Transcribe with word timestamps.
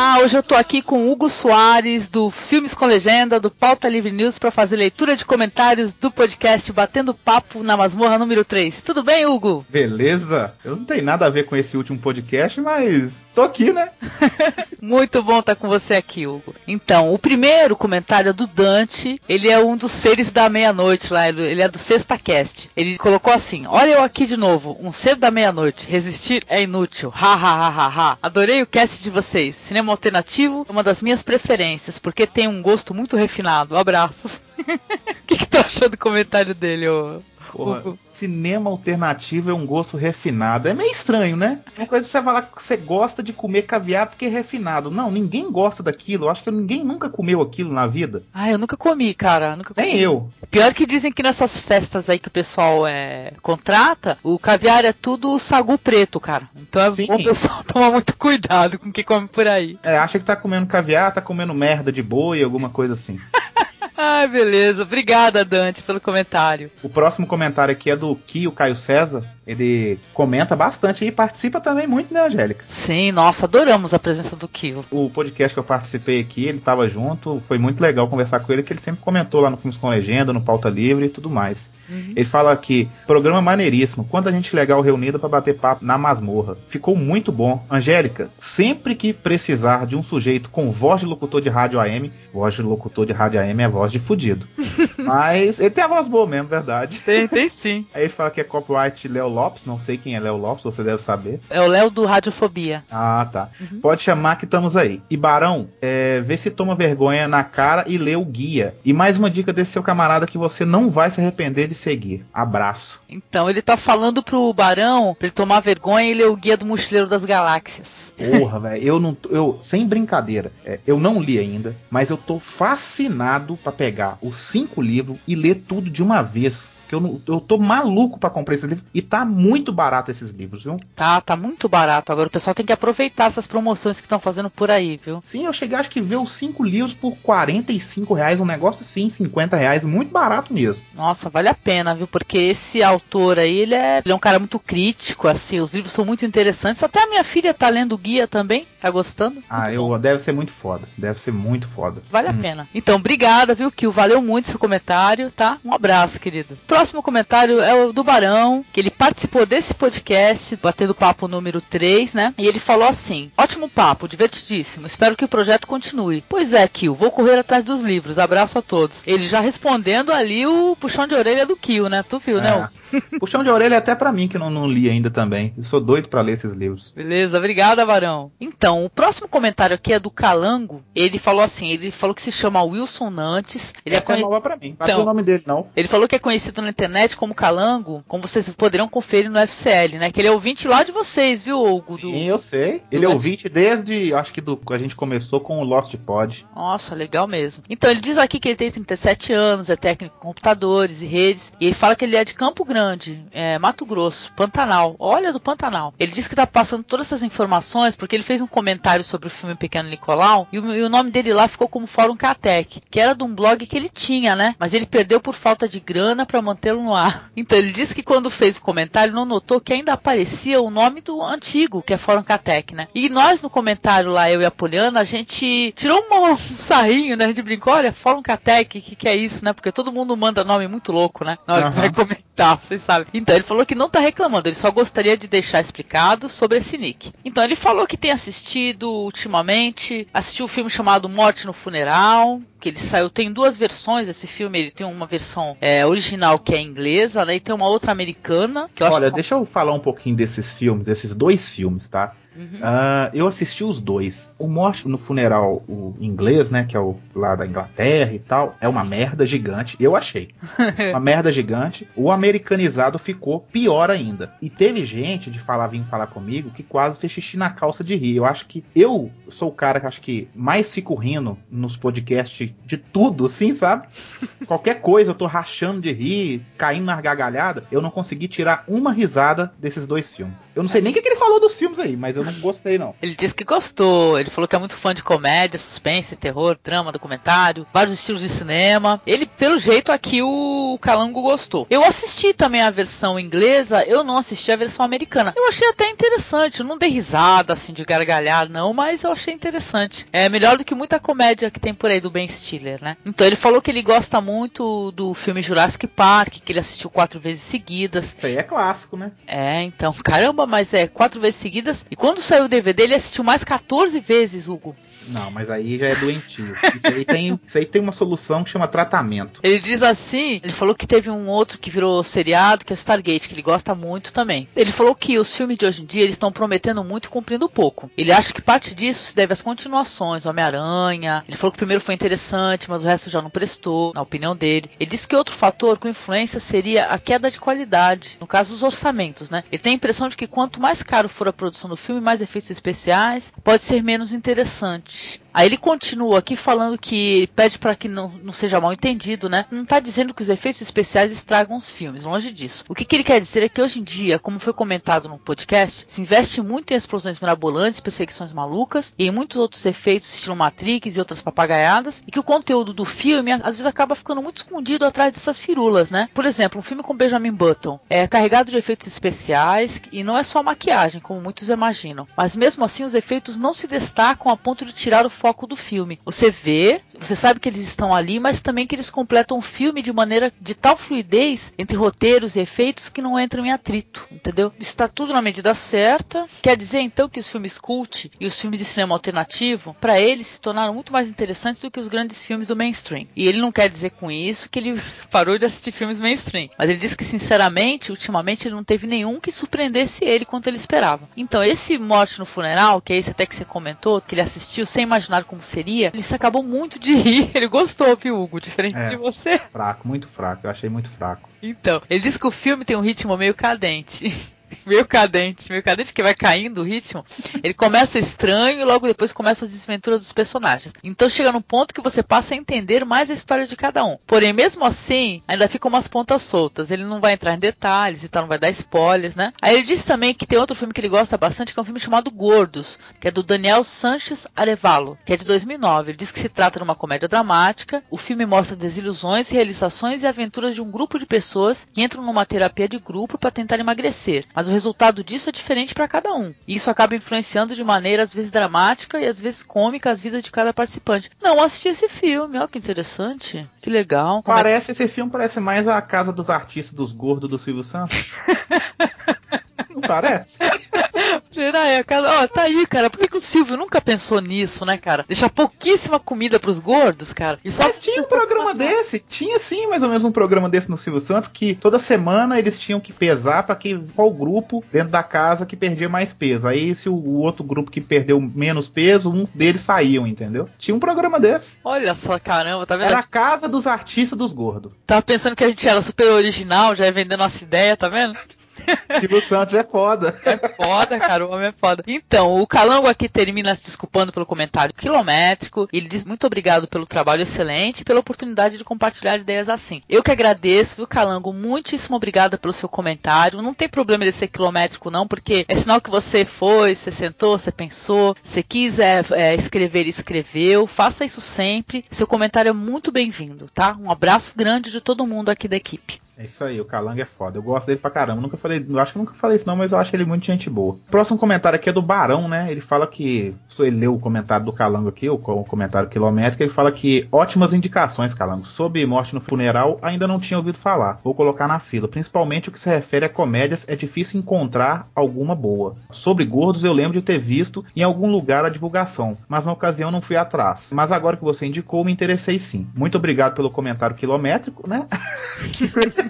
Olá, 0.00 0.20
hoje 0.20 0.34
eu 0.34 0.42
tô 0.42 0.54
aqui 0.54 0.80
com 0.80 1.10
Hugo 1.10 1.28
Soares 1.28 2.08
do 2.08 2.30
Filmes 2.30 2.72
com 2.72 2.86
Legenda, 2.86 3.38
do 3.38 3.50
Pauta 3.50 3.86
Livre 3.86 4.10
News, 4.10 4.38
para 4.38 4.50
fazer 4.50 4.76
leitura 4.76 5.14
de 5.14 5.26
comentários 5.26 5.92
do 5.92 6.10
podcast 6.10 6.72
Batendo 6.72 7.12
Papo 7.12 7.62
na 7.62 7.76
Masmorra 7.76 8.18
número 8.18 8.42
3. 8.42 8.80
Tudo 8.80 9.02
bem, 9.02 9.26
Hugo? 9.26 9.62
Beleza? 9.68 10.54
Eu 10.64 10.74
não 10.74 10.86
tenho 10.86 11.04
nada 11.04 11.26
a 11.26 11.28
ver 11.30 11.44
com 11.44 11.54
esse 11.54 11.76
último 11.76 11.98
podcast, 11.98 12.58
mas 12.62 13.26
tô 13.34 13.42
aqui, 13.42 13.74
né? 13.74 13.90
Muito 14.80 15.22
bom 15.22 15.40
estar 15.40 15.54
com 15.54 15.68
você 15.68 15.92
aqui, 15.92 16.26
Hugo. 16.26 16.54
Então, 16.66 17.12
o 17.12 17.18
primeiro 17.18 17.76
comentário 17.76 18.30
é 18.30 18.32
do 18.32 18.46
Dante, 18.46 19.20
ele 19.28 19.50
é 19.50 19.58
um 19.58 19.76
dos 19.76 19.92
seres 19.92 20.32
da 20.32 20.48
meia-noite 20.48 21.12
lá, 21.12 21.28
ele 21.28 21.60
é 21.60 21.68
do 21.68 21.76
Sexta 21.76 22.16
Cast. 22.16 22.70
Ele 22.74 22.96
colocou 22.96 23.34
assim: 23.34 23.66
Olha 23.66 23.90
eu 23.90 24.02
aqui 24.02 24.24
de 24.24 24.38
novo, 24.38 24.78
um 24.80 24.92
ser 24.92 25.16
da 25.16 25.30
meia-noite, 25.30 25.86
resistir 25.86 26.42
é 26.48 26.62
inútil, 26.62 27.12
ha 27.14 27.34
ha 27.34 27.52
ha 27.52 27.68
ha 27.68 27.88
ha. 27.88 28.18
Adorei 28.22 28.62
o 28.62 28.66
cast 28.66 29.02
de 29.02 29.10
vocês. 29.10 29.54
Cinema 29.56 29.89
alternativo 29.90 30.64
é 30.68 30.72
uma 30.72 30.82
das 30.82 31.02
minhas 31.02 31.22
preferências, 31.22 31.98
porque 31.98 32.26
tem 32.26 32.48
um 32.48 32.62
gosto 32.62 32.94
muito 32.94 33.16
refinado. 33.16 33.76
Abraços. 33.76 34.40
O 35.10 35.32
que, 35.32 35.46
que 35.46 35.56
achou 35.56 35.88
do 35.88 35.96
comentário 35.96 36.54
dele, 36.54 36.88
ô? 36.88 37.22
Porra, 37.52 37.92
cinema 38.10 38.70
alternativo 38.70 39.50
é 39.50 39.54
um 39.54 39.66
gosto 39.66 39.96
refinado. 39.96 40.68
É 40.68 40.74
meio 40.74 40.90
estranho, 40.90 41.36
né? 41.36 41.60
Uma 41.76 41.86
coisa 41.86 42.06
você 42.06 42.22
falar 42.22 42.42
que 42.42 42.62
você 42.62 42.76
gosta 42.76 43.22
de 43.22 43.32
comer 43.32 43.62
caviar 43.62 44.06
porque 44.06 44.26
é 44.26 44.28
refinado. 44.28 44.90
Não, 44.90 45.10
ninguém 45.10 45.50
gosta 45.50 45.82
daquilo. 45.82 46.26
Eu 46.26 46.30
acho 46.30 46.42
que 46.42 46.50
ninguém 46.50 46.84
nunca 46.84 47.08
comeu 47.08 47.40
aquilo 47.40 47.72
na 47.72 47.86
vida. 47.86 48.22
Ah, 48.32 48.50
eu 48.50 48.58
nunca 48.58 48.76
comi, 48.76 49.14
cara. 49.14 49.56
Nunca 49.56 49.74
comi. 49.74 49.86
Nem 49.86 49.98
eu. 49.98 50.30
Pior 50.50 50.74
que 50.74 50.86
dizem 50.86 51.12
que 51.12 51.22
nessas 51.22 51.58
festas 51.58 52.08
aí 52.10 52.18
que 52.18 52.28
o 52.28 52.32
pessoal 52.32 52.86
é, 52.86 53.32
contrata, 53.42 54.18
o 54.22 54.38
caviar 54.38 54.84
é 54.84 54.92
tudo 54.92 55.38
sagu 55.38 55.78
preto, 55.78 56.20
cara. 56.20 56.48
Então 56.56 56.82
é 56.82 56.90
Sim. 56.90 57.06
bom 57.06 57.16
o 57.16 57.24
pessoal 57.24 57.64
tomar 57.66 57.90
muito 57.90 58.16
cuidado 58.16 58.78
com 58.78 58.88
o 58.88 58.92
que 58.92 59.02
come 59.02 59.28
por 59.28 59.46
aí. 59.46 59.78
É, 59.82 59.96
acha 59.98 60.18
que 60.18 60.24
tá 60.24 60.36
comendo 60.36 60.66
caviar, 60.66 61.12
tá 61.12 61.20
comendo 61.20 61.54
merda 61.54 61.92
de 61.92 62.02
boi, 62.02 62.42
alguma 62.42 62.70
coisa 62.70 62.94
assim. 62.94 63.18
Ai, 63.96 64.26
beleza. 64.28 64.82
Obrigada, 64.82 65.44
Dante, 65.44 65.82
pelo 65.82 66.00
comentário. 66.00 66.70
O 66.82 66.88
próximo 66.88 67.26
comentário 67.26 67.72
aqui 67.72 67.90
é 67.90 67.96
do 67.96 68.14
Kio 68.14 68.52
Caio 68.52 68.76
César. 68.76 69.24
Ele 69.46 69.98
comenta 70.12 70.54
bastante 70.54 71.04
e 71.04 71.10
participa 71.10 71.60
também 71.60 71.86
muito, 71.86 72.12
né, 72.12 72.26
Angélica? 72.26 72.64
Sim, 72.66 73.10
nossa, 73.12 73.46
adoramos 73.46 73.92
a 73.94 73.98
presença 73.98 74.36
do 74.36 74.46
Kio. 74.46 74.84
O 74.90 75.10
podcast 75.10 75.54
que 75.54 75.58
eu 75.58 75.64
participei 75.64 76.20
aqui, 76.20 76.44
ele 76.44 76.60
tava 76.60 76.88
junto, 76.88 77.40
foi 77.40 77.58
muito 77.58 77.80
legal 77.80 78.08
conversar 78.08 78.40
com 78.40 78.52
ele, 78.52 78.62
que 78.62 78.72
ele 78.72 78.80
sempre 78.80 79.00
comentou 79.00 79.40
lá 79.40 79.50
no 79.50 79.56
Filmes 79.56 79.76
com 79.76 79.88
Legenda, 79.88 80.32
no 80.32 80.42
Pauta 80.42 80.68
Livre 80.68 81.06
e 81.06 81.10
tudo 81.10 81.30
mais. 81.30 81.70
Ele 81.90 82.24
fala 82.24 82.52
aqui, 82.52 82.88
programa 83.06 83.42
maneiríssimo, 83.42 84.04
quanta 84.04 84.30
gente 84.30 84.54
legal 84.54 84.80
reunida 84.80 85.18
para 85.18 85.28
bater 85.28 85.58
papo 85.58 85.84
na 85.84 85.98
masmorra. 85.98 86.56
Ficou 86.68 86.94
muito 86.94 87.32
bom. 87.32 87.64
Angélica, 87.68 88.30
sempre 88.38 88.94
que 88.94 89.12
precisar 89.12 89.86
de 89.86 89.96
um 89.96 90.02
sujeito 90.02 90.50
com 90.50 90.70
voz 90.70 91.00
de 91.00 91.06
locutor 91.06 91.40
de 91.40 91.48
rádio 91.48 91.80
AM, 91.80 92.12
voz 92.32 92.54
de 92.54 92.62
locutor 92.62 93.06
de 93.06 93.12
rádio 93.12 93.40
AM 93.40 93.62
é 93.62 93.68
voz 93.68 93.90
de 93.90 93.98
fudido. 93.98 94.46
Mas 94.98 95.58
ele 95.58 95.70
tem 95.70 95.82
a 95.82 95.88
voz 95.88 96.08
boa 96.08 96.26
mesmo, 96.26 96.48
verdade. 96.48 97.00
Tem, 97.00 97.26
tem 97.26 97.48
sim. 97.48 97.86
Aí 97.92 98.02
ele 98.02 98.08
fala 98.08 98.30
que 98.30 98.40
é 98.40 98.44
copyright 98.44 99.08
Léo 99.08 99.28
Lopes, 99.40 99.64
não 99.64 99.78
sei 99.78 99.96
quem 99.96 100.14
é 100.14 100.20
Léo 100.20 100.36
Lopes, 100.36 100.62
você 100.64 100.82
deve 100.84 101.00
saber. 101.00 101.40
É 101.48 101.60
o 101.60 101.66
Léo 101.66 101.88
do 101.90 102.04
Radiofobia. 102.04 102.84
Ah, 102.90 103.26
tá. 103.32 103.48
Pode 103.80 104.02
chamar 104.02 104.36
que 104.36 104.44
estamos 104.44 104.76
aí. 104.76 105.00
E 105.10 105.16
Barão, 105.16 105.68
é, 105.80 106.20
vê 106.20 106.36
se 106.36 106.50
toma 106.50 106.74
vergonha 106.74 107.26
na 107.26 107.42
cara 107.42 107.84
e 107.86 107.96
lê 107.96 108.16
o 108.16 108.24
guia. 108.24 108.74
E 108.84 108.92
mais 108.92 109.18
uma 109.18 109.30
dica 109.30 109.52
desse 109.52 109.72
seu 109.72 109.82
camarada 109.82 110.26
que 110.26 110.36
você 110.38 110.64
não 110.64 110.90
vai 110.90 111.10
se 111.10 111.20
arrepender 111.20 111.66
de 111.68 111.74
seguir. 111.74 112.24
Abraço. 112.34 113.00
Então, 113.08 113.48
ele 113.48 113.62
tá 113.62 113.76
falando 113.76 114.22
pro 114.22 114.52
Barão 114.52 115.14
pra 115.18 115.26
ele 115.26 115.34
tomar 115.34 115.60
vergonha 115.60 116.10
e 116.10 116.14
ler 116.14 116.26
o 116.26 116.36
Guia 116.36 116.56
do 116.56 116.66
Mochileiro 116.66 117.08
das 117.08 117.24
Galáxias. 117.24 118.12
Porra, 118.38 118.60
velho, 118.60 118.82
eu 118.84 119.00
não, 119.00 119.14
tô- 119.14 119.28
eu 119.30 119.58
sem 119.60 119.86
brincadeira, 119.88 120.52
é, 120.64 120.78
eu 120.86 121.00
não 121.00 121.22
li 121.22 121.38
ainda, 121.38 121.74
mas 121.90 122.10
eu 122.10 122.16
tô 122.16 122.38
fascinado 122.38 123.56
pra 123.56 123.72
pegar 123.72 124.18
os 124.20 124.36
cinco 124.36 124.80
livros 124.82 125.18
e 125.26 125.34
ler 125.34 125.62
tudo 125.66 125.88
de 125.90 126.02
uma 126.02 126.22
vez. 126.22 126.78
Que 126.90 126.96
eu, 126.96 127.00
não- 127.00 127.20
eu 127.28 127.40
tô 127.40 127.56
maluco 127.56 128.18
pra 128.18 128.28
comprar 128.28 128.52
esses 128.56 128.68
livros 128.68 128.84
e 128.92 129.00
tá 129.00 129.24
muito 129.24 129.72
barato 129.72 130.10
esses 130.10 130.30
livros, 130.32 130.64
viu? 130.64 130.76
Tá, 130.96 131.20
tá 131.20 131.36
muito 131.36 131.68
barato. 131.68 132.10
Agora 132.10 132.26
o 132.26 132.30
pessoal 132.32 132.52
tem 132.52 132.66
que 132.66 132.72
aproveitar 132.72 133.26
essas 133.26 133.46
promoções 133.46 133.98
que 134.00 134.06
estão 134.06 134.18
fazendo 134.18 134.50
por 134.50 134.72
aí, 134.72 134.98
viu? 135.02 135.22
Sim, 135.24 135.44
eu 135.46 135.52
cheguei 135.52 135.78
acho 135.78 135.88
que 135.88 136.00
ver 136.00 136.16
os 136.16 136.32
cinco 136.32 136.64
livros 136.64 136.92
por 136.92 137.16
45 137.18 138.12
reais, 138.12 138.40
um 138.40 138.44
negócio 138.44 138.82
assim, 138.82 139.08
50 139.08 139.56
reais, 139.56 139.84
muito 139.84 140.10
barato 140.12 140.52
mesmo. 140.52 140.82
Nossa, 140.92 141.30
vale 141.30 141.48
a 141.48 141.54
pena, 141.54 141.94
viu? 141.94 142.08
Porque 142.08 142.36
esse 142.38 142.82
autor 142.82 143.38
aí, 143.38 143.58
ele 143.58 143.74
é, 143.76 143.98
ele 144.04 144.10
é 144.10 144.14
um 144.14 144.18
cara 144.18 144.40
muito 144.40 144.58
crítico, 144.58 145.28
assim, 145.28 145.60
os 145.60 145.72
livros 145.72 145.92
são 145.92 146.04
muito 146.04 146.26
interessantes. 146.26 146.82
Até 146.82 147.04
a 147.04 147.06
minha 147.06 147.22
filha 147.22 147.54
tá 147.54 147.68
lendo 147.68 147.92
o 147.92 147.98
guia 147.98 148.26
também, 148.26 148.66
tá 148.80 148.90
gostando. 148.90 149.40
Ah, 149.48 149.58
Muito 149.60 149.70
eu, 149.74 149.86
bom. 149.86 149.98
deve 150.00 150.20
ser 150.20 150.32
muito 150.32 150.50
foda, 150.52 150.88
deve 150.98 151.20
ser 151.20 151.30
muito 151.32 151.68
foda. 151.68 152.02
Vale 152.10 152.26
a 152.26 152.32
Hum. 152.32 152.38
pena. 152.40 152.68
Então, 152.74 152.96
obrigada, 152.96 153.54
viu, 153.54 153.70
Kio? 153.70 153.92
Valeu 153.92 154.20
muito 154.20 154.48
seu 154.48 154.58
comentário, 154.58 155.30
tá? 155.30 155.58
Um 155.64 155.72
abraço, 155.72 156.18
querido. 156.18 156.58
Próximo 156.66 156.79
comentário 156.88 157.60
é 157.60 157.74
o 157.74 157.92
do 157.92 158.02
Barão, 158.02 158.64
que 158.72 158.80
ele 158.80 158.90
participou 158.90 159.44
desse 159.44 159.74
podcast, 159.74 160.56
batendo 160.56 160.94
papo 160.94 161.28
número 161.28 161.60
3, 161.60 162.14
né? 162.14 162.34
E 162.38 162.46
ele 162.46 162.58
falou 162.58 162.88
assim: 162.88 163.30
ótimo 163.36 163.68
papo, 163.68 164.08
divertidíssimo. 164.08 164.86
Espero 164.86 165.16
que 165.16 165.24
o 165.24 165.28
projeto 165.28 165.66
continue. 165.66 166.24
Pois 166.28 166.54
é, 166.54 166.66
Kio, 166.66 166.94
vou 166.94 167.10
correr 167.10 167.38
atrás 167.38 167.62
dos 167.62 167.80
livros. 167.80 168.18
Abraço 168.18 168.58
a 168.58 168.62
todos. 168.62 169.02
Ele 169.06 169.26
já 169.26 169.40
respondendo 169.40 170.12
ali 170.12 170.46
o 170.46 170.74
puxão 170.80 171.06
de 171.06 171.14
orelha 171.14 171.44
do 171.46 171.56
Kio, 171.56 171.88
né? 171.88 172.02
Tu 172.02 172.18
viu, 172.18 172.40
né? 172.40 172.70
É. 172.76 172.80
Puxão 173.20 173.44
de 173.44 173.50
orelha 173.50 173.76
é 173.76 173.78
até 173.78 173.94
pra 173.94 174.10
mim 174.10 174.26
que 174.26 174.36
não, 174.36 174.50
não 174.50 174.66
li 174.66 174.90
ainda 174.90 175.10
também. 175.10 175.54
Eu 175.56 175.62
sou 175.62 175.80
doido 175.80 176.08
pra 176.08 176.22
ler 176.22 176.32
esses 176.32 176.54
livros. 176.54 176.90
Beleza, 176.90 177.38
obrigada, 177.38 177.86
Varão. 177.86 178.32
Então, 178.40 178.84
o 178.84 178.90
próximo 178.90 179.28
comentário 179.28 179.76
aqui 179.76 179.92
é 179.92 180.00
do 180.00 180.10
Calango. 180.10 180.82
Ele 180.92 181.16
falou 181.16 181.40
assim: 181.44 181.68
ele 181.70 181.92
falou 181.92 182.14
que 182.16 182.22
se 182.22 182.32
chama 182.32 182.60
Wilson 182.64 183.10
Nantes. 183.10 183.72
Ele 183.86 183.94
é 183.94 183.98
Essa 183.98 184.12
é 184.12 184.16
conhe- 184.16 184.22
nova 184.26 184.40
pra 184.40 184.56
mim. 184.56 184.70
Não 184.70 184.74
Então. 184.74 184.86
sei 184.86 184.96
o 184.96 185.04
nome 185.04 185.22
dele, 185.22 185.44
não. 185.46 185.68
Ele 185.76 185.86
falou 185.86 186.08
que 186.08 186.16
é 186.16 186.18
conhecido 186.18 186.60
na 186.60 186.69
internet 186.70 187.16
como 187.16 187.34
Calango, 187.34 188.02
como 188.08 188.26
vocês 188.26 188.48
poderão 188.50 188.88
conferir 188.88 189.30
no 189.30 189.38
FCL, 189.38 189.98
né? 189.98 190.10
Que 190.10 190.20
ele 190.20 190.28
é 190.28 190.32
ouvinte 190.32 190.66
lá 190.66 190.82
de 190.82 190.92
vocês, 190.92 191.42
viu, 191.42 191.62
Hugo? 191.62 191.96
Do- 191.96 192.10
Sim, 192.10 192.24
eu 192.24 192.38
sei. 192.38 192.82
Ele 192.90 193.04
é 193.04 193.08
do- 193.08 193.12
ouvinte 193.14 193.48
desde, 193.48 194.14
acho 194.14 194.32
que 194.32 194.40
do, 194.40 194.60
a 194.70 194.78
gente 194.78 194.96
começou 194.96 195.40
com 195.40 195.58
o 195.60 195.64
Lost 195.64 195.94
Pod. 195.96 196.46
Nossa, 196.54 196.94
legal 196.94 197.26
mesmo. 197.26 197.64
Então, 197.68 197.90
ele 197.90 198.00
diz 198.00 198.16
aqui 198.18 198.38
que 198.40 198.48
ele 198.48 198.56
tem 198.56 198.70
37 198.70 199.32
anos, 199.32 199.68
é 199.68 199.76
técnico 199.76 200.16
em 200.16 200.20
computadores 200.20 201.02
e 201.02 201.06
redes, 201.06 201.52
e 201.60 201.66
ele 201.66 201.74
fala 201.74 201.94
que 201.96 202.04
ele 202.04 202.16
é 202.16 202.24
de 202.24 202.34
Campo 202.34 202.64
Grande, 202.64 203.24
é, 203.32 203.58
Mato 203.58 203.84
Grosso, 203.84 204.32
Pantanal. 204.34 204.96
Olha 204.98 205.32
do 205.32 205.40
Pantanal. 205.40 205.92
Ele 205.98 206.12
diz 206.12 206.26
que 206.28 206.34
tá 206.36 206.46
passando 206.46 206.84
todas 206.84 207.06
essas 207.06 207.22
informações 207.22 207.96
porque 207.96 208.14
ele 208.16 208.22
fez 208.22 208.40
um 208.40 208.46
comentário 208.46 209.04
sobre 209.04 209.26
o 209.28 209.30
filme 209.30 209.54
Pequeno 209.54 209.88
Nicolau 209.88 210.48
e 210.52 210.58
o, 210.58 210.74
e 210.74 210.82
o 210.82 210.88
nome 210.88 211.10
dele 211.10 211.32
lá 211.32 211.48
ficou 211.48 211.68
como 211.68 211.86
Fórum 211.86 212.16
Catec, 212.16 212.80
que 212.90 213.00
era 213.00 213.14
de 213.14 213.22
um 213.22 213.34
blog 213.34 213.66
que 213.66 213.76
ele 213.76 213.88
tinha, 213.88 214.34
né? 214.36 214.54
Mas 214.58 214.74
ele 214.74 214.86
perdeu 214.86 215.20
por 215.20 215.34
falta 215.34 215.68
de 215.68 215.80
grana 215.80 216.24
para 216.26 216.40
mantê-lo 216.60 216.82
no 216.82 216.94
ar. 216.94 217.30
Então, 217.34 217.58
ele 217.58 217.72
disse 217.72 217.94
que 217.94 218.02
quando 218.02 218.28
fez 218.28 218.58
o 218.58 218.62
comentário 218.62 219.14
não 219.14 219.24
notou 219.24 219.60
que 219.60 219.72
ainda 219.72 219.94
aparecia 219.94 220.60
o 220.60 220.70
nome 220.70 221.00
do 221.00 221.22
antigo, 221.22 221.82
que 221.82 221.94
é 221.94 221.96
Fórum 221.96 222.22
Catec, 222.22 222.74
né? 222.74 222.88
E 222.94 223.08
nós 223.08 223.40
no 223.40 223.48
comentário 223.48 224.10
lá, 224.10 224.30
eu 224.30 224.42
e 224.42 224.44
a 224.44 224.50
Poliana, 224.50 225.00
a 225.00 225.04
gente 225.04 225.72
tirou 225.74 226.04
um 226.10 226.36
sarrinho, 226.36 227.16
né? 227.16 227.24
A 227.24 227.28
gente 227.28 227.42
brincou, 227.42 227.72
olha, 227.72 227.92
Fórum 227.92 228.22
Catec, 228.22 228.78
o 228.78 228.82
que, 228.82 228.94
que 228.94 229.08
é 229.08 229.16
isso, 229.16 229.44
né? 229.44 229.52
Porque 229.52 229.72
todo 229.72 229.92
mundo 229.92 230.16
manda 230.16 230.44
nome 230.44 230.68
muito 230.68 230.92
louco, 230.92 231.24
né? 231.24 231.38
Na 231.46 231.54
hora 231.54 231.62
que 231.64 231.78
Aham. 231.78 231.80
vai 231.80 231.92
comentar, 231.92 232.58
vocês 232.58 232.82
sabem. 232.82 233.06
Então, 233.14 233.34
ele 233.34 233.44
falou 233.44 233.64
que 233.64 233.74
não 233.74 233.88
tá 233.88 234.00
reclamando, 234.00 234.48
ele 234.48 234.56
só 234.56 234.70
gostaria 234.70 235.16
de 235.16 235.26
deixar 235.26 235.60
explicado 235.60 236.28
sobre 236.28 236.58
esse 236.58 236.76
nick. 236.76 237.12
Então, 237.24 237.42
ele 237.42 237.56
falou 237.56 237.86
que 237.86 237.96
tem 237.96 238.10
assistido 238.10 238.90
ultimamente, 238.90 240.06
assistiu 240.12 240.44
um 240.44 240.48
filme 240.48 240.68
chamado 240.68 241.08
Morte 241.08 241.46
no 241.46 241.52
Funeral, 241.52 242.40
que 242.60 242.68
ele 242.68 242.78
saiu, 242.78 243.08
tem 243.08 243.32
duas 243.32 243.56
versões 243.56 244.06
esse 244.06 244.26
filme, 244.26 244.58
ele 244.60 244.70
tem 244.70 244.86
uma 244.86 245.06
versão 245.06 245.56
é, 245.60 245.84
original 245.86 246.38
que 246.38 246.49
é 246.54 246.60
inglesa, 246.60 247.24
né? 247.24 247.36
E 247.36 247.40
tem 247.40 247.54
uma 247.54 247.68
outra 247.68 247.92
americana, 247.92 248.68
que 248.74 248.82
eu 248.82 248.86
acho 248.86 248.96
Olha, 248.96 249.08
que... 249.08 249.14
deixa 249.14 249.34
eu 249.34 249.44
falar 249.44 249.72
um 249.72 249.80
pouquinho 249.80 250.16
desses 250.16 250.52
filmes, 250.52 250.84
desses 250.84 251.14
dois 251.14 251.48
filmes, 251.48 251.88
tá? 251.88 252.14
Uhum. 252.40 252.58
Ah, 252.62 253.10
eu 253.12 253.26
assisti 253.26 253.62
os 253.62 253.78
dois. 253.80 254.32
O 254.38 254.48
Morte 254.48 254.88
no 254.88 254.96
Funeral, 254.96 255.62
o 255.68 255.94
inglês, 256.00 256.50
né? 256.50 256.64
Que 256.64 256.74
é 256.74 256.80
o 256.80 256.96
lá 257.14 257.36
da 257.36 257.46
Inglaterra 257.46 258.14
e 258.14 258.18
tal, 258.18 258.56
é 258.60 258.66
uma 258.66 258.82
merda 258.82 259.26
gigante. 259.26 259.76
Eu 259.78 259.94
achei. 259.94 260.30
uma 260.90 261.00
merda 261.00 261.30
gigante. 261.30 261.86
O 261.94 262.10
americanizado 262.10 262.98
ficou 262.98 263.40
pior 263.40 263.90
ainda. 263.90 264.32
E 264.40 264.48
teve 264.48 264.86
gente 264.86 265.30
de 265.30 265.38
falar, 265.38 265.66
vir 265.66 265.84
falar 265.84 266.06
comigo, 266.06 266.50
que 266.50 266.62
quase 266.62 266.98
fez 266.98 267.12
xixi 267.12 267.36
na 267.36 267.50
calça 267.50 267.84
de 267.84 267.94
rir. 267.94 268.16
Eu 268.16 268.24
acho 268.24 268.46
que 268.46 268.64
eu 268.74 269.10
sou 269.28 269.50
o 269.50 269.54
cara 269.54 269.78
que 269.78 269.86
acho 269.86 270.00
que 270.00 270.28
mais 270.34 270.72
fico 270.72 270.94
rindo 270.94 271.36
nos 271.50 271.76
podcasts 271.76 272.50
de 272.64 272.76
tudo, 272.78 273.26
assim, 273.26 273.52
sabe? 273.52 273.86
Qualquer 274.46 274.80
coisa 274.80 275.10
eu 275.10 275.14
tô 275.14 275.26
rachando 275.26 275.82
de 275.82 275.92
rir, 275.92 276.42
caindo 276.56 276.86
na 276.86 277.00
gargalhada. 277.00 277.64
Eu 277.70 277.82
não 277.82 277.90
consegui 277.90 278.28
tirar 278.28 278.64
uma 278.66 278.92
risada 278.92 279.52
desses 279.58 279.86
dois 279.86 280.14
filmes. 280.14 280.34
Eu 280.60 280.64
não 280.64 280.68
sei 280.68 280.82
nem 280.82 280.92
o 280.92 280.94
que, 280.94 281.00
que 281.00 281.08
ele 281.08 281.16
falou 281.16 281.40
dos 281.40 281.58
filmes 281.58 281.78
aí, 281.78 281.96
mas 281.96 282.18
eu 282.18 282.24
não 282.24 282.34
gostei, 282.34 282.76
não. 282.76 282.94
Ele 283.00 283.14
disse 283.14 283.34
que 283.34 283.44
gostou. 283.44 284.20
Ele 284.20 284.28
falou 284.28 284.46
que 284.46 284.54
é 284.54 284.58
muito 284.58 284.76
fã 284.76 284.92
de 284.92 285.02
comédia, 285.02 285.58
suspense, 285.58 286.14
terror, 286.16 286.58
drama, 286.62 286.92
documentário, 286.92 287.66
vários 287.72 287.94
estilos 287.94 288.20
de 288.20 288.28
cinema. 288.28 289.00
Ele, 289.06 289.24
pelo 289.24 289.58
jeito, 289.58 289.90
aqui 289.90 290.20
o 290.22 290.78
Calango 290.78 291.22
gostou. 291.22 291.66
Eu 291.70 291.82
assisti 291.82 292.34
também 292.34 292.60
a 292.60 292.70
versão 292.70 293.18
inglesa, 293.18 293.82
eu 293.86 294.04
não 294.04 294.18
assisti 294.18 294.52
a 294.52 294.56
versão 294.56 294.84
americana. 294.84 295.32
Eu 295.34 295.48
achei 295.48 295.66
até 295.66 295.88
interessante. 295.88 296.60
Eu 296.60 296.66
não 296.66 296.76
dei 296.76 296.90
risada, 296.90 297.54
assim, 297.54 297.72
de 297.72 297.82
gargalhar, 297.82 298.46
não, 298.50 298.74
mas 298.74 299.02
eu 299.02 299.12
achei 299.12 299.32
interessante. 299.32 300.06
É 300.12 300.28
melhor 300.28 300.58
do 300.58 300.64
que 300.64 300.74
muita 300.74 301.00
comédia 301.00 301.50
que 301.50 301.58
tem 301.58 301.72
por 301.72 301.90
aí 301.90 302.02
do 302.02 302.10
Ben 302.10 302.28
Stiller, 302.28 302.84
né? 302.84 302.98
Então 303.06 303.26
ele 303.26 303.36
falou 303.36 303.62
que 303.62 303.70
ele 303.70 303.80
gosta 303.80 304.20
muito 304.20 304.90
do 304.90 305.14
filme 305.14 305.40
Jurassic 305.40 305.86
Park, 305.86 306.34
que 306.44 306.52
ele 306.52 306.60
assistiu 306.60 306.90
quatro 306.90 307.18
vezes 307.18 307.44
seguidas. 307.44 308.14
Isso 308.14 308.26
aí 308.26 308.36
é 308.36 308.42
clássico, 308.42 308.98
né? 308.98 309.12
É, 309.26 309.62
então, 309.62 309.90
caramba, 310.04 310.49
mas 310.50 310.74
é 310.74 310.86
quatro 310.86 311.20
vezes 311.20 311.36
seguidas. 311.36 311.86
E 311.90 311.96
quando 311.96 312.20
saiu 312.20 312.44
o 312.44 312.48
DVD, 312.48 312.82
ele 312.82 312.94
assistiu 312.94 313.24
mais 313.24 313.44
14 313.44 313.98
vezes, 314.00 314.48
Hugo. 314.48 314.76
Não, 315.08 315.30
mas 315.30 315.50
aí 315.50 315.78
já 315.78 315.86
é 315.86 315.94
doentio. 315.94 316.54
Isso 316.74 316.86
aí 316.86 317.04
tem, 317.04 317.40
isso 317.46 317.58
aí 317.58 317.64
tem 317.64 317.82
uma 317.82 317.92
solução 317.92 318.44
que 318.44 318.50
chama 318.50 318.68
tratamento. 318.68 319.40
Ele 319.42 319.58
diz 319.58 319.82
assim, 319.82 320.40
ele 320.42 320.52
falou 320.52 320.74
que 320.74 320.86
teve 320.86 321.10
um 321.10 321.28
outro 321.28 321.58
que 321.58 321.70
virou 321.70 322.02
seriado, 322.04 322.64
que 322.64 322.72
é 322.72 322.74
o 322.74 322.76
Stargate, 322.76 323.28
que 323.28 323.34
ele 323.34 323.42
gosta 323.42 323.74
muito 323.74 324.12
também. 324.12 324.48
Ele 324.54 324.72
falou 324.72 324.94
que 324.94 325.18
os 325.18 325.34
filmes 325.34 325.58
de 325.58 325.66
hoje 325.66 325.82
em 325.82 325.86
dia 325.86 326.02
eles 326.02 326.14
estão 326.14 326.32
prometendo 326.32 326.84
muito 326.84 327.06
e 327.06 327.08
cumprindo 327.08 327.48
pouco. 327.48 327.90
Ele 327.96 328.12
acha 328.12 328.32
que 328.32 328.42
parte 328.42 328.74
disso 328.74 329.04
se 329.04 329.16
deve 329.16 329.32
às 329.32 329.42
continuações, 329.42 330.26
Homem-Aranha. 330.26 331.24
Ele 331.26 331.36
falou 331.36 331.52
que 331.52 331.56
o 331.56 331.58
primeiro 331.58 331.82
foi 331.82 331.94
interessante, 331.94 332.68
mas 332.68 332.84
o 332.84 332.86
resto 332.86 333.10
já 333.10 333.22
não 333.22 333.30
prestou, 333.30 333.92
na 333.94 334.02
opinião 334.02 334.36
dele. 334.36 334.70
Ele 334.78 334.90
disse 334.90 335.08
que 335.08 335.16
outro 335.16 335.34
fator 335.34 335.78
com 335.78 335.88
influência 335.88 336.40
seria 336.40 336.86
a 336.86 336.98
queda 336.98 337.30
de 337.30 337.38
qualidade, 337.38 338.16
no 338.20 338.26
caso 338.26 338.54
os 338.54 338.62
orçamentos, 338.62 339.30
né? 339.30 339.44
Ele 339.50 339.62
tem 339.62 339.72
a 339.72 339.76
impressão 339.76 340.08
de 340.08 340.16
que 340.16 340.26
quanto 340.26 340.60
mais 340.60 340.82
caro 340.82 341.08
for 341.08 341.28
a 341.28 341.32
produção 341.32 341.70
do 341.70 341.76
filme, 341.76 342.00
mais 342.00 342.20
efeitos 342.20 342.50
especiais, 342.50 343.32
pode 343.42 343.62
ser 343.62 343.82
menos 343.82 344.12
interessante. 344.12 344.89
much. 344.90 345.20
Aí 345.32 345.46
ele 345.46 345.56
continua 345.56 346.18
aqui 346.18 346.36
falando 346.36 346.78
que 346.78 347.28
pede 347.34 347.58
para 347.58 347.74
que 347.74 347.88
não, 347.88 348.08
não, 348.22 348.32
seja 348.32 348.60
mal 348.60 348.72
entendido, 348.72 349.28
né? 349.28 349.46
Não 349.50 349.62
está 349.62 349.78
dizendo 349.80 350.12
que 350.12 350.22
os 350.22 350.28
efeitos 350.28 350.60
especiais 350.60 351.12
estragam 351.12 351.56
os 351.56 351.70
filmes, 351.70 352.04
longe 352.04 352.32
disso. 352.32 352.64
O 352.68 352.74
que, 352.74 352.84
que, 352.84 352.96
ele 352.96 353.04
quer 353.04 353.20
dizer 353.20 353.42
é 353.42 353.48
que 353.48 353.60
hoje 353.60 353.80
em 353.80 353.82
dia, 353.82 354.18
como 354.18 354.40
foi 354.40 354.52
comentado 354.52 355.08
no 355.08 355.18
podcast, 355.18 355.84
se 355.88 356.00
investe 356.00 356.42
muito 356.42 356.72
em 356.72 356.76
explosões 356.76 357.20
mirabolantes, 357.20 357.80
perseguições 357.80 358.32
malucas 358.32 358.94
e 358.98 359.06
em 359.06 359.10
muitos 359.10 359.36
outros 359.36 359.64
efeitos, 359.66 360.12
estilo 360.12 360.36
Matrix 360.36 360.96
e 360.96 360.98
outras 360.98 361.22
papagaiadas, 361.22 362.02
e 362.06 362.10
que 362.10 362.18
o 362.18 362.24
conteúdo 362.24 362.72
do 362.72 362.84
filme 362.84 363.32
às 363.32 363.54
vezes 363.54 363.66
acaba 363.66 363.94
ficando 363.94 364.22
muito 364.22 364.38
escondido 364.38 364.84
atrás 364.84 365.12
dessas 365.12 365.38
firulas, 365.38 365.90
né? 365.90 366.08
Por 366.12 366.24
exemplo, 366.24 366.58
um 366.58 366.62
filme 366.62 366.82
com 366.82 366.96
Benjamin 366.96 367.32
Button 367.32 367.78
é 367.88 368.06
carregado 368.06 368.50
de 368.50 368.56
efeitos 368.56 368.86
especiais 368.86 369.80
e 369.92 370.02
não 370.02 370.18
é 370.18 370.22
só 370.22 370.42
maquiagem, 370.42 371.00
como 371.00 371.20
muitos 371.20 371.48
imaginam, 371.48 372.06
mas 372.16 372.34
mesmo 372.34 372.64
assim 372.64 372.84
os 372.84 372.94
efeitos 372.94 373.36
não 373.36 373.52
se 373.52 373.66
destacam 373.66 374.30
a 374.32 374.36
ponto 374.36 374.64
de 374.64 374.72
tirar 374.72 375.06
o 375.06 375.10
foco 375.20 375.46
do 375.46 375.54
filme. 375.54 376.00
Você 376.02 376.30
vê, 376.30 376.80
você 376.98 377.14
sabe 377.14 377.38
que 377.38 377.48
eles 377.48 377.60
estão 377.60 377.92
ali, 377.94 378.18
mas 378.18 378.40
também 378.40 378.66
que 378.66 378.74
eles 378.74 378.88
completam 378.88 379.36
o 379.36 379.42
filme 379.42 379.82
de 379.82 379.92
maneira 379.92 380.32
de 380.40 380.54
tal 380.54 380.78
fluidez 380.78 381.52
entre 381.58 381.76
roteiros 381.76 382.36
e 382.36 382.40
efeitos 382.40 382.88
que 382.88 383.02
não 383.02 383.20
entram 383.20 383.44
em 383.44 383.52
atrito, 383.52 384.08
entendeu? 384.10 384.50
Está 384.58 384.88
tudo 384.88 385.12
na 385.12 385.20
medida 385.20 385.54
certa. 385.54 386.24
Quer 386.40 386.56
dizer 386.56 386.80
então 386.80 387.06
que 387.06 387.20
os 387.20 387.28
filmes 387.28 387.58
cult 387.58 388.10
e 388.18 388.26
os 388.26 388.40
filmes 388.40 388.58
de 388.58 388.64
cinema 388.64 388.94
alternativo, 388.94 389.76
para 389.78 390.00
eles 390.00 390.26
se 390.26 390.40
tornaram 390.40 390.72
muito 390.72 390.90
mais 390.90 391.10
interessantes 391.10 391.60
do 391.60 391.70
que 391.70 391.80
os 391.80 391.88
grandes 391.88 392.24
filmes 392.24 392.46
do 392.46 392.56
mainstream. 392.56 393.06
E 393.14 393.28
ele 393.28 393.42
não 393.42 393.52
quer 393.52 393.68
dizer 393.68 393.90
com 393.90 394.10
isso 394.10 394.48
que 394.48 394.58
ele 394.58 394.80
parou 395.12 395.36
de 395.36 395.44
assistir 395.44 395.72
filmes 395.72 396.00
mainstream, 396.00 396.48
mas 396.58 396.70
ele 396.70 396.78
diz 396.78 396.94
que 396.94 397.04
sinceramente, 397.04 397.90
ultimamente 397.90 398.48
ele 398.48 398.54
não 398.54 398.64
teve 398.64 398.86
nenhum 398.86 399.20
que 399.20 399.30
surpreendesse 399.30 400.02
ele 400.02 400.24
quanto 400.24 400.46
ele 400.46 400.56
esperava. 400.56 401.08
Então 401.14 401.44
esse 401.44 401.76
Morte 401.76 402.18
no 402.18 402.24
Funeral, 402.24 402.80
que 402.80 402.94
é 402.94 402.96
esse 402.96 403.10
até 403.10 403.26
que 403.26 403.34
você 403.34 403.44
comentou, 403.44 404.00
que 404.00 404.14
ele 404.14 404.22
assistiu 404.22 404.64
sem 404.64 404.82
imaginar 404.82 405.09
como 405.24 405.42
seria, 405.42 405.90
ele 405.92 406.02
se 406.02 406.14
acabou 406.14 406.42
muito 406.42 406.78
de 406.78 406.94
rir. 406.94 407.30
Ele 407.34 407.48
gostou, 407.48 407.96
viu, 407.96 408.20
Hugo? 408.20 408.40
Diferente 408.40 408.76
é, 408.76 408.88
de 408.88 408.96
você. 408.96 409.38
Fraco, 409.38 409.86
muito 409.86 410.08
fraco. 410.08 410.46
Eu 410.46 410.50
achei 410.50 410.68
muito 410.68 410.88
fraco. 410.88 411.28
Então, 411.42 411.80
ele 411.88 412.00
diz 412.00 412.16
que 412.16 412.26
o 412.26 412.30
filme 412.30 412.64
tem 412.64 412.76
um 412.76 412.80
ritmo 412.80 413.16
meio 413.16 413.34
cadente. 413.34 414.32
meio 414.66 414.86
cadente, 414.86 415.50
meio 415.50 415.62
cadente 415.62 415.92
que 415.92 416.02
vai 416.02 416.14
caindo 416.14 416.60
o 416.60 416.64
ritmo. 416.64 417.04
Ele 417.42 417.54
começa 417.54 417.98
estranho 417.98 418.60
e 418.60 418.64
logo 418.64 418.86
depois 418.86 419.12
começa 419.12 419.44
a 419.44 419.48
desventura 419.48 419.98
dos 419.98 420.12
personagens. 420.12 420.72
Então 420.82 421.08
chega 421.08 421.32
num 421.32 421.40
ponto 421.40 421.74
que 421.74 421.80
você 421.80 422.02
passa 422.02 422.34
a 422.34 422.36
entender 422.36 422.84
mais 422.84 423.10
a 423.10 423.14
história 423.14 423.46
de 423.46 423.56
cada 423.56 423.84
um. 423.84 423.96
Porém, 424.06 424.32
mesmo 424.32 424.64
assim, 424.64 425.22
ainda 425.26 425.48
ficam 425.48 425.68
umas 425.68 425.88
pontas 425.88 426.22
soltas. 426.22 426.70
Ele 426.70 426.84
não 426.84 427.00
vai 427.00 427.14
entrar 427.14 427.34
em 427.34 427.38
detalhes 427.38 428.02
e 428.02 428.08
tal, 428.08 428.22
não 428.22 428.28
vai 428.28 428.38
dar 428.38 428.50
spoilers, 428.50 429.16
né? 429.16 429.32
Aí 429.40 429.54
ele 429.54 429.64
disse 429.64 429.86
também 429.86 430.14
que 430.14 430.26
tem 430.26 430.38
outro 430.38 430.56
filme 430.56 430.74
que 430.74 430.80
ele 430.80 430.88
gosta 430.88 431.16
bastante, 431.16 431.52
que 431.52 431.58
é 431.58 431.62
um 431.62 431.64
filme 431.64 431.80
chamado 431.80 432.10
Gordos, 432.10 432.78
que 433.00 433.08
é 433.08 433.10
do 433.10 433.22
Daniel 433.22 433.64
Sanches 433.64 434.26
Arevalo, 434.34 434.98
que 435.04 435.12
é 435.12 435.16
de 435.16 435.24
2009. 435.24 435.90
Ele 435.90 435.98
diz 435.98 436.10
que 436.10 436.20
se 436.20 436.28
trata 436.28 436.58
de 436.58 436.64
uma 436.64 436.74
comédia 436.74 437.08
dramática. 437.08 437.82
O 437.90 437.96
filme 437.96 438.26
mostra 438.26 438.56
desilusões, 438.56 439.28
realizações 439.30 440.02
e 440.02 440.06
aventuras 440.06 440.54
de 440.54 440.62
um 440.62 440.70
grupo 440.70 440.98
de 440.98 441.06
pessoas 441.06 441.66
que 441.72 441.82
entram 441.82 442.04
numa 442.04 442.26
terapia 442.26 442.68
de 442.68 442.78
grupo 442.78 443.18
para 443.18 443.30
tentar 443.30 443.58
emagrecer 443.58 444.26
mas 444.40 444.48
o 444.48 444.52
resultado 444.52 445.04
disso 445.04 445.28
é 445.28 445.32
diferente 445.32 445.74
para 445.74 445.86
cada 445.86 446.14
um. 446.14 446.32
E 446.48 446.54
isso 446.54 446.70
acaba 446.70 446.96
influenciando 446.96 447.54
de 447.54 447.62
maneira 447.62 448.04
às 448.04 448.14
vezes 448.14 448.30
dramática 448.30 448.98
e 448.98 449.06
às 449.06 449.20
vezes 449.20 449.42
cômica 449.42 449.90
as 449.90 450.00
vidas 450.00 450.22
de 450.22 450.30
cada 450.30 450.50
participante. 450.50 451.10
Não 451.20 451.42
assisti 451.42 451.68
esse 451.68 451.90
filme, 451.90 452.38
ó 452.38 452.46
que 452.46 452.56
interessante, 452.56 453.46
que 453.60 453.68
legal. 453.68 454.22
Parece 454.22 454.72
esse 454.72 454.88
filme 454.88 455.10
parece 455.10 455.40
mais 455.40 455.68
a 455.68 455.82
casa 455.82 456.10
dos 456.10 456.30
artistas 456.30 456.72
dos 456.74 456.90
gordos 456.90 457.28
do 457.28 457.38
Silvio 457.38 457.62
Santos. 457.62 458.14
Não 459.68 459.80
parece? 459.80 460.38
Será 461.30 461.68
é, 461.68 461.82
cara? 461.82 462.22
Ó, 462.22 462.26
tá 462.26 462.42
aí, 462.42 462.66
cara. 462.66 462.90
Por 462.90 462.98
que, 462.98 463.08
que, 463.08 463.16
o 463.16 463.20
Silvio 463.20 463.56
nunca 463.56 463.80
pensou 463.80 464.20
nisso, 464.20 464.64
né, 464.64 464.76
cara? 464.76 465.04
Deixar 465.06 465.28
pouquíssima 465.28 465.98
comida 465.98 466.40
pros 466.40 466.58
gordos, 466.58 467.12
cara. 467.12 467.38
E 467.44 467.52
só 467.52 467.64
mas 467.64 467.78
tinha 467.78 468.02
um 468.02 468.08
programa 468.08 468.54
desse. 468.54 468.98
Tinha 468.98 469.38
sim, 469.38 469.68
mais 469.68 469.82
ou 469.82 469.88
menos 469.88 470.04
um 470.04 470.10
programa 470.10 470.48
desse 470.48 470.68
no 470.68 470.76
Silvio 470.76 471.00
Santos 471.00 471.28
que 471.28 471.54
toda 471.54 471.78
semana 471.78 472.38
eles 472.38 472.58
tinham 472.58 472.80
que 472.80 472.92
pesar 472.92 473.44
para 473.44 473.54
que 473.54 473.78
qual 473.94 474.10
grupo 474.10 474.64
dentro 474.72 474.90
da 474.90 475.02
casa 475.02 475.46
que 475.46 475.56
perdia 475.56 475.88
mais 475.88 476.12
peso. 476.12 476.48
Aí 476.48 476.74
se 476.74 476.88
o, 476.88 476.94
o, 476.94 477.18
outro 477.18 477.44
grupo 477.44 477.70
que 477.70 477.80
perdeu 477.80 478.20
menos 478.20 478.68
peso, 478.68 479.10
um 479.10 479.24
deles 479.34 479.60
saíam, 479.60 480.06
entendeu? 480.06 480.48
Tinha 480.58 480.74
um 480.74 480.80
programa 480.80 481.20
desse. 481.20 481.58
Olha 481.64 481.94
só, 481.94 482.18
caramba, 482.18 482.66
tá 482.66 482.76
vendo? 482.76 482.88
Era 482.88 482.98
a 482.98 483.04
casa 483.04 483.48
dos 483.48 483.66
artistas 483.66 484.18
dos 484.18 484.32
gordos. 484.32 484.72
Tava 484.86 485.02
pensando 485.02 485.36
que 485.36 485.44
a 485.44 485.48
gente 485.48 485.66
era 485.66 485.80
super 485.80 486.08
original, 486.10 486.74
já 486.74 486.86
ia 486.86 486.92
vendendo 486.92 487.18
nossa 487.18 487.44
ideia, 487.44 487.76
tá 487.76 487.88
vendo? 487.88 488.18
Silvio 489.00 489.20
Santos 489.22 489.54
é 489.54 489.64
foda. 489.64 490.18
É 490.24 490.36
foda, 490.36 490.98
cara, 490.98 491.26
o 491.26 491.32
homem 491.32 491.48
é 491.48 491.52
foda. 491.52 491.82
Então, 491.86 492.40
o 492.40 492.46
Calango 492.46 492.88
aqui 492.88 493.08
termina 493.08 493.54
se 493.54 493.64
desculpando 493.64 494.12
pelo 494.12 494.26
comentário 494.26 494.74
quilométrico. 494.74 495.68
Ele 495.72 495.88
diz 495.88 496.04
muito 496.04 496.26
obrigado 496.26 496.66
pelo 496.68 496.86
trabalho 496.86 497.22
excelente 497.22 497.80
e 497.80 497.84
pela 497.84 498.00
oportunidade 498.00 498.58
de 498.58 498.64
compartilhar 498.64 499.16
ideias 499.16 499.48
assim. 499.48 499.82
Eu 499.88 500.02
que 500.02 500.10
agradeço, 500.10 500.76
viu, 500.76 500.86
Calango? 500.86 501.32
Muitíssimo 501.32 501.96
obrigada 501.96 502.38
pelo 502.38 502.52
seu 502.52 502.68
comentário. 502.68 503.42
Não 503.42 503.54
tem 503.54 503.68
problema 503.68 504.04
de 504.04 504.12
ser 504.12 504.28
quilométrico, 504.28 504.90
não, 504.90 505.06
porque 505.06 505.44
é 505.48 505.56
sinal 505.56 505.80
que 505.80 505.90
você 505.90 506.24
foi, 506.24 506.74
você 506.74 506.90
sentou, 506.90 507.38
você 507.38 507.52
pensou, 507.52 508.16
você 508.22 508.42
quis 508.42 508.78
é, 508.78 509.02
escrever 509.34 509.86
escreveu. 509.86 510.66
Faça 510.66 511.04
isso 511.04 511.20
sempre. 511.20 511.84
Seu 511.90 512.06
comentário 512.06 512.50
é 512.50 512.52
muito 512.52 512.90
bem-vindo, 512.90 513.48
tá? 513.52 513.76
Um 513.80 513.90
abraço 513.90 514.32
grande 514.36 514.70
de 514.70 514.80
todo 514.80 515.06
mundo 515.06 515.30
aqui 515.30 515.48
da 515.48 515.56
equipe. 515.56 516.00
É 516.20 516.24
isso 516.24 516.44
aí, 516.44 516.60
o 516.60 516.66
Calango 516.66 517.00
é 517.00 517.06
foda. 517.06 517.38
Eu 517.38 517.42
gosto 517.42 517.66
dele 517.66 517.78
pra 517.78 517.90
caramba. 517.90 518.20
Nunca 518.20 518.36
falei, 518.36 518.62
acho 518.76 518.92
que 518.92 518.98
nunca 518.98 519.14
falei 519.14 519.36
isso 519.36 519.46
não, 519.46 519.56
mas 519.56 519.72
eu 519.72 519.78
acho 519.78 519.96
ele 519.96 520.04
muito 520.04 520.26
gente 520.26 520.50
boa. 520.50 520.76
Próximo 520.90 521.16
comentário 521.16 521.56
aqui 521.56 521.70
é 521.70 521.72
do 521.72 521.80
Barão, 521.80 522.28
né? 522.28 522.52
Ele 522.52 522.60
fala 522.60 522.86
que, 522.86 523.34
se 523.48 523.62
ele 523.62 523.76
leu 523.76 523.94
o 523.94 523.98
comentário 523.98 524.44
do 524.44 524.52
Calango 524.52 524.90
aqui, 524.90 525.08
o 525.08 525.16
comentário 525.16 525.88
quilométrico, 525.88 526.42
ele 526.42 526.52
fala 526.52 526.70
que 526.70 527.08
ótimas 527.10 527.54
indicações, 527.54 528.12
Calango. 528.12 528.46
Sobre 528.46 528.84
morte 528.84 529.14
no 529.14 529.20
funeral, 529.22 529.78
ainda 529.80 530.06
não 530.06 530.20
tinha 530.20 530.36
ouvido 530.36 530.58
falar. 530.58 531.00
Vou 531.02 531.14
colocar 531.14 531.48
na 531.48 531.58
fila. 531.58 531.88
Principalmente 531.88 532.50
o 532.50 532.52
que 532.52 532.60
se 532.60 532.68
refere 532.68 533.06
a 533.06 533.08
comédias, 533.08 533.64
é 533.66 533.74
difícil 533.74 534.20
encontrar 534.20 534.88
alguma 534.94 535.34
boa. 535.34 535.74
Sobre 535.90 536.26
gordos, 536.26 536.64
eu 536.64 536.74
lembro 536.74 537.00
de 537.00 537.02
ter 537.02 537.18
visto 537.18 537.64
em 537.74 537.82
algum 537.82 538.10
lugar 538.10 538.44
a 538.44 538.50
divulgação, 538.50 539.16
mas 539.26 539.46
na 539.46 539.52
ocasião 539.52 539.90
não 539.90 540.02
fui 540.02 540.16
atrás. 540.16 540.68
Mas 540.70 540.92
agora 540.92 541.16
que 541.16 541.24
você 541.24 541.46
indicou, 541.46 541.82
me 541.82 541.90
interessei 541.90 542.38
sim. 542.38 542.66
Muito 542.74 542.98
obrigado 542.98 543.34
pelo 543.34 543.50
comentário 543.50 543.96
quilométrico, 543.96 544.68
né? 544.68 544.86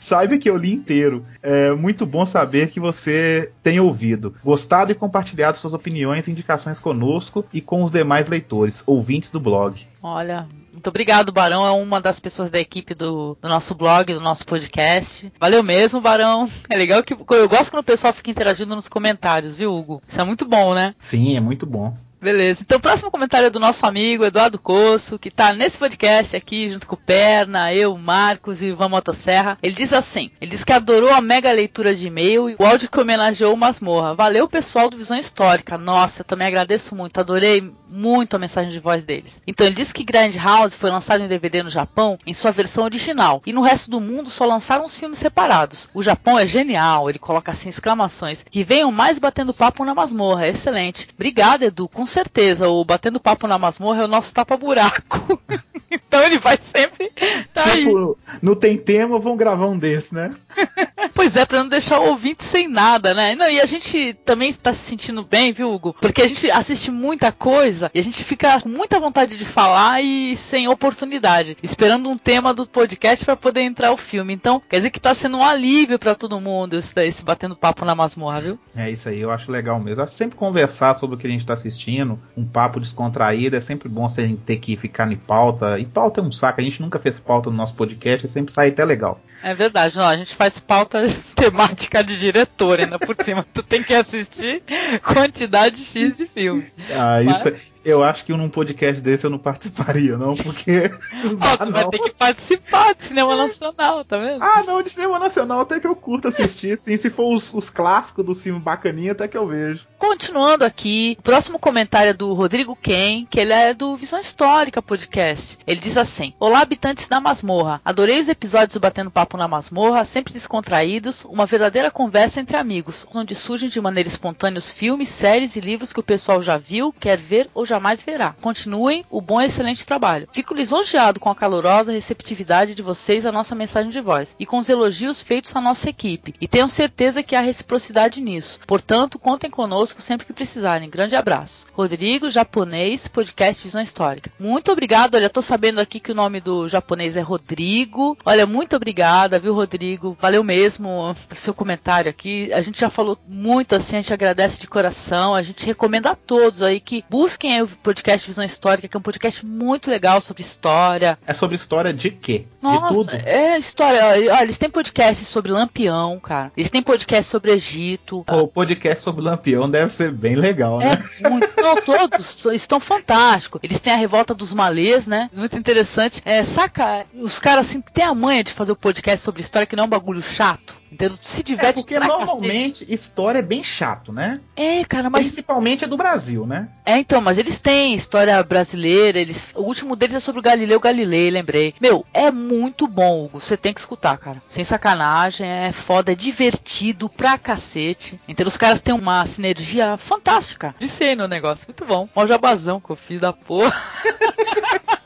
Saiba 0.00 0.38
que 0.38 0.48
eu 0.48 0.56
li 0.56 0.72
inteiro. 0.72 1.24
É 1.42 1.70
muito 1.72 2.06
bom 2.06 2.24
saber 2.24 2.70
que 2.70 2.80
você 2.80 3.52
tem 3.62 3.78
ouvido, 3.78 4.34
gostado 4.42 4.90
e 4.90 4.94
compartilhado 4.94 5.58
suas 5.58 5.74
opiniões 5.74 6.26
e 6.26 6.30
indicações 6.30 6.80
conosco 6.80 7.44
e 7.52 7.60
com 7.60 7.84
os 7.84 7.90
demais 7.90 8.28
leitores, 8.28 8.82
ouvintes 8.86 9.30
do 9.30 9.38
blog. 9.38 9.86
Olha, 10.02 10.48
muito 10.72 10.88
obrigado, 10.88 11.32
Barão. 11.32 11.66
É 11.66 11.70
uma 11.72 12.00
das 12.00 12.20
pessoas 12.20 12.50
da 12.50 12.58
equipe 12.58 12.94
do, 12.94 13.36
do, 13.40 13.48
nosso 13.48 13.74
blog, 13.74 14.14
do 14.14 14.20
nosso 14.20 14.46
podcast. 14.46 15.30
Valeu 15.38 15.62
mesmo, 15.62 16.00
Barão. 16.00 16.48
É 16.70 16.76
legal 16.76 17.02
que. 17.02 17.12
Eu 17.12 17.48
gosto 17.48 17.70
quando 17.70 17.80
o 17.80 17.84
pessoal 17.84 18.12
fica 18.12 18.30
interagindo 18.30 18.74
nos 18.74 18.88
comentários, 18.88 19.56
viu, 19.56 19.74
Hugo? 19.74 20.00
Isso 20.06 20.20
é 20.20 20.24
muito 20.24 20.46
bom, 20.46 20.74
né? 20.74 20.94
Sim, 21.00 21.36
é 21.36 21.40
muito 21.40 21.66
bom. 21.66 21.96
Beleza. 22.20 22.60
Então, 22.62 22.78
o 22.78 22.80
próximo 22.80 23.10
comentário 23.10 23.46
é 23.46 23.50
do 23.50 23.60
nosso 23.60 23.86
amigo 23.86 24.24
Eduardo 24.24 24.58
Coço, 24.58 25.18
que 25.18 25.30
tá 25.30 25.52
nesse 25.52 25.78
podcast 25.78 26.36
aqui, 26.36 26.68
junto 26.68 26.86
com 26.86 26.94
o 26.94 26.98
Perna, 26.98 27.72
eu, 27.72 27.96
Marcos 27.96 28.60
e 28.60 28.66
Ivan 28.66 28.88
Motosserra. 28.88 29.56
Ele 29.62 29.74
diz 29.74 29.92
assim: 29.92 30.30
ele 30.40 30.50
diz 30.50 30.64
que 30.64 30.72
adorou 30.72 31.10
a 31.10 31.20
mega 31.20 31.52
leitura 31.52 31.94
de 31.94 32.08
e-mail 32.08 32.50
e 32.50 32.56
o 32.58 32.64
áudio 32.64 32.90
que 32.90 32.98
homenageou 32.98 33.54
o 33.54 33.56
Masmorra. 33.56 34.14
Valeu, 34.14 34.48
pessoal 34.48 34.90
do 34.90 34.96
Visão 34.96 35.16
Histórica. 35.16 35.78
Nossa, 35.78 36.22
eu 36.22 36.24
também 36.24 36.48
agradeço 36.48 36.94
muito. 36.94 37.18
Adorei 37.20 37.72
muito 37.88 38.34
a 38.34 38.38
mensagem 38.38 38.70
de 38.70 38.80
voz 38.80 39.04
deles. 39.04 39.40
Então, 39.46 39.66
ele 39.66 39.76
disse 39.76 39.94
que 39.94 40.04
Grand 40.04 40.32
House 40.42 40.74
foi 40.74 40.90
lançado 40.90 41.22
em 41.22 41.28
DVD 41.28 41.62
no 41.62 41.70
Japão 41.70 42.18
em 42.26 42.34
sua 42.34 42.50
versão 42.50 42.84
original. 42.84 43.40
E 43.46 43.52
no 43.52 43.62
resto 43.62 43.90
do 43.90 44.00
mundo 44.00 44.28
só 44.28 44.44
lançaram 44.44 44.84
os 44.84 44.96
filmes 44.96 45.18
separados. 45.18 45.88
O 45.94 46.02
Japão 46.02 46.38
é 46.38 46.46
genial, 46.46 47.08
ele 47.08 47.18
coloca 47.18 47.52
assim 47.52 47.68
exclamações. 47.68 48.44
Que 48.50 48.64
venham 48.64 48.90
mais 48.90 49.20
batendo 49.20 49.54
papo 49.54 49.84
na 49.84 49.94
masmorra. 49.94 50.48
Excelente. 50.48 51.08
Obrigado, 51.14 51.62
Edu. 51.62 51.88
Com 51.88 52.07
certeza, 52.08 52.68
o 52.68 52.84
Batendo 52.84 53.20
Papo 53.20 53.46
na 53.46 53.58
Masmorra 53.58 54.02
é 54.02 54.04
o 54.04 54.08
nosso 54.08 54.34
tapa-buraco. 54.34 55.40
então 55.90 56.22
ele 56.22 56.38
vai 56.38 56.58
sempre 56.60 57.10
tá 57.52 57.64
tipo, 57.64 58.18
aí. 58.26 58.38
não 58.42 58.54
tem 58.54 58.76
tema, 58.76 59.18
vamos 59.18 59.38
gravar 59.38 59.66
um 59.66 59.78
desse, 59.78 60.14
né? 60.14 60.34
pois 61.14 61.36
é, 61.36 61.44
pra 61.44 61.62
não 61.62 61.68
deixar 61.68 62.00
o 62.00 62.08
ouvinte 62.08 62.44
sem 62.44 62.68
nada, 62.68 63.14
né? 63.14 63.34
Não, 63.34 63.48
e 63.48 63.60
a 63.60 63.66
gente 63.66 64.14
também 64.24 64.50
está 64.50 64.72
se 64.72 64.80
sentindo 64.80 65.24
bem, 65.24 65.52
viu, 65.52 65.72
Hugo? 65.72 65.94
Porque 66.00 66.22
a 66.22 66.28
gente 66.28 66.50
assiste 66.50 66.90
muita 66.90 67.32
coisa 67.32 67.90
e 67.94 68.00
a 68.00 68.02
gente 68.02 68.24
fica 68.24 68.60
com 68.60 68.68
muita 68.68 69.00
vontade 69.00 69.36
de 69.36 69.44
falar 69.44 70.02
e 70.02 70.36
sem 70.36 70.68
oportunidade, 70.68 71.56
esperando 71.62 72.08
um 72.08 72.18
tema 72.18 72.52
do 72.52 72.66
podcast 72.66 73.24
para 73.24 73.36
poder 73.36 73.60
entrar 73.62 73.92
o 73.92 73.96
filme. 73.96 74.32
Então, 74.32 74.62
quer 74.68 74.76
dizer 74.76 74.90
que 74.90 75.00
tá 75.00 75.14
sendo 75.14 75.38
um 75.38 75.44
alívio 75.44 75.98
para 75.98 76.14
todo 76.14 76.40
mundo 76.40 76.78
esse, 76.78 76.98
esse 77.04 77.24
batendo 77.24 77.56
papo 77.56 77.84
na 77.84 77.94
masmorra, 77.94 78.40
viu? 78.40 78.58
É 78.76 78.90
isso 78.90 79.08
aí, 79.08 79.20
eu 79.20 79.30
acho 79.30 79.50
legal 79.50 79.78
mesmo. 79.78 80.00
Eu 80.00 80.04
acho 80.04 80.14
sempre 80.14 80.36
conversar 80.36 80.94
sobre 80.94 81.16
o 81.16 81.18
que 81.18 81.26
a 81.26 81.30
gente 81.30 81.46
tá 81.46 81.54
assistindo, 81.54 82.18
um 82.36 82.44
papo 82.44 82.80
descontraído, 82.80 83.56
é 83.56 83.60
sempre 83.60 83.88
bom 83.88 84.08
sem 84.08 84.36
ter 84.36 84.58
que 84.58 84.76
ficar 84.76 85.10
em 85.10 85.16
pauta. 85.16 85.77
E 85.78 85.86
pauta 85.86 86.20
é 86.20 86.24
um 86.24 86.32
saco, 86.32 86.60
a 86.60 86.64
gente 86.64 86.80
nunca 86.80 86.98
fez 86.98 87.20
pauta 87.20 87.50
no 87.50 87.56
nosso 87.56 87.74
podcast, 87.74 88.26
é 88.26 88.28
sempre 88.28 88.52
sai 88.52 88.68
até 88.68 88.84
legal. 88.84 89.20
É 89.42 89.54
verdade, 89.54 89.96
não, 89.96 90.06
a 90.06 90.16
gente 90.16 90.34
faz 90.34 90.58
pauta 90.58 91.02
temática 91.34 92.02
de 92.02 92.18
diretor 92.18 92.80
ainda 92.80 92.98
por 92.98 93.16
cima. 93.22 93.46
Tu 93.52 93.62
tem 93.62 93.82
que 93.82 93.94
assistir 93.94 94.62
quantidade 95.02 95.84
X 95.84 96.16
de 96.16 96.26
filmes. 96.26 96.66
Ah, 96.90 97.20
Mas... 97.24 97.38
isso 97.38 97.48
é 97.48 97.78
eu 97.88 98.02
acho 98.04 98.24
que 98.24 98.32
num 98.34 98.50
podcast 98.50 99.00
desse 99.00 99.24
eu 99.24 99.30
não 99.30 99.38
participaria, 99.38 100.16
não, 100.16 100.34
porque. 100.34 100.90
Ó, 101.40 101.56
tu 101.56 101.64
não. 101.64 101.72
vai 101.72 101.88
ter 101.88 101.98
que 101.98 102.10
participar 102.10 102.94
de 102.94 103.02
cinema 103.02 103.34
nacional, 103.34 104.04
tá 104.04 104.18
vendo? 104.18 104.42
Ah, 104.42 104.62
não, 104.66 104.82
de 104.82 104.90
cinema 104.90 105.18
nacional 105.18 105.60
até 105.60 105.80
que 105.80 105.86
eu 105.86 105.96
curto 105.96 106.28
assistir, 106.28 106.78
sim. 106.78 106.96
Se 106.96 107.08
for 107.08 107.34
os, 107.34 107.52
os 107.54 107.70
clássicos 107.70 108.24
do 108.24 108.34
filme 108.34 108.60
bacaninha, 108.60 109.12
até 109.12 109.26
que 109.26 109.38
eu 109.38 109.46
vejo. 109.46 109.86
Continuando 109.98 110.64
aqui, 110.64 111.16
o 111.18 111.22
próximo 111.22 111.58
comentário 111.58 112.10
é 112.10 112.12
do 112.12 112.34
Rodrigo 112.34 112.76
Ken, 112.76 113.26
que 113.28 113.40
ele 113.40 113.52
é 113.52 113.72
do 113.72 113.96
Visão 113.96 114.20
Histórica 114.20 114.82
Podcast. 114.82 115.58
Ele 115.66 115.80
diz 115.80 115.96
assim: 115.96 116.34
Olá, 116.38 116.60
habitantes 116.60 117.08
da 117.08 117.20
masmorra. 117.20 117.80
Adorei 117.84 118.20
os 118.20 118.28
episódios 118.28 118.74
do 118.74 118.80
Batendo 118.80 119.10
Papo 119.10 119.27
na 119.36 119.48
Masmorra, 119.48 120.04
sempre 120.04 120.32
descontraídos, 120.32 121.24
uma 121.24 121.46
verdadeira 121.46 121.90
conversa 121.90 122.40
entre 122.40 122.56
amigos, 122.56 123.06
onde 123.12 123.34
surgem 123.34 123.68
de 123.68 123.80
maneira 123.80 124.08
espontânea 124.08 124.58
os 124.58 124.70
filmes, 124.70 125.08
séries 125.08 125.56
e 125.56 125.60
livros 125.60 125.92
que 125.92 126.00
o 126.00 126.04
pessoal 126.04 126.42
já 126.42 126.56
viu, 126.56 126.94
quer 126.98 127.18
ver 127.18 127.50
ou 127.52 127.66
jamais 127.66 128.02
verá. 128.02 128.34
Continuem 128.40 129.04
o 129.10 129.20
bom 129.20 129.40
e 129.40 129.46
excelente 129.46 129.84
trabalho. 129.84 130.28
Fico 130.32 130.54
lisonjeado 130.54 131.20
com 131.20 131.30
a 131.30 131.34
calorosa 131.34 131.92
receptividade 131.92 132.74
de 132.74 132.82
vocês 132.82 133.26
à 133.26 133.32
nossa 133.32 133.54
mensagem 133.54 133.90
de 133.90 134.00
voz 134.00 134.34
e 134.38 134.46
com 134.46 134.58
os 134.58 134.68
elogios 134.68 135.20
feitos 135.20 135.54
à 135.54 135.60
nossa 135.60 135.90
equipe. 135.90 136.34
E 136.40 136.48
tenho 136.48 136.68
certeza 136.68 137.22
que 137.22 137.34
há 137.34 137.40
reciprocidade 137.40 138.20
nisso. 138.20 138.60
Portanto, 138.66 139.18
contem 139.18 139.50
conosco 139.50 140.00
sempre 140.00 140.26
que 140.26 140.32
precisarem. 140.32 140.88
Grande 140.88 141.16
abraço. 141.16 141.66
Rodrigo, 141.72 142.30
japonês, 142.30 143.08
podcast 143.08 143.62
Visão 143.62 143.82
Histórica. 143.82 144.30
Muito 144.38 144.70
obrigado. 144.70 145.14
Olha, 145.14 145.28
tô 145.28 145.42
sabendo 145.42 145.80
aqui 145.80 146.00
que 146.00 146.12
o 146.12 146.14
nome 146.14 146.40
do 146.40 146.68
japonês 146.68 147.16
é 147.16 147.20
Rodrigo. 147.20 148.16
Olha, 148.24 148.46
muito 148.46 148.76
obrigada, 149.18 149.38
viu, 149.38 149.54
Rodrigo? 149.54 150.16
Valeu 150.20 150.44
mesmo 150.44 151.14
pelo 151.28 151.40
seu 151.40 151.52
comentário 151.52 152.08
aqui. 152.08 152.52
A 152.52 152.60
gente 152.60 152.80
já 152.80 152.88
falou 152.88 153.18
muito 153.26 153.74
assim, 153.74 153.96
a 153.96 154.00
gente 154.00 154.12
agradece 154.12 154.60
de 154.60 154.66
coração. 154.66 155.34
A 155.34 155.42
gente 155.42 155.66
recomenda 155.66 156.10
a 156.10 156.14
todos 156.14 156.62
aí 156.62 156.78
que 156.78 157.04
busquem 157.10 157.60
o 157.62 157.68
podcast 157.68 158.26
Visão 158.26 158.44
Histórica, 158.44 158.86
que 158.86 158.96
é 158.96 159.00
um 159.00 159.02
podcast 159.02 159.44
muito 159.44 159.90
legal 159.90 160.20
sobre 160.20 160.42
história. 160.42 161.18
É 161.26 161.34
sobre 161.34 161.56
história 161.56 161.92
de 161.92 162.10
quê? 162.10 162.44
Nossa, 162.62 162.86
de 162.86 162.94
tudo? 162.94 163.10
É 163.24 163.58
história. 163.58 164.04
Olha, 164.04 164.42
eles 164.42 164.58
têm 164.58 164.70
podcast 164.70 165.24
sobre 165.24 165.50
Lampião, 165.50 166.18
cara. 166.20 166.52
Eles 166.56 166.70
têm 166.70 166.82
podcast 166.82 167.30
sobre 167.30 167.52
Egito. 167.52 168.24
Pô, 168.24 168.42
o 168.42 168.48
podcast 168.48 169.02
sobre 169.02 169.24
Lampião 169.24 169.68
deve 169.68 169.92
ser 169.92 170.12
bem 170.12 170.36
legal, 170.36 170.78
né? 170.78 170.92
É 171.22 171.28
muito. 171.28 171.48
Não, 171.56 171.76
todos 171.82 172.44
estão 172.52 172.78
fantásticos. 172.78 173.60
Eles 173.62 173.80
têm 173.80 173.92
a 173.92 173.96
revolta 173.96 174.34
dos 174.34 174.52
malês, 174.52 175.06
né? 175.06 175.30
Muito 175.32 175.56
interessante. 175.56 176.22
É, 176.24 176.44
saca, 176.44 177.04
os 177.14 177.38
caras 177.38 177.68
assim 177.68 177.80
têm 177.80 178.04
a 178.04 178.14
manha 178.14 178.44
de 178.44 178.52
fazer 178.52 178.72
o 178.72 178.74
um 178.74 178.78
podcast 179.08 179.24
sobre 179.24 179.40
história 179.40 179.66
que 179.66 179.74
não 179.74 179.84
é 179.84 179.86
um 179.86 179.90
bagulho 179.90 180.20
chato. 180.20 180.76
Entendeu? 180.90 181.18
Se 181.20 181.42
diverte 181.42 181.80
é 181.80 181.82
porque 181.82 181.98
normalmente 181.98 182.80
cacete. 182.80 182.94
história 182.94 183.38
é 183.38 183.42
bem 183.42 183.62
chato, 183.62 184.12
né? 184.12 184.40
É, 184.56 184.84
cara, 184.84 185.10
mas. 185.10 185.26
Principalmente 185.26 185.84
é 185.84 185.86
do 185.86 185.96
Brasil, 185.96 186.46
né? 186.46 186.68
É, 186.84 186.98
então, 186.98 187.20
mas 187.20 187.36
eles 187.36 187.60
têm 187.60 187.94
história 187.94 188.42
brasileira, 188.42 189.18
eles. 189.18 189.46
O 189.54 189.62
último 189.62 189.94
deles 189.94 190.14
é 190.14 190.20
sobre 190.20 190.40
o 190.40 190.42
Galileu 190.42 190.80
Galilei, 190.80 191.30
lembrei. 191.30 191.74
Meu, 191.80 192.06
é 192.12 192.30
muito 192.30 192.86
bom, 192.86 193.24
Hugo. 193.24 193.40
Você 193.40 193.56
tem 193.56 193.74
que 193.74 193.80
escutar, 193.80 194.16
cara. 194.16 194.42
Sem 194.48 194.64
sacanagem, 194.64 195.46
é 195.46 195.72
foda, 195.72 196.12
é 196.12 196.14
divertido 196.14 197.08
pra 197.08 197.36
cacete. 197.36 198.18
Então 198.26 198.46
os 198.46 198.56
caras 198.56 198.80
têm 198.80 198.94
uma 198.94 199.26
sinergia 199.26 199.96
fantástica. 199.98 200.74
Disse 200.78 201.14
no 201.14 201.28
negócio. 201.28 201.66
Muito 201.68 201.84
bom. 201.84 202.08
Mó 202.16 202.26
jabazão 202.26 202.80
com 202.80 202.94
o 202.94 202.96
filho 202.96 203.20
da 203.20 203.32
porra. 203.32 203.74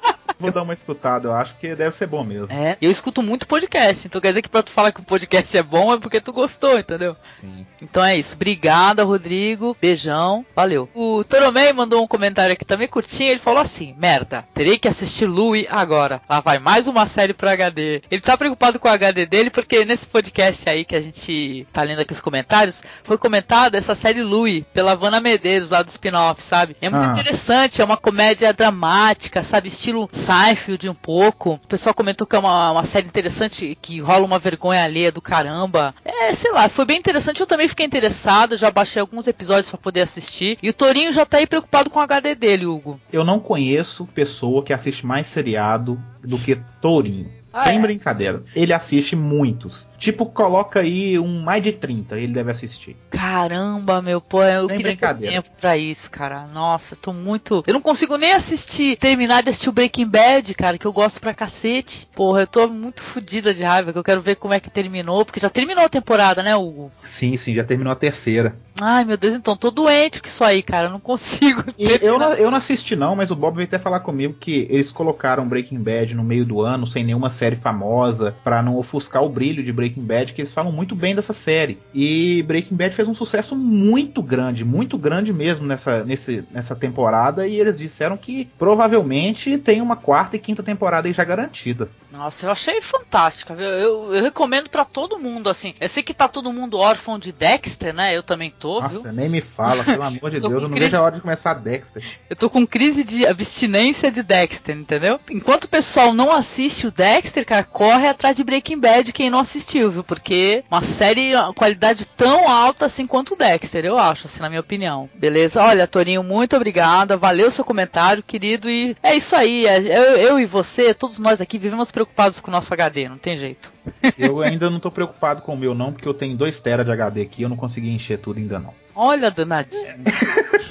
vou 0.43 0.53
dar 0.53 0.63
uma 0.63 0.75
escutada, 0.75 1.29
eu 1.29 1.35
acho 1.35 1.57
que 1.57 1.75
deve 1.75 1.95
ser 1.95 2.07
bom 2.07 2.25
mesmo. 2.25 2.53
É, 2.53 2.77
eu 2.81 2.91
escuto 2.91 3.23
muito 3.23 3.47
podcast, 3.47 4.07
então 4.07 4.21
quer 4.21 4.29
dizer 4.29 4.43
que 4.43 4.49
pra 4.49 4.63
tu 4.63 4.71
falar 4.71 4.93
que 4.93 5.01
o 5.01 5.05
podcast 5.05 5.57
é 5.57 5.63
bom 5.63 5.95
é 5.95 5.99
porque 5.99 6.21
tu 6.21 6.33
gostou, 6.33 6.79
entendeu? 6.79 7.17
Sim. 7.31 7.67
Então 7.81 8.05
é 8.05 8.17
isso. 8.17 8.35
Obrigada, 8.35 9.05
Rodrigo. 9.05 9.77
Beijão. 9.81 10.45
Valeu. 10.55 10.89
O 10.95 11.23
Toromei 11.25 11.73
mandou 11.73 12.03
um 12.03 12.09
comentário 12.09 12.53
aqui 12.53 12.65
também 12.65 12.89
curtinho. 12.89 13.31
Ele 13.31 13.41
falou 13.41 13.61
assim: 13.61 13.95
Merda, 13.97 14.45
terei 14.53 14.79
que 14.79 14.89
assistir 14.89 15.27
Louie 15.27 15.67
agora. 15.71 16.21
Lá 16.29 16.41
vai 16.41 16.59
mais 16.59 16.87
uma 16.87 17.07
série 17.07 17.33
pro 17.33 17.49
HD. 17.49 18.03
Ele 18.11 18.21
tá 18.21 18.37
preocupado 18.37 18.79
com 18.79 18.89
o 18.89 18.91
HD 18.91 19.27
dele 19.27 19.51
porque 19.51 19.85
nesse 19.85 20.07
podcast 20.07 20.69
aí 20.69 20.85
que 20.85 20.97
a 20.97 21.01
gente 21.01 21.67
tá 21.73 21.83
lendo 21.83 22.01
aqui 22.01 22.13
os 22.13 22.21
comentários, 22.21 22.83
foi 23.05 23.17
comentada 23.17 23.79
essa 23.79 23.95
série 23.95 24.23
Louie 24.23 24.67
pela 24.75 24.97
Vanna 24.97 25.21
Medeiros 25.21 25.71
lá 25.71 25.83
do 25.83 25.89
spin-off, 25.89 26.43
sabe? 26.43 26.77
É 26.81 26.89
muito 26.89 27.07
ah. 27.07 27.13
interessante, 27.13 27.81
é 27.81 27.85
uma 27.85 27.97
comédia 27.97 28.53
dramática, 28.53 29.43
sabe? 29.43 29.69
Estilo 29.69 30.09
Seinfeld 30.33 30.89
um 30.89 30.95
pouco. 30.95 31.55
O 31.55 31.69
pessoal 31.69 31.95
comentou 31.95 32.27
que 32.27 32.35
é 32.35 32.39
uma, 32.39 32.73
uma 32.73 32.85
série 32.85 33.07
interessante, 33.07 33.77
que 33.81 34.01
rola 34.01 34.25
uma 34.25 34.39
vergonha 34.39 34.83
alheia 34.83 35.13
do 35.13 35.21
caramba. 35.21 35.95
É, 36.03 36.33
sei 36.33 36.51
lá, 36.53 36.71
foi 36.71 36.87
bem 36.87 36.99
interessante. 36.99 37.41
Eu 37.41 37.47
também 37.47 37.69
fiquei 37.69 37.85
interessado, 37.85 38.57
já 38.57 38.71
baixei 38.71 39.01
alguns 39.01 39.27
episódios 39.27 39.69
para 39.69 39.79
poder 39.79 40.01
assistir. 40.01 40.59
E 40.63 40.71
o 40.71 40.73
Torinho 40.73 41.13
já 41.13 41.27
tá 41.27 41.37
aí 41.37 41.47
preocupado 41.47 41.91
com 41.91 41.99
o 41.99 42.03
HD 42.03 42.35
dele, 42.35 42.65
Hugo. 42.65 42.99
Eu 43.13 43.25
não 43.25 43.39
conheço 43.39 44.07
pessoa 44.07 44.63
que 44.63 44.73
assiste 44.73 45.05
mais 45.05 45.27
seriado 45.27 46.03
do 46.23 46.39
que 46.39 46.57
Torinho. 46.81 47.42
Ah, 47.53 47.65
Sem 47.65 47.79
é? 47.79 47.81
brincadeira. 47.83 48.43
Ele 48.55 48.73
assiste 48.73 49.15
muitos. 49.15 49.89
Tipo, 49.99 50.27
coloca 50.27 50.81
aí 50.81 51.19
um 51.19 51.43
mais 51.43 51.63
de 51.63 51.71
30, 51.71 52.19
ele 52.19 52.33
deve 52.33 52.51
assistir. 52.51 52.97
Caramba, 53.11 54.03
meu, 54.03 54.21
pô, 54.21 54.43
eu 54.43 54.67
Sem 54.67 54.79
queria 54.79 54.97
ter 54.97 55.17
tempo 55.17 55.49
pra 55.61 55.77
isso, 55.77 56.11
cara. 56.11 56.47
Nossa, 56.47 56.97
tô 56.97 57.13
muito. 57.13 57.63
Eu 57.67 57.75
não 57.75 57.81
consigo 57.81 58.17
nem 58.17 58.33
assistir, 58.33 58.97
terminar 58.97 59.43
de 59.43 59.51
assistir 59.51 59.69
o 59.69 59.73
Breaking 59.73 60.09
Bad, 60.09 60.55
cara, 60.55 60.77
que 60.79 60.87
eu 60.87 60.93
gosto 60.93 61.21
pra 61.21 61.35
cacete. 61.35 62.09
Porra, 62.15 62.41
eu 62.41 62.47
tô 62.47 62.67
muito 62.67 63.03
fodida 63.03 63.55
de 63.55 63.63
raiva, 63.63 63.93
que 63.93 63.99
eu 63.99 64.03
quero 64.05 64.23
ver 64.23 64.37
como 64.37 64.55
é 64.55 64.61
que 64.61 64.71
terminou, 64.71 65.25
porque 65.25 65.39
já 65.39 65.51
terminou 65.51 65.85
a 65.85 65.89
temporada, 65.89 66.43
né, 66.43 66.57
Hugo? 66.57 66.91
Sim, 67.07 67.37
sim, 67.37 67.55
já 67.55 67.63
terminou 67.63 67.93
a 67.93 67.97
terceira. 67.97 68.57
Ai, 68.81 69.05
meu 69.05 69.17
Deus, 69.17 69.35
então 69.35 69.57
tô 69.57 69.71
doente 69.71 70.21
com 70.21 70.27
isso 70.27 70.43
aí, 70.43 70.63
cara. 70.63 70.89
Eu 70.89 70.93
não 70.93 71.01
consigo. 71.01 71.63
eu, 71.79 72.19
não, 72.19 72.33
eu 72.33 72.51
não 72.51 72.59
assisti, 72.59 72.97
não, 72.97 73.15
mas 73.15 73.31
o 73.31 73.37
Bob 73.37 73.57
veio 73.57 73.67
até 73.67 73.79
falar 73.79 74.01
comigo 74.01 74.35
que 74.35 74.67
eles 74.71 74.91
colocaram 74.91 75.47
Breaking 75.47 75.83
Bad 75.83 76.15
no 76.15 76.25
meio 76.25 76.45
do 76.45 76.61
ano, 76.63 76.87
sem 76.87 77.05
nenhuma 77.05 77.31
série 77.31 77.42
famosa, 77.57 78.35
para 78.45 78.63
não 78.63 78.77
ofuscar 78.77 79.23
o 79.23 79.29
brilho 79.29 79.63
de 79.63 79.73
Breaking 79.73 80.05
Bad, 80.05 80.33
que 80.33 80.43
eles 80.43 80.55
falam 80.55 80.73
muito 80.73 80.95
bem 80.95 81.15
dessa 81.15 81.33
série. 81.33 81.79
E 81.95 82.43
Breaking 82.43 82.77
Bad 82.77 82.95
fez 82.95 83.09
um 83.09 83.15
sucesso 83.15 83.57
muito 83.57 84.23
grande, 84.23 84.65
muito 84.65 84.99
grande 84.99 85.33
mesmo 85.33 85.67
nessa, 85.67 86.05
nesse, 86.05 86.45
nessa 86.51 86.75
temporada, 86.75 87.47
e 87.47 87.59
eles 87.59 87.79
disseram 87.79 88.17
que 88.17 88.49
provavelmente 88.59 89.59
tem 89.59 89.81
uma 89.81 89.97
quarta 89.97 90.37
e 90.37 90.39
quinta 90.39 90.63
temporada 90.63 91.09
aí 91.09 91.15
já 91.15 91.25
garantida. 91.25 91.89
Nossa, 92.13 92.47
eu 92.47 92.51
achei 92.51 92.81
fantástica. 92.83 93.55
Eu, 93.55 93.61
eu, 93.61 94.15
eu 94.15 94.23
recomendo 94.23 94.69
para 94.69 94.85
todo 94.85 95.19
mundo, 95.19 95.49
assim. 95.49 95.75
Eu 95.81 95.89
sei 95.89 96.03
que 96.03 96.13
tá 96.13 96.29
todo 96.29 96.53
mundo 96.53 96.79
órfão 96.79 97.19
de 97.19 97.33
Dexter, 97.33 97.95
né? 97.95 98.15
Eu 98.15 98.23
também 98.23 98.51
tô, 98.51 98.81
Nossa, 98.81 99.05
viu? 99.05 99.13
nem 99.13 99.31
me 99.31 99.41
fala, 99.41 99.83
pelo 99.83 100.03
amor 100.03 100.31
de 100.31 100.39
Deus, 100.41 100.53
eu 100.53 100.61
não 100.61 100.69
crise... 100.69 100.85
vejo 100.85 100.97
a 100.99 101.01
hora 101.01 101.15
de 101.15 101.23
começar 101.23 101.55
Dexter. 101.55 102.05
Eu 102.29 102.37
tô 102.37 102.51
com 102.51 102.67
crise 102.67 103.03
de 103.03 103.27
abstinência 103.27 104.11
de 104.13 104.23
Dexter, 104.23 104.77
entendeu? 104.77 105.19
Enquanto 105.31 105.65
o 105.65 105.69
pessoal 105.69 106.13
não 106.13 106.31
assiste 106.31 106.87
o 106.87 106.91
Dexter, 106.91 107.32
cara, 107.45 107.65
corre 107.65 108.07
atrás 108.07 108.37
de 108.37 108.45
Breaking 108.45 108.79
Bad 108.79 109.13
quem 109.13 109.31
não 109.31 109.39
assistiu, 109.39 109.91
viu? 109.91 110.05
Porque 110.05 110.65
uma 110.71 110.83
série, 110.83 111.33
qualidade 111.57 112.05
tão 112.07 112.49
alta 112.49 112.87
assim 112.87 113.07
quanto 113.07 113.35
o 113.35 113.37
Dexter, 113.37 113.85
eu 113.85 113.99
acho, 113.99 114.27
assim, 114.27 114.41
na 114.41 114.49
minha 114.49 114.61
opinião. 114.61 115.09
Beleza? 115.15 115.63
Olha, 115.63 115.87
Torinho, 115.87 116.23
muito 116.23 116.55
obrigada. 116.57 117.17
Valeu 117.17 117.51
seu 117.51 117.65
comentário, 117.65 118.23
querido. 118.23 118.69
E 118.69 118.97
é 119.03 119.17
isso 119.17 119.35
aí. 119.35 119.67
É, 119.67 119.79
eu, 119.79 120.17
eu 120.17 120.41
e 120.41 120.47
você, 120.47 120.93
todos 120.93 121.19
nós 121.19 121.41
aqui, 121.41 121.59
vivemos 121.59 121.91
preocupados 121.91 122.41
com 122.41 122.51
o 122.51 122.53
nosso 122.53 122.73
HD, 122.73 123.09
não 123.09 123.19
tem 123.19 123.37
jeito. 123.37 123.73
Eu 124.17 124.41
ainda 124.41 124.71
não 124.71 124.79
tô 124.79 124.93
preocupado 124.93 125.43
com 125.43 125.55
o 125.55 125.57
meu, 125.57 125.75
não, 125.75 125.93
porque 125.93 126.07
eu 126.07 126.15
tenho 126.15 126.37
2 126.37 126.61
TB 126.61 126.85
de 126.85 126.93
HD 126.93 127.23
aqui 127.23 127.41
e 127.41 127.45
eu 127.45 127.49
não 127.49 127.57
consegui 127.57 127.91
encher 127.91 128.17
tudo 128.17 128.39
ainda 128.39 128.61
não. 128.61 128.73
Olha, 128.95 129.29
danadinho. 129.29 129.83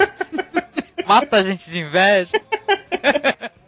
Mata 1.06 1.36
a 1.36 1.42
gente 1.42 1.70
de 1.70 1.80
inveja. 1.80 2.32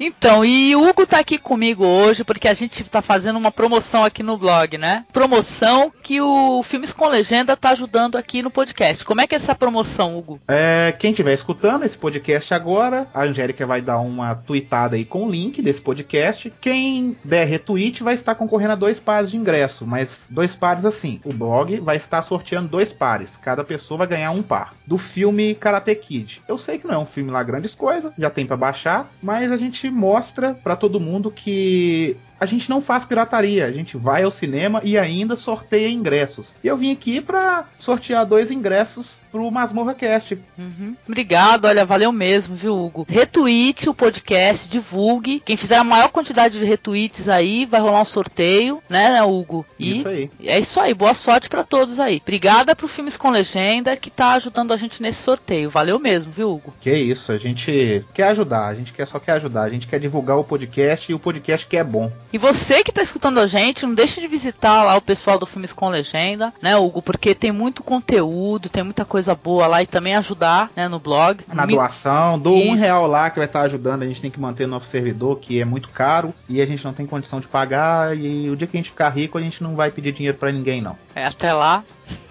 Então, 0.06 0.44
e 0.44 0.76
o 0.76 0.86
Hugo 0.86 1.06
tá 1.06 1.18
aqui 1.18 1.38
comigo 1.38 1.82
hoje 1.82 2.24
porque 2.24 2.46
a 2.46 2.52
gente 2.52 2.84
tá 2.84 3.00
fazendo 3.00 3.38
uma 3.38 3.50
promoção 3.50 4.04
aqui 4.04 4.22
no 4.22 4.36
blog, 4.36 4.76
né? 4.76 5.06
Promoção 5.10 5.90
que 6.02 6.20
o 6.20 6.62
Filmes 6.62 6.92
com 6.92 7.08
Legenda 7.08 7.56
tá 7.56 7.70
ajudando 7.70 8.16
aqui 8.16 8.42
no 8.42 8.50
podcast. 8.50 9.02
Como 9.02 9.22
é 9.22 9.26
que 9.26 9.34
é 9.34 9.36
essa 9.36 9.54
promoção, 9.54 10.18
Hugo? 10.18 10.38
É, 10.46 10.94
quem 10.98 11.12
estiver 11.12 11.32
escutando 11.32 11.84
esse 11.84 11.96
podcast 11.96 12.52
agora, 12.52 13.08
a 13.14 13.22
Angélica 13.22 13.66
vai 13.66 13.80
dar 13.80 13.98
uma 13.98 14.34
tweetada 14.34 14.94
aí 14.96 15.06
com 15.06 15.26
o 15.26 15.30
link 15.30 15.62
desse 15.62 15.80
podcast. 15.80 16.52
Quem 16.60 17.16
der 17.24 17.46
retweet 17.46 18.02
vai 18.02 18.12
estar 18.12 18.34
concorrendo 18.34 18.72
a 18.72 18.76
dois 18.76 19.00
pares 19.00 19.30
de 19.30 19.38
ingresso, 19.38 19.86
mas 19.86 20.26
dois 20.28 20.54
pares 20.54 20.84
assim. 20.84 21.18
O 21.24 21.32
blog 21.32 21.80
vai 21.80 21.96
estar 21.96 22.20
sorteando 22.20 22.68
dois 22.68 22.92
pares. 22.92 23.38
Cada 23.38 23.64
pessoa 23.64 23.96
vai 23.96 24.06
ganhar 24.06 24.32
um 24.32 24.42
par. 24.42 24.74
Do 24.86 24.98
filme 24.98 25.54
Karate 25.54 25.94
Kid. 25.94 26.42
Eu 26.46 26.58
sei 26.58 26.78
que 26.78 26.86
não 26.86 26.94
é 26.94 26.98
um 26.98 27.06
filme 27.06 27.30
lá 27.30 27.42
grandes 27.42 27.74
coisas, 27.74 28.12
já 28.18 28.28
tem 28.28 28.44
para 28.44 28.58
baixar, 28.58 29.10
mas 29.22 29.50
a 29.50 29.56
gente 29.56 29.93
mostra 29.94 30.54
para 30.54 30.76
todo 30.76 31.00
mundo 31.00 31.30
que 31.30 32.16
a 32.44 32.46
gente 32.46 32.68
não 32.68 32.80
faz 32.80 33.04
pirataria, 33.04 33.66
a 33.66 33.72
gente 33.72 33.96
vai 33.96 34.22
ao 34.22 34.30
cinema 34.30 34.80
e 34.84 34.98
ainda 34.98 35.34
sorteia 35.34 35.88
ingressos. 35.88 36.54
E 36.62 36.68
eu 36.68 36.76
vim 36.76 36.92
aqui 36.92 37.20
para 37.20 37.64
sortear 37.78 38.26
dois 38.26 38.50
ingressos 38.50 39.20
pro 39.32 39.50
Masmorra 39.50 39.94
Cast. 39.94 40.38
Uhum. 40.56 40.94
Obrigado, 41.08 41.64
olha, 41.64 41.84
valeu 41.84 42.12
mesmo, 42.12 42.54
viu, 42.54 42.76
Hugo? 42.76 43.06
Retweet 43.08 43.88
o 43.88 43.94
podcast, 43.94 44.68
divulgue. 44.68 45.42
Quem 45.44 45.56
fizer 45.56 45.76
a 45.76 45.82
maior 45.82 46.08
quantidade 46.08 46.58
de 46.58 46.64
retweets 46.64 47.28
aí, 47.28 47.66
vai 47.66 47.80
rolar 47.80 48.02
um 48.02 48.04
sorteio, 48.04 48.80
né, 48.88 49.20
Hugo? 49.22 49.66
E 49.78 49.98
isso 49.98 50.08
aí. 50.08 50.30
É 50.44 50.58
isso 50.60 50.78
aí, 50.78 50.94
boa 50.94 51.14
sorte 51.14 51.48
para 51.48 51.64
todos 51.64 51.98
aí. 51.98 52.20
Obrigada 52.22 52.76
pro 52.76 52.86
Filmes 52.86 53.16
com 53.16 53.30
Legenda 53.30 53.96
que 53.96 54.10
tá 54.10 54.34
ajudando 54.34 54.72
a 54.72 54.76
gente 54.76 55.02
nesse 55.02 55.22
sorteio. 55.22 55.70
Valeu 55.70 55.98
mesmo, 55.98 56.30
viu, 56.30 56.52
Hugo? 56.52 56.74
Que 56.80 56.94
isso, 56.94 57.32
a 57.32 57.38
gente 57.38 58.04
quer 58.12 58.28
ajudar, 58.28 58.66
a 58.66 58.74
gente 58.74 58.92
quer, 58.92 59.06
só 59.06 59.18
quer 59.18 59.32
ajudar, 59.32 59.62
a 59.62 59.70
gente 59.70 59.86
quer 59.86 59.98
divulgar 59.98 60.38
o 60.38 60.44
podcast 60.44 61.10
e 61.10 61.14
o 61.14 61.18
podcast 61.18 61.66
que 61.66 61.76
é 61.76 61.82
bom. 61.82 62.12
E 62.34 62.38
você 62.38 62.82
que 62.82 62.90
está 62.90 63.00
escutando 63.00 63.38
a 63.38 63.46
gente, 63.46 63.86
não 63.86 63.94
deixe 63.94 64.20
de 64.20 64.26
visitar 64.26 64.82
lá 64.82 64.96
o 64.96 65.00
pessoal 65.00 65.38
do 65.38 65.46
Filmes 65.46 65.72
com 65.72 65.88
Legenda, 65.88 66.52
né, 66.60 66.76
Hugo? 66.76 67.00
Porque 67.00 67.32
tem 67.32 67.52
muito 67.52 67.80
conteúdo, 67.80 68.68
tem 68.68 68.82
muita 68.82 69.04
coisa 69.04 69.36
boa 69.36 69.68
lá 69.68 69.84
e 69.84 69.86
também 69.86 70.16
ajudar, 70.16 70.68
né, 70.74 70.88
no 70.88 70.98
blog. 70.98 71.44
Na 71.46 71.64
Me... 71.64 71.74
doação, 71.74 72.36
do 72.36 72.52
um 72.52 72.74
real 72.74 73.06
lá 73.06 73.30
que 73.30 73.38
vai 73.38 73.46
estar 73.46 73.60
tá 73.60 73.66
ajudando, 73.66 74.02
a 74.02 74.06
gente 74.06 74.20
tem 74.20 74.32
que 74.32 74.40
manter 74.40 74.66
nosso 74.66 74.88
servidor, 74.88 75.38
que 75.38 75.60
é 75.60 75.64
muito 75.64 75.90
caro, 75.90 76.34
e 76.48 76.60
a 76.60 76.66
gente 76.66 76.84
não 76.84 76.92
tem 76.92 77.06
condição 77.06 77.38
de 77.38 77.46
pagar, 77.46 78.18
e 78.18 78.50
o 78.50 78.56
dia 78.56 78.66
que 78.66 78.76
a 78.76 78.80
gente 78.80 78.90
ficar 78.90 79.10
rico, 79.10 79.38
a 79.38 79.40
gente 79.40 79.62
não 79.62 79.76
vai 79.76 79.92
pedir 79.92 80.10
dinheiro 80.10 80.36
para 80.36 80.50
ninguém, 80.50 80.82
não. 80.82 80.96
É, 81.14 81.26
até 81.26 81.52
lá. 81.52 81.84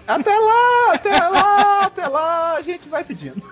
Até 0.06 0.38
lá, 0.38 0.92
até 0.92 1.28
lá, 1.28 1.80
até 1.86 2.06
lá, 2.06 2.54
a 2.56 2.62
gente 2.62 2.88
vai 2.88 3.02
pedindo. 3.02 3.42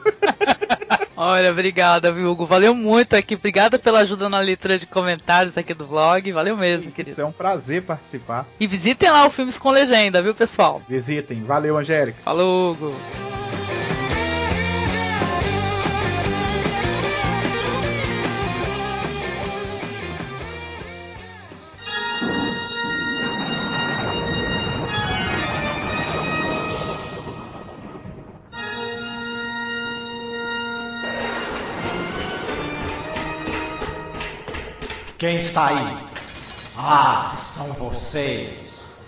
Olha, 1.16 1.50
obrigada, 1.50 2.12
viu, 2.12 2.30
Hugo? 2.30 2.44
Valeu 2.44 2.74
muito 2.74 3.14
aqui. 3.14 3.34
Obrigada 3.34 3.78
pela 3.78 4.00
ajuda 4.00 4.28
na 4.28 4.38
leitura 4.38 4.78
de 4.78 4.84
comentários 4.86 5.56
aqui 5.56 5.72
do 5.72 5.86
vlog. 5.86 6.30
Valeu 6.32 6.56
mesmo, 6.56 6.86
Isso, 6.86 6.94
querido. 6.94 7.12
Isso 7.12 7.20
é 7.20 7.24
um 7.24 7.32
prazer 7.32 7.82
participar. 7.82 8.46
E 8.58 8.66
visitem 8.66 9.10
lá 9.10 9.26
o 9.26 9.30
Filmes 9.30 9.58
com 9.58 9.70
Legenda, 9.70 10.22
viu, 10.22 10.34
pessoal? 10.34 10.82
Visitem. 10.88 11.42
Valeu, 11.44 11.76
Angélica. 11.76 12.18
Falou, 12.22 12.72
Hugo. 12.72 12.94
Quem 35.22 35.38
está 35.38 35.68
aí? 35.68 35.96
Ah, 36.76 37.36
são 37.54 37.72
vocês. 37.74 38.98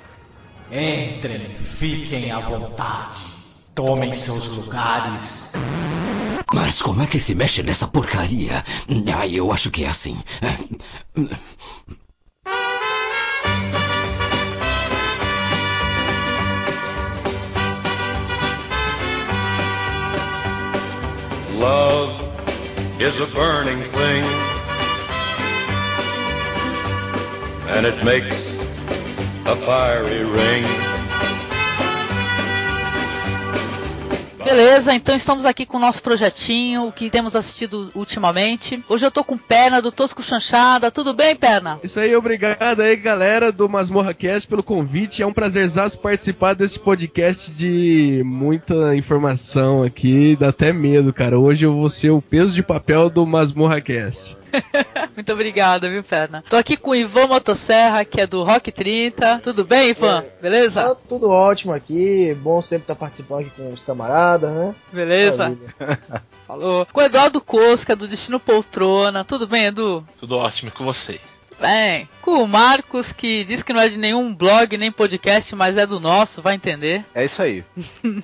Entrem, 0.70 1.56
fiquem 1.76 2.30
à 2.30 2.38
vontade. 2.38 3.18
Tomem 3.74 4.14
seus 4.14 4.46
lugares. 4.46 5.50
Mas 6.54 6.80
como 6.80 7.02
é 7.02 7.08
que 7.08 7.18
se 7.18 7.34
mexe 7.34 7.64
nessa 7.64 7.88
porcaria? 7.88 8.62
Ah, 9.12 9.26
eu 9.26 9.52
acho 9.52 9.72
que 9.72 9.84
é 9.84 9.88
assim. 9.88 10.16
Love 21.58 22.14
is 23.00 23.20
a 23.20 23.26
burning 23.34 23.82
thing. 23.82 24.53
And 27.74 27.86
it 27.86 28.04
makes 28.04 28.30
a 29.46 29.56
fiery 29.56 30.22
ring. 30.24 30.64
Beleza, 34.44 34.94
então 34.94 35.16
estamos 35.16 35.44
aqui 35.44 35.66
com 35.66 35.78
o 35.78 35.80
nosso 35.80 36.02
projetinho, 36.02 36.86
o 36.86 36.92
que 36.92 37.10
temos 37.10 37.34
assistido 37.34 37.90
ultimamente. 37.94 38.84
Hoje 38.88 39.04
eu 39.04 39.10
tô 39.10 39.24
com 39.24 39.36
Perna 39.36 39.82
do 39.82 39.90
Tosco 39.90 40.22
Chanchada. 40.22 40.90
Tudo 40.90 41.12
bem, 41.12 41.34
Perna? 41.34 41.80
Isso 41.82 41.98
aí, 41.98 42.14
obrigado 42.14 42.80
aí, 42.80 42.94
galera 42.94 43.50
do 43.50 43.68
Masmorra 43.68 44.14
Cast 44.14 44.46
pelo 44.46 44.62
convite. 44.62 45.22
É 45.22 45.26
um 45.26 45.32
prazerzaço 45.32 45.98
participar 45.98 46.54
desse 46.54 46.78
podcast 46.78 47.52
de 47.52 48.22
muita 48.24 48.94
informação 48.94 49.82
aqui, 49.82 50.36
dá 50.36 50.50
até 50.50 50.72
medo, 50.72 51.12
cara. 51.12 51.38
Hoje 51.38 51.64
eu 51.64 51.74
vou 51.74 51.90
ser 51.90 52.10
o 52.10 52.22
peso 52.22 52.54
de 52.54 52.62
papel 52.62 53.10
do 53.10 53.26
Masmorra 53.26 53.80
Cast. 53.80 54.43
Muito 55.14 55.32
obrigada, 55.32 55.88
viu, 55.88 56.02
Perna? 56.02 56.44
Tô 56.48 56.56
aqui 56.56 56.76
com 56.76 56.90
o 56.90 56.94
Ivan 56.94 57.26
Motosserra, 57.26 58.04
que 58.04 58.20
é 58.20 58.26
do 58.26 58.42
Rock 58.42 58.70
30. 58.70 59.40
Tudo 59.40 59.64
bem, 59.64 59.90
Ivan? 59.90 60.22
É, 60.22 60.32
Beleza? 60.40 60.82
Tá 60.82 60.94
tudo 61.08 61.30
ótimo 61.30 61.72
aqui. 61.72 62.34
Bom 62.34 62.60
sempre 62.60 62.84
estar 62.84 62.96
participando 62.96 63.40
aqui 63.40 63.50
com 63.50 63.72
os 63.72 63.84
camaradas, 63.84 64.54
né? 64.54 64.74
Beleza? 64.92 65.56
Falou. 66.46 66.86
Com 66.92 67.00
o 67.00 67.04
Eduardo 67.04 67.40
Cosca, 67.40 67.96
do 67.96 68.06
Destino 68.06 68.38
Poltrona. 68.38 69.24
Tudo 69.24 69.46
bem, 69.46 69.66
Edu? 69.66 70.06
Tudo 70.18 70.36
ótimo 70.36 70.70
com 70.70 70.84
você 70.84 71.18
bem. 71.60 72.08
Com 72.22 72.42
o 72.42 72.48
Marcos, 72.48 73.12
que 73.12 73.44
diz 73.44 73.62
que 73.62 73.72
não 73.72 73.80
é 73.80 73.88
de 73.88 73.98
nenhum 73.98 74.34
blog 74.34 74.76
nem 74.76 74.90
podcast, 74.90 75.54
mas 75.54 75.76
é 75.76 75.86
do 75.86 76.00
nosso, 76.00 76.42
vai 76.42 76.54
entender. 76.54 77.04
É 77.14 77.24
isso 77.24 77.40
aí. 77.40 77.64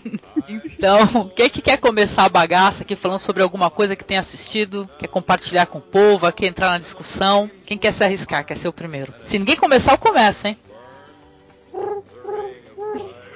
então, 0.48 1.30
quem 1.34 1.48
que 1.48 1.62
quer 1.62 1.78
começar 1.78 2.24
a 2.24 2.28
bagaça 2.28 2.82
aqui 2.82 2.96
falando 2.96 3.18
sobre 3.18 3.42
alguma 3.42 3.70
coisa 3.70 3.94
que 3.94 4.04
tem 4.04 4.18
assistido, 4.18 4.88
quer 4.98 5.08
compartilhar 5.08 5.66
com 5.66 5.78
o 5.78 5.82
povo, 5.82 6.30
quer 6.32 6.46
entrar 6.46 6.70
na 6.70 6.78
discussão? 6.78 7.50
Quem 7.66 7.78
quer 7.78 7.92
se 7.92 8.04
arriscar, 8.04 8.44
quer 8.44 8.56
ser 8.56 8.68
o 8.68 8.72
primeiro? 8.72 9.14
Se 9.22 9.38
ninguém 9.38 9.56
começar, 9.56 9.92
eu 9.92 9.98
começo, 9.98 10.46
hein? 10.46 10.56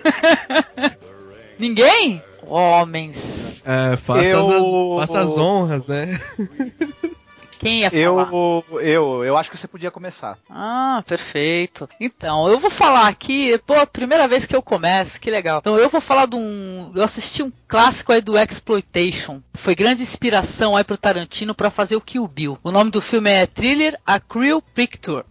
ninguém? 1.59 2.23
Homens. 2.47 3.63
É, 3.65 3.97
faça, 3.97 4.29
eu... 4.29 4.99
as, 4.99 5.01
faça 5.01 5.21
as 5.23 5.39
honras, 5.39 5.87
né? 5.87 6.21
Quem 7.59 7.81
ia 7.81 7.91
falar? 7.91 8.29
Eu, 8.33 8.65
eu, 8.81 9.25
eu 9.25 9.37
acho 9.37 9.51
que 9.51 9.57
você 9.57 9.67
podia 9.67 9.91
começar. 9.91 10.39
Ah, 10.49 11.03
perfeito. 11.07 11.89
Então, 12.01 12.49
eu 12.49 12.59
vou 12.59 12.71
falar 12.71 13.09
aqui, 13.09 13.59
pô, 13.67 13.75
primeira 13.87 14.27
vez 14.29 14.47
que 14.47 14.55
eu 14.55 14.63
começo, 14.63 15.21
que 15.21 15.31
legal. 15.31 15.59
Então, 15.59 15.79
eu 15.79 15.89
vou 15.89 16.01
falar 16.01 16.27
de 16.27 16.37
um, 16.37 16.93
eu 16.95 17.03
assisti 17.03 17.43
um 17.43 17.53
clássico 17.67 18.13
aí 18.13 18.21
do 18.21 18.39
Exploitation. 18.39 19.41
Foi 19.55 19.75
grande 19.75 20.03
inspiração 20.03 20.77
aí 20.77 20.85
pro 20.85 20.97
Tarantino 20.97 21.55
para 21.55 21.71
fazer 21.71 21.97
o 21.97 22.01
Kill 22.01 22.27
Bill. 22.27 22.59
O 22.63 22.71
nome 22.71 22.91
do 22.91 23.01
filme 23.01 23.31
é 23.31 23.47
Thriller 23.47 23.99
A 24.07 24.21
Cruel 24.21 24.63
Picture. 24.63 25.25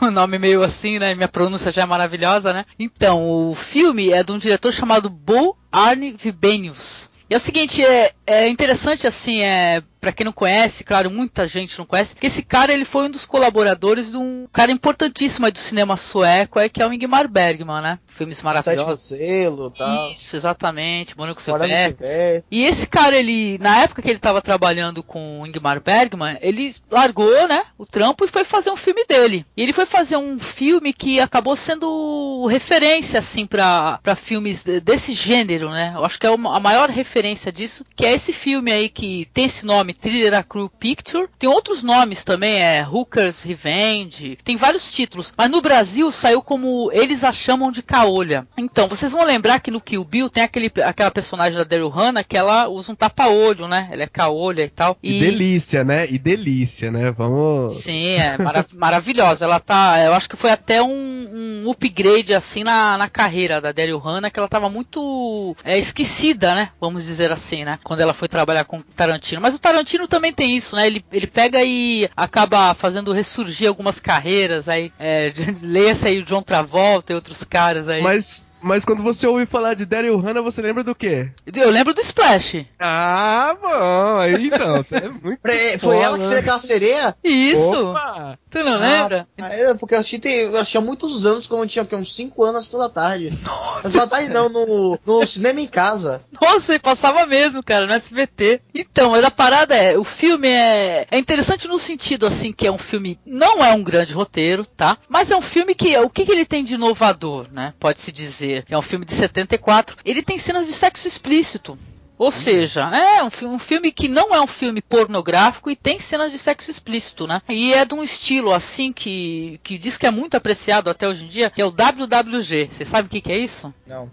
o 0.00 0.10
nome 0.10 0.38
meio 0.38 0.62
assim, 0.62 0.98
né? 0.98 1.14
Minha 1.14 1.28
pronúncia 1.28 1.70
já 1.70 1.82
é 1.82 1.86
maravilhosa, 1.86 2.52
né? 2.52 2.64
Então, 2.78 3.50
o 3.50 3.54
filme 3.54 4.10
é 4.10 4.22
de 4.22 4.32
um 4.32 4.38
diretor 4.38 4.72
chamado 4.72 5.10
Bo 5.10 5.56
Arne 5.70 6.12
Vibenius. 6.12 7.10
E 7.30 7.34
é 7.34 7.36
o 7.36 7.40
seguinte, 7.40 7.84
é, 7.84 8.12
é 8.26 8.48
interessante 8.48 9.06
assim, 9.06 9.42
é 9.42 9.82
Pra 10.00 10.12
quem 10.12 10.24
não 10.24 10.32
conhece, 10.32 10.84
claro, 10.84 11.10
muita 11.10 11.46
gente 11.48 11.78
não 11.78 11.84
conhece, 11.84 12.14
que 12.14 12.26
esse 12.26 12.42
cara 12.42 12.72
ele 12.72 12.84
foi 12.84 13.06
um 13.06 13.10
dos 13.10 13.26
colaboradores 13.26 14.10
de 14.10 14.16
um 14.16 14.46
cara 14.52 14.70
importantíssimo 14.70 15.46
aí 15.46 15.52
do 15.52 15.58
cinema 15.58 15.96
sueco, 15.96 16.58
aí, 16.58 16.68
que 16.68 16.82
é 16.82 16.86
o 16.86 16.92
Ingmar 16.92 17.28
Bergman, 17.28 17.82
né? 17.82 17.98
Filmes 18.06 18.36
Sete 18.38 18.44
maravilhosos. 18.44 19.08
selo 19.08 19.72
e 19.74 19.78
tal. 19.78 20.10
Isso, 20.12 20.36
exatamente, 20.36 21.16
Mônico 21.16 21.42
Silvestre. 21.42 22.06
E 22.50 22.64
esse 22.64 22.86
cara, 22.86 23.16
ele, 23.16 23.58
na 23.58 23.78
época 23.82 24.02
que 24.02 24.10
ele 24.10 24.18
tava 24.18 24.40
trabalhando 24.40 25.02
com 25.02 25.40
o 25.40 25.46
Ingmar 25.46 25.80
Bergman, 25.80 26.38
ele 26.40 26.74
largou, 26.90 27.48
né, 27.48 27.62
o 27.76 27.84
trampo 27.86 28.24
e 28.24 28.28
foi 28.28 28.44
fazer 28.44 28.70
um 28.70 28.76
filme 28.76 29.04
dele. 29.04 29.44
E 29.56 29.62
ele 29.62 29.72
foi 29.72 29.86
fazer 29.86 30.16
um 30.16 30.38
filme 30.38 30.92
que 30.92 31.20
acabou 31.20 31.56
sendo 31.56 32.46
referência, 32.46 33.18
assim, 33.18 33.46
pra, 33.46 33.98
pra 34.02 34.14
filmes 34.14 34.62
de- 34.62 34.80
desse 34.80 35.12
gênero, 35.12 35.70
né? 35.70 35.92
Eu 35.96 36.04
acho 36.04 36.18
que 36.18 36.26
é 36.26 36.30
a 36.30 36.60
maior 36.60 36.88
referência 36.90 37.50
disso, 37.52 37.84
que 37.96 38.04
é 38.06 38.12
esse 38.12 38.32
filme 38.32 38.70
aí 38.72 38.88
que 38.88 39.28
tem 39.32 39.44
esse 39.46 39.64
nome, 39.66 39.87
Thriller 39.94 40.34
A 40.34 40.42
Crew 40.42 40.68
Picture. 40.68 41.28
Tem 41.38 41.48
outros 41.48 41.82
nomes 41.82 42.24
também, 42.24 42.60
é 42.60 42.86
Hooker's 42.88 43.42
Revenge, 43.42 44.38
tem 44.44 44.56
vários 44.56 44.90
títulos. 44.90 45.32
Mas 45.36 45.50
no 45.50 45.60
Brasil 45.60 46.10
saiu 46.12 46.42
como 46.42 46.90
eles 46.92 47.24
a 47.24 47.32
chamam 47.32 47.70
de 47.70 47.82
Caolha. 47.82 48.46
Então, 48.56 48.88
vocês 48.88 49.12
vão 49.12 49.24
lembrar 49.24 49.60
que 49.60 49.70
no 49.70 49.80
Kill 49.80 50.04
Bill 50.04 50.28
tem 50.30 50.42
aquele, 50.42 50.70
aquela 50.84 51.10
personagem 51.10 51.56
da 51.58 51.64
Daryl 51.64 51.88
Hannah 51.88 52.24
que 52.24 52.36
ela 52.36 52.68
usa 52.68 52.92
um 52.92 52.94
tapa-olho, 52.96 53.66
né? 53.68 53.88
Ela 53.90 54.02
é 54.02 54.06
caolha 54.06 54.62
e 54.62 54.68
tal. 54.70 54.96
E 55.02 55.18
delícia, 55.20 55.84
né? 55.84 56.06
E 56.10 56.18
delícia, 56.18 56.90
né? 56.90 57.10
Vamos. 57.10 57.72
Sim, 57.80 58.14
é 58.14 58.36
mara- 58.38 58.66
maravilhosa. 58.74 59.44
Ela 59.44 59.60
tá. 59.60 59.98
Eu 60.04 60.14
acho 60.14 60.28
que 60.28 60.36
foi 60.36 60.50
até 60.50 60.82
um, 60.82 61.64
um 61.64 61.70
upgrade 61.70 62.34
assim 62.34 62.64
na, 62.64 62.96
na 62.98 63.08
carreira 63.08 63.60
da 63.60 63.72
Daryl 63.72 63.98
Hannah, 63.98 64.30
que 64.30 64.38
ela 64.38 64.48
tava 64.48 64.68
muito 64.68 65.56
é, 65.64 65.78
esquecida, 65.78 66.54
né? 66.54 66.70
Vamos 66.80 67.04
dizer 67.04 67.30
assim, 67.32 67.64
né? 67.64 67.78
Quando 67.84 68.00
ela 68.00 68.14
foi 68.14 68.28
trabalhar 68.28 68.64
com 68.64 68.80
Tarantino. 68.82 69.40
Mas 69.40 69.54
o 69.54 69.58
Tarantino 69.58 69.77
também 70.08 70.32
tem 70.32 70.56
isso, 70.56 70.74
né? 70.74 70.86
Ele, 70.86 71.04
ele 71.12 71.26
pega 71.26 71.62
e 71.62 72.08
acaba 72.16 72.74
fazendo 72.74 73.12
ressurgir 73.12 73.68
algumas 73.68 74.00
carreiras. 74.00 74.68
Aí, 74.68 74.92
é, 74.98 75.32
leia-se 75.62 76.08
aí 76.08 76.18
o 76.18 76.24
John 76.24 76.42
Travolta 76.42 77.12
e 77.12 77.14
outros 77.14 77.44
caras 77.44 77.88
aí. 77.88 78.02
Mas, 78.02 78.47
mas 78.60 78.84
quando 78.84 79.02
você 79.02 79.26
ouve 79.26 79.46
falar 79.46 79.74
de 79.74 79.86
Daryl 79.86 80.18
Hannah, 80.18 80.42
você 80.42 80.60
lembra 80.62 80.82
do 80.84 80.94
quê? 80.94 81.30
Eu 81.54 81.70
lembro 81.70 81.94
do 81.94 82.00
Splash. 82.00 82.66
Ah, 82.78 83.56
bom, 83.60 84.18
aí 84.18 84.46
então. 84.46 84.84
É 84.90 85.08
muito 85.22 85.40
Pre- 85.40 85.78
Foi 85.78 85.98
ela 85.98 86.18
que 86.18 86.26
fez 86.26 86.38
aquela 86.38 86.58
sereia? 86.58 87.16
Isso! 87.22 87.90
Opa! 87.90 88.38
Tu 88.50 88.58
não 88.64 88.78
lembra? 88.78 89.28
Ah, 89.38 89.48
é, 89.52 89.74
porque 89.74 89.94
eu 89.94 89.98
assisti, 89.98 90.26
eu 90.28 90.56
assisti 90.56 90.78
há 90.78 90.80
muitos 90.80 91.26
anos, 91.26 91.46
quando 91.46 91.62
eu 91.64 91.68
tinha 91.68 91.82
o 91.82 91.86
quê? 91.86 91.94
uns 91.96 92.14
5 92.14 92.42
anos 92.44 92.68
toda 92.68 92.88
tarde. 92.88 93.30
Nossa, 93.44 93.90
toda 93.90 94.06
tarde 94.06 94.30
não, 94.30 94.48
no, 94.48 94.98
no 95.04 95.26
cinema 95.26 95.60
em 95.60 95.66
casa. 95.66 96.22
Nossa, 96.40 96.74
e 96.74 96.78
passava 96.78 97.26
mesmo, 97.26 97.62
cara, 97.62 97.86
no 97.86 97.92
SBT. 97.92 98.62
Então, 98.74 99.10
mas 99.10 99.24
a 99.24 99.30
parada 99.30 99.76
é, 99.76 99.98
o 99.98 100.04
filme 100.04 100.48
é, 100.48 101.06
é 101.10 101.18
interessante 101.18 101.68
no 101.68 101.78
sentido, 101.78 102.26
assim, 102.26 102.52
que 102.52 102.66
é 102.66 102.72
um 102.72 102.78
filme, 102.78 103.18
não 103.26 103.62
é 103.62 103.72
um 103.72 103.82
grande 103.82 104.14
roteiro, 104.14 104.64
tá? 104.64 104.96
Mas 105.08 105.30
é 105.30 105.36
um 105.36 105.42
filme 105.42 105.74
que, 105.74 105.96
o 105.98 106.08
que, 106.08 106.24
que 106.24 106.32
ele 106.32 106.46
tem 106.46 106.64
de 106.64 106.74
inovador, 106.74 107.48
né? 107.52 107.74
Pode-se 107.78 108.10
dizer. 108.10 108.47
Que 108.66 108.74
É 108.74 108.78
um 108.78 108.82
filme 108.82 109.04
de 109.04 109.12
74. 109.12 109.96
Ele 110.04 110.22
tem 110.22 110.38
cenas 110.38 110.66
de 110.66 110.72
sexo 110.72 111.06
explícito. 111.06 111.78
Ou 112.18 112.32
seja, 112.32 112.90
é 112.90 113.22
um, 113.22 113.54
um 113.54 113.58
filme 113.58 113.92
que 113.92 114.08
não 114.08 114.34
é 114.34 114.40
um 114.40 114.46
filme 114.46 114.82
pornográfico 114.82 115.70
e 115.70 115.76
tem 115.76 115.98
cenas 116.00 116.32
de 116.32 116.38
sexo 116.38 116.70
explícito, 116.70 117.26
né? 117.26 117.40
E 117.48 117.72
é 117.72 117.84
de 117.84 117.94
um 117.94 118.02
estilo 118.02 118.52
assim 118.52 118.92
que, 118.92 119.60
que 119.62 119.78
diz 119.78 119.96
que 119.96 120.06
é 120.06 120.10
muito 120.10 120.36
apreciado 120.36 120.90
até 120.90 121.06
hoje 121.06 121.24
em 121.24 121.28
dia, 121.28 121.50
que 121.50 121.62
é 121.62 121.64
o 121.64 121.70
WWG. 121.70 122.70
Você 122.72 122.84
sabe 122.84 123.06
o 123.06 123.10
que, 123.10 123.20
que 123.20 123.30
é 123.30 123.38
isso? 123.38 123.72
Não. 123.86 124.10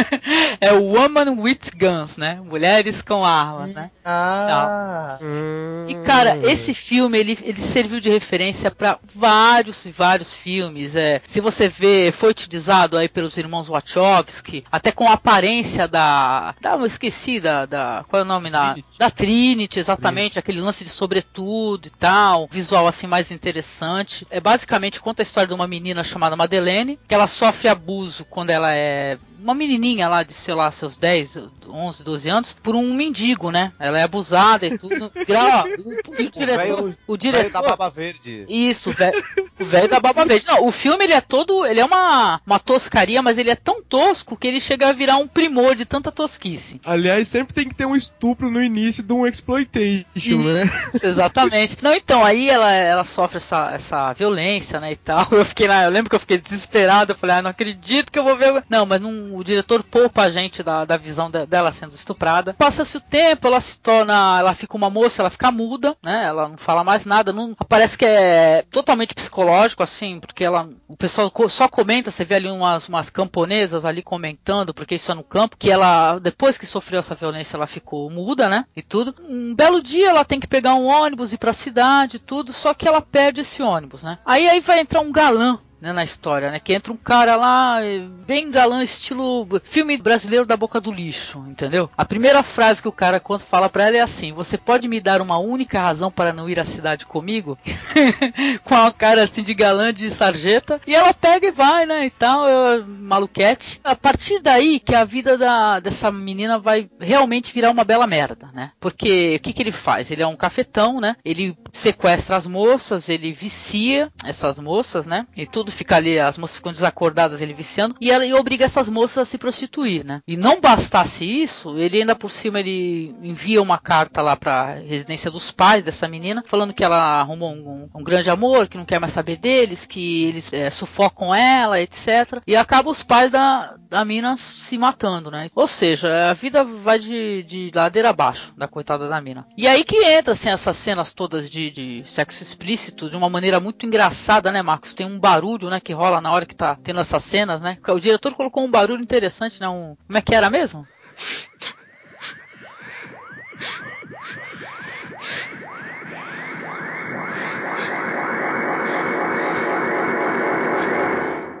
é 0.60 0.72
o 0.72 0.82
Woman 0.82 1.32
with 1.38 1.60
Guns, 1.76 2.16
né? 2.16 2.40
Mulheres 2.42 3.02
com 3.02 3.24
armas, 3.24 3.74
né? 3.74 3.90
Ah. 4.02 5.18
Hum. 5.20 5.86
E 5.88 5.94
cara, 6.06 6.38
esse 6.50 6.72
filme 6.72 7.18
ele, 7.18 7.38
ele 7.42 7.60
serviu 7.60 8.00
de 8.00 8.08
referência 8.08 8.70
para 8.70 8.98
vários 9.14 9.84
e 9.84 9.90
vários 9.90 10.32
filmes. 10.32 10.96
É, 10.96 11.20
se 11.26 11.40
você 11.40 11.68
vê, 11.68 12.10
foi 12.12 12.30
utilizado 12.30 12.96
aí 12.96 13.08
pelos 13.08 13.36
irmãos 13.36 13.68
Wachowski, 13.68 14.64
até 14.72 14.90
com 14.90 15.06
a 15.06 15.12
aparência 15.12 15.86
da, 15.86 16.54
da 16.60 16.72
eu 16.72 16.86
esqueci 16.86 17.41
da, 17.42 17.66
da 17.66 18.04
qual 18.08 18.20
é 18.20 18.22
o 18.24 18.28
nome 18.28 18.50
da 18.50 18.72
Trinity. 18.72 18.98
da 18.98 19.10
Trinity, 19.10 19.78
exatamente, 19.78 20.38
aquele 20.38 20.60
lance 20.60 20.84
de 20.84 20.90
sobretudo 20.90 21.86
e 21.86 21.90
tal, 21.90 22.48
visual 22.50 22.86
assim 22.86 23.06
mais 23.06 23.30
interessante. 23.30 24.26
É 24.30 24.40
basicamente 24.40 25.00
conta 25.00 25.22
a 25.22 25.24
história 25.24 25.48
de 25.48 25.54
uma 25.54 25.66
menina 25.66 26.04
chamada 26.04 26.36
Madeleine, 26.36 26.98
que 27.06 27.14
ela 27.14 27.26
sofre 27.26 27.68
abuso 27.68 28.24
quando 28.24 28.50
ela 28.50 28.74
é 28.74 29.18
uma 29.42 29.54
menininha 29.54 30.08
lá 30.08 30.22
de, 30.22 30.32
sei 30.32 30.54
lá, 30.54 30.70
seus 30.70 30.96
10, 30.96 31.38
11, 31.68 32.04
12 32.04 32.28
anos, 32.30 32.52
por 32.62 32.74
um 32.76 32.94
mendigo, 32.94 33.50
né? 33.50 33.72
Ela 33.78 33.98
é 33.98 34.02
abusada 34.02 34.66
e 34.66 34.78
tudo. 34.78 35.10
E, 35.32 35.34
ó, 35.34 35.64
o, 35.64 36.24
o 36.24 36.30
diretor, 36.30 36.56
velho- 36.76 36.98
o 37.06 37.16
diretor 37.16 37.50
da 37.50 37.62
Baba 37.62 37.88
Verde. 37.90 38.44
isso, 38.48 38.90
o 38.90 38.92
velho, 38.92 39.22
o 39.58 39.64
velho 39.64 39.88
da 39.88 40.00
Baba 40.00 40.24
Verde. 40.24 40.46
Não, 40.46 40.66
o 40.66 40.70
filme 40.70 41.04
ele 41.04 41.12
é 41.12 41.20
todo, 41.20 41.64
ele 41.64 41.80
é 41.80 41.84
uma, 41.84 42.40
uma 42.46 42.58
toscaria, 42.58 43.22
mas 43.22 43.38
ele 43.38 43.50
é 43.50 43.54
tão 43.54 43.82
tosco 43.82 44.36
que 44.36 44.46
ele 44.48 44.60
chega 44.60 44.88
a 44.88 44.92
virar 44.92 45.16
um 45.16 45.26
primor 45.28 45.74
de 45.74 45.84
tanta 45.84 46.10
tosquice. 46.12 46.80
Aliás, 46.84 47.28
sempre 47.28 47.54
tem 47.54 47.68
que 47.68 47.74
ter 47.74 47.86
um 47.86 47.94
estupro 47.96 48.50
no 48.50 48.62
início 48.62 49.02
de 49.02 49.12
um 49.12 49.26
exploitation, 49.26 50.38
né? 50.42 50.64
Isso, 50.94 51.06
exatamente. 51.06 51.76
Não, 51.82 51.94
então, 51.94 52.24
aí 52.24 52.48
ela, 52.50 52.70
ela 52.72 53.04
sofre 53.04 53.36
essa, 53.38 53.70
essa 53.72 54.12
violência, 54.12 54.80
né, 54.80 54.92
e 54.92 54.96
tal. 54.96 55.26
Eu 55.30 55.44
fiquei 55.44 55.66
lá, 55.68 55.84
eu 55.84 55.90
lembro 55.90 56.10
que 56.10 56.16
eu 56.16 56.20
fiquei 56.20 56.38
desesperado, 56.38 57.12
eu 57.12 57.16
falei, 57.16 57.36
ah, 57.36 57.42
não 57.42 57.50
acredito 57.50 58.10
que 58.10 58.18
eu 58.18 58.24
vou 58.24 58.36
ver. 58.36 58.64
Não, 58.68 58.84
mas 58.84 59.00
não, 59.00 59.31
o 59.36 59.44
diretor 59.44 59.82
poupa 59.82 60.22
a 60.22 60.30
gente 60.30 60.62
da, 60.62 60.84
da 60.84 60.96
visão 60.96 61.30
de- 61.30 61.46
dela 61.46 61.72
sendo 61.72 61.94
estuprada. 61.94 62.54
Passa-se 62.54 62.96
o 62.96 63.00
tempo, 63.00 63.46
ela 63.46 63.60
se 63.60 63.80
torna, 63.80 64.38
ela 64.38 64.54
fica 64.54 64.76
uma 64.76 64.90
moça, 64.90 65.22
ela 65.22 65.30
fica 65.30 65.50
muda, 65.50 65.96
né, 66.02 66.24
ela 66.26 66.48
não 66.48 66.56
fala 66.56 66.84
mais 66.84 67.04
nada, 67.06 67.32
não, 67.32 67.54
parece 67.68 67.96
que 67.96 68.04
é 68.04 68.64
totalmente 68.70 69.14
psicológico, 69.14 69.82
assim, 69.82 70.20
porque 70.20 70.44
ela, 70.44 70.68
o 70.88 70.96
pessoal 70.96 71.30
só 71.48 71.68
comenta, 71.68 72.10
você 72.10 72.24
vê 72.24 72.36
ali 72.36 72.48
umas, 72.48 72.88
umas 72.88 73.10
camponesas 73.10 73.84
ali 73.84 74.02
comentando, 74.02 74.74
porque 74.74 74.94
isso 74.94 75.10
é 75.10 75.14
no 75.14 75.24
campo, 75.24 75.56
que 75.56 75.70
ela, 75.70 76.18
depois 76.18 76.58
que 76.58 76.66
sofreu 76.66 77.00
essa 77.00 77.14
violência, 77.14 77.56
ela 77.56 77.66
ficou 77.66 78.10
muda, 78.10 78.48
né, 78.48 78.64
e 78.76 78.82
tudo. 78.82 79.14
Um 79.28 79.54
belo 79.54 79.82
dia 79.82 80.10
ela 80.10 80.24
tem 80.24 80.40
que 80.40 80.46
pegar 80.46 80.74
um 80.74 80.86
ônibus, 80.86 81.32
ir 81.32 81.38
pra 81.38 81.52
cidade 81.52 82.18
tudo, 82.18 82.52
só 82.52 82.74
que 82.74 82.86
ela 82.86 83.00
perde 83.00 83.40
esse 83.40 83.62
ônibus, 83.62 84.02
né. 84.02 84.18
Aí, 84.24 84.48
aí 84.48 84.60
vai 84.60 84.80
entrar 84.80 85.00
um 85.00 85.12
galã 85.12 85.58
né, 85.82 85.92
na 85.92 86.04
história, 86.04 86.52
né? 86.52 86.60
Que 86.60 86.72
entra 86.72 86.92
um 86.92 86.96
cara 86.96 87.34
lá, 87.34 87.84
eh, 87.84 88.06
bem 88.24 88.52
galã, 88.52 88.84
estilo 88.84 89.48
filme 89.64 89.98
brasileiro 89.98 90.46
da 90.46 90.56
boca 90.56 90.80
do 90.80 90.92
lixo, 90.92 91.44
entendeu? 91.48 91.90
A 91.96 92.04
primeira 92.04 92.40
frase 92.44 92.80
que 92.80 92.86
o 92.86 92.92
cara 92.92 93.18
conta, 93.18 93.44
fala 93.44 93.68
pra 93.68 93.88
ela 93.88 93.96
é 93.96 94.00
assim: 94.00 94.32
Você 94.32 94.56
pode 94.56 94.86
me 94.86 95.00
dar 95.00 95.20
uma 95.20 95.38
única 95.38 95.80
razão 95.80 96.08
para 96.08 96.32
não 96.32 96.48
ir 96.48 96.60
à 96.60 96.64
cidade 96.64 97.04
comigo? 97.04 97.58
Com 98.62 98.76
a 98.76 98.92
cara 98.92 99.24
assim 99.24 99.42
de 99.42 99.52
galã 99.54 99.92
de 99.92 100.08
sarjeta. 100.10 100.80
E 100.86 100.94
ela 100.94 101.12
pega 101.12 101.48
e 101.48 101.50
vai, 101.50 101.84
né? 101.84 102.06
E 102.06 102.10
tal, 102.10 102.48
eu- 102.48 102.86
maluquete. 102.86 103.80
A 103.82 103.96
partir 103.96 104.38
daí 104.40 104.78
que 104.78 104.94
a 104.94 105.04
vida 105.04 105.36
da, 105.36 105.80
dessa 105.80 106.12
menina 106.12 106.60
vai 106.60 106.88
realmente 107.00 107.52
virar 107.52 107.70
uma 107.70 107.82
bela 107.82 108.06
merda, 108.06 108.48
né? 108.54 108.70
Porque 108.78 109.34
o 109.36 109.40
que, 109.40 109.52
que 109.52 109.62
ele 109.62 109.72
faz? 109.72 110.10
Ele 110.12 110.22
é 110.22 110.26
um 110.26 110.36
cafetão, 110.36 111.00
né? 111.00 111.16
Ele 111.24 111.56
sequestra 111.72 112.36
as 112.36 112.46
moças, 112.46 113.08
ele 113.08 113.32
vicia 113.32 114.12
essas 114.24 114.60
moças, 114.60 115.06
né? 115.06 115.26
E 115.36 115.44
tudo 115.44 115.71
fica 115.74 115.96
ali, 115.96 116.18
as 116.18 116.38
moças 116.38 116.56
ficam 116.56 116.72
desacordadas, 116.72 117.40
ele 117.40 117.54
viciando, 117.54 117.96
e 118.00 118.10
ela 118.10 118.24
e 118.24 118.34
obriga 118.34 118.64
essas 118.64 118.88
moças 118.88 119.18
a 119.18 119.24
se 119.24 119.38
prostituir, 119.38 120.04
né? 120.04 120.20
E 120.26 120.36
não 120.36 120.60
bastasse 120.60 121.24
isso, 121.24 121.76
ele 121.78 121.98
ainda 121.98 122.14
por 122.14 122.30
cima 122.30 122.60
ele 122.60 123.14
envia 123.22 123.62
uma 123.62 123.78
carta 123.78 124.22
lá 124.22 124.36
pra 124.36 124.74
residência 124.74 125.30
dos 125.30 125.50
pais 125.50 125.82
dessa 125.82 126.08
menina, 126.08 126.44
falando 126.46 126.74
que 126.74 126.84
ela 126.84 127.20
arrumou 127.20 127.52
um, 127.52 127.88
um 127.94 128.02
grande 128.02 128.30
amor, 128.30 128.68
que 128.68 128.76
não 128.76 128.84
quer 128.84 129.00
mais 129.00 129.12
saber 129.12 129.36
deles, 129.36 129.86
que 129.86 130.24
eles 130.24 130.52
é, 130.52 130.70
sufocam 130.70 131.34
ela, 131.34 131.80
etc. 131.80 132.40
E 132.46 132.56
acaba 132.56 132.90
os 132.90 133.02
pais 133.02 133.30
da, 133.30 133.74
da 133.88 134.04
mina 134.04 134.36
se 134.36 134.76
matando, 134.78 135.30
né? 135.30 135.48
Ou 135.54 135.66
seja, 135.66 136.30
a 136.30 136.34
vida 136.34 136.64
vai 136.64 136.98
de, 136.98 137.42
de 137.42 137.70
ladeira 137.74 138.10
abaixo 138.10 138.52
da 138.56 138.68
coitada 138.68 139.08
da 139.08 139.20
mina. 139.20 139.46
E 139.56 139.66
aí 139.66 139.84
que 139.84 139.96
entra, 140.04 140.32
assim, 140.32 140.48
essas 140.48 140.76
cenas 140.76 141.12
todas 141.14 141.48
de, 141.48 141.70
de 141.70 142.04
sexo 142.06 142.42
explícito 142.42 143.10
de 143.10 143.16
uma 143.16 143.28
maneira 143.28 143.60
muito 143.60 143.86
engraçada, 143.86 144.50
né, 144.50 144.62
Marcos? 144.62 144.94
Tem 144.94 145.06
um 145.06 145.18
barulho, 145.18 145.61
né, 145.70 145.80
que 145.80 145.92
rola 145.92 146.20
na 146.20 146.32
hora 146.32 146.46
que 146.46 146.54
tá 146.54 146.76
tendo 146.76 147.00
essas 147.00 147.24
cenas, 147.24 147.60
né? 147.60 147.78
O 147.88 148.00
diretor 148.00 148.34
colocou 148.34 148.64
um 148.64 148.70
barulho 148.70 149.02
interessante, 149.02 149.60
né? 149.60 149.68
Um, 149.68 149.96
como 150.06 150.18
é 150.18 150.22
que 150.22 150.34
era 150.34 150.50
mesmo? 150.50 150.86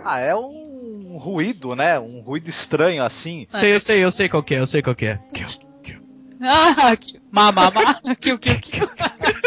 Ah, 0.04 0.18
é 0.18 0.34
um 0.34 1.16
ruído, 1.16 1.76
né? 1.76 1.98
Um 1.98 2.20
ruído 2.20 2.50
estranho 2.50 3.04
assim. 3.04 3.46
Sei, 3.48 3.74
eu 3.74 3.80
sei, 3.80 4.04
eu 4.04 4.10
sei 4.10 4.28
qual 4.28 4.42
que 4.42 4.54
é, 4.54 4.58
eu 4.58 4.66
sei 4.66 4.82
qual 4.82 4.96
que 4.96 5.06
é. 5.06 5.18
Ah, 6.44 6.96
que, 6.96 7.20
ma, 7.30 7.52
ma, 7.52 7.70
ma, 7.70 8.16
que, 8.16 8.36
que, 8.36 8.58
que. 8.58 8.82
É, 8.82 9.41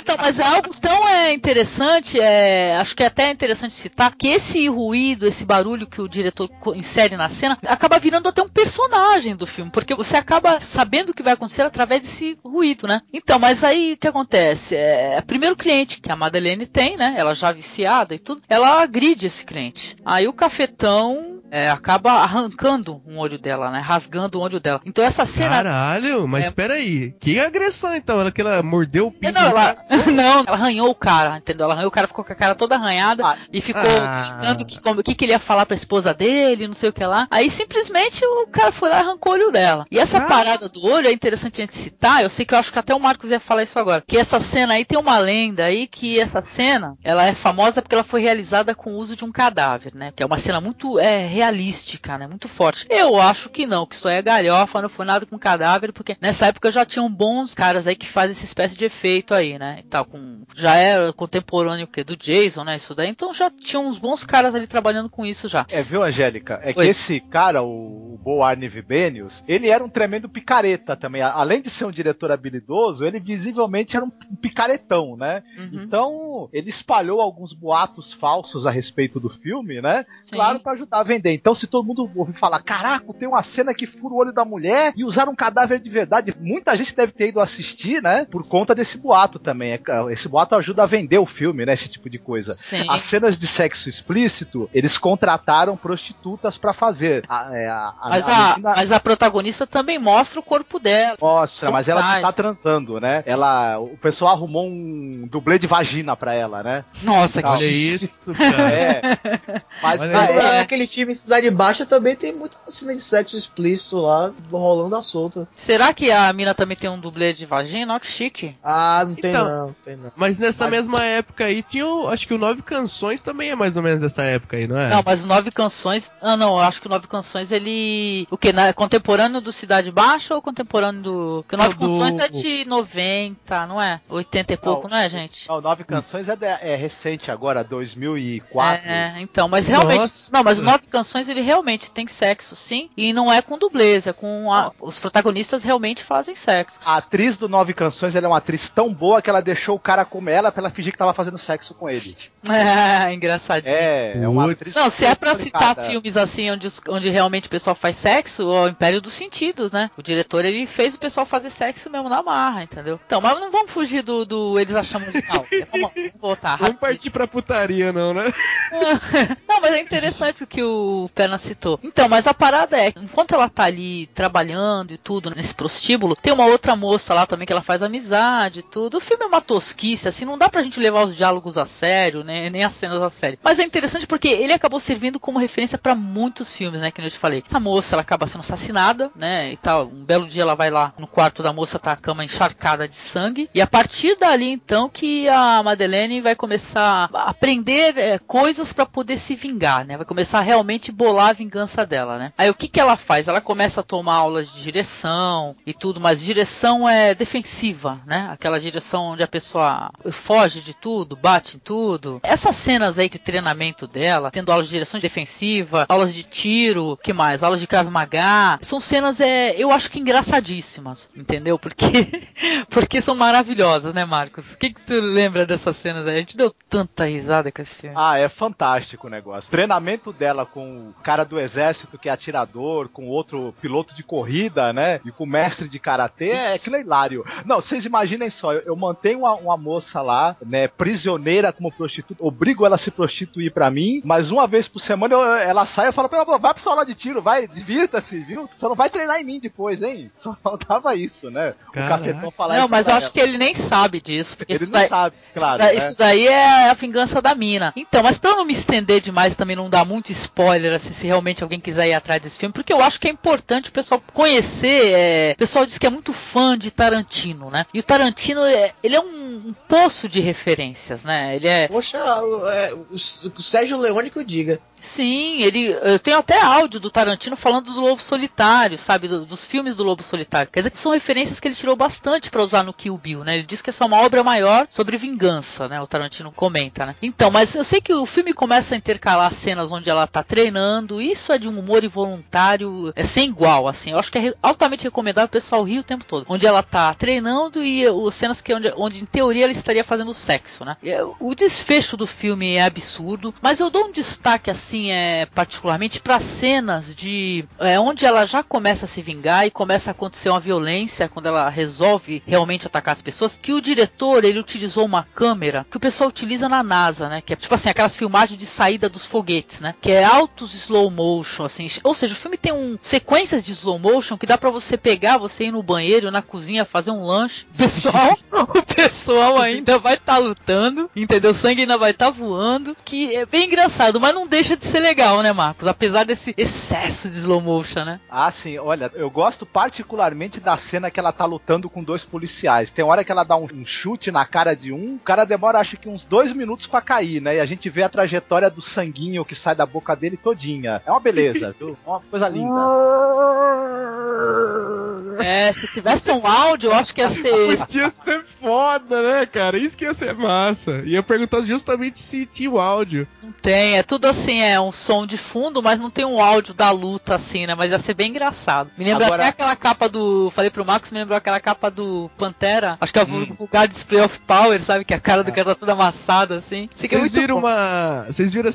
então, 0.00 0.16
mas 0.18 0.38
é 0.38 0.44
algo 0.44 0.74
tão 0.80 1.08
é, 1.08 1.32
interessante, 1.32 2.18
é, 2.20 2.76
acho 2.76 2.94
que 2.94 3.02
é 3.02 3.06
até 3.06 3.30
interessante 3.30 3.74
citar, 3.74 4.14
que 4.14 4.28
esse 4.28 4.68
ruído, 4.68 5.26
esse 5.26 5.44
barulho 5.44 5.86
que 5.86 6.00
o 6.00 6.08
diretor 6.08 6.48
insere 6.74 7.16
na 7.16 7.28
cena, 7.28 7.58
acaba 7.66 7.98
virando 7.98 8.28
até 8.28 8.42
um 8.42 8.48
personagem 8.48 9.36
do 9.36 9.46
filme, 9.46 9.70
porque 9.70 9.94
você 9.94 10.16
acaba 10.16 10.60
sabendo 10.60 11.10
o 11.10 11.14
que 11.14 11.22
vai 11.22 11.34
acontecer 11.34 11.62
através 11.62 12.02
desse 12.02 12.38
ruído, 12.44 12.86
né? 12.86 13.02
Então, 13.12 13.38
mas 13.38 13.62
aí 13.64 13.92
o 13.92 13.96
que 13.96 14.08
acontece? 14.08 14.76
É, 14.76 15.20
primeiro 15.22 15.56
cliente 15.56 16.00
que 16.00 16.10
a 16.10 16.16
Madeleine 16.16 16.66
tem, 16.66 16.96
né? 16.96 17.14
Ela 17.16 17.34
já 17.34 17.52
viciada 17.52 18.14
e 18.14 18.18
tudo, 18.18 18.42
ela 18.48 18.82
agride 18.82 19.26
esse 19.26 19.44
cliente. 19.44 19.96
Aí 20.04 20.26
o 20.28 20.32
cafetão 20.32 21.42
é, 21.50 21.70
acaba 21.70 22.12
arrancando 22.12 23.00
um 23.06 23.18
olho 23.18 23.38
dela, 23.38 23.70
né? 23.70 23.80
Rasgando 23.80 24.38
o 24.38 24.42
olho 24.42 24.58
dela. 24.58 24.80
Então 24.84 25.04
essa 25.04 25.24
cena. 25.24 25.50
Caralho, 25.56 26.26
mas 26.26 26.46
É. 26.46 26.50
peraí. 26.50 27.14
Que 27.20 27.38
agressão 27.38 27.94
então? 27.94 28.20
Ela 28.20 28.32
que 28.32 28.40
ela 28.40 28.62
mordeu 28.62 29.03
o 29.08 29.12
pinto. 29.12 29.34
Não, 29.34 29.48
ela, 29.48 29.74
cara? 29.74 29.86
não, 30.12 30.40
ela 30.40 30.52
arranhou 30.52 30.88
o 30.90 30.94
cara, 30.94 31.38
entendeu? 31.38 31.64
Ela 31.64 31.74
arranhou 31.74 31.88
o 31.88 31.92
cara, 31.92 32.06
ficou 32.08 32.24
com 32.24 32.32
a 32.32 32.36
cara 32.36 32.54
toda 32.54 32.74
arranhada 32.76 33.24
Ah. 33.26 33.38
e 33.52 33.60
ficou 33.60 33.82
Ah. 33.82 34.54
que, 34.66 34.80
como- 34.80 35.00
o 35.00 35.02
que, 35.02 35.14
que 35.14 35.24
ele 35.24 35.32
ia 35.32 35.38
falar 35.38 35.66
pra 35.66 35.74
esposa 35.74 36.12
dele, 36.14 36.66
não 36.66 36.74
sei 36.74 36.88
o 36.88 36.92
que 36.92 37.04
lá. 37.04 37.26
Aí 37.30 37.50
simplesmente 37.50 38.24
o 38.24 38.46
cara 38.46 38.72
foi 38.72 38.88
lá 38.88 38.96
e 38.98 39.00
arrancou 39.00 39.32
o 39.32 39.34
olho 39.34 39.50
dela. 39.50 39.86
E 39.90 39.98
essa 39.98 40.18
Ah. 40.18 40.26
parada 40.26 40.68
do 40.68 40.84
olho 40.86 41.08
é 41.08 41.12
interessante 41.12 41.60
a 41.60 41.64
gente 41.64 41.74
citar, 41.76 42.22
eu 42.22 42.30
sei 42.30 42.44
que 42.44 42.54
eu 42.54 42.58
acho 42.58 42.72
que 42.72 42.78
até 42.78 42.94
o 42.94 43.00
Marcos 43.00 43.30
ia 43.30 43.40
falar 43.40 43.62
isso 43.62 43.78
agora. 43.78 44.02
Que 44.06 44.16
essa 44.18 44.40
cena 44.40 44.74
aí 44.74 44.84
tem 44.84 44.98
uma 44.98 45.18
lenda 45.18 45.64
aí 45.64 45.86
que 45.86 46.18
essa 46.20 46.40
cena, 46.42 46.96
ela 47.02 47.24
é 47.26 47.34
famosa 47.34 47.80
porque 47.82 47.94
ela 47.94 48.04
foi 48.04 48.20
realizada 48.20 48.74
com 48.74 48.92
o 48.92 48.96
uso 48.96 49.16
de 49.16 49.24
um 49.24 49.32
cadáver, 49.32 49.94
né? 49.94 50.12
Que 50.14 50.22
é 50.22 50.26
uma 50.26 50.38
cena 50.38 50.60
muito 50.60 50.98
é, 50.98 51.26
realística, 51.26 52.16
né? 52.18 52.26
Muito 52.26 52.48
forte. 52.48 52.86
Eu 52.90 53.20
acho 53.20 53.48
que 53.48 53.66
não, 53.66 53.86
que 53.86 53.94
isso 53.94 54.08
aí 54.08 54.16
é 54.16 54.22
galhofa, 54.22 54.82
não 54.82 54.88
foi 54.88 55.04
nada 55.04 55.26
com 55.26 55.38
cadáver, 55.38 55.92
porque 55.92 56.16
nessa 56.20 56.46
época 56.46 56.70
já 56.70 56.84
tinham 56.84 57.10
bons 57.10 57.54
caras 57.54 57.86
aí 57.86 57.94
que 57.96 58.06
fazem 58.06 58.32
essa 58.32 58.44
espécie 58.44 58.76
de 58.76 58.88
efeito 58.94 59.34
aí, 59.34 59.58
né? 59.58 59.80
E 59.80 59.82
tal, 59.88 60.04
com 60.04 60.42
já 60.54 60.76
era 60.76 61.12
contemporâneo 61.12 61.84
o 61.84 61.88
quê? 61.88 62.04
Do 62.04 62.16
Jason, 62.16 62.64
né? 62.64 62.76
Isso 62.76 62.94
daí. 62.94 63.08
Então 63.08 63.34
já 63.34 63.50
tinham 63.50 63.88
uns 63.88 63.98
bons 63.98 64.24
caras 64.24 64.54
ali 64.54 64.66
trabalhando 64.66 65.10
com 65.10 65.26
isso 65.26 65.48
já. 65.48 65.66
É, 65.68 65.82
viu, 65.82 66.02
Angélica? 66.02 66.60
É 66.62 66.72
que 66.72 66.80
Oi. 66.80 66.88
esse 66.88 67.20
cara, 67.20 67.62
o, 67.62 68.14
o 68.14 68.18
Bo 68.18 68.42
Arne 68.42 68.68
Vibenius, 68.68 69.42
ele 69.48 69.68
era 69.68 69.84
um 69.84 69.88
tremendo 69.88 70.28
picareta 70.28 70.96
também. 70.96 71.20
Além 71.22 71.60
de 71.60 71.70
ser 71.70 71.84
um 71.84 71.90
diretor 71.90 72.30
habilidoso, 72.30 73.04
ele 73.04 73.18
visivelmente 73.18 73.96
era 73.96 74.04
um, 74.04 74.10
picaretão, 74.40 75.16
né? 75.16 75.42
Uhum. 75.58 75.82
Então, 75.82 76.48
ele 76.52 76.70
espalhou 76.70 77.20
alguns 77.20 77.52
boatos 77.52 78.12
falsos 78.14 78.66
a 78.66 78.70
respeito 78.70 79.18
do 79.18 79.28
filme, 79.28 79.80
né? 79.80 80.04
Sim. 80.20 80.36
Claro, 80.36 80.60
pra 80.60 80.72
ajudar 80.72 81.00
a 81.00 81.04
vender. 81.04 81.32
Então, 81.32 81.54
se 81.54 81.66
todo 81.66 81.86
mundo 81.86 82.10
ouvir 82.14 82.38
falar, 82.38 82.62
caraca, 82.62 83.12
tem 83.14 83.28
uma 83.28 83.42
cena 83.42 83.74
que 83.74 83.86
fura 83.86 84.14
o 84.14 84.18
olho 84.18 84.32
da 84.32 84.44
mulher 84.44 84.92
e 84.96 85.04
usaram 85.04 85.32
um 85.32 85.36
cadáver 85.36 85.80
de 85.80 85.90
verdade, 85.90 86.34
muita 86.38 86.76
gente 86.76 86.94
deve 86.94 87.12
ter 87.12 87.28
ido 87.28 87.40
assistir, 87.40 88.02
né? 88.02 88.26
Por 88.30 88.46
conta 88.46 88.74
desse 88.74 88.83
boato 88.98 89.38
também. 89.38 89.72
É, 89.72 89.80
Esse 90.12 90.28
boato 90.28 90.54
ajuda 90.54 90.82
a 90.82 90.86
vender 90.86 91.18
o 91.18 91.26
filme, 91.26 91.64
né? 91.64 91.74
Esse 91.74 91.88
tipo 91.88 92.10
de 92.10 92.18
coisa. 92.18 92.52
Sim. 92.52 92.84
As 92.88 93.02
cenas 93.02 93.38
de 93.38 93.46
sexo 93.46 93.88
explícito, 93.88 94.68
eles 94.74 94.98
contrataram 94.98 95.76
prostitutas 95.76 96.58
pra 96.58 96.72
fazer. 96.74 97.24
A, 97.28 97.48
é, 97.56 97.68
a, 97.68 97.94
a- 98.00 98.08
Mas 98.10 98.28
a 98.28 98.32
a, 98.32 98.48
menina 98.50 98.72
mas 98.76 98.92
a 98.92 99.00
protagonista 99.00 99.66
também 99.66 99.98
mostra 99.98 100.40
o 100.40 100.42
corpo 100.42 100.78
dela. 100.78 101.16
mostra, 101.20 101.70
mas 101.70 101.88
ela 101.88 102.02
não 102.02 102.22
tá 102.22 102.32
transando, 102.32 103.00
né? 103.00 103.22
Ela, 103.26 103.78
o 103.78 103.96
pessoal 103.96 104.34
arrumou 104.34 104.66
um 104.66 105.26
dublê 105.30 105.58
de 105.58 105.66
vagina 105.66 106.16
pra 106.16 106.34
ela, 106.34 106.62
né? 106.62 106.84
Nossa, 107.02 107.40
que 107.42 107.48
Tá. 107.48 107.54
Olha 107.54 107.64
isso, 107.64 108.32
cara. 108.34 108.54
É. 108.74 109.62
Mas 109.82 110.00
Olha 110.00 110.18
Ah, 110.18 110.60
aquele 110.60 110.86
time 110.86 111.14
Cidade 111.14 111.50
Baixa 111.50 111.84
também 111.86 112.16
tem 112.16 112.34
muita 112.34 112.56
cena 112.68 112.94
de 112.94 113.00
sexo 113.00 113.36
explícito 113.36 113.96
lá, 113.98 114.32
rolando 114.50 114.96
à 114.96 115.02
solta. 115.02 115.46
Será 115.54 115.92
que 115.92 116.10
a 116.10 116.32
mina 116.32 116.54
também 116.54 116.76
tem 116.76 116.88
um 116.90 116.98
dublê 116.98 117.32
de 117.32 117.46
vagina? 117.46 117.94
Ó, 117.94 117.98
que 117.98 118.06
chique. 118.06 118.56
Ah, 118.62 118.73
não 119.06 119.14
tem 119.14 119.30
Então. 119.30 119.44
não, 119.44 119.66
não 119.68 119.76
tem 119.84 119.96
não. 119.96 120.12
Mas 120.16 120.38
nessa 120.38 120.64
Mas- 120.64 120.72
mesma 120.72 121.04
época 121.04 121.44
aí 121.44 121.62
tinha 121.62 121.86
o, 121.86 122.08
acho 122.08 122.26
que 122.26 122.34
o 122.34 122.38
Nove 122.38 122.62
Canções 122.62 123.22
também 123.22 123.50
é 123.50 123.54
mais 123.56 123.76
ou 123.76 123.82
menos 123.82 124.00
dessa 124.00 124.22
época 124.22 124.56
aí, 124.56 124.66
não 124.66 124.78
é? 124.78 124.90
Não, 124.90 125.02
mas 125.04 125.24
o 125.24 125.26
Nove 125.26 125.50
Canções. 125.50 126.12
Ah, 126.20 126.36
não, 126.36 126.54
eu 126.56 126.60
acho 126.60 126.80
que 126.80 126.86
o 126.86 126.90
Nove 126.90 127.06
Canções 127.06 127.52
ele. 127.52 128.26
O 128.30 128.36
que? 128.38 128.48
É 128.48 128.72
contemporâneo 128.72 129.40
do 129.40 129.52
Cidade 129.52 129.90
Baixa 129.90 130.34
ou 130.34 130.40
contemporâneo 130.42 131.02
do. 131.02 131.44
Porque 131.46 131.54
o 131.56 131.58
Nove 131.58 131.74
Do- 131.74 131.80
Canções 131.80 132.18
é 132.18 132.28
de 132.28 132.64
90, 132.66 133.66
não 133.66 133.80
é? 133.80 134.00
80 134.08 134.52
e 134.52 134.56
pouco, 134.56 134.88
não, 134.88 134.96
é, 134.96 135.08
gente? 135.08 135.48
Não, 135.48 135.60
Nove 135.60 135.84
Canções 135.84 136.28
é, 136.28 136.36
de- 136.36 136.44
é 136.46 136.76
recente 136.76 137.30
agora, 137.30 137.62
2004. 137.64 138.88
É, 138.88 139.14
então, 139.20 139.48
mas 139.48 139.66
realmente. 139.66 139.98
Nossa. 139.98 140.30
Não, 140.32 140.42
mas 140.42 140.58
o 140.58 140.62
Nove 140.62 140.86
Canções 140.86 141.28
ele 141.28 141.40
realmente 141.40 141.90
tem 141.90 142.06
sexo, 142.06 142.56
sim. 142.56 142.90
E 142.96 143.12
não 143.12 143.32
é 143.32 143.42
com 143.42 143.58
dublês, 143.58 144.06
é 144.06 144.12
com. 144.12 144.52
a- 144.52 144.72
os 144.80 144.98
protagonistas 144.98 145.62
realmente 145.64 146.02
fazem 146.02 146.34
sexo. 146.34 146.80
A 146.84 146.96
atriz 146.98 147.36
do 147.36 147.48
Nove 147.48 147.72
Canções 147.74 148.14
ela 148.14 148.26
é 148.26 148.28
uma 148.28 148.38
atriz 148.38 148.63
tão 148.68 148.92
boa 148.92 149.22
que 149.22 149.30
ela 149.30 149.40
deixou 149.40 149.76
o 149.76 149.80
cara 149.80 150.04
comer 150.04 150.32
ela 150.32 150.52
pra 150.52 150.62
ela 150.62 150.70
fingir 150.70 150.92
que 150.92 150.98
tava 150.98 151.14
fazendo 151.14 151.38
sexo 151.38 151.74
com 151.74 151.88
ele. 151.88 152.14
É, 152.46 153.10
engraçadinho. 153.10 153.74
É, 153.74 154.18
é 154.22 154.28
uma 154.28 154.52
atriz. 154.52 154.74
Não, 154.74 154.90
se 154.90 155.06
é 155.06 155.14
pra 155.14 155.34
citar 155.34 155.62
complicada. 155.62 155.88
filmes 155.88 156.14
assim 156.14 156.50
onde, 156.50 156.68
onde 156.90 157.08
realmente 157.08 157.46
o 157.46 157.50
pessoal 157.50 157.74
faz 157.74 157.96
sexo, 157.96 158.46
o 158.46 158.68
Império 158.68 159.00
dos 159.00 159.14
Sentidos, 159.14 159.72
né? 159.72 159.90
O 159.96 160.02
diretor 160.02 160.44
ele 160.44 160.66
fez 160.66 160.94
o 160.94 160.98
pessoal 160.98 161.24
fazer 161.24 161.48
sexo 161.48 161.88
mesmo 161.88 162.08
na 162.10 162.22
marra, 162.22 162.62
entendeu? 162.62 163.00
Então, 163.06 163.18
mas 163.18 163.40
não 163.40 163.50
vamos 163.50 163.72
fugir 163.72 164.02
do, 164.02 164.26
do 164.26 164.60
eles 164.60 164.74
acham 164.74 165.00
musical. 165.00 165.46
vamos, 165.72 165.90
vamos 165.94 166.12
voltar. 166.20 166.58
Vamos 166.58 166.76
partir 166.76 167.08
pra 167.08 167.26
putaria, 167.26 167.94
não, 167.94 168.12
né? 168.12 168.24
Não, 169.48 169.60
mas 169.60 169.72
é 169.72 169.80
interessante 169.80 170.42
o 170.42 170.46
que 170.46 170.62
o 170.62 171.08
Perna 171.14 171.38
citou. 171.38 171.78
Então, 171.82 172.08
mas 172.08 172.26
a 172.26 172.34
parada 172.34 172.76
é, 172.76 172.88
enquanto 172.88 173.34
ela 173.34 173.48
tá 173.48 173.64
ali 173.64 174.06
trabalhando 174.08 174.92
e 174.92 174.98
tudo 174.98 175.30
nesse 175.30 175.54
prostíbulo, 175.54 176.16
tem 176.16 176.32
uma 176.32 176.46
outra 176.46 176.74
moça 176.74 177.14
lá 177.14 177.26
também 177.26 177.46
que 177.46 177.52
ela 177.52 177.62
faz 177.62 177.82
amizade 177.82 178.53
e 178.60 178.62
tudo. 178.62 178.98
O 178.98 179.00
filme 179.00 179.24
é 179.24 179.26
uma 179.26 179.40
tosquice, 179.40 180.08
assim, 180.08 180.24
não 180.24 180.38
dá 180.38 180.48
pra 180.48 180.62
gente 180.62 180.80
levar 180.80 181.04
os 181.04 181.16
diálogos 181.16 181.58
a 181.58 181.66
sério, 181.66 182.24
né? 182.24 182.50
Nem 182.50 182.64
as 182.64 182.74
cenas 182.74 183.02
a 183.02 183.10
sério. 183.10 183.38
Mas 183.42 183.58
é 183.58 183.64
interessante 183.64 184.06
porque 184.06 184.28
ele 184.28 184.52
acabou 184.52 184.80
servindo 184.80 185.20
como 185.20 185.38
referência 185.38 185.78
pra 185.78 185.94
muitos 185.94 186.52
filmes, 186.52 186.80
né? 186.80 186.90
Que 186.90 187.00
eu 187.00 187.10
te 187.10 187.18
falei. 187.18 187.42
Essa 187.46 187.60
moça, 187.60 187.94
ela 187.94 188.02
acaba 188.02 188.26
sendo 188.26 188.40
assassinada, 188.40 189.10
né? 189.14 189.52
E 189.52 189.56
tal. 189.56 189.86
Um 189.86 190.04
belo 190.04 190.26
dia 190.26 190.42
ela 190.42 190.54
vai 190.54 190.70
lá 190.70 190.92
no 190.98 191.06
quarto 191.06 191.42
da 191.42 191.52
moça, 191.52 191.78
tá 191.78 191.92
a 191.92 191.96
cama 191.96 192.24
encharcada 192.24 192.88
de 192.88 192.96
sangue. 192.96 193.48
E 193.54 193.60
a 193.60 193.66
partir 193.66 194.16
dali, 194.16 194.50
então, 194.50 194.88
que 194.88 195.28
a 195.28 195.62
Madeleine 195.62 196.20
vai 196.20 196.34
começar 196.34 197.08
a 197.12 197.30
aprender 197.30 197.96
é, 197.98 198.18
coisas 198.18 198.72
pra 198.72 198.86
poder 198.86 199.18
se 199.18 199.34
vingar, 199.34 199.84
né? 199.84 199.96
Vai 199.96 200.06
começar 200.06 200.38
a 200.38 200.42
realmente 200.42 200.92
bolar 200.92 201.30
a 201.30 201.32
vingança 201.32 201.84
dela, 201.84 202.18
né? 202.18 202.32
Aí 202.36 202.50
o 202.50 202.54
que 202.54 202.68
que 202.68 202.80
ela 202.80 202.96
faz? 202.96 203.28
Ela 203.28 203.40
começa 203.40 203.80
a 203.80 203.84
tomar 203.84 204.14
aulas 204.14 204.50
de 204.50 204.62
direção 204.62 205.56
e 205.66 205.72
tudo, 205.72 206.00
mas 206.00 206.20
direção 206.20 206.88
é 206.88 207.14
defensiva, 207.14 208.00
né? 208.06 208.28
Aquela 208.44 208.60
direção 208.60 209.04
onde 209.04 209.22
a 209.22 209.26
pessoa 209.26 209.90
foge 210.12 210.60
de 210.60 210.74
tudo, 210.74 211.16
bate 211.16 211.56
em 211.56 211.58
tudo. 211.58 212.20
Essas 212.22 212.54
cenas 212.54 212.98
aí 212.98 213.08
de 213.08 213.18
treinamento 213.18 213.86
dela, 213.86 214.30
tendo 214.30 214.52
aulas 214.52 214.66
de 214.66 214.72
direção 214.72 215.00
defensiva, 215.00 215.86
aulas 215.88 216.12
de 216.12 216.22
tiro, 216.22 216.98
que 217.02 217.14
mais? 217.14 217.42
Aulas 217.42 217.58
de 217.58 217.66
Krav 217.66 217.88
Maga, 217.88 218.58
são 218.60 218.80
cenas, 218.80 219.18
é, 219.18 219.54
eu 219.56 219.70
acho 219.72 219.90
que 219.90 219.98
engraçadíssimas, 219.98 221.10
entendeu? 221.16 221.58
Porque, 221.58 222.28
porque 222.68 223.00
são 223.00 223.14
maravilhosas, 223.14 223.94
né, 223.94 224.04
Marcos? 224.04 224.52
O 224.52 224.58
que 224.58 224.74
que 224.74 224.82
tu 224.82 225.00
lembra 225.00 225.46
dessas 225.46 225.78
cenas 225.78 226.06
aí? 226.06 226.16
A 226.16 226.20
gente 226.20 226.36
deu 226.36 226.54
tanta 226.68 227.06
risada 227.06 227.50
com 227.50 227.62
esse 227.62 227.76
filme. 227.76 227.96
Ah, 227.98 228.18
é 228.18 228.28
fantástico 228.28 229.06
o 229.06 229.10
negócio. 229.10 229.50
Treinamento 229.50 230.12
dela 230.12 230.44
com 230.44 230.90
o 230.90 230.94
cara 231.02 231.24
do 231.24 231.40
exército 231.40 231.96
que 231.96 232.10
é 232.10 232.12
atirador, 232.12 232.90
com 232.90 233.08
outro 233.08 233.54
piloto 233.62 233.94
de 233.94 234.02
corrida, 234.02 234.70
né? 234.70 235.00
E 235.02 235.10
com 235.10 235.24
o 235.24 235.26
mestre 235.26 235.66
de 235.66 235.78
karatê, 235.78 236.32
é 236.32 236.58
que 236.58 236.74
é 236.74 236.80
hilário. 236.82 237.24
Não, 237.46 237.56
vocês 237.56 237.86
imaginem 237.86 238.33
só, 238.34 238.52
eu, 238.52 238.62
eu 238.66 238.76
mantenho 238.76 239.20
uma, 239.20 239.34
uma 239.34 239.56
moça 239.56 240.00
lá, 240.02 240.36
né, 240.44 240.68
prisioneira 240.68 241.52
como 241.52 241.72
prostituta, 241.72 242.22
obrigo 242.24 242.64
ela 242.66 242.74
a 242.76 242.78
se 242.78 242.90
prostituir 242.90 243.52
pra 243.52 243.70
mim, 243.70 244.00
mas 244.04 244.30
uma 244.30 244.46
vez 244.46 244.68
por 244.68 244.80
semana 244.80 245.14
eu- 245.14 245.22
ela 245.36 245.66
sai 245.66 245.86
e 245.86 245.88
eu 245.88 245.92
falo, 245.92 246.08
pelo 246.08 246.22
amor, 246.22 246.38
vai 246.38 246.52
pra 246.54 246.62
sua 246.62 246.72
aula 246.72 246.84
de 246.86 246.94
tiro, 246.94 247.22
vai, 247.22 247.46
divirta-se, 247.48 248.18
viu? 248.24 248.48
Só 248.56 248.68
não 248.68 248.76
vai 248.76 248.90
treinar 248.90 249.20
em 249.20 249.24
mim 249.24 249.40
depois, 249.40 249.82
hein? 249.82 250.10
Só 250.18 250.34
faltava 250.42 250.94
isso, 250.94 251.30
né? 251.30 251.54
Caraca. 251.72 251.94
O 251.94 251.98
cafetão 251.98 252.30
falar 252.30 252.58
Não, 252.58 252.68
mas 252.68 252.84
pra 252.84 252.92
eu 252.94 252.96
acho 252.98 253.06
ela. 253.06 253.12
que 253.12 253.20
ele 253.20 253.38
nem 253.38 253.54
sabe 253.54 254.00
disso, 254.00 254.36
porque 254.36 254.52
Ele 254.52 254.64
isso 254.64 254.72
não 254.72 254.78
daí, 254.80 254.88
sabe, 254.88 255.16
claro. 255.34 255.56
isso, 255.56 255.58
daí, 255.66 255.76
né? 255.76 255.88
isso 255.88 255.98
daí 255.98 256.26
é 256.28 256.70
a 256.70 256.74
vingança 256.74 257.22
da 257.22 257.34
mina. 257.34 257.72
Então, 257.76 258.02
mas 258.02 258.18
pra 258.18 258.30
eu 258.32 258.36
não 258.36 258.44
me 258.44 258.52
estender 258.52 259.00
demais, 259.00 259.36
também 259.36 259.56
não 259.56 259.70
dar 259.70 259.84
muito 259.84 260.10
spoiler, 260.12 260.72
assim, 260.74 260.92
se 260.92 261.06
realmente 261.06 261.42
alguém 261.42 261.60
quiser 261.60 261.88
ir 261.88 261.94
atrás 261.94 262.20
desse 262.20 262.38
filme, 262.38 262.52
porque 262.52 262.72
eu 262.72 262.82
acho 262.82 262.98
que 263.00 263.08
é 263.08 263.10
importante 263.10 263.68
o 263.68 263.72
pessoal 263.72 264.02
conhecer. 264.12 264.92
é, 264.94 265.32
O 265.34 265.38
pessoal 265.38 265.66
diz 265.66 265.78
que 265.78 265.86
é 265.86 265.90
muito 265.90 266.12
fã 266.12 266.56
de 266.56 266.70
Tarantino, 266.70 267.50
né? 267.50 267.66
E 267.72 267.78
o 267.78 267.82
Tarantino, 267.82 268.14
é, 268.32 268.72
ele 268.82 268.96
é 268.96 269.00
um, 269.00 269.48
um 269.48 269.54
poço 269.68 270.08
de 270.08 270.20
referências, 270.20 271.04
né? 271.04 271.36
Ele 271.36 271.48
é. 271.48 271.68
Poxa, 271.68 271.98
o, 272.22 272.48
é, 272.48 272.74
o, 272.74 272.94
o 272.94 273.42
Sérgio 273.42 273.76
Leone 273.76 274.10
que 274.10 274.18
eu 274.18 274.24
diga. 274.24 274.60
Sim, 274.84 275.40
ele. 275.42 275.68
Eu 275.82 275.98
tenho 275.98 276.18
até 276.18 276.38
áudio 276.42 276.78
do 276.78 276.90
Tarantino 276.90 277.36
falando 277.36 277.72
do 277.72 277.80
Lobo 277.80 278.02
Solitário, 278.02 278.76
sabe? 278.78 279.08
do- 279.08 279.24
dos 279.24 279.42
filmes 279.42 279.74
do 279.76 279.82
Lobo 279.82 280.02
Solitário. 280.02 280.50
Quer 280.52 280.60
dizer 280.60 280.70
que 280.70 280.78
são 280.80 280.92
referências 280.92 281.40
que 281.40 281.48
ele 281.48 281.54
tirou 281.54 281.74
bastante 281.74 282.30
pra 282.30 282.42
usar 282.42 282.62
no 282.62 282.72
Kill 282.72 282.96
Bill, 282.98 283.24
né? 283.24 283.34
Ele 283.38 283.46
diz 283.46 283.62
que 283.62 283.70
essa 283.70 283.82
é 283.82 283.86
uma 283.86 284.00
obra 284.02 284.22
maior 284.22 284.66
sobre 284.68 284.96
vingança, 284.98 285.68
né? 285.68 285.80
O 285.80 285.86
Tarantino 285.86 286.30
comenta, 286.30 286.84
né? 286.84 286.96
Então, 287.02 287.30
mas 287.30 287.54
eu 287.54 287.64
sei 287.64 287.80
que 287.80 287.94
o 287.94 288.04
filme 288.04 288.32
começa 288.34 288.74
a 288.74 288.78
intercalar 288.78 289.32
cenas 289.32 289.72
onde 289.72 289.88
ela 289.88 290.06
tá 290.06 290.22
treinando. 290.22 291.00
Isso 291.00 291.32
é 291.32 291.38
de 291.38 291.48
um 291.48 291.58
humor 291.58 291.82
involuntário, 291.82 292.92
é 292.94 293.04
sem 293.04 293.28
igual, 293.30 293.66
assim. 293.68 293.92
Eu 293.92 293.98
acho 293.98 294.12
que 294.12 294.18
é 294.18 294.34
altamente 294.42 294.84
recomendável 294.84 295.26
o 295.26 295.30
pessoal 295.30 295.62
rir 295.64 295.78
o 295.78 295.84
tempo 295.84 296.04
todo. 296.04 296.26
Onde 296.28 296.46
ela 296.46 296.62
tá 296.62 296.92
treinando 296.94 297.62
e 297.64 297.88
os 297.88 298.14
cenas 298.14 298.40
que 298.40 298.52
onde, 298.54 298.72
onde 298.76 299.02
em 299.02 299.06
teoria 299.06 299.44
ela 299.44 299.52
estaria 299.52 299.84
fazendo 299.84 300.12
sexo, 300.12 300.64
né? 300.64 300.76
E, 300.82 300.90
é, 300.90 301.02
O 301.20 301.34
desfecho 301.34 301.96
do 301.96 302.06
filme 302.06 302.54
é 302.56 302.62
absurdo, 302.64 303.34
mas 303.40 303.60
eu 303.60 303.70
dou 303.70 303.86
um 303.86 303.92
destaque 303.92 304.50
assim, 304.50 304.73
é 304.90 305.26
particularmente 305.26 306.00
para 306.00 306.20
cenas 306.20 306.94
de 306.94 307.44
é, 307.58 307.78
onde 307.78 308.04
ela 308.04 308.26
já 308.26 308.42
começa 308.42 308.84
a 308.84 308.88
se 308.88 309.02
vingar 309.02 309.46
e 309.46 309.50
começa 309.50 309.90
a 309.90 309.92
acontecer 309.92 310.28
uma 310.28 310.40
violência 310.40 311.08
quando 311.08 311.26
ela 311.26 311.48
resolve 311.48 312.22
realmente 312.26 312.66
atacar 312.66 312.92
as 312.92 313.02
pessoas. 313.02 313.38
Que 313.40 313.52
o 313.52 313.60
diretor 313.60 314.24
ele 314.24 314.38
utilizou 314.38 314.84
uma 314.84 315.06
câmera 315.14 315.66
que 315.70 315.76
o 315.76 315.80
pessoal 315.80 316.08
utiliza 316.08 316.48
na 316.48 316.62
NASA, 316.62 317.08
né? 317.08 317.20
Que 317.20 317.32
é 317.32 317.36
tipo 317.36 317.54
assim 317.54 317.68
aquelas 317.68 317.96
filmagens 317.96 318.38
de 318.38 318.46
saída 318.46 318.88
dos 318.88 319.04
foguetes, 319.04 319.60
né? 319.60 319.74
Que 319.80 319.92
é 319.92 320.04
altos 320.04 320.54
slow 320.54 320.90
motion, 320.90 321.44
assim. 321.44 321.68
Ou 321.82 321.94
seja, 321.94 322.14
o 322.14 322.16
filme 322.16 322.36
tem 322.36 322.52
um 322.52 322.78
sequências 322.82 323.44
de 323.44 323.52
slow 323.52 323.78
motion 323.78 324.16
que 324.16 324.26
dá 324.26 324.36
pra 324.36 324.50
você 324.50 324.76
pegar, 324.76 325.18
você 325.18 325.44
ir 325.44 325.52
no 325.52 325.62
banheiro, 325.62 326.10
na 326.10 326.22
cozinha, 326.22 326.64
fazer 326.64 326.90
um 326.90 327.04
lanche. 327.04 327.46
O 327.54 327.56
pessoal, 327.56 328.18
o 328.32 328.62
pessoal 328.62 329.40
ainda 329.40 329.78
vai 329.78 329.94
estar 329.94 330.18
lutando, 330.18 330.90
entendeu? 330.94 331.30
O 331.30 331.34
sangue 331.34 331.62
ainda 331.62 331.78
vai 331.78 331.90
estar 331.90 332.10
voando. 332.10 332.76
Que 332.84 333.14
é 333.14 333.26
bem 333.26 333.46
engraçado, 333.46 334.00
mas 334.00 334.14
não 334.14 334.26
deixa 334.26 334.56
de 334.56 334.63
ser 334.64 334.80
legal, 334.80 335.22
né, 335.22 335.32
Marcos? 335.32 335.66
Apesar 335.66 336.04
desse 336.04 336.34
excesso 336.36 337.08
de 337.08 337.16
slow 337.16 337.40
motion, 337.40 337.84
né? 337.84 338.00
Ah, 338.10 338.30
sim, 338.30 338.58
olha, 338.58 338.90
eu 338.94 339.10
gosto 339.10 339.46
particularmente 339.46 340.40
da 340.40 340.56
cena 340.56 340.90
que 340.90 340.98
ela 340.98 341.12
tá 341.12 341.24
lutando 341.24 341.68
com 341.68 341.82
dois 341.82 342.04
policiais. 342.04 342.70
Tem 342.70 342.84
hora 342.84 343.04
que 343.04 343.12
ela 343.12 343.24
dá 343.24 343.36
um, 343.36 343.46
um 343.52 343.64
chute 343.64 344.10
na 344.10 344.24
cara 344.26 344.54
de 344.54 344.72
um, 344.72 344.96
o 344.96 345.00
cara 345.00 345.24
demora 345.24 345.58
acho 345.58 345.76
que 345.76 345.88
uns 345.88 346.04
dois 346.04 346.32
minutos 346.32 346.66
pra 346.66 346.80
cair, 346.80 347.20
né? 347.20 347.36
E 347.36 347.40
a 347.40 347.46
gente 347.46 347.68
vê 347.68 347.82
a 347.82 347.88
trajetória 347.88 348.50
do 348.50 348.62
sanguinho 348.62 349.24
que 349.24 349.34
sai 349.34 349.54
da 349.54 349.66
boca 349.66 349.94
dele 349.94 350.16
todinha. 350.16 350.82
É 350.86 350.90
uma 350.90 351.00
beleza, 351.00 351.54
viu? 351.58 351.76
É 351.86 351.88
uma 351.88 352.00
coisa 352.00 352.28
linda. 352.28 352.54
É, 355.22 355.52
se 355.52 355.68
tivesse 355.68 356.10
um 356.10 356.26
áudio, 356.26 356.70
eu 356.70 356.74
acho 356.74 356.94
que 356.94 357.00
ia 357.00 357.08
ser. 357.08 357.32
Podia 357.58 357.90
ser 357.90 358.24
foda, 358.40 359.02
né, 359.02 359.26
cara? 359.26 359.56
Isso 359.56 359.76
que 359.76 359.84
ia 359.84 359.94
ser 359.94 360.14
massa. 360.14 360.82
Ia 360.84 361.02
perguntar 361.02 361.42
justamente 361.42 362.00
se 362.00 362.26
tinha 362.26 362.50
o 362.50 362.58
áudio. 362.58 363.06
Não 363.22 363.32
tem, 363.32 363.78
é 363.78 363.82
tudo 363.82 364.06
assim, 364.06 364.40
é 364.52 364.60
um 364.60 364.72
som 364.72 365.06
de 365.06 365.16
fundo, 365.16 365.62
mas 365.62 365.80
não 365.80 365.90
tem 365.90 366.04
um 366.04 366.20
áudio 366.20 366.54
da 366.54 366.70
luta 366.70 367.14
assim, 367.14 367.46
né? 367.46 367.54
Mas 367.54 367.70
ia 367.70 367.78
ser 367.78 367.94
bem 367.94 368.10
engraçado. 368.10 368.70
Me 368.76 368.84
lembra 368.84 369.06
Agora- 369.06 369.22
até 369.22 369.30
aquela 369.30 369.56
capa 369.56 369.88
do. 369.88 370.30
Falei 370.30 370.50
pro 370.50 370.64
Marcos, 370.64 370.90
me 370.90 370.98
lembrou 370.98 371.16
aquela 371.16 371.40
capa 371.40 371.70
do 371.70 372.10
Pantera. 372.18 372.76
Acho 372.80 372.92
que 372.92 372.98
é 372.98 373.02
o 373.02 373.06
Hum. 373.06 373.26
vulgar 373.36 373.66
display 373.68 374.00
of 374.02 374.18
power, 374.20 374.60
sabe? 374.60 374.84
Que 374.84 374.94
a 374.94 375.00
cara 375.00 375.22
do 375.24 375.30
cara 375.32 375.44
tá 375.46 375.54
toda 375.54 375.72
amassada 375.72 376.36
assim. 376.36 376.68
É 376.72 376.86
Vocês 376.86 377.00
muito 377.00 377.12
viram 377.12 377.36
bom. 377.40 377.46
uma. 377.46 378.04
Vocês 378.08 378.32
viram 378.32 378.50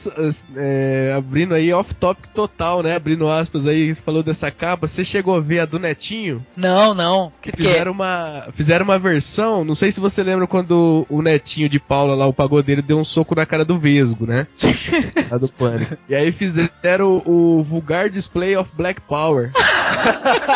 é, 0.55 1.13
abrindo 1.17 1.53
aí 1.53 1.71
off-topic 1.73 2.27
total, 2.33 2.83
né? 2.83 2.95
Abrindo 2.95 3.27
aspas 3.29 3.67
aí, 3.67 3.93
falou 3.93 4.23
dessa 4.23 4.51
capa. 4.51 4.87
Você 4.87 5.03
chegou 5.03 5.35
a 5.37 5.41
ver 5.41 5.59
a 5.61 5.65
do 5.65 5.79
Netinho? 5.79 6.45
Não, 6.55 6.93
não. 6.93 7.31
Que, 7.41 7.51
que 7.51 7.63
é? 7.63 7.69
Fizeram 7.71 7.91
uma, 7.91 8.47
fizeram 8.53 8.83
uma 8.85 8.99
versão, 8.99 9.63
não 9.63 9.75
sei 9.75 9.91
se 9.91 9.99
você 9.99 10.23
lembra 10.23 10.47
quando 10.47 11.05
o 11.09 11.21
netinho 11.21 11.69
de 11.69 11.79
Paula 11.79 12.15
lá, 12.15 12.25
o 12.25 12.33
pagodeiro, 12.33 12.81
deu 12.81 12.97
um 12.99 13.03
soco 13.05 13.35
na 13.35 13.45
cara 13.45 13.63
do 13.65 13.79
Vesgo, 13.79 14.25
né? 14.25 14.47
lá 15.31 15.37
do 15.37 15.47
pânico. 15.49 15.78
E 16.07 16.15
aí 16.15 16.31
fizeram 16.31 17.21
o, 17.25 17.59
o 17.59 17.63
vulgar 17.63 18.09
display 18.09 18.55
of 18.55 18.69
Black 18.73 19.01
Power. 19.01 19.51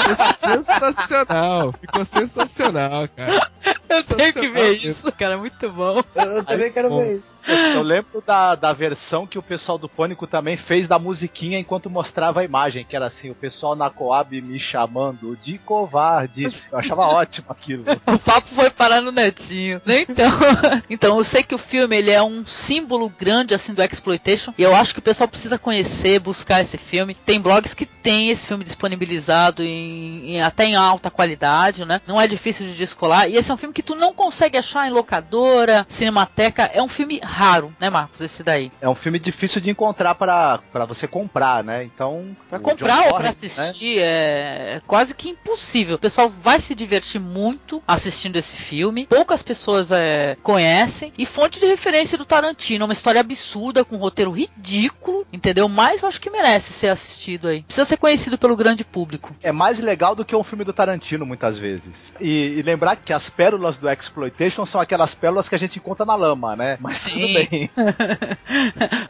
Ficou 0.04 0.16
sensacional, 0.16 1.74
ficou 1.82 2.06
sensacional, 2.06 3.08
cara. 3.10 3.52
Eu 3.98 4.16
tenho 4.18 4.34
que 4.34 4.50
ver 4.50 4.76
isso, 4.78 5.12
cara. 5.12 5.38
Muito 5.38 5.70
bom. 5.70 6.02
Eu, 6.16 6.24
eu 6.24 6.44
também 6.44 6.72
quero 6.72 6.90
bom. 6.90 6.98
ver 7.00 7.18
isso. 7.18 7.36
Eu 7.76 7.82
lembro 7.82 8.22
da, 8.26 8.56
da 8.56 8.74
versão 8.74 9.26
que 9.28 9.38
o 9.38 9.44
pessoal 9.44 9.78
do 9.78 9.88
Pânico 9.90 10.26
também 10.28 10.58
fez 10.58 10.88
da 10.88 10.98
musiquinha 11.00 11.60
enquanto 11.60 11.90
mostrava 11.90 12.42
a 12.42 12.44
imagem, 12.44 12.86
que 12.86 12.96
era 12.96 13.08
assim, 13.08 13.30
o 13.30 13.36
pessoal 13.36 13.76
na 13.76 13.90
Coab 13.90 14.40
me 14.42 14.60
chamando 14.60 15.36
de 15.38 15.58
covarde. 15.58 16.46
Eu 16.72 16.78
achava 16.80 17.02
ótimo 17.08 17.48
aquilo. 17.50 17.84
O 18.08 18.20
papo 18.20 18.48
foi 18.54 18.70
parar 18.70 19.02
no 19.02 19.12
netinho. 19.12 19.82
né? 19.86 20.02
Então, 20.02 20.30
então, 20.90 21.18
eu 21.18 21.24
sei 21.24 21.44
que 21.44 21.56
o 21.56 21.58
filme 21.58 21.96
ele 21.98 22.12
é 22.12 22.22
um 22.22 22.46
símbolo 22.46 23.10
grande 23.10 23.54
assim 23.54 23.74
do 23.74 23.82
exploitation 23.84 24.54
e 24.58 24.64
eu 24.64 24.76
acho 24.76 24.94
que 24.94 25.00
o 25.00 25.04
pessoal 25.04 25.28
precisa 25.28 25.58
conhecer, 25.58 26.20
buscar 26.20 26.62
esse 26.62 26.78
filme. 26.78 27.16
Tem 27.26 27.40
blogs 27.40 27.74
que 27.74 27.86
tem 27.86 28.30
esse 28.30 28.48
filme 28.48 28.64
disponibilizado 28.64 29.64
em, 29.64 30.36
em- 30.36 30.42
até 30.42 30.66
em 30.66 30.76
alta 30.76 31.10
qualidade, 31.12 31.86
né? 31.86 32.02
Não 32.08 32.20
é 32.20 32.28
difícil 32.28 32.66
de 32.66 32.74
descolar 32.76 33.30
e 33.30 33.36
esse 33.36 33.52
é 33.52 33.54
um 33.54 33.58
filme 33.58 33.74
que 33.74 33.83
tu 33.86 33.96
não 33.96 34.14
consegue 34.14 34.58
achar 34.58 34.88
em 34.88 34.92
locadora, 34.92 35.86
cinemateca. 35.88 36.64
É 36.74 36.82
um 36.82 36.88
filme 36.88 37.20
raro, 37.24 37.74
né, 37.80 37.90
Marcos? 37.90 38.22
Esse 38.22 38.44
daí. 38.44 38.72
É 38.82 38.90
um 38.90 38.96
filme 38.96 39.20
difícil 39.20 39.62
de 39.62 39.70
encontrar 39.70 40.16
pra 40.16 40.86
você 40.88 41.08
comprar, 41.08 41.64
né? 41.64 41.84
Então. 41.84 42.36
Pra 42.50 42.60
comprar 42.60 42.96
John 42.96 43.04
ou 43.04 43.10
Torrance, 43.10 43.50
pra 43.50 43.64
né? 43.64 43.70
assistir 43.70 44.00
é 44.00 44.82
quase 44.88 45.16
que 45.16 45.30
impossível. 45.30 45.96
O 45.96 46.00
pessoal 46.00 46.30
vai 46.30 46.60
se 46.60 46.76
divertir 46.76 47.20
muito 47.20 47.82
assistindo 47.88 48.36
esse 48.36 48.56
filme. 48.56 49.06
Poucas 49.08 49.42
pessoas 49.42 49.92
é, 49.92 50.36
conhecem. 50.42 51.14
E 51.18 51.26
fonte 51.26 51.60
de 51.60 51.66
referência 51.66 52.18
do 52.18 52.26
Tarantino. 52.26 52.86
Uma 52.86 52.94
história 52.94 53.22
absurda, 53.22 53.84
com 53.84 53.96
um 53.96 54.00
roteiro 54.00 54.32
ridículo, 54.32 55.26
entendeu? 55.32 55.68
Mas 55.68 56.04
acho 56.04 56.20
que 56.20 56.30
merece 56.30 56.74
ser 56.74 56.88
assistido 56.88 57.48
aí. 57.48 57.64
Precisa 57.64 57.86
ser 57.86 57.98
conhecido 57.98 58.38
pelo 58.38 58.56
grande 58.56 58.84
público. 58.84 59.36
É 59.42 59.52
mais 59.52 59.80
legal 59.80 60.16
do 60.16 60.26
que 60.26 60.36
um 60.36 60.44
filme 60.44 60.64
do 60.64 60.74
Tarantino, 60.74 61.26
muitas 61.26 61.58
vezes. 61.58 62.14
E, 62.20 62.60
e 62.60 62.62
lembrar 62.62 62.98
que 62.98 63.14
as 63.14 63.30
pérolas 63.30 63.63
do 63.72 63.90
Exploitation 63.90 64.66
são 64.66 64.80
aquelas 64.80 65.14
pérolas 65.14 65.50
que 65.50 65.56
a 65.56 65.58
gente 65.58 65.78
encontra 65.78 66.06
na 66.06 66.16
lama, 66.16 66.56
né? 66.56 66.78
Mas 66.80 66.98
Sim. 66.98 67.12
tudo 67.12 67.34
bem. 67.34 67.70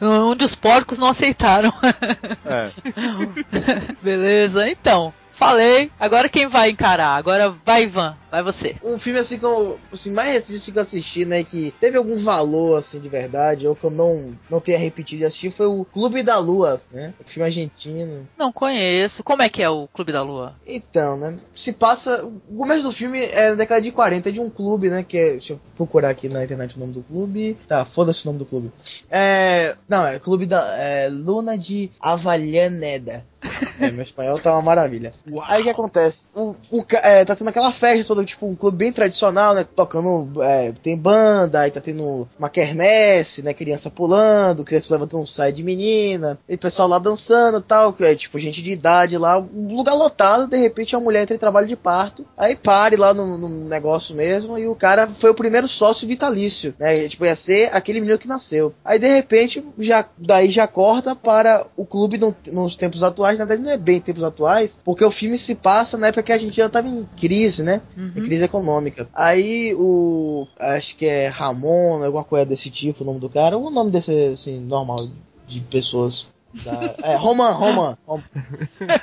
Onde 0.00 0.44
os 0.44 0.54
porcos 0.54 0.98
não 0.98 1.08
aceitaram. 1.08 1.72
É. 2.44 2.70
Beleza, 4.02 4.68
então. 4.68 5.12
Falei. 5.34 5.90
Agora 5.98 6.28
quem 6.28 6.46
vai 6.46 6.70
encarar? 6.70 7.16
Agora 7.16 7.54
vai, 7.64 7.82
Ivan. 7.82 8.16
Vai 8.30 8.42
você. 8.42 8.76
Um 8.82 8.98
filme 8.98 9.18
assim 9.18 9.38
que 9.38 9.44
eu, 9.44 9.78
assim, 9.92 10.10
mais 10.10 10.32
recente 10.32 10.72
que 10.72 10.78
eu 10.78 10.82
assisti, 10.82 11.24
né, 11.24 11.44
que 11.44 11.72
teve 11.78 11.96
algum 11.96 12.18
valor 12.18 12.78
assim 12.78 13.00
de 13.00 13.08
verdade, 13.08 13.66
ou 13.66 13.76
que 13.76 13.84
eu 13.84 13.90
não, 13.90 14.36
não 14.50 14.60
tenha 14.60 14.78
repetido 14.78 15.20
de 15.20 15.26
assistir, 15.26 15.52
foi 15.52 15.66
o 15.66 15.84
Clube 15.84 16.22
da 16.22 16.38
Lua, 16.38 16.82
né? 16.90 17.14
O 17.20 17.28
filme 17.28 17.46
argentino. 17.46 18.28
Não 18.36 18.52
conheço. 18.52 19.22
Como 19.22 19.42
é 19.42 19.48
que 19.48 19.62
é 19.62 19.68
o 19.68 19.86
Clube 19.88 20.12
da 20.12 20.22
Lua? 20.22 20.56
Então, 20.66 21.16
né? 21.16 21.38
Se 21.54 21.72
passa. 21.72 22.24
O 22.24 22.56
começo 22.56 22.82
do 22.82 22.92
filme 22.92 23.24
é 23.24 23.50
na 23.50 23.56
década 23.56 23.80
de 23.80 23.92
40 23.92 24.32
de 24.32 24.40
um 24.40 24.50
clube, 24.50 24.88
né? 24.88 25.02
Que 25.02 25.16
é. 25.16 25.30
Deixa 25.32 25.52
eu 25.54 25.60
procurar 25.76 26.10
aqui 26.10 26.28
na 26.28 26.44
internet 26.44 26.76
o 26.76 26.80
nome 26.80 26.92
do 26.92 27.02
clube. 27.02 27.56
Tá, 27.68 27.84
foda-se 27.84 28.24
o 28.24 28.26
nome 28.26 28.38
do 28.38 28.46
clube. 28.46 28.72
É. 29.10 29.76
Não, 29.88 30.06
é 30.06 30.18
Clube 30.18 30.46
da. 30.46 30.76
É, 30.76 31.08
Luna 31.08 31.56
de 31.56 31.90
Avallaneda. 32.00 33.24
É, 33.80 33.90
meu 33.90 34.02
espanhol 34.02 34.38
tá 34.38 34.52
uma 34.52 34.62
maravilha. 34.62 35.12
Aí 35.46 35.60
o 35.60 35.64
que 35.64 35.70
acontece? 35.70 36.28
O, 36.34 36.54
o 36.70 36.84
é, 36.92 37.24
tá 37.24 37.34
tendo 37.36 37.48
aquela 37.48 37.72
festa 37.72 38.04
toda, 38.06 38.24
tipo, 38.24 38.46
um 38.46 38.54
clube 38.54 38.78
bem 38.78 38.92
tradicional, 38.92 39.54
né? 39.54 39.64
Tocando. 39.76 40.42
é, 40.42 40.72
tem 40.82 40.96
banda, 40.96 41.60
aí 41.60 41.70
tá 41.70 41.80
tendo 41.80 42.28
uma 42.38 42.48
quermesse, 42.48 43.42
né? 43.42 43.52
Criança 43.52 43.90
pulando, 43.90 44.64
criança 44.64 44.92
levantando 44.94 45.22
um 45.22 45.26
saio 45.26 45.52
de 45.52 45.62
menina, 45.62 46.38
e 46.48 46.56
pessoal 46.56 46.88
lá 46.88 46.98
dançando 46.98 47.58
e 47.58 47.62
tal, 47.62 47.92
que 47.92 48.04
é 48.04 48.14
tipo 48.14 48.38
gente 48.38 48.62
de 48.62 48.70
idade 48.70 49.16
lá, 49.18 49.38
um 49.38 49.74
lugar 49.76 49.94
lotado, 49.94 50.46
de 50.46 50.56
repente 50.56 50.94
a 50.96 51.00
mulher 51.00 51.22
entra 51.22 51.34
em 51.36 51.38
trabalho 51.38 51.66
de 51.66 51.76
parto, 51.76 52.24
aí 52.36 52.56
pare 52.56 52.96
lá 52.96 53.12
no, 53.12 53.36
no 53.36 53.68
negócio 53.68 54.14
mesmo, 54.14 54.58
e 54.58 54.66
o 54.66 54.74
cara 54.74 55.08
foi 55.18 55.30
o 55.30 55.34
primeiro 55.34 55.68
sócio 55.68 56.06
vitalício, 56.08 56.74
né? 56.78 57.08
Tipo, 57.08 57.24
ia 57.24 57.36
ser 57.36 57.70
aquele 57.74 58.00
menino 58.00 58.18
que 58.18 58.28
nasceu. 58.28 58.74
Aí 58.84 58.98
de 58.98 59.08
repente, 59.08 59.64
já 59.78 60.04
daí 60.16 60.50
já 60.50 60.66
corta 60.66 61.14
para 61.14 61.66
o 61.76 61.84
clube 61.84 62.18
no- 62.18 62.34
nos 62.52 62.76
tempos 62.76 63.02
atuais, 63.02 63.33
na 63.38 63.44
verdade 63.44 63.66
não 63.66 63.74
é 63.74 63.78
bem 63.78 64.00
tempos 64.00 64.22
atuais, 64.22 64.78
porque 64.84 65.04
o 65.04 65.10
filme 65.10 65.36
se 65.38 65.54
passa 65.54 65.96
na 65.96 66.08
época 66.08 66.22
que 66.22 66.32
a 66.32 66.34
Argentina 66.36 66.68
tava 66.68 66.88
em 66.88 67.08
crise, 67.16 67.62
né? 67.62 67.80
Em 67.96 68.24
crise 68.24 68.44
econômica. 68.44 69.08
Aí 69.14 69.74
o. 69.74 70.46
Acho 70.58 70.96
que 70.96 71.06
é 71.06 71.28
Ramon, 71.28 72.02
alguma 72.04 72.24
coisa 72.24 72.46
desse 72.46 72.70
tipo, 72.70 73.02
o 73.02 73.06
nome 73.06 73.20
do 73.20 73.28
cara. 73.28 73.56
O 73.58 73.70
nome 73.70 73.90
desse, 73.90 74.26
assim, 74.32 74.60
normal 74.60 75.08
de 75.46 75.60
pessoas. 75.60 76.26
Da, 76.64 76.94
é, 77.02 77.16
Roman, 77.16 77.50
Roman. 77.50 77.98
Rom- 78.06 78.22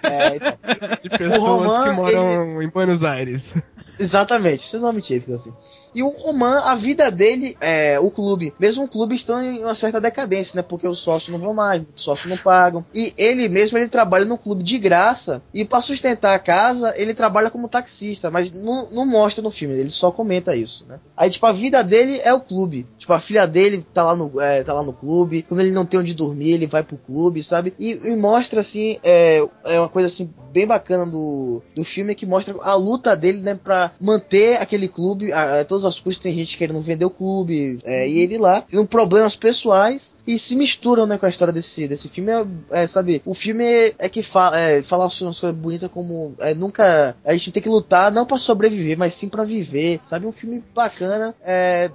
É, 0.04 0.36
então. 0.38 0.58
De 1.04 1.10
pessoas 1.10 1.42
Roman, 1.44 1.84
que 1.90 1.96
moram 1.96 2.62
em 2.62 2.70
Buenos 2.70 3.04
Aires. 3.04 3.56
Exatamente, 4.00 4.66
esse 4.66 4.76
é 4.76 4.80
o 4.80 4.82
nome 4.82 5.02
típico, 5.02 5.34
assim. 5.34 5.52
E 5.94 6.02
o 6.04 6.10
Roman, 6.10 6.58
a 6.60 6.76
vida 6.76 7.12
dele, 7.12 7.58
é, 7.60 8.00
o 8.00 8.10
clube, 8.10 8.54
mesmo 8.60 8.86
o 8.86 8.88
clube 8.88 9.16
estão 9.16 9.42
em 9.44 9.64
uma 9.64 9.76
certa 9.76 10.00
decadência, 10.00 10.56
né? 10.56 10.62
Porque 10.62 10.88
os 10.88 11.00
sócios 11.00 11.32
não 11.32 11.40
vão 11.40 11.54
mais, 11.54 11.82
os 11.96 12.02
sócios 12.02 12.30
não 12.30 12.38
pagam. 12.38 12.86
E 12.94 13.14
ele 13.18 13.50
mesmo, 13.50 13.78
ele 13.78 13.88
trabalha 13.88 14.26
no 14.26 14.38
clube 14.38 14.64
de 14.64 14.78
graça. 14.78 15.42
E 15.54 15.66
para 15.66 15.82
sustentar 15.82 16.34
a 16.34 16.40
casa, 16.40 16.94
ele 16.96 17.14
trabalha 17.14 17.50
como 17.50 17.68
taxista. 17.68 18.32
Mas 18.32 18.52
não, 18.52 18.90
não 18.92 19.06
mostra 19.06 19.42
no 19.42 19.52
filme, 19.52 19.76
ele 19.76 19.92
só 19.92 20.12
comenta 20.12 20.56
isso, 20.56 20.86
né? 20.88 21.00
Aí, 21.16 21.30
tipo, 21.30 21.46
a 21.46 21.52
vida 21.52 21.84
dele 21.84 22.20
é 22.24 22.34
o 22.34 22.40
clube. 22.40 22.88
Tipo, 22.98 23.14
a 23.14 23.20
filha 23.20 23.46
dele 23.46 23.86
tá 23.94 24.04
lá 24.04 24.16
no, 24.16 24.40
é, 24.40 24.64
tá 24.64 24.74
lá 24.74 24.84
no 24.84 24.94
clube. 24.94 25.44
Quando 25.44 25.62
ele 25.62 25.72
não 25.72 25.86
tem 25.86 26.00
onde 26.00 26.14
dormir, 26.14 26.52
ele 26.52 26.68
vai 26.68 26.84
pro 26.84 26.98
clube, 26.98 27.44
sabe? 27.44 27.74
E, 27.78 27.92
e 27.92 28.16
mostra, 28.16 28.62
assim, 28.62 28.98
é, 29.04 29.46
é 29.66 29.80
uma 29.80 29.90
coisa, 29.90 30.08
assim, 30.08 30.30
bem 30.52 30.68
bacana 30.68 31.06
do, 31.06 31.62
do 31.76 31.84
filme, 31.84 32.16
que 32.16 32.26
mostra 32.26 32.56
a 32.62 32.76
luta 32.76 33.16
dele, 33.16 33.42
né? 33.42 33.60
Pra 33.62 33.92
manter 34.00 34.62
aquele 34.62 34.88
clube, 34.88 35.32
a, 35.32 35.62
a 35.62 35.66
todas 35.82 35.86
as 35.86 36.00
custas 36.00 36.24
tem 36.24 36.36
gente 36.36 36.58
querendo 36.58 36.80
vender 36.82 37.06
o 37.06 37.10
clube, 37.10 37.80
é, 37.84 38.08
e 38.08 38.20
ele 38.20 38.38
lá, 38.38 38.62
tendo 38.62 38.86
problemas 38.88 39.36
pessoais 39.36 40.16
e 40.26 40.38
se 40.38 40.56
misturam, 40.56 41.06
né, 41.06 41.18
com 41.18 41.26
a 41.26 41.30
história 41.30 41.52
desse, 41.52 41.88
desse 41.88 42.08
filme. 42.08 42.32
É, 42.32 42.84
é, 42.84 42.88
sabe, 42.88 43.22
o 43.26 43.34
filme 43.34 43.66
é, 43.98 44.08
que 44.10 44.22
fala, 44.22 44.60
é, 44.60 44.84
fala 44.84 45.06
umas 45.06 45.40
coisas 45.40 45.58
bonitas 45.58 45.90
como 45.92 46.36
é, 46.40 46.54
nunca. 46.54 47.16
A 47.26 47.34
gente 47.34 47.52
tem 47.52 47.64
que 47.64 47.70
lutar 47.70 48.12
não 48.12 48.26
para 48.26 48.38
sobreviver, 48.38 48.98
mas 48.98 49.14
sim 49.14 49.28
para 49.28 49.44
viver, 49.44 50.00
sabe? 50.06 50.26
Um 50.26 50.32
filme 50.32 50.64
bacana. 50.74 51.36
É, 51.44 51.90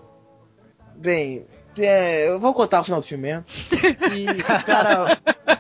bem, 0.97 1.45
é, 1.79 2.29
eu 2.29 2.41
vou 2.41 2.55
contar 2.55 2.81
o 2.81 2.85
final 2.85 3.01
do 3.01 3.07
filme 3.07 3.25
mesmo. 3.25 3.45
E 4.13 4.27
o 4.31 4.65
cara. 4.65 5.19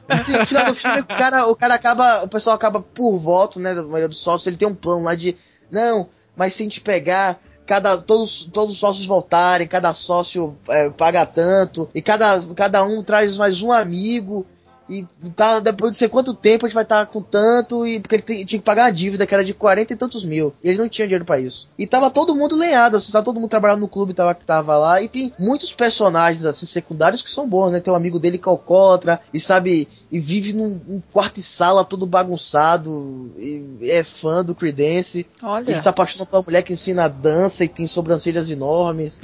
No 0.08 0.46
final 0.46 0.66
do 0.66 0.74
filme, 0.74 1.00
o 1.00 1.06
cara, 1.06 1.46
o 1.46 1.56
cara 1.56 1.74
acaba. 1.74 2.24
O 2.24 2.28
pessoal 2.28 2.56
acaba 2.56 2.80
por 2.80 3.18
voto, 3.18 3.60
né? 3.60 3.74
Da 3.74 3.82
maioria 3.82 4.08
dos 4.08 4.18
sócios, 4.18 4.46
ele 4.46 4.56
tem 4.56 4.68
um 4.68 4.74
plano 4.74 5.04
lá 5.04 5.14
de. 5.14 5.36
Não, 5.70 6.08
mas 6.36 6.54
se 6.54 6.62
a 6.62 6.64
gente 6.64 6.80
pegar 6.80 7.40
cada 7.66 7.98
todos, 7.98 8.48
todos 8.52 8.74
os 8.74 8.80
sócios 8.80 9.06
voltarem, 9.06 9.66
cada 9.66 9.92
sócio 9.92 10.56
é, 10.68 10.90
paga 10.90 11.26
tanto, 11.26 11.88
e 11.94 12.00
cada, 12.00 12.40
cada 12.54 12.84
um 12.84 13.02
traz 13.02 13.36
mais 13.36 13.60
um 13.60 13.72
amigo, 13.72 14.46
e 14.88 15.04
tá, 15.34 15.58
depois 15.58 15.92
de 15.92 15.98
sei 15.98 16.08
quanto 16.08 16.32
tempo 16.32 16.64
a 16.64 16.68
gente 16.68 16.74
vai 16.74 16.84
estar 16.84 17.04
tá 17.04 17.12
com 17.12 17.20
tanto, 17.20 17.86
e 17.86 17.98
porque 17.98 18.14
ele 18.14 18.44
tinha 18.44 18.60
que 18.60 18.64
pagar 18.64 18.86
a 18.86 18.90
dívida 18.90 19.26
que 19.26 19.34
era 19.34 19.44
de 19.44 19.52
40 19.52 19.92
e 19.92 19.96
tantos 19.96 20.24
mil. 20.24 20.54
E 20.62 20.68
ele 20.68 20.78
não 20.78 20.88
tinha 20.88 21.06
dinheiro 21.06 21.24
para 21.24 21.40
isso. 21.40 21.68
E 21.76 21.86
tava 21.86 22.10
todo 22.10 22.36
mundo 22.36 22.54
lenhado, 22.54 22.96
assim, 22.96 23.10
tava 23.10 23.24
todo 23.24 23.40
mundo 23.40 23.50
trabalhando 23.50 23.80
no 23.80 23.88
clube, 23.88 24.14
tava, 24.14 24.32
tava 24.34 24.78
lá. 24.78 25.02
E 25.02 25.08
tem 25.08 25.32
muitos 25.38 25.72
personagens 25.72 26.44
assim 26.44 26.66
secundários 26.66 27.20
que 27.20 27.30
são 27.30 27.48
bons, 27.48 27.72
né? 27.72 27.80
Tem 27.80 27.92
um 27.92 27.96
amigo 27.96 28.20
dele 28.20 28.38
que 28.38 28.48
é 28.48 28.50
alcoólatra, 28.50 29.20
e 29.34 29.40
sabe, 29.40 29.88
e 30.10 30.20
vive 30.20 30.52
num, 30.52 30.80
num 30.86 31.02
quarto 31.12 31.38
e 31.38 31.42
sala 31.42 31.84
todo 31.84 32.06
bagunçado, 32.06 33.32
e 33.38 33.90
é 33.90 34.04
fã 34.04 34.44
do 34.44 34.54
Creedence. 34.54 35.26
Olha. 35.42 35.70
Ele 35.70 35.80
se 35.80 35.88
apaixona 35.88 36.26
pela 36.26 36.42
mulher 36.42 36.62
que 36.62 36.72
ensina 36.72 37.08
dança 37.08 37.64
e 37.64 37.68
tem 37.68 37.86
sobrancelhas 37.86 38.50
enormes, 38.50 39.20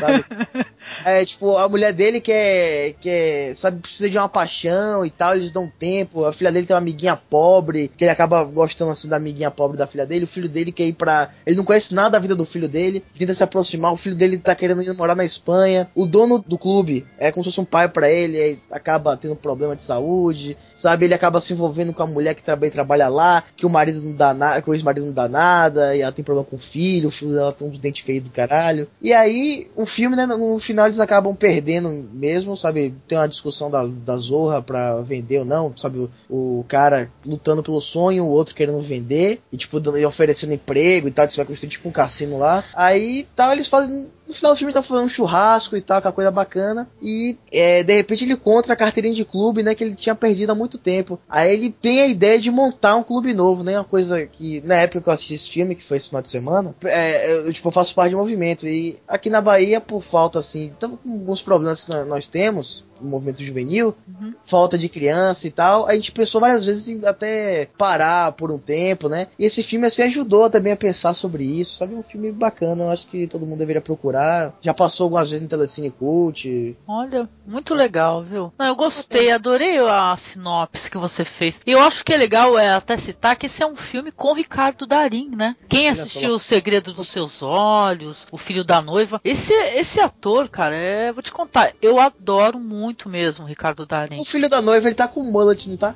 sabe? 0.00 0.24
É, 1.04 1.24
tipo, 1.24 1.56
a 1.56 1.68
mulher 1.68 1.92
dele 1.92 2.20
quer, 2.20 2.94
quer, 3.00 3.54
sabe, 3.54 3.80
precisa 3.80 4.08
de 4.08 4.18
uma 4.18 4.28
paixão 4.28 5.04
e 5.04 5.10
tal, 5.10 5.34
eles 5.34 5.50
dão 5.50 5.70
tempo. 5.78 6.24
A 6.24 6.32
filha 6.32 6.52
dele 6.52 6.66
tem 6.66 6.74
uma 6.74 6.80
amiguinha 6.80 7.16
pobre, 7.16 7.90
que 7.96 8.04
ele 8.04 8.10
acaba 8.10 8.42
gostando 8.44 8.90
assim 8.90 9.08
da 9.08 9.16
amiguinha 9.16 9.50
pobre 9.50 9.76
da 9.76 9.86
filha 9.86 10.06
dele. 10.06 10.24
O 10.24 10.28
filho 10.28 10.48
dele 10.48 10.72
quer 10.72 10.84
ir 10.84 10.94
pra. 10.94 11.30
Ele 11.46 11.56
não 11.56 11.64
conhece 11.64 11.94
nada 11.94 12.10
da 12.10 12.18
vida 12.18 12.34
do 12.34 12.44
filho 12.44 12.68
dele, 12.68 13.04
tenta 13.18 13.34
se 13.34 13.42
aproximar. 13.42 13.92
O 13.92 13.96
filho 13.96 14.16
dele 14.16 14.38
tá 14.38 14.54
querendo 14.54 14.82
ir 14.82 14.92
morar 14.94 15.14
na 15.14 15.24
Espanha. 15.24 15.88
O 15.94 16.06
dono 16.06 16.38
do 16.38 16.58
clube 16.58 17.06
é 17.18 17.30
como 17.30 17.44
se 17.44 17.50
fosse 17.50 17.60
um 17.60 17.64
pai 17.64 17.88
para 17.88 18.10
ele, 18.10 18.60
acaba 18.70 19.16
tendo 19.16 19.36
problema 19.36 19.76
de 19.76 19.82
saúde, 19.82 20.25
sabe? 20.74 21.04
Ele 21.04 21.14
acaba 21.14 21.40
se 21.40 21.52
envolvendo 21.52 21.92
com 21.92 22.02
a 22.02 22.06
mulher 22.06 22.34
que 22.34 22.42
também 22.42 22.70
trabalha 22.70 23.08
lá, 23.08 23.42
que 23.56 23.66
o 23.66 23.70
marido 23.70 24.02
não 24.02 24.14
dá 24.14 24.34
nada, 24.34 24.62
que 24.62 24.70
o 24.70 24.74
ex-marido 24.74 25.06
não 25.06 25.12
dá 25.12 25.28
nada, 25.28 25.96
e 25.96 26.00
ela 26.00 26.12
tem 26.12 26.24
problema 26.24 26.48
com 26.48 26.56
o 26.56 26.60
filho, 26.60 27.08
o 27.08 27.12
filho 27.12 27.34
dela 27.34 27.52
tem 27.52 27.68
uns 27.68 27.78
dentes 27.78 28.04
feios 28.04 28.24
do 28.24 28.30
caralho. 28.30 28.88
E 29.00 29.12
aí, 29.12 29.68
o 29.74 29.86
filme, 29.86 30.16
né, 30.16 30.26
no 30.26 30.58
final 30.58 30.86
eles 30.86 31.00
acabam 31.00 31.34
perdendo 31.34 31.88
mesmo, 32.12 32.56
sabe? 32.56 32.94
Tem 33.06 33.18
uma 33.18 33.28
discussão 33.28 33.70
da, 33.70 33.86
da 33.86 34.16
Zorra 34.16 34.62
pra 34.62 35.00
vender 35.02 35.38
ou 35.40 35.44
não, 35.44 35.76
sabe? 35.76 36.10
O, 36.28 36.60
o 36.60 36.64
cara 36.68 37.10
lutando 37.24 37.62
pelo 37.62 37.80
sonho, 37.80 38.24
o 38.24 38.30
outro 38.30 38.54
querendo 38.54 38.80
vender, 38.80 39.40
e 39.52 39.56
tipo, 39.56 39.76
oferecendo 40.06 40.52
emprego 40.52 41.08
e 41.08 41.10
tal, 41.10 41.28
você 41.28 41.36
vai 41.36 41.46
construir 41.46 41.70
tipo 41.70 41.88
um 41.88 41.92
cassino 41.92 42.38
lá. 42.38 42.64
Aí 42.74 43.26
tal, 43.34 43.52
eles 43.52 43.66
fazem. 43.68 44.10
No 44.26 44.34
final 44.34 44.52
do 44.52 44.58
filme 44.58 44.72
tá 44.72 44.82
fazendo 44.82 45.06
um 45.06 45.08
churrasco 45.08 45.76
e 45.76 45.80
tal, 45.80 45.98
aquela 45.98 46.12
coisa 46.12 46.30
bacana. 46.30 46.88
E 47.00 47.36
é, 47.52 47.82
de 47.82 47.96
repente 47.96 48.24
ele 48.24 48.32
encontra 48.32 48.72
a 48.72 48.76
carteirinha 48.76 49.14
de 49.14 49.24
clube, 49.24 49.62
né? 49.62 49.74
Que 49.74 49.84
ele 49.84 49.94
tinha 49.94 50.14
perdido 50.14 50.50
há 50.50 50.54
muito 50.54 50.78
tempo. 50.78 51.18
Aí 51.28 51.52
ele 51.52 51.70
tem 51.70 52.00
a 52.00 52.06
ideia 52.06 52.38
de 52.38 52.50
montar 52.50 52.96
um 52.96 53.02
clube 53.02 53.32
novo, 53.32 53.62
né? 53.62 53.78
Uma 53.78 53.84
coisa 53.84 54.26
que, 54.26 54.60
na 54.62 54.76
época 54.76 55.00
que 55.00 55.08
eu 55.08 55.12
assisti 55.12 55.34
esse 55.34 55.50
filme, 55.50 55.74
que 55.74 55.84
foi 55.84 55.96
esse 55.96 56.08
final 56.08 56.22
de 56.22 56.30
semana, 56.30 56.74
é, 56.84 57.38
eu, 57.38 57.52
tipo, 57.52 57.70
faço 57.70 57.94
parte 57.94 58.10
de 58.10 58.16
movimento. 58.16 58.66
E 58.66 58.98
aqui 59.06 59.30
na 59.30 59.40
Bahia, 59.40 59.80
por 59.80 60.02
falta 60.02 60.40
assim, 60.40 60.72
então, 60.76 60.96
com 60.96 61.12
alguns 61.12 61.42
problemas 61.42 61.80
que 61.80 61.90
nós, 61.90 62.26
temos, 62.26 62.84
movimento 63.00 63.42
juvenil, 63.42 63.94
Uhum. 64.08 64.34
falta 64.46 64.76
de 64.78 64.88
criança 64.88 65.46
e 65.46 65.50
tal, 65.50 65.86
a 65.86 65.94
gente 65.94 66.12
pensou 66.12 66.40
várias 66.40 66.64
vezes 66.64 66.88
em 66.88 67.04
até 67.04 67.68
parar 67.76 68.32
por 68.32 68.50
um 68.50 68.58
tempo, 68.58 69.08
né? 69.08 69.28
E 69.38 69.44
esse 69.44 69.62
filme 69.62 69.86
assim 69.86 70.02
ajudou 70.02 70.48
também 70.50 70.72
a 70.72 70.76
pensar 70.76 71.14
sobre 71.14 71.44
isso, 71.44 71.76
sabe? 71.76 71.94
Um 71.94 72.02
filme 72.02 72.32
bacana, 72.32 72.84
eu 72.84 72.90
acho 72.90 73.06
que 73.06 73.26
todo 73.26 73.46
mundo 73.46 73.58
deveria 73.58 73.82
procurar. 73.82 74.54
Já 74.60 74.72
passou 74.74 75.04
algumas 75.04 75.28
vezes 75.30 75.42
no 75.42 75.48
Telecine 75.48 75.90
Cult. 75.90 76.76
Olha, 76.86 77.28
muito 77.46 77.74
legal, 77.74 78.22
viu? 78.22 78.52
Não, 78.58 78.66
eu 78.66 78.76
gostei, 78.76 79.30
adorei 79.30 79.78
a 79.78 80.16
sinopse 80.16 80.90
que 80.90 80.98
você 80.98 81.24
fez. 81.24 81.60
E 81.66 81.72
eu 81.72 81.80
acho 81.80 82.04
que 82.04 82.12
é 82.12 82.16
legal 82.16 82.58
é 82.58 82.70
até 82.70 82.96
citar 82.96 83.36
que 83.36 83.46
esse 83.46 83.62
é 83.62 83.66
um 83.66 83.76
filme 83.76 84.10
com 84.12 84.32
Ricardo 84.32 84.86
Darim, 84.86 85.30
né? 85.36 85.56
Quem 85.68 85.88
assistiu 85.88 86.34
O 86.34 86.38
Segredo 86.38 86.92
dos 86.92 87.08
Seus 87.08 87.42
Olhos, 87.42 88.26
O 88.30 88.38
Filho 88.38 88.64
da 88.64 88.80
Noiva, 88.80 89.20
esse 89.24 89.52
esse 89.52 90.00
ator, 90.00 90.48
cara, 90.48 90.74
é, 90.74 91.12
vou 91.12 91.22
te 91.22 91.32
contar, 91.32 91.72
eu 91.82 91.98
adoro 91.98 92.58
muito 92.58 92.85
mesmo 93.08 93.44
o 93.44 93.48
Ricardo 93.48 93.86
Darim. 93.86 94.20
O 94.20 94.24
filho 94.24 94.48
da 94.48 94.60
noiva, 94.60 94.88
ele 94.88 94.94
tá 94.94 95.08
com 95.08 95.22
mullet, 95.22 95.68
não 95.68 95.76
tá? 95.76 95.94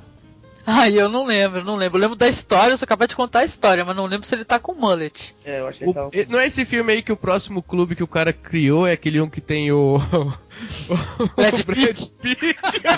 Ai, 0.66 1.00
eu 1.00 1.08
não 1.08 1.24
lembro, 1.24 1.64
não 1.64 1.76
lembro. 1.76 1.98
Eu 1.98 2.02
lembro 2.02 2.16
da 2.16 2.28
história, 2.28 2.72
eu 2.72 2.78
sou 2.78 2.86
capaz 2.86 3.08
de 3.08 3.16
contar 3.16 3.40
a 3.40 3.44
história, 3.44 3.84
mas 3.84 3.96
não 3.96 4.06
lembro 4.06 4.26
se 4.26 4.34
ele 4.34 4.44
tá 4.44 4.58
com 4.58 4.74
mullet. 4.74 5.34
É, 5.44 5.60
eu 5.60 5.68
achei 5.68 5.86
O- 5.86 5.92
que 5.92 5.98
tava... 5.98 6.10
e- 6.12 6.26
não 6.26 6.38
é 6.38 6.46
esse 6.46 6.64
filme 6.66 6.92
aí 6.92 7.02
que 7.02 7.12
o 7.12 7.16
próximo 7.16 7.62
clube 7.62 7.96
que 7.96 8.02
o 8.02 8.06
cara 8.08 8.32
criou 8.32 8.86
é 8.86 8.92
aquele 8.92 9.20
um 9.20 9.28
que 9.28 9.40
tem 9.40 9.72
o. 9.72 9.96
o 10.88 11.26
Brad 11.36 11.62
Brad 11.62 11.98
Pitt. 12.20 12.82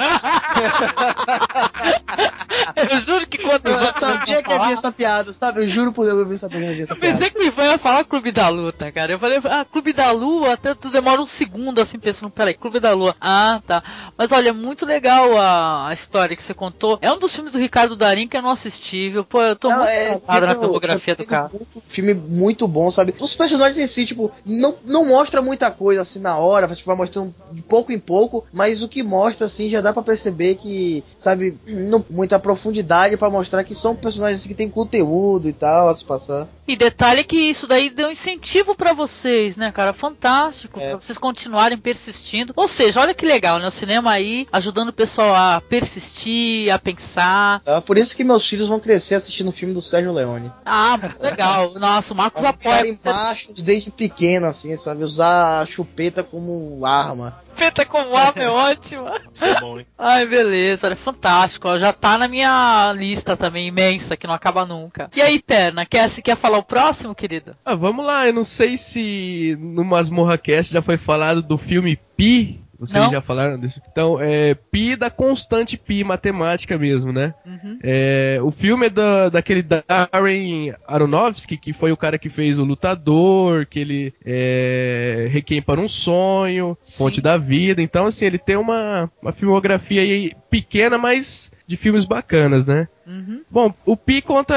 Eu 2.77 3.01
juro 3.01 3.27
que 3.27 3.39
quando 3.39 3.69
Eu 3.71 3.79
você 3.79 4.01
sabia 4.01 4.43
que 4.43 4.53
havia 4.53 4.75
essa 4.75 4.93
piada, 4.93 5.33
sabe? 5.33 5.61
Eu 5.63 5.69
juro 5.69 5.93
por 5.93 6.05
Deus 6.05 6.41
que 6.41 6.45
eu 6.45 6.49
havia 6.69 6.85
essa 6.85 6.93
Eu 6.93 6.97
pensei 6.97 7.31
que 7.31 7.39
o 7.39 7.43
Ivan 7.43 7.65
ia 7.65 7.79
falar 7.79 8.05
Clube 8.05 8.31
da 8.33 8.49
Luta, 8.49 8.91
cara. 8.93 9.13
Eu 9.13 9.19
falei, 9.19 9.41
ah, 9.45 9.65
Clube 9.65 9.93
da 9.93 10.11
Lua, 10.11 10.53
até 10.55 10.75
tu 10.75 10.91
demora 10.91 11.21
um 11.21 11.27
segundo 11.27 11.81
assim, 11.81 11.99
pensando, 11.99 12.31
peraí, 12.31 12.55
Clube 12.55 12.81
da 12.81 12.93
Lua. 12.93 13.15
Ah, 13.21 13.61
tá. 13.67 13.83
Mas 14.17 14.33
olha, 14.33 14.53
muito 14.53 14.85
legal 14.87 15.37
a, 15.39 15.89
a 15.89 15.93
história 15.93 16.37
que 16.37 16.43
você 16.43 16.55
contou. 16.55 16.99
É 17.01 17.11
um 17.11 17.19
dos 17.19 17.35
filmes 17.35 17.52
do 17.53 17.59
Ricardo 17.59 17.95
Darim 17.95 18.27
que 18.27 18.37
eu 18.37 18.43
não 18.43 18.51
assisti, 18.51 19.11
viu? 19.11 19.25
Pô, 19.25 19.41
eu 19.43 19.55
tô 19.57 19.69
Não, 19.69 19.79
muito 19.79 19.89
é, 19.91 20.41
na 20.41 20.55
filmografia 20.55 21.15
do 21.15 21.25
cara. 21.27 21.51
muito- 21.53 21.83
filme 21.87 22.15
muito 22.15 22.67
bom, 22.67 22.91
sabe? 22.91 23.15
Os 23.21 23.35
personagens 23.35 23.79
em 23.79 23.87
si, 23.87 24.05
tipo, 24.07 24.33
não, 24.45 24.75
não 24.85 25.07
mostra 25.07 25.41
muita 25.43 25.71
coisa 25.71 26.03
assim 26.03 26.19
na 26.19 26.37
hora, 26.37 26.67
tipo, 26.75 26.87
vai 26.87 26.97
mostrando 26.97 27.35
de 27.53 27.63
pouco 27.63 27.93
em 27.93 27.99
pouco, 27.99 28.45
mas 28.53 28.83
o 28.83 28.89
que 28.89 29.03
mostra, 29.03 29.47
assim, 29.47 29.69
já 29.69 29.81
dá 29.81 29.93
pra 29.93 30.03
perceber 30.03 30.57
que, 30.57 31.05
sabe, 31.19 31.59
não 31.67 32.05
muita 32.11 32.39
profundidade 32.39 33.17
pra 33.17 33.31
mostrar 33.31 33.63
que 33.65 33.75
são 33.75 33.95
personagens 33.95 34.41
assim, 34.41 34.49
que 34.49 34.55
tem 34.55 34.69
conteúdo 34.69 35.49
e 35.49 35.53
tal 35.53 35.89
a 35.89 35.95
se 35.95 36.05
passar. 36.05 36.49
E 36.67 36.77
detalhe 36.77 37.25
que 37.25 37.37
isso 37.37 37.67
daí 37.67 37.91
deu 37.91 38.11
incentivo 38.11 38.75
pra 38.75 38.93
vocês, 38.93 39.57
né, 39.57 39.71
cara? 39.73 39.93
Fantástico. 39.93 40.81
É. 40.81 40.91
Pra 40.91 40.99
vocês 41.01 41.19
continuarem 41.19 41.77
persistindo. 41.77 42.53
Ou 42.57 42.69
seja, 42.69 43.01
olha 43.01 43.13
que 43.15 43.27
legal, 43.27 43.59
né? 43.59 43.67
O 43.67 43.71
cinema 43.71 44.11
aí 44.13 44.47
ajudando 44.53 44.89
o 44.89 44.93
pessoal 44.93 45.35
a 45.35 45.61
persistir, 45.61 46.73
a 46.73 46.79
pensar. 46.79 47.42
Tá? 47.65 47.81
Por 47.81 47.99
isso 47.99 48.17
que 48.17 48.25
meus 48.25 48.47
filhos 48.47 48.69
vão 48.69 48.81
crescer 48.81 49.17
assistindo 49.17 49.49
o 49.49 49.53
filme 49.53 49.75
do 49.75 49.83
Sérgio 49.83 50.13
Leone. 50.13 50.53
Ah, 50.65 50.97
muito 51.01 51.23
legal. 51.23 51.73
Nossa, 51.75 52.13
o 52.15 52.17
Marcos 52.17 52.45
apoia. 52.45 52.77
ficarem 52.77 52.97
machos 53.05 53.61
desde 53.63 53.91
pequeno, 53.91 54.47
assim, 54.47 54.77
sabe? 54.77 55.05
Usar 55.05 55.61
a 55.61 55.67
chupeta 55.67 56.23
como 56.23 56.85
arma. 56.85 57.41
Feta 57.55 57.85
como 57.85 58.17
arma 58.17 58.43
é 58.43 58.49
ótima. 58.49 59.21
Isso 59.33 59.45
é 59.45 59.61
bom, 59.61 59.79
hein? 59.79 59.87
Ai, 59.99 60.27
beleza, 60.27 60.87
olha, 60.87 60.97
fantástico. 60.97 61.69
ó, 61.69 61.79
Já 61.79 61.93
tá 61.93 62.17
na 62.17 62.27
minha 62.27 62.93
lista 62.97 63.37
também, 63.37 63.69
imensa, 63.69 64.17
que 64.17 64.27
não 64.27 64.35
acaba 64.35 64.65
nunca. 64.65 65.11
E 65.15 65.21
aí, 65.21 65.41
Perna, 65.41 65.85
quer, 65.85 66.09
se 66.09 66.23
quer 66.23 66.37
falar 66.37 66.59
o 66.59 66.63
próximo, 66.63 67.15
querida? 67.15 67.57
Ah, 67.65 67.75
vamos 67.75 68.05
lá, 68.07 68.27
eu 68.27 68.33
não 68.33 68.45
sei 68.45 68.77
se 68.79 69.57
no 69.61 69.85
Masmorra 69.85 70.39
Cast 70.39 70.73
já 70.73 70.81
foi 70.83 70.97
falado 70.97 71.43
do 71.43 71.59
filme 71.59 71.99
Pi. 72.17 72.61
Vocês 72.83 73.05
Não. 73.05 73.13
já 73.13 73.21
falaram 73.21 73.57
desse? 73.57 73.81
Então, 73.93 74.19
é 74.21 74.57
Pi 74.57 74.97
da 74.97 75.09
constante 75.09 75.79
Pi, 75.79 76.03
matemática 76.03 76.77
mesmo, 76.77 77.13
né? 77.13 77.33
Uhum. 77.47 77.79
É, 77.81 78.41
o 78.43 78.51
filme 78.51 78.87
é 78.87 78.91
da, 78.91 79.29
daquele 79.29 79.63
Darren 79.63 80.75
Aronofsky, 80.85 81.57
que 81.57 81.73
foi 81.73 81.93
o 81.93 81.97
cara 81.97 82.19
que 82.19 82.29
fez 82.29 82.59
o 82.59 82.65
Lutador, 82.65 83.67
que 83.67 83.79
ele 83.79 84.15
é, 84.25 85.29
Requiem 85.31 85.63
para 85.63 85.81
um 85.81 85.87
Sonho, 85.87 86.77
Sim. 86.83 86.99
Fonte 86.99 87.21
da 87.21 87.39
Vida. 87.39 87.81
Então, 87.81 88.07
assim, 88.07 88.27
ele 88.27 88.39
tem 88.39 88.57
uma, 88.57 89.09
uma 89.23 89.33
filmografia 89.33 90.03
aí 90.03 90.33
pequena, 90.51 90.99
mas 90.99 91.53
de 91.73 91.77
filmes 91.79 92.05
bacanas, 92.05 92.67
né? 92.67 92.87
Uhum. 93.07 93.41
Bom, 93.51 93.73
o 93.85 93.97
Pi 93.97 94.21
conta 94.23 94.55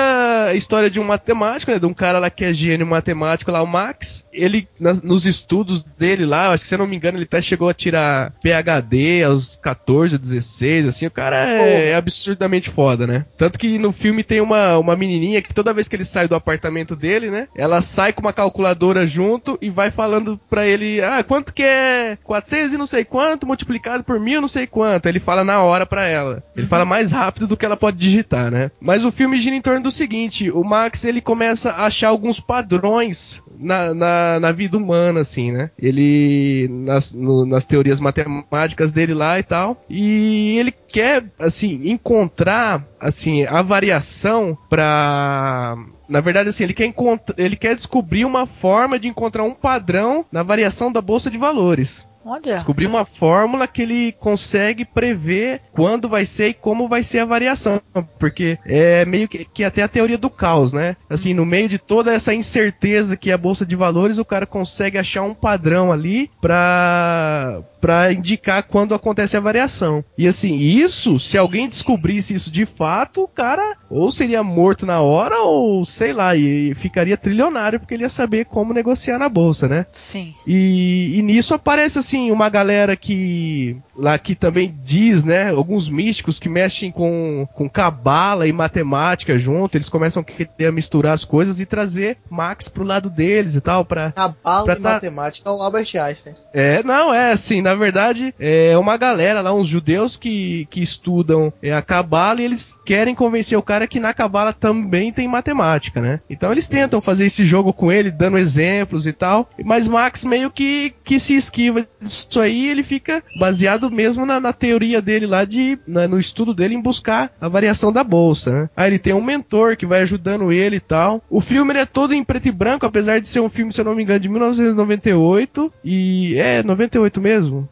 a 0.50 0.54
história 0.54 0.90
de 0.90 1.00
um 1.00 1.04
matemático, 1.04 1.72
né? 1.72 1.80
De 1.80 1.86
um 1.86 1.94
cara 1.94 2.20
lá 2.20 2.30
que 2.30 2.44
é 2.46 2.54
gênio 2.54 2.86
matemático 2.86 3.52
lá, 3.52 3.62
o 3.64 3.66
Max. 3.68 4.28
Ele, 4.32 4.68
nas- 4.80 5.02
nos 5.02 5.26
estudos 5.26 5.84
dele 5.98 6.26
lá, 6.26 6.52
acho 6.52 6.64
que 6.64 6.68
se 6.68 6.76
eu 6.76 6.80
não 6.80 6.86
me 6.88 6.96
engano, 6.96 7.18
ele 7.18 7.24
até 7.26 7.42
chegou 7.42 7.70
a 7.70 7.74
tirar 7.74 8.32
PHD 8.44 9.24
aos 9.24 9.56
14, 9.56 10.18
16, 10.18 10.88
assim. 10.88 11.08
O 11.08 11.12
cara 11.12 11.38
é, 11.38 11.90
é 11.92 11.96
absurdamente 11.96 12.70
foda, 12.70 13.08
né? 13.08 13.26
Tanto 13.38 13.58
que 13.58 13.78
no 13.80 13.92
filme 13.92 14.24
tem 14.24 14.42
uma, 14.42 14.78
uma 14.78 14.96
menininha 14.96 15.42
que 15.42 15.54
toda 15.54 15.74
vez 15.74 15.88
que 15.88 15.96
ele 15.96 16.06
sai 16.06 16.28
do 16.28 16.36
apartamento 16.36 16.96
dele, 16.96 17.32
né? 17.32 17.48
Ela 17.56 17.82
sai 17.82 18.14
com 18.14 18.22
uma 18.22 18.34
calculadora 18.34 19.08
junto 19.08 19.58
e 19.62 19.70
vai 19.70 19.90
falando 19.90 20.40
pra 20.50 20.66
ele, 20.68 21.02
ah, 21.02 21.24
quanto 21.24 21.54
que 21.54 21.64
é 21.64 22.18
400 22.24 22.74
e 22.74 22.78
não 22.78 22.86
sei 22.88 23.04
quanto 23.04 23.48
multiplicado 23.48 24.04
por 24.04 24.20
mil 24.20 24.40
não 24.42 24.48
sei 24.48 24.68
quanto. 24.68 25.08
Ele 25.08 25.20
fala 25.20 25.44
na 25.44 25.64
hora 25.64 25.86
pra 25.86 26.06
ela. 26.08 26.44
Ele 26.56 26.68
fala 26.68 26.86
mais 26.86 27.05
rápido 27.12 27.48
do 27.48 27.58
que 27.58 27.66
ela 27.66 27.78
pode 27.78 27.98
digitar, 27.98 28.52
né? 28.52 28.72
Mas 28.80 29.06
o 29.06 29.12
filme 29.12 29.38
gira 29.38 29.56
em 29.56 29.62
torno 29.62 29.82
do 29.82 29.92
seguinte, 29.92 30.50
o 30.52 30.64
Max 30.64 31.04
ele 31.06 31.22
começa 31.22 31.72
a 31.72 31.86
achar 31.86 32.10
alguns 32.10 32.40
padrões 32.40 33.42
na, 33.58 33.94
na, 33.94 34.40
na 34.40 34.52
vida 34.52 34.78
humana, 34.78 35.22
assim, 35.22 35.52
né? 35.52 35.70
Ele, 35.80 36.68
nas, 36.72 37.14
no- 37.14 37.46
nas 37.46 37.66
teorias 37.66 38.00
matemáticas 38.00 38.92
dele 38.92 39.14
lá 39.14 39.40
e 39.40 39.44
tal, 39.44 39.84
e 39.90 40.58
ele 40.58 40.74
quer, 40.96 41.26
assim, 41.38 41.82
encontrar, 41.90 42.82
assim, 43.02 43.46
a 43.46 43.62
variação 43.62 44.58
pra... 44.70 45.76
Na 46.08 46.22
verdade, 46.22 46.48
assim, 46.48 46.64
ele 46.64 46.74
quer, 46.74 46.94
ele 47.36 47.58
quer 47.58 47.76
descobrir 47.76 48.24
uma 48.24 48.48
forma 48.48 48.98
de 48.98 49.10
encontrar 49.10 49.44
um 49.44 49.54
padrão 49.54 50.26
na 50.32 50.42
variação 50.42 50.90
da 50.90 51.02
bolsa 51.02 51.30
de 51.30 51.38
valores. 51.38 52.06
Olha. 52.26 52.56
Descobrir 52.56 52.88
uma 52.88 53.06
fórmula 53.06 53.68
que 53.68 53.84
ele 53.84 54.12
consegue 54.14 54.84
prever 54.84 55.62
quando 55.72 56.10
vai 56.10 56.26
ser 56.26 56.48
e 56.48 56.54
como 56.56 56.88
vai 56.88 57.04
ser 57.04 57.20
a 57.20 57.26
variação. 57.26 57.80
Porque 58.18 58.58
é 58.66 59.06
meio 59.06 59.28
que, 59.28 59.46
que 59.46 59.64
até 59.64 59.84
a 59.84 59.88
teoria 59.88 60.18
do 60.18 60.30
caos, 60.30 60.74
né? 60.74 60.98
Assim, 61.08 61.36
no 61.36 61.46
meio 61.46 61.70
de 61.70 61.78
toda 61.78 62.12
essa 62.12 62.34
incerteza 62.34 63.16
que 63.16 63.30
é 63.30 63.34
a 63.34 63.38
Bolsa 63.38 63.64
de 63.64 63.76
Valores, 63.76 64.18
o 64.18 64.26
cara 64.26 64.48
consegue 64.48 64.98
achar 64.98 65.22
um 65.22 65.36
padrão 65.36 65.92
ali 65.92 66.32
pra, 66.42 67.62
pra 67.80 68.12
indicar 68.12 68.64
quando 68.64 68.96
acontece 68.96 69.38
a 69.38 69.42
variação. 69.42 70.04
E 70.18 70.28
assim, 70.28 70.58
isso, 70.86 71.20
se 71.20 71.38
alguém 71.38 71.68
descobrisse 71.68 72.34
isso 72.34 72.52
de 72.52 72.66
fato, 72.66 73.24
o 73.24 73.28
cara 73.28 73.76
ou 73.90 74.12
seria 74.12 74.44
morto 74.44 74.86
na 74.86 75.02
hora, 75.02 75.42
ou 75.42 75.84
sei 75.86 76.14
lá, 76.14 76.36
e 76.36 76.74
ficaria 76.76 77.18
trilionário 77.18 77.80
porque 77.80 77.94
ele 77.94 78.04
ia 78.04 78.10
saber 78.10 78.46
como 78.46 78.74
negociar 78.74 79.18
na 79.18 79.28
Bolsa, 79.28 79.68
né? 79.68 79.86
Sim. 79.94 80.34
E, 80.46 81.18
e 81.18 81.22
nisso 81.22 81.54
aparece 81.54 82.00
assim 82.00 82.32
uma 82.32 82.50
galera 82.50 82.96
que 82.96 83.78
lá 83.98 84.18
que 84.18 84.36
também 84.36 84.76
diz, 84.84 85.24
né, 85.24 85.50
alguns 85.50 85.90
místicos 85.90 86.40
que 86.40 86.50
mexem 86.50 86.92
com 86.92 87.48
com 87.54 87.70
cabala 87.70 88.48
e 88.48 88.52
matemática 88.52 89.38
junto, 89.40 89.76
eles 89.78 89.90
começam 89.90 90.22
a 90.22 90.24
querer 90.24 90.72
misturar 90.72 91.14
as 91.14 91.24
coisas 91.26 91.60
e 91.60 91.66
trazer 91.66 92.18
Max 92.30 92.68
pro 92.68 92.84
lado 92.84 93.10
deles 93.10 93.56
e 93.56 93.62
tal 93.62 93.86
para 93.86 94.12
Cabala 94.12 94.66
Pra 94.66 94.74
e 94.74 94.80
tá- 94.82 94.94
matemática 94.94 95.50
é 95.50 95.52
o 95.52 95.62
Albert 95.62 95.90
Einstein. 95.96 96.34
é, 96.54 96.84
não, 96.84 97.14
é 97.14 97.32
assim, 97.32 97.62
na 97.62 97.76
verdade, 97.76 98.34
é 98.40 98.78
uma 98.78 98.98
galera 98.98 99.42
lá, 99.42 99.54
uns 99.54 99.68
judeus 99.68 100.16
que, 100.18 100.68
que 100.70 100.82
estudam 100.82 101.52
é, 101.62 101.74
a 101.74 101.82
cabala 101.82 102.42
e 102.42 102.46
eles 102.46 102.78
querem 102.86 103.16
convencer 103.16 103.58
o 103.58 103.64
cara 103.64 103.88
que 103.88 104.00
na 104.00 104.14
cabala 104.14 104.54
também 104.54 105.12
tem 105.12 105.28
matemática, 105.28 106.02
né? 106.02 106.20
Então 106.30 106.52
eles 106.52 106.68
tentam 106.68 107.02
fazer 107.02 107.26
esse 107.26 107.46
jogo 107.46 107.72
com 107.74 107.92
ele, 107.92 108.12
dando 108.12 108.38
exemplos 108.38 109.08
e 109.08 109.14
tal, 109.14 109.50
mas 109.64 109.88
Max 109.88 110.24
meio 110.24 110.50
que, 110.52 110.94
que 111.04 111.20
se 111.20 111.36
esquiva 111.36 111.88
disso 112.02 112.40
aí, 112.40 112.68
ele 112.70 112.84
fica 112.84 113.24
baseado 113.40 113.85
mesmo 113.90 114.26
na, 114.26 114.40
na 114.40 114.54
teoria 114.54 115.02
dele 115.02 115.26
lá 115.26 115.46
de, 115.46 115.78
na- 115.88 116.08
no 116.08 116.20
estudo 116.20 116.54
dele 116.54 116.76
em 116.76 116.82
buscar 116.82 117.32
a 117.40 117.48
variação 117.50 117.92
da 117.92 118.04
bolsa, 118.04 118.52
né? 118.52 118.70
Aí 118.76 118.90
ele 118.90 119.00
tem 119.00 119.14
um 119.14 119.24
mentor 119.24 119.76
que 119.78 119.86
vai 119.86 120.02
ajudando 120.02 120.52
ele 120.52 120.78
e 120.78 120.80
tal. 120.80 121.22
O 121.30 121.42
filme 121.42 121.72
ele 121.74 121.80
é 121.80 121.86
todo 121.86 122.14
em 122.14 122.24
preto 122.24 122.48
e 122.48 122.52
branco, 122.52 122.86
apesar 122.86 123.20
de 123.20 123.28
ser 123.28 123.40
um 123.40 123.50
filme, 123.50 123.72
se 123.74 123.82
eu 123.82 123.86
não 123.86 123.96
me 123.96 124.04
engano, 124.04 124.20
de 124.20 124.30
1998 124.30 125.72
e 125.84 126.36
é 126.38 126.64
98 126.64 127.22
mesmo. 127.22 127.68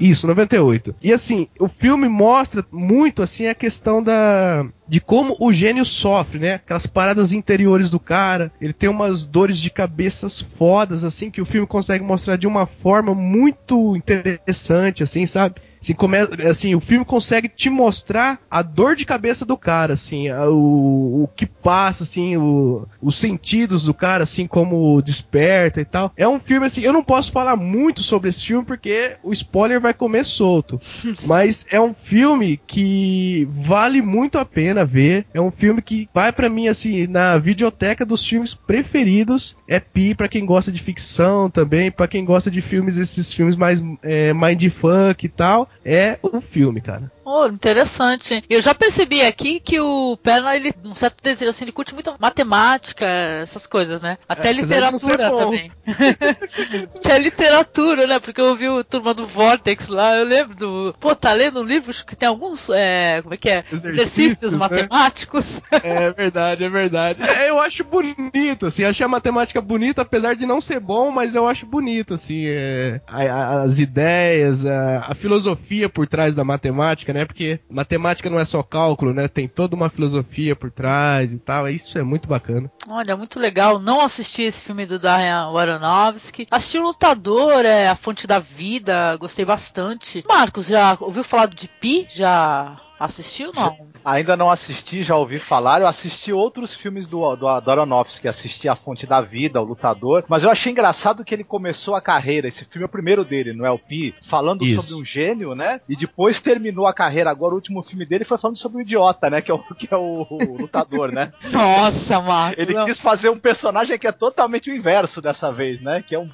Isso, 0.00 0.26
98. 0.26 0.94
E 1.02 1.12
assim, 1.12 1.48
o 1.58 1.68
filme 1.68 2.08
mostra 2.08 2.64
muito 2.70 3.22
assim 3.22 3.46
a 3.46 3.54
questão 3.54 4.02
da 4.02 4.66
de 4.86 5.00
como 5.00 5.36
o 5.38 5.52
gênio 5.52 5.84
sofre, 5.84 6.38
né? 6.38 6.54
Aquelas 6.54 6.86
paradas 6.86 7.32
interiores 7.32 7.90
do 7.90 8.00
cara. 8.00 8.50
Ele 8.60 8.72
tem 8.72 8.88
umas 8.88 9.24
dores 9.24 9.58
de 9.58 9.70
cabeças 9.70 10.40
fodas 10.40 11.04
assim 11.04 11.30
que 11.30 11.42
o 11.42 11.46
filme 11.46 11.66
consegue 11.66 12.02
mostrar 12.02 12.36
de 12.36 12.46
uma 12.46 12.66
forma 12.66 13.14
muito 13.14 13.94
interessante 13.94 15.02
assim, 15.02 15.26
sabe? 15.26 15.56
Assim, 15.80 15.94
come... 15.94 16.16
assim, 16.48 16.74
o 16.74 16.80
filme 16.80 17.04
consegue 17.04 17.48
te 17.48 17.70
mostrar 17.70 18.38
a 18.50 18.62
dor 18.62 18.96
de 18.96 19.04
cabeça 19.06 19.44
do 19.44 19.56
cara, 19.56 19.92
assim, 19.94 20.28
a- 20.28 20.48
o, 20.48 21.24
o 21.24 21.28
que 21.36 21.46
passa, 21.46 22.04
assim, 22.04 22.36
o- 22.36 22.86
os 23.00 23.16
sentidos 23.16 23.84
do 23.84 23.94
cara, 23.94 24.24
assim, 24.24 24.46
como 24.46 25.00
desperta 25.02 25.80
e 25.80 25.84
tal. 25.84 26.12
É 26.16 26.26
um 26.28 26.40
filme, 26.40 26.66
assim, 26.66 26.80
eu 26.82 26.92
não 26.92 27.02
posso 27.02 27.30
falar 27.32 27.56
muito 27.56 28.02
sobre 28.02 28.30
esse 28.30 28.44
filme 28.44 28.64
porque 28.64 29.16
o 29.22 29.32
spoiler 29.32 29.80
vai 29.80 29.94
comer 29.94 30.24
solto. 30.24 30.80
Mas 31.26 31.66
é 31.70 31.80
um 31.80 31.94
filme 31.94 32.60
que 32.66 33.46
vale 33.50 34.02
muito 34.02 34.38
a 34.38 34.44
pena 34.44 34.84
ver. 34.84 35.26
É 35.32 35.40
um 35.40 35.50
filme 35.50 35.80
que 35.82 36.08
vai 36.14 36.32
pra 36.32 36.48
mim, 36.48 36.68
assim, 36.68 37.06
na 37.06 37.38
videoteca 37.38 38.04
dos 38.04 38.24
filmes 38.26 38.54
preferidos. 38.54 39.56
É 39.68 39.78
Pi 39.80 40.14
pra 40.14 40.28
quem 40.28 40.44
gosta 40.44 40.72
de 40.72 40.82
ficção 40.82 41.50
também, 41.50 41.90
pra 41.90 42.08
quem 42.08 42.24
gosta 42.24 42.50
de 42.50 42.60
filmes, 42.60 42.96
esses 42.96 43.32
filmes 43.32 43.56
mais 43.56 43.82
é, 44.02 44.32
mindfuck 44.32 45.24
e 45.24 45.28
tal. 45.28 45.67
É 45.84 46.18
o 46.22 46.40
filme, 46.40 46.80
cara. 46.80 47.10
Oh, 47.30 47.46
interessante. 47.46 48.42
Eu 48.48 48.62
já 48.62 48.74
percebi 48.74 49.20
aqui 49.20 49.60
que 49.60 49.78
o 49.78 50.16
Perna, 50.16 50.56
ele, 50.56 50.72
um 50.82 50.94
certo 50.94 51.22
desejo, 51.22 51.50
assim, 51.50 51.66
ele 51.66 51.72
curte 51.72 51.92
muito 51.92 52.14
matemática, 52.18 53.04
essas 53.42 53.66
coisas, 53.66 54.00
né? 54.00 54.16
Até 54.26 54.48
É, 54.48 54.52
literatura 54.52 55.28
também. 55.28 55.70
Até 56.96 57.18
literatura, 57.18 58.06
né? 58.06 58.18
Porque 58.18 58.40
eu 58.40 58.46
ouvi 58.46 58.66
o 58.70 58.82
turma 58.82 59.12
do 59.12 59.26
Vortex 59.26 59.88
lá, 59.88 60.16
eu 60.16 60.24
lembro 60.24 60.56
do. 60.56 60.96
Pô, 60.98 61.14
tá 61.14 61.34
lendo 61.34 61.60
um 61.60 61.64
livro 61.64 61.92
que 62.06 62.16
tem 62.16 62.26
alguns. 62.26 62.70
É, 62.70 63.20
como 63.20 63.34
é 63.34 63.36
que 63.36 63.50
é? 63.50 63.64
Exercícios, 63.70 64.52
né? 64.52 64.58
matemáticos. 64.58 65.60
É 65.70 66.10
verdade, 66.10 66.64
é 66.64 66.68
verdade. 66.70 67.22
É, 67.22 67.50
eu 67.50 67.60
acho 67.60 67.84
bonito, 67.84 68.66
assim, 68.66 68.84
achei 68.84 69.04
a 69.04 69.08
matemática 69.08 69.60
bonita, 69.60 70.00
apesar 70.00 70.34
de 70.34 70.46
não 70.46 70.62
ser 70.62 70.80
bom, 70.80 71.10
mas 71.10 71.34
eu 71.34 71.46
acho 71.46 71.66
bonito, 71.66 72.14
assim, 72.14 72.44
é, 72.46 73.00
as 73.06 73.78
ideias, 73.78 74.64
a, 74.64 75.06
a 75.08 75.14
filosofia 75.14 75.90
por 75.90 76.06
trás 76.06 76.34
da 76.34 76.42
matemática, 76.42 77.12
né? 77.12 77.17
Porque 77.24 77.60
matemática 77.70 78.30
não 78.30 78.38
é 78.38 78.44
só 78.44 78.62
cálculo, 78.62 79.12
né? 79.12 79.28
Tem 79.28 79.48
toda 79.48 79.76
uma 79.76 79.90
filosofia 79.90 80.54
por 80.54 80.70
trás 80.70 81.32
e 81.32 81.38
tal. 81.38 81.68
Isso 81.68 81.98
é 81.98 82.02
muito 82.02 82.28
bacana. 82.28 82.70
Olha, 82.88 83.16
muito 83.16 83.38
legal. 83.38 83.78
Não 83.78 84.00
assisti 84.00 84.42
esse 84.42 84.62
filme 84.62 84.86
do 84.86 84.98
Darren 84.98 85.30
Aronofsky. 85.30 86.46
Assisti 86.50 86.78
o 86.78 86.82
Lutador, 86.82 87.64
é 87.64 87.88
A 87.88 87.94
Fonte 87.94 88.26
da 88.26 88.38
Vida, 88.38 89.16
gostei 89.16 89.44
bastante. 89.44 90.24
Marcos, 90.28 90.66
já 90.66 90.96
ouviu 91.00 91.24
falar 91.24 91.48
de 91.48 91.68
Pi? 91.68 92.06
Já 92.10 92.78
assistiu 92.98 93.52
não? 93.54 93.76
Ainda 94.10 94.36
não 94.36 94.50
assisti, 94.50 95.02
já 95.02 95.16
ouvi 95.16 95.38
falar. 95.38 95.80
Eu 95.80 95.86
assisti 95.86 96.32
outros 96.32 96.74
filmes 96.74 97.06
do, 97.06 97.34
do, 97.36 97.60
do 97.60 97.70
Aronofsky, 97.70 98.26
assisti 98.28 98.68
A 98.68 98.74
Fonte 98.76 99.06
da 99.06 99.20
Vida, 99.20 99.60
O 99.60 99.64
Lutador. 99.64 100.24
Mas 100.28 100.42
eu 100.42 100.50
achei 100.50 100.72
engraçado 100.72 101.24
que 101.24 101.34
ele 101.34 101.44
começou 101.44 101.94
a 101.94 102.00
carreira, 102.00 102.48
esse 102.48 102.64
filme 102.64 102.84
é 102.84 102.86
o 102.86 102.90
primeiro 102.90 103.24
dele, 103.24 103.52
no 103.52 103.66
LP, 103.66 104.14
falando 104.28 104.64
Isso. 104.64 104.82
sobre 104.82 105.02
um 105.02 105.06
gênio, 105.06 105.54
né? 105.54 105.80
E 105.88 105.96
depois 105.96 106.40
terminou 106.40 106.86
a 106.86 106.92
carreira. 106.94 107.30
Agora 107.30 107.52
o 107.52 107.56
último 107.56 107.82
filme 107.82 108.06
dele 108.06 108.24
foi 108.24 108.38
falando 108.38 108.56
sobre 108.56 108.78
o 108.78 108.80
idiota, 108.80 109.28
né? 109.28 109.42
Que 109.42 109.50
é 109.50 109.54
o, 109.54 109.58
que 109.74 109.88
é 109.92 109.96
o, 109.96 110.26
o 110.30 110.56
lutador, 110.60 111.12
né? 111.12 111.32
Nossa, 111.52 112.20
Marcos. 112.20 112.62
Ele 112.62 112.74
não. 112.74 112.86
quis 112.86 112.98
fazer 112.98 113.28
um 113.28 113.38
personagem 113.38 113.98
que 113.98 114.06
é 114.06 114.12
totalmente 114.12 114.70
o 114.70 114.74
inverso 114.74 115.20
dessa 115.20 115.52
vez, 115.52 115.82
né? 115.82 116.02
Que 116.06 116.14
é 116.14 116.18
um, 116.18 116.30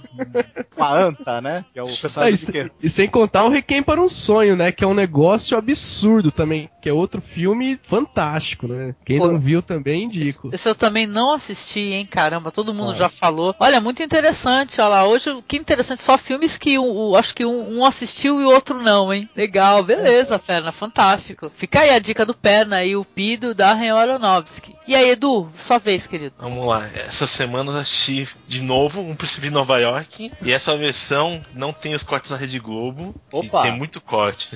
uma 0.77 0.93
anta, 0.95 1.41
né? 1.41 1.65
Que 1.73 1.79
é 1.79 1.83
o 1.83 1.87
É, 1.89 1.97
personagem 1.97 2.35
e, 2.35 2.37
quê? 2.53 2.65
se- 2.65 2.73
e 2.83 2.91
sem 2.91 3.09
contar 3.09 3.45
o 3.45 3.49
Requiem 3.49 3.83
para 3.83 4.01
um 4.01 4.09
Sonho, 4.09 4.55
né? 4.57 4.71
Que 4.71 4.85
é 4.85 4.87
um 4.87 4.95
negócio 4.95 5.57
absurdo 5.57 6.31
também. 6.31 6.69
Que 6.81 6.89
é 6.89 6.93
outro 6.93 7.21
filme 7.21 7.64
fantástico, 7.83 8.67
né? 8.69 8.95
Quem 9.05 9.19
Pô, 9.19 9.29
não 9.29 9.39
viu 9.39 9.61
também 9.61 10.05
indico. 10.05 10.51
Esse 10.53 10.69
eu 10.69 10.75
também 10.75 11.07
não 11.07 11.33
assisti, 11.33 11.81
hein? 11.81 12.07
Caramba, 12.07 12.51
todo 12.53 12.73
mundo 12.73 12.87
Nossa. 12.89 12.99
já 13.01 13.09
falou. 13.09 13.55
Olha, 13.59 13.81
muito 13.81 14.03
interessante, 14.03 14.81
olha 14.81 14.89
lá. 14.89 15.05
Hoje, 15.07 15.37
que 15.47 15.57
interessante, 15.57 16.01
só 16.03 16.17
filmes 16.17 16.57
que 16.57 16.79
o, 16.79 17.11
o- 17.11 17.17
acho 17.17 17.35
que 17.35 17.45
um, 17.45 17.79
um 17.79 17.85
assistiu 17.85 18.41
e 18.41 18.45
o 18.45 18.51
outro 18.51 18.83
não, 18.83 19.13
hein? 19.13 19.29
Legal, 19.37 19.83
beleza, 19.83 20.39
Perna, 20.39 20.73
fantástico. 20.73 21.51
Fica 21.55 21.81
aí 21.81 21.91
a 21.91 21.99
dica 21.99 22.25
do 22.25 22.35
Perna 22.35 22.85
e 22.85 22.95
o 22.97 23.05
Pido 23.05 23.55
da 23.55 23.65
Darren 23.65 23.91
Aronofsky. 23.91 24.75
E 24.87 24.95
aí, 24.95 25.09
Edu, 25.11 25.51
sua 25.59 25.79
vez, 25.79 26.07
querido. 26.07 26.35
Vamos 26.39 26.67
lá, 26.67 26.87
essa 26.87 27.27
semana 27.27 27.73
eu 27.73 27.77
assisti 27.79 28.29
de 28.47 28.61
novo 28.61 29.01
Um 29.01 29.15
Príncipe 29.15 29.47
de 29.49 29.53
Nova 29.53 29.79
York. 29.81 30.31
E 30.43 30.53
essa 30.53 30.77
versão 30.77 31.43
não 31.55 31.73
tem 31.73 31.95
os 31.95 32.03
cortes 32.03 32.31
da 32.31 32.37
Rede 32.37 32.59
Globo. 32.59 33.15
Opa. 33.33 33.63
Tem 33.63 33.73
muito 33.73 34.01
corte. 34.01 34.51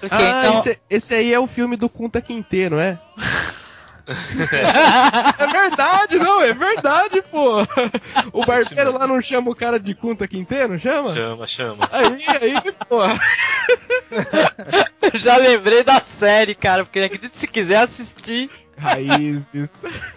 Porque, 0.00 0.14
Ah, 0.14 0.42
então, 0.44 0.54
esse, 0.58 0.78
esse 0.88 1.14
aí 1.14 1.32
é 1.32 1.40
o 1.40 1.46
filme 1.46 1.76
do 1.76 1.88
Kunta 1.88 2.20
não 2.70 2.80
é? 2.80 2.98
é 5.38 5.46
verdade, 5.46 6.18
não, 6.18 6.42
é 6.42 6.52
verdade, 6.52 7.22
pô. 7.22 7.62
O 8.32 8.44
barbeiro 8.44 8.92
lá 8.92 9.06
não 9.06 9.22
chama 9.22 9.50
o 9.50 9.54
cara 9.54 9.80
de 9.80 9.94
Kunta 9.94 10.28
Quinte, 10.28 10.66
não 10.68 10.78
chama? 10.78 11.14
chama, 11.14 11.46
chama. 11.46 11.88
Aí, 11.90 12.26
aí, 12.40 12.54
pô. 12.88 13.00
Eu 15.00 15.18
já 15.18 15.36
lembrei 15.36 15.82
da 15.82 16.00
série, 16.00 16.54
cara, 16.54 16.84
porque 16.84 17.00
acredito 17.00 17.36
se 17.36 17.46
quiser 17.46 17.78
assistir. 17.78 18.50
Raízes. 18.78 19.70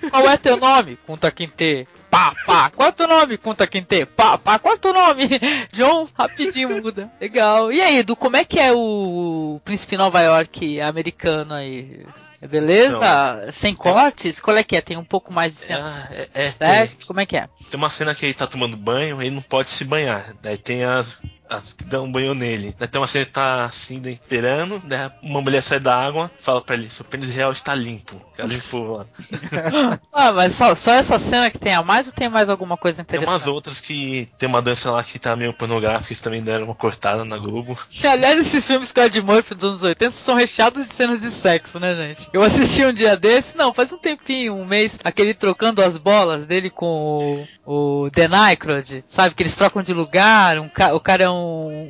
Qual 0.10 0.30
é 0.30 0.38
teu 0.38 0.58
nome? 0.58 0.98
Kunta 1.06 1.32
Kinte. 1.32 1.88
Pá, 2.10 2.34
pá. 2.46 2.70
Qual 2.70 2.90
é 2.90 2.92
teu 2.92 3.08
nome? 3.08 3.38
Kunta 3.38 3.68
Kinte. 3.68 4.06
Pá, 4.06 4.38
pá. 4.38 4.58
Qual 4.60 4.74
é 4.76 4.78
teu 4.78 4.94
nome? 4.94 5.28
John, 5.74 6.08
rapidinho 6.18 6.82
muda. 6.82 7.12
Legal. 7.20 7.72
E 7.72 7.82
aí, 7.82 7.98
Edu, 8.00 8.16
como 8.16 8.38
é 8.38 8.46
que 8.46 8.60
é 8.60 8.72
o 8.74 9.60
Príncipe 9.64 9.98
Nova 9.98 10.22
York 10.22 10.80
americano 10.82 11.54
aí? 11.54 12.06
É 12.40 12.48
beleza? 12.48 13.50
Sem 13.52 13.74
cortes? 13.74 14.40
Qual 14.40 14.56
é 14.56 14.64
que 14.64 14.76
é? 14.76 14.82
Tem 14.82 14.96
um 14.96 15.04
pouco 15.04 15.34
mais 15.34 15.54
de 15.56 15.60
cena 15.60 16.08
É, 16.12 16.28
é, 16.46 16.52
sexo? 16.52 16.98
tem, 17.00 17.08
Como 17.08 17.20
é 17.20 17.26
que 17.26 17.36
é? 17.36 17.50
tem 17.70 17.78
uma 17.80 17.90
cena 17.90 18.14
que 18.14 18.26
ele 18.28 18.34
tá 18.36 18.46
tomando 18.46 18.78
banho, 18.78 19.20
ele 19.22 19.32
não 19.32 19.42
pode 19.42 19.72
se 19.72 19.84
banhar. 19.84 20.24
Daí 20.42 20.56
tem 20.56 20.84
as, 20.84 21.20
as 21.50 21.74
que 21.74 21.84
dão 21.84 22.12
banho 22.12 22.34
nele. 22.34 22.74
Tem 22.74 23.00
uma 23.02 23.08
cena 23.08 23.26
que 23.26 23.32
tá 23.32 23.66
assim, 23.66 24.00
daí, 24.00 24.14
esperando, 24.14 24.82
daí 24.86 25.10
uma 25.22 25.42
mulher 25.42 25.62
sai 25.62 25.80
da 25.80 25.96
água, 25.96 26.30
fala 26.40 26.62
pra 26.62 26.76
ele, 26.76 26.90
seu 26.90 27.06
pênis 27.06 27.36
real 27.36 27.52
está 27.52 27.74
limpo. 27.76 28.20
Ela 28.38 28.48
limpou 28.48 28.98
lá. 28.98 29.06
Ah, 30.12 30.32
mas 30.32 30.56
só, 30.56 30.76
só 30.76 30.92
essa 30.94 31.20
cena 31.20 31.50
que 31.52 31.60
tem 31.60 31.74
a 31.74 31.84
mais 31.84 32.08
ou 32.08 32.14
tem 32.14 32.28
mais 32.30 32.50
alguma 32.50 32.76
coisa 32.76 32.98
Tem 32.98 33.04
interessante? 33.04 33.30
umas 33.30 33.48
outras 33.48 33.80
que 33.80 34.28
tem 34.38 34.48
uma 34.50 34.62
dança 34.62 34.92
lá 34.92 35.04
que 35.04 35.20
tá 35.20 35.36
meio 35.36 35.54
pornográfica, 35.54 36.12
eles 36.14 36.22
também 36.22 36.42
deram 36.42 36.66
uma 36.66 36.76
cortada 36.76 37.24
na 37.24 37.38
Globo. 37.38 37.78
Que, 37.90 38.08
aliás, 38.08 38.40
esses 38.40 38.66
filmes 38.66 38.92
com 38.92 39.02
Ed 39.02 39.22
Murphy 39.22 39.54
dos 39.54 39.64
anos 39.70 39.84
80 39.84 40.12
são 40.18 40.36
recheados 40.36 40.88
de 40.88 40.94
cenas 40.94 41.22
de 41.22 41.30
sexo, 41.32 41.80
né, 41.80 41.94
gente? 41.96 42.30
Eu 42.34 42.42
assisti 42.42 42.84
um 42.84 42.94
dia 42.94 43.16
desse, 43.16 43.56
não, 43.56 43.74
faz 43.74 43.92
um 43.92 43.98
tempinho, 43.98 44.56
um 44.56 44.66
mês, 44.66 44.98
aquele 45.04 45.34
trocando 45.34 45.82
as 45.84 45.98
bolas 45.98 46.46
dele 46.46 46.70
com 46.70 47.46
o, 47.66 48.04
o 48.06 48.10
Dan 48.10 48.36
Aykroyd, 48.36 49.04
sabe? 49.08 49.36
Que 49.36 49.44
eles 49.44 49.56
trocam 49.56 49.82
de 49.84 49.94
lugar, 49.94 50.58
um 50.60 50.68
ca- 50.70 50.94
o 50.96 51.00
cara 51.00 51.24
é 51.26 51.30
um 51.30 51.37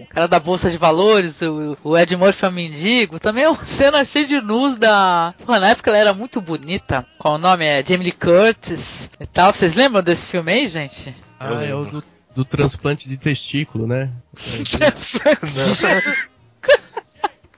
cara 0.09 0.27
da 0.27 0.39
Bolsa 0.39 0.69
de 0.69 0.77
Valores, 0.77 1.41
o, 1.41 1.77
o 1.83 1.97
Ed 1.97 2.15
Murphy 2.15 2.45
é 2.45 2.47
um 2.47 2.51
mendigo. 2.51 3.19
Também 3.19 3.43
é 3.43 3.49
uma 3.49 3.63
cena 3.65 4.05
cheia 4.05 4.25
de 4.25 4.41
nus 4.41 4.77
da... 4.77 5.33
Pô, 5.45 5.57
na 5.59 5.69
época 5.69 5.89
ela 5.89 5.97
era 5.97 6.13
muito 6.13 6.41
bonita. 6.41 7.05
Qual 7.17 7.35
o 7.35 7.37
nome? 7.37 7.65
É 7.65 7.83
Jamie 7.83 8.05
Lee 8.05 8.11
Curtis 8.11 9.09
e 9.19 9.25
tal. 9.25 9.53
Vocês 9.53 9.73
lembram 9.73 10.03
desse 10.03 10.27
filme 10.27 10.51
aí, 10.51 10.67
gente? 10.67 11.15
Ah, 11.39 11.63
é 11.63 11.73
o 11.73 11.85
do, 11.85 12.03
do 12.35 12.45
transplante 12.45 13.07
de 13.07 13.17
testículo, 13.17 13.87
né? 13.87 14.09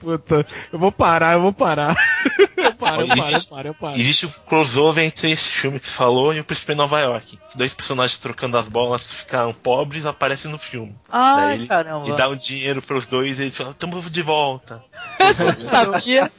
Puta, 0.00 0.46
eu 0.72 0.78
vou 0.78 0.90
parar, 0.90 1.34
eu 1.34 1.42
vou 1.42 1.52
parar. 1.52 1.94
Eu 2.60 2.74
paro, 2.74 3.02
eu 3.02 3.08
paro, 3.08 3.32
eu 3.36 3.44
paro, 3.48 3.68
eu 3.68 3.74
paro. 3.74 3.98
Existe 3.98 4.26
o 4.26 4.30
crossover 4.46 5.04
entre 5.04 5.30
esse 5.30 5.50
filme 5.50 5.78
que 5.78 5.86
você 5.86 5.92
falou 5.92 6.32
e 6.34 6.40
o 6.40 6.44
Príncipe 6.44 6.72
de 6.72 6.78
Nova 6.78 6.98
York. 7.00 7.38
Dois 7.54 7.72
personagens 7.74 8.18
trocando 8.18 8.56
as 8.56 8.68
bolas 8.68 9.06
que 9.06 9.14
ficaram 9.14 9.52
pobres 9.52 10.04
aparecem 10.06 10.50
no 10.50 10.58
filme. 10.58 10.94
Ai, 11.10 11.54
ele, 11.54 11.66
caramba. 11.66 12.08
E 12.08 12.12
dá 12.14 12.28
um 12.28 12.36
dinheiro 12.36 12.80
pros 12.82 13.06
dois 13.06 13.38
e 13.38 13.42
ele 13.42 13.50
fala, 13.50 13.72
tamo 13.74 14.00
de 14.02 14.22
volta. 14.22 14.82
Sabia? 15.62 16.30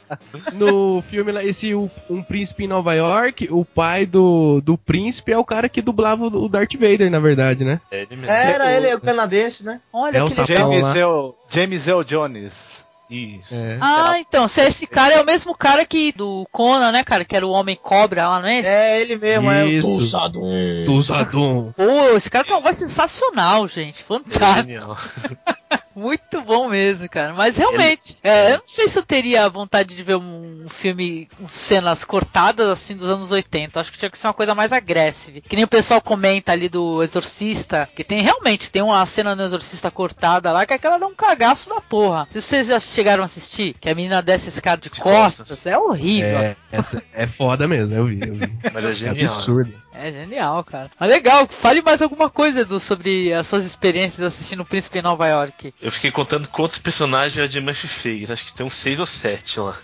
No 0.53 1.01
filme 1.03 1.32
lá, 1.32 1.43
esse 1.43 1.74
o- 1.74 1.89
Um 2.09 2.22
Príncipe 2.24 2.64
em 2.66 2.68
Nova 2.68 2.93
York, 2.93 3.47
o 3.51 3.64
pai 3.66 4.05
do, 4.05 4.62
do 4.62 4.78
príncipe 4.78 5.32
é 5.32 5.38
o 5.38 5.45
cara 5.45 5.70
que 5.70 5.82
dublava 5.82 6.26
o 6.26 6.49
Darth 6.49 6.74
Vader, 6.74 7.09
na 7.09 7.20
verdade, 7.20 7.64
né? 7.64 7.80
É 7.91 8.01
ele 8.03 8.16
mesmo. 8.16 8.32
Era 8.32 8.72
ele, 8.72 8.93
o 8.95 9.01
canadense, 9.01 9.64
né? 9.64 9.80
Olha 9.93 10.18
É 10.18 10.24
o 10.24 10.28
que 10.28 10.34
sapão 10.34 10.70
legal. 10.70 10.72
James 10.72 10.84
lá. 10.84 10.97
Earl, 10.97 11.30
James 11.49 11.88
Earl 11.88 12.03
Jones. 12.03 12.86
Isso. 13.12 13.53
É. 13.53 13.78
Ah, 13.82 14.18
então, 14.18 14.47
se 14.47 14.62
esse 14.62 14.88
cara 14.88 15.16
é 15.16 15.22
o 15.22 15.26
mesmo 15.26 15.53
cara 15.53 15.86
que 15.86 16.14
do 16.14 16.47
Conan, 16.49 16.93
né, 16.93 17.03
cara? 17.03 17.26
Que 17.26 17.36
era 17.36 17.45
o 17.45 17.51
Homem 17.51 17.76
Cobra 17.76 18.30
lá, 18.30 18.39
não 18.39 18.47
é? 18.47 18.59
É 18.62 19.01
ele 19.01 19.18
mesmo, 19.18 19.51
é 19.51 19.66
o 19.66 19.68
Isso. 19.68 19.99
Tulsadum. 19.99 20.41
Tuzadum. 20.86 21.74
Pô, 21.74 22.16
esse 22.16 22.30
cara 22.30 22.45
tem 22.45 22.55
uma 22.55 22.62
voz 22.62 22.78
sensacional, 22.78 23.68
gente. 23.68 24.01
É 24.01 24.05
Fantástico. 24.05 24.97
Muito 25.95 26.41
bom 26.41 26.69
mesmo, 26.69 27.07
cara. 27.09 27.33
Mas 27.33 27.57
realmente, 27.57 28.17
é, 28.23 28.53
eu 28.53 28.57
não 28.59 28.63
sei 28.67 28.87
se 28.87 28.97
eu 28.97 29.03
teria 29.03 29.47
vontade 29.49 29.95
de 29.95 30.03
ver 30.03 30.15
um 30.15 30.65
filme 30.69 31.27
com 31.37 31.47
cenas 31.47 32.03
cortadas 32.03 32.67
assim 32.67 32.95
dos 32.95 33.09
anos 33.09 33.31
80. 33.31 33.79
Acho 33.79 33.91
que 33.91 33.97
tinha 33.97 34.09
que 34.09 34.17
ser 34.17 34.27
uma 34.27 34.33
coisa 34.33 34.55
mais 34.55 34.71
agressiva. 34.71 35.41
Que 35.41 35.55
nem 35.55 35.65
o 35.65 35.67
pessoal 35.67 36.01
comenta 36.01 36.51
ali 36.51 36.69
do 36.69 37.03
Exorcista, 37.03 37.89
que 37.95 38.03
tem 38.03 38.21
realmente 38.21 38.71
tem 38.71 38.81
uma 38.81 39.05
cena 39.05 39.35
no 39.35 39.43
Exorcista 39.43 39.91
cortada 39.91 40.51
lá 40.51 40.65
que 40.65 40.73
aquela 40.73 40.97
dá 40.97 41.07
um 41.07 41.15
cagaço 41.15 41.69
da 41.69 41.81
porra. 41.81 42.27
Se 42.31 42.41
vocês 42.41 42.67
já 42.67 42.79
chegaram 42.79 43.23
a 43.23 43.25
assistir, 43.25 43.73
que 43.79 43.89
a 43.89 43.95
menina 43.95 44.21
desce 44.21 44.49
esse 44.49 44.61
cara 44.61 44.79
de, 44.79 44.89
De 44.89 44.99
costas, 45.01 45.49
costas. 45.49 45.65
é 45.65 45.77
horrível. 45.77 46.37
É, 46.39 46.55
essa 46.71 47.03
é 47.13 47.27
foda 47.27 47.67
mesmo, 47.67 47.95
eu 47.95 48.05
vi, 48.05 48.19
eu 48.21 48.35
vi. 48.35 48.57
Mas 48.73 48.85
é 48.85 48.89
É 48.91 48.93
genial. 48.93 49.15
absurdo. 49.15 49.73
É 49.93 50.11
genial, 50.11 50.63
cara. 50.63 50.89
Mas 50.99 51.09
legal, 51.09 51.47
fale 51.47 51.81
mais 51.81 52.01
alguma 52.01 52.29
coisa 52.29 52.67
sobre 52.79 53.33
as 53.33 53.47
suas 53.47 53.65
experiências 53.65 54.25
assistindo 54.25 54.61
o 54.61 54.65
Príncipe 54.65 54.99
em 54.99 55.01
Nova 55.01 55.27
York. 55.27 55.73
Eu 55.81 55.91
fiquei 55.91 56.11
contando 56.11 56.47
quantos 56.47 56.79
personagens 56.79 57.55
a 57.55 57.61
Murphy 57.61 57.87
fez. 57.87 58.31
Acho 58.31 58.45
que 58.45 58.53
tem 58.53 58.65
uns 58.65 58.73
seis 58.73 58.99
ou 58.99 59.05
sete 59.05 59.59
lá. 59.59 59.77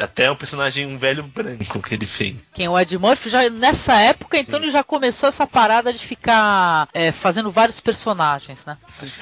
Até 0.00 0.30
um 0.30 0.36
personagem, 0.36 0.86
um 0.86 0.96
velho 0.96 1.22
branco 1.22 1.80
que 1.80 1.94
ele 1.94 2.06
fez. 2.06 2.50
Quem 2.54 2.68
o 2.68 2.78
Ed 2.78 2.96
Murphy 2.98 3.28
já 3.28 3.48
nessa 3.50 4.00
época, 4.00 4.38
então 4.38 4.58
Sim. 4.58 4.64
ele 4.66 4.72
já 4.72 4.82
começou 4.82 5.28
essa 5.28 5.46
parada 5.46 5.92
de 5.92 5.98
ficar 5.98 6.88
é, 6.94 7.12
fazendo 7.12 7.50
vários 7.50 7.80
personagens, 7.80 8.64
né? 8.66 8.76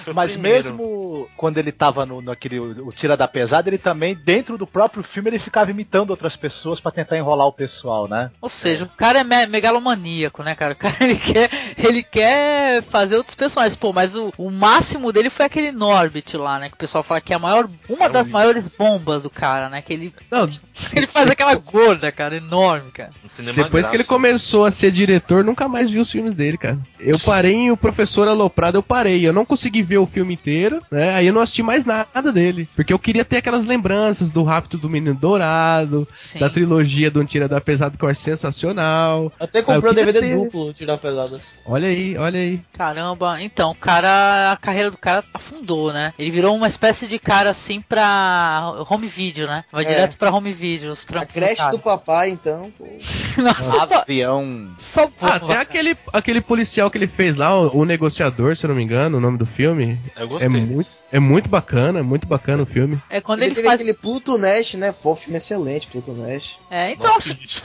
O 0.07 0.14
Mas 0.14 0.33
primeiro. 0.33 0.64
mesmo 0.70 1.29
quando 1.37 1.59
ele 1.59 1.72
tava 1.72 2.07
no, 2.07 2.20
naquele 2.22 2.59
o 2.59 2.93
Tira 2.93 3.16
da 3.16 3.26
Pesada, 3.29 3.68
ele 3.68 3.79
também, 3.79 4.14
dentro 4.14 4.57
do 4.57 4.66
próprio 4.66 5.03
filme, 5.03 5.31
ele 5.31 5.39
ficava 5.39 5.70
imitando 5.70 6.11
outras 6.11 6.37
pessoas 6.37 6.81
pra 6.81 6.91
tentar 6.93 7.16
enrolar 7.16 7.47
o 7.47 7.53
pessoal, 7.53 8.09
né? 8.09 8.31
Ou 8.41 8.49
seja, 8.49 8.85
o 8.85 8.89
cara 8.89 9.20
é 9.20 9.24
me- 9.24 9.47
megalomaníaco, 9.47 10.43
né, 10.43 10.55
cara? 10.55 10.74
O 10.74 10.76
cara 10.76 10.97
ele 11.01 11.16
quer, 11.16 11.51
ele 11.87 12.03
quer 12.03 12.83
fazer 12.83 13.16
outros 13.16 13.35
personagens. 13.35 13.76
Pô, 13.76 13.93
mas 13.93 14.14
o, 14.14 14.33
o 14.37 14.51
máximo 14.51 15.12
dele 15.12 15.31
foi 15.31 15.47
aquele 15.47 15.70
Norbit 15.72 16.37
lá, 16.37 16.59
né? 16.59 16.68
Que 16.68 16.74
o 16.74 16.79
pessoal 16.79 17.05
fala 17.05 17.20
que 17.20 17.33
é 17.33 17.37
a 17.37 17.39
maior, 17.39 17.68
uma 17.89 18.07
É 18.07 18.09
das 18.09 18.31
maiores 18.31 18.68
bombas 18.68 19.22
do 19.22 19.31
cara, 19.31 19.68
né? 19.68 19.83
Que 19.83 19.93
ele, 19.93 20.14
Não, 20.31 20.49
ele 20.95 21.07
faz 21.07 21.31
aquela 21.31 21.55
gorda, 21.55 22.11
cara, 22.11 22.37
enorme, 22.37 22.91
cara. 22.91 23.11
Depois 23.55 23.87
que 23.87 23.97
ele 23.97 24.03
graça. 24.03 24.09
começou 24.09 24.64
a 24.64 24.70
ser 24.70 24.91
diretor, 24.91 25.45
nunca 25.45 25.68
mais 25.68 25.89
vi 25.91 25.99
os 25.99 26.11
filmes 26.11 26.35
dele, 26.35 26.59
cara. 26.59 26.79
Eu 26.99 27.18
parei 27.18 27.55
em 27.55 27.70
O 27.70 27.76
Professor 27.76 28.29
Aloprado, 28.29 28.79
eu 28.79 28.83
parei. 28.83 29.26
Eu 29.26 29.33
não 29.33 29.45
consegui 29.45 29.83
ver 29.83 29.99
o 29.99 30.07
filme 30.07 30.35
inteiro, 30.35 30.79
né? 30.91 31.14
Aí 31.14 31.26
eu 31.26 31.33
não 31.33 31.41
assisti 31.41 31.62
mais 31.62 31.85
nada 31.85 32.33
dele. 32.33 32.68
Porque 32.74 32.93
eu 32.93 32.99
queria 32.99 33.24
ter 33.24 33.39
aquelas 33.39 33.64
lembranças 33.64 34.31
do 34.31 34.43
Rápido 34.43 34.79
do 34.79 34.89
Menino 34.91 35.14
Dourado, 35.14 36.07
Sim. 36.14 36.39
da 36.39 36.49
trilogia 36.51 37.11
do 37.11 37.20
Um 37.20 37.24
Tira 37.24 37.49
da 37.49 37.61
Pesada, 37.61 37.97
que 37.97 38.05
eu 38.05 38.09
acho 38.09 38.20
sensacional. 38.20 39.33
Até 39.39 39.62
comprou 39.62 39.95
queria 39.95 40.12
DVD 40.12 40.26
ter. 40.26 40.37
duplo, 40.37 40.72
Tira 40.72 40.93
da 40.93 40.99
Pesada. 40.99 41.41
Olha 41.71 41.89
aí, 41.89 42.16
olha 42.16 42.41
aí. 42.41 42.61
Caramba, 42.73 43.43
então, 43.43 43.71
o 43.73 43.75
cara, 43.75 44.53
a 44.53 44.57
carreira 44.57 44.91
do 44.91 44.97
cara 44.97 45.23
afundou, 45.35 45.93
né? 45.93 46.14
Ele 46.19 46.31
virou 46.31 46.57
uma 46.57 46.66
espécie 46.66 47.07
de 47.07 47.19
cara 47.19 47.51
assim 47.51 47.81
pra 47.81 48.73
home 48.89 49.07
video, 49.07 49.47
né? 49.47 49.64
Vai 49.71 49.85
É. 49.85 49.89
direto 49.89 50.16
pra 50.16 50.31
home 50.35 50.53
video, 50.53 50.91
os 50.91 51.05
A 51.05 51.07
trampos 51.07 51.33
creche 51.35 51.57
cara. 51.57 51.71
do 51.73 51.79
papai, 51.79 52.31
então. 52.31 52.73
Nossa, 53.37 53.87
só, 53.87 54.01
Avião. 54.01 54.64
só 54.79 55.03
Ah, 55.21 55.39
bomba. 55.39 55.53
até 55.53 55.59
aquele, 55.59 55.97
aquele 56.12 56.41
policial 56.41 56.91
que 56.91 56.97
ele 56.99 57.07
fez 57.07 57.37
lá, 57.37 57.55
o, 57.55 57.81
o 57.81 57.85
Negociador, 57.85 58.57
se 58.57 58.64
eu 58.64 58.69
não 58.69 58.75
me 58.77 58.83
engano, 58.83 59.19
o 59.19 59.21
nome 59.21 59.37
do 59.37 59.47
filme. 59.47 59.99
Eu 60.16 60.25
É 60.25 60.27
gostei. 60.27 60.49
muito, 60.49 60.77
desse. 60.79 60.97
é 61.12 61.19
muito 61.19 61.49
bacana, 61.51 62.03
muito 62.03 62.27
bacana 62.27 62.62
o 62.62 62.66
filme. 62.66 62.99
É 63.11 63.21
quando 63.21 63.41
ele 63.43 63.49
ele, 63.51 63.55
teve 63.57 63.69
faz. 63.69 63.81
aquele 63.81 63.95
Pluto 63.97 64.39
Nash, 64.39 64.75
né? 64.75 64.93
Pô, 64.93 65.14
filme 65.14 65.37
excelente, 65.37 65.87
Pluto 65.87 66.12
Nash. 66.12 66.59
É, 66.71 66.93
então 66.93 67.07
Nossa, 67.07 67.19
acho- 67.31 67.35
que 67.35 67.41
lixo. 67.43 67.62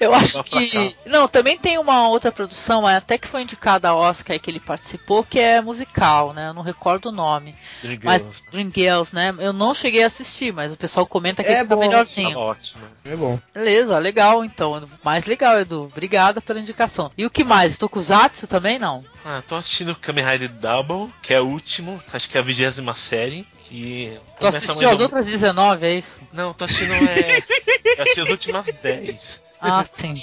eu 0.00 0.14
acho 0.14 0.42
que. 0.44 0.94
Não, 1.06 1.26
também 1.28 1.58
tem 1.58 1.78
uma 1.78 2.08
outra 2.08 2.30
produção, 2.32 2.75
mas 2.82 2.96
até 2.96 3.18
que 3.18 3.28
foi 3.28 3.42
indicada 3.42 3.88
a 3.88 3.94
Oscar 3.94 4.38
que 4.38 4.50
ele 4.50 4.60
participou, 4.60 5.22
que 5.24 5.38
é 5.38 5.60
musical, 5.60 6.32
né? 6.32 6.48
Eu 6.48 6.54
não 6.54 6.62
recordo 6.62 7.10
o 7.10 7.12
nome. 7.12 7.54
Dream 7.82 8.00
Mas 8.02 8.22
Girls. 8.24 8.42
Dream 8.50 8.70
Girls, 8.74 9.14
né? 9.14 9.34
Eu 9.38 9.52
não 9.52 9.74
cheguei 9.74 10.04
a 10.04 10.06
assistir, 10.06 10.52
mas 10.52 10.72
o 10.72 10.76
pessoal 10.76 11.06
comenta 11.06 11.42
que 11.42 11.48
É 11.48 11.64
bom, 11.64 11.78
melhorzinho. 11.78 12.28
Tava 12.30 12.40
ótimo. 12.40 12.82
É 13.04 13.16
bom. 13.16 13.38
Beleza, 13.54 13.98
legal 13.98 14.44
então. 14.44 14.86
Mais 15.04 15.26
legal, 15.26 15.60
Edu. 15.60 15.84
Obrigada 15.84 16.40
pela 16.40 16.60
indicação. 16.60 17.10
E 17.16 17.24
o 17.26 17.30
que 17.30 17.44
mais? 17.44 17.78
Tokusatsu 17.78 18.46
também 18.46 18.78
não? 18.78 19.04
Ah, 19.24 19.42
tô 19.46 19.56
assistindo 19.56 19.94
Kamen 19.96 20.24
Rider 20.24 20.50
Double, 20.50 21.12
que 21.22 21.34
é 21.34 21.40
o 21.40 21.46
último, 21.46 22.00
acho 22.12 22.28
que 22.28 22.36
é 22.36 22.40
a 22.40 22.44
vigésima 22.44 22.94
série. 22.94 23.46
Que 23.68 24.16
Tu 24.38 24.46
assistiu 24.46 24.88
as 24.88 24.94
ou- 24.94 25.02
outras 25.02 25.26
19, 25.26 25.84
é 25.86 25.94
isso? 25.98 26.20
Não, 26.32 26.52
tô 26.54 26.64
assistindo. 26.66 26.92
É... 26.92 27.38
eu 27.98 28.02
assisti 28.04 28.20
as 28.20 28.30
últimas 28.30 28.66
10. 28.66 29.42
Ah, 29.60 29.84
sim. 29.96 30.14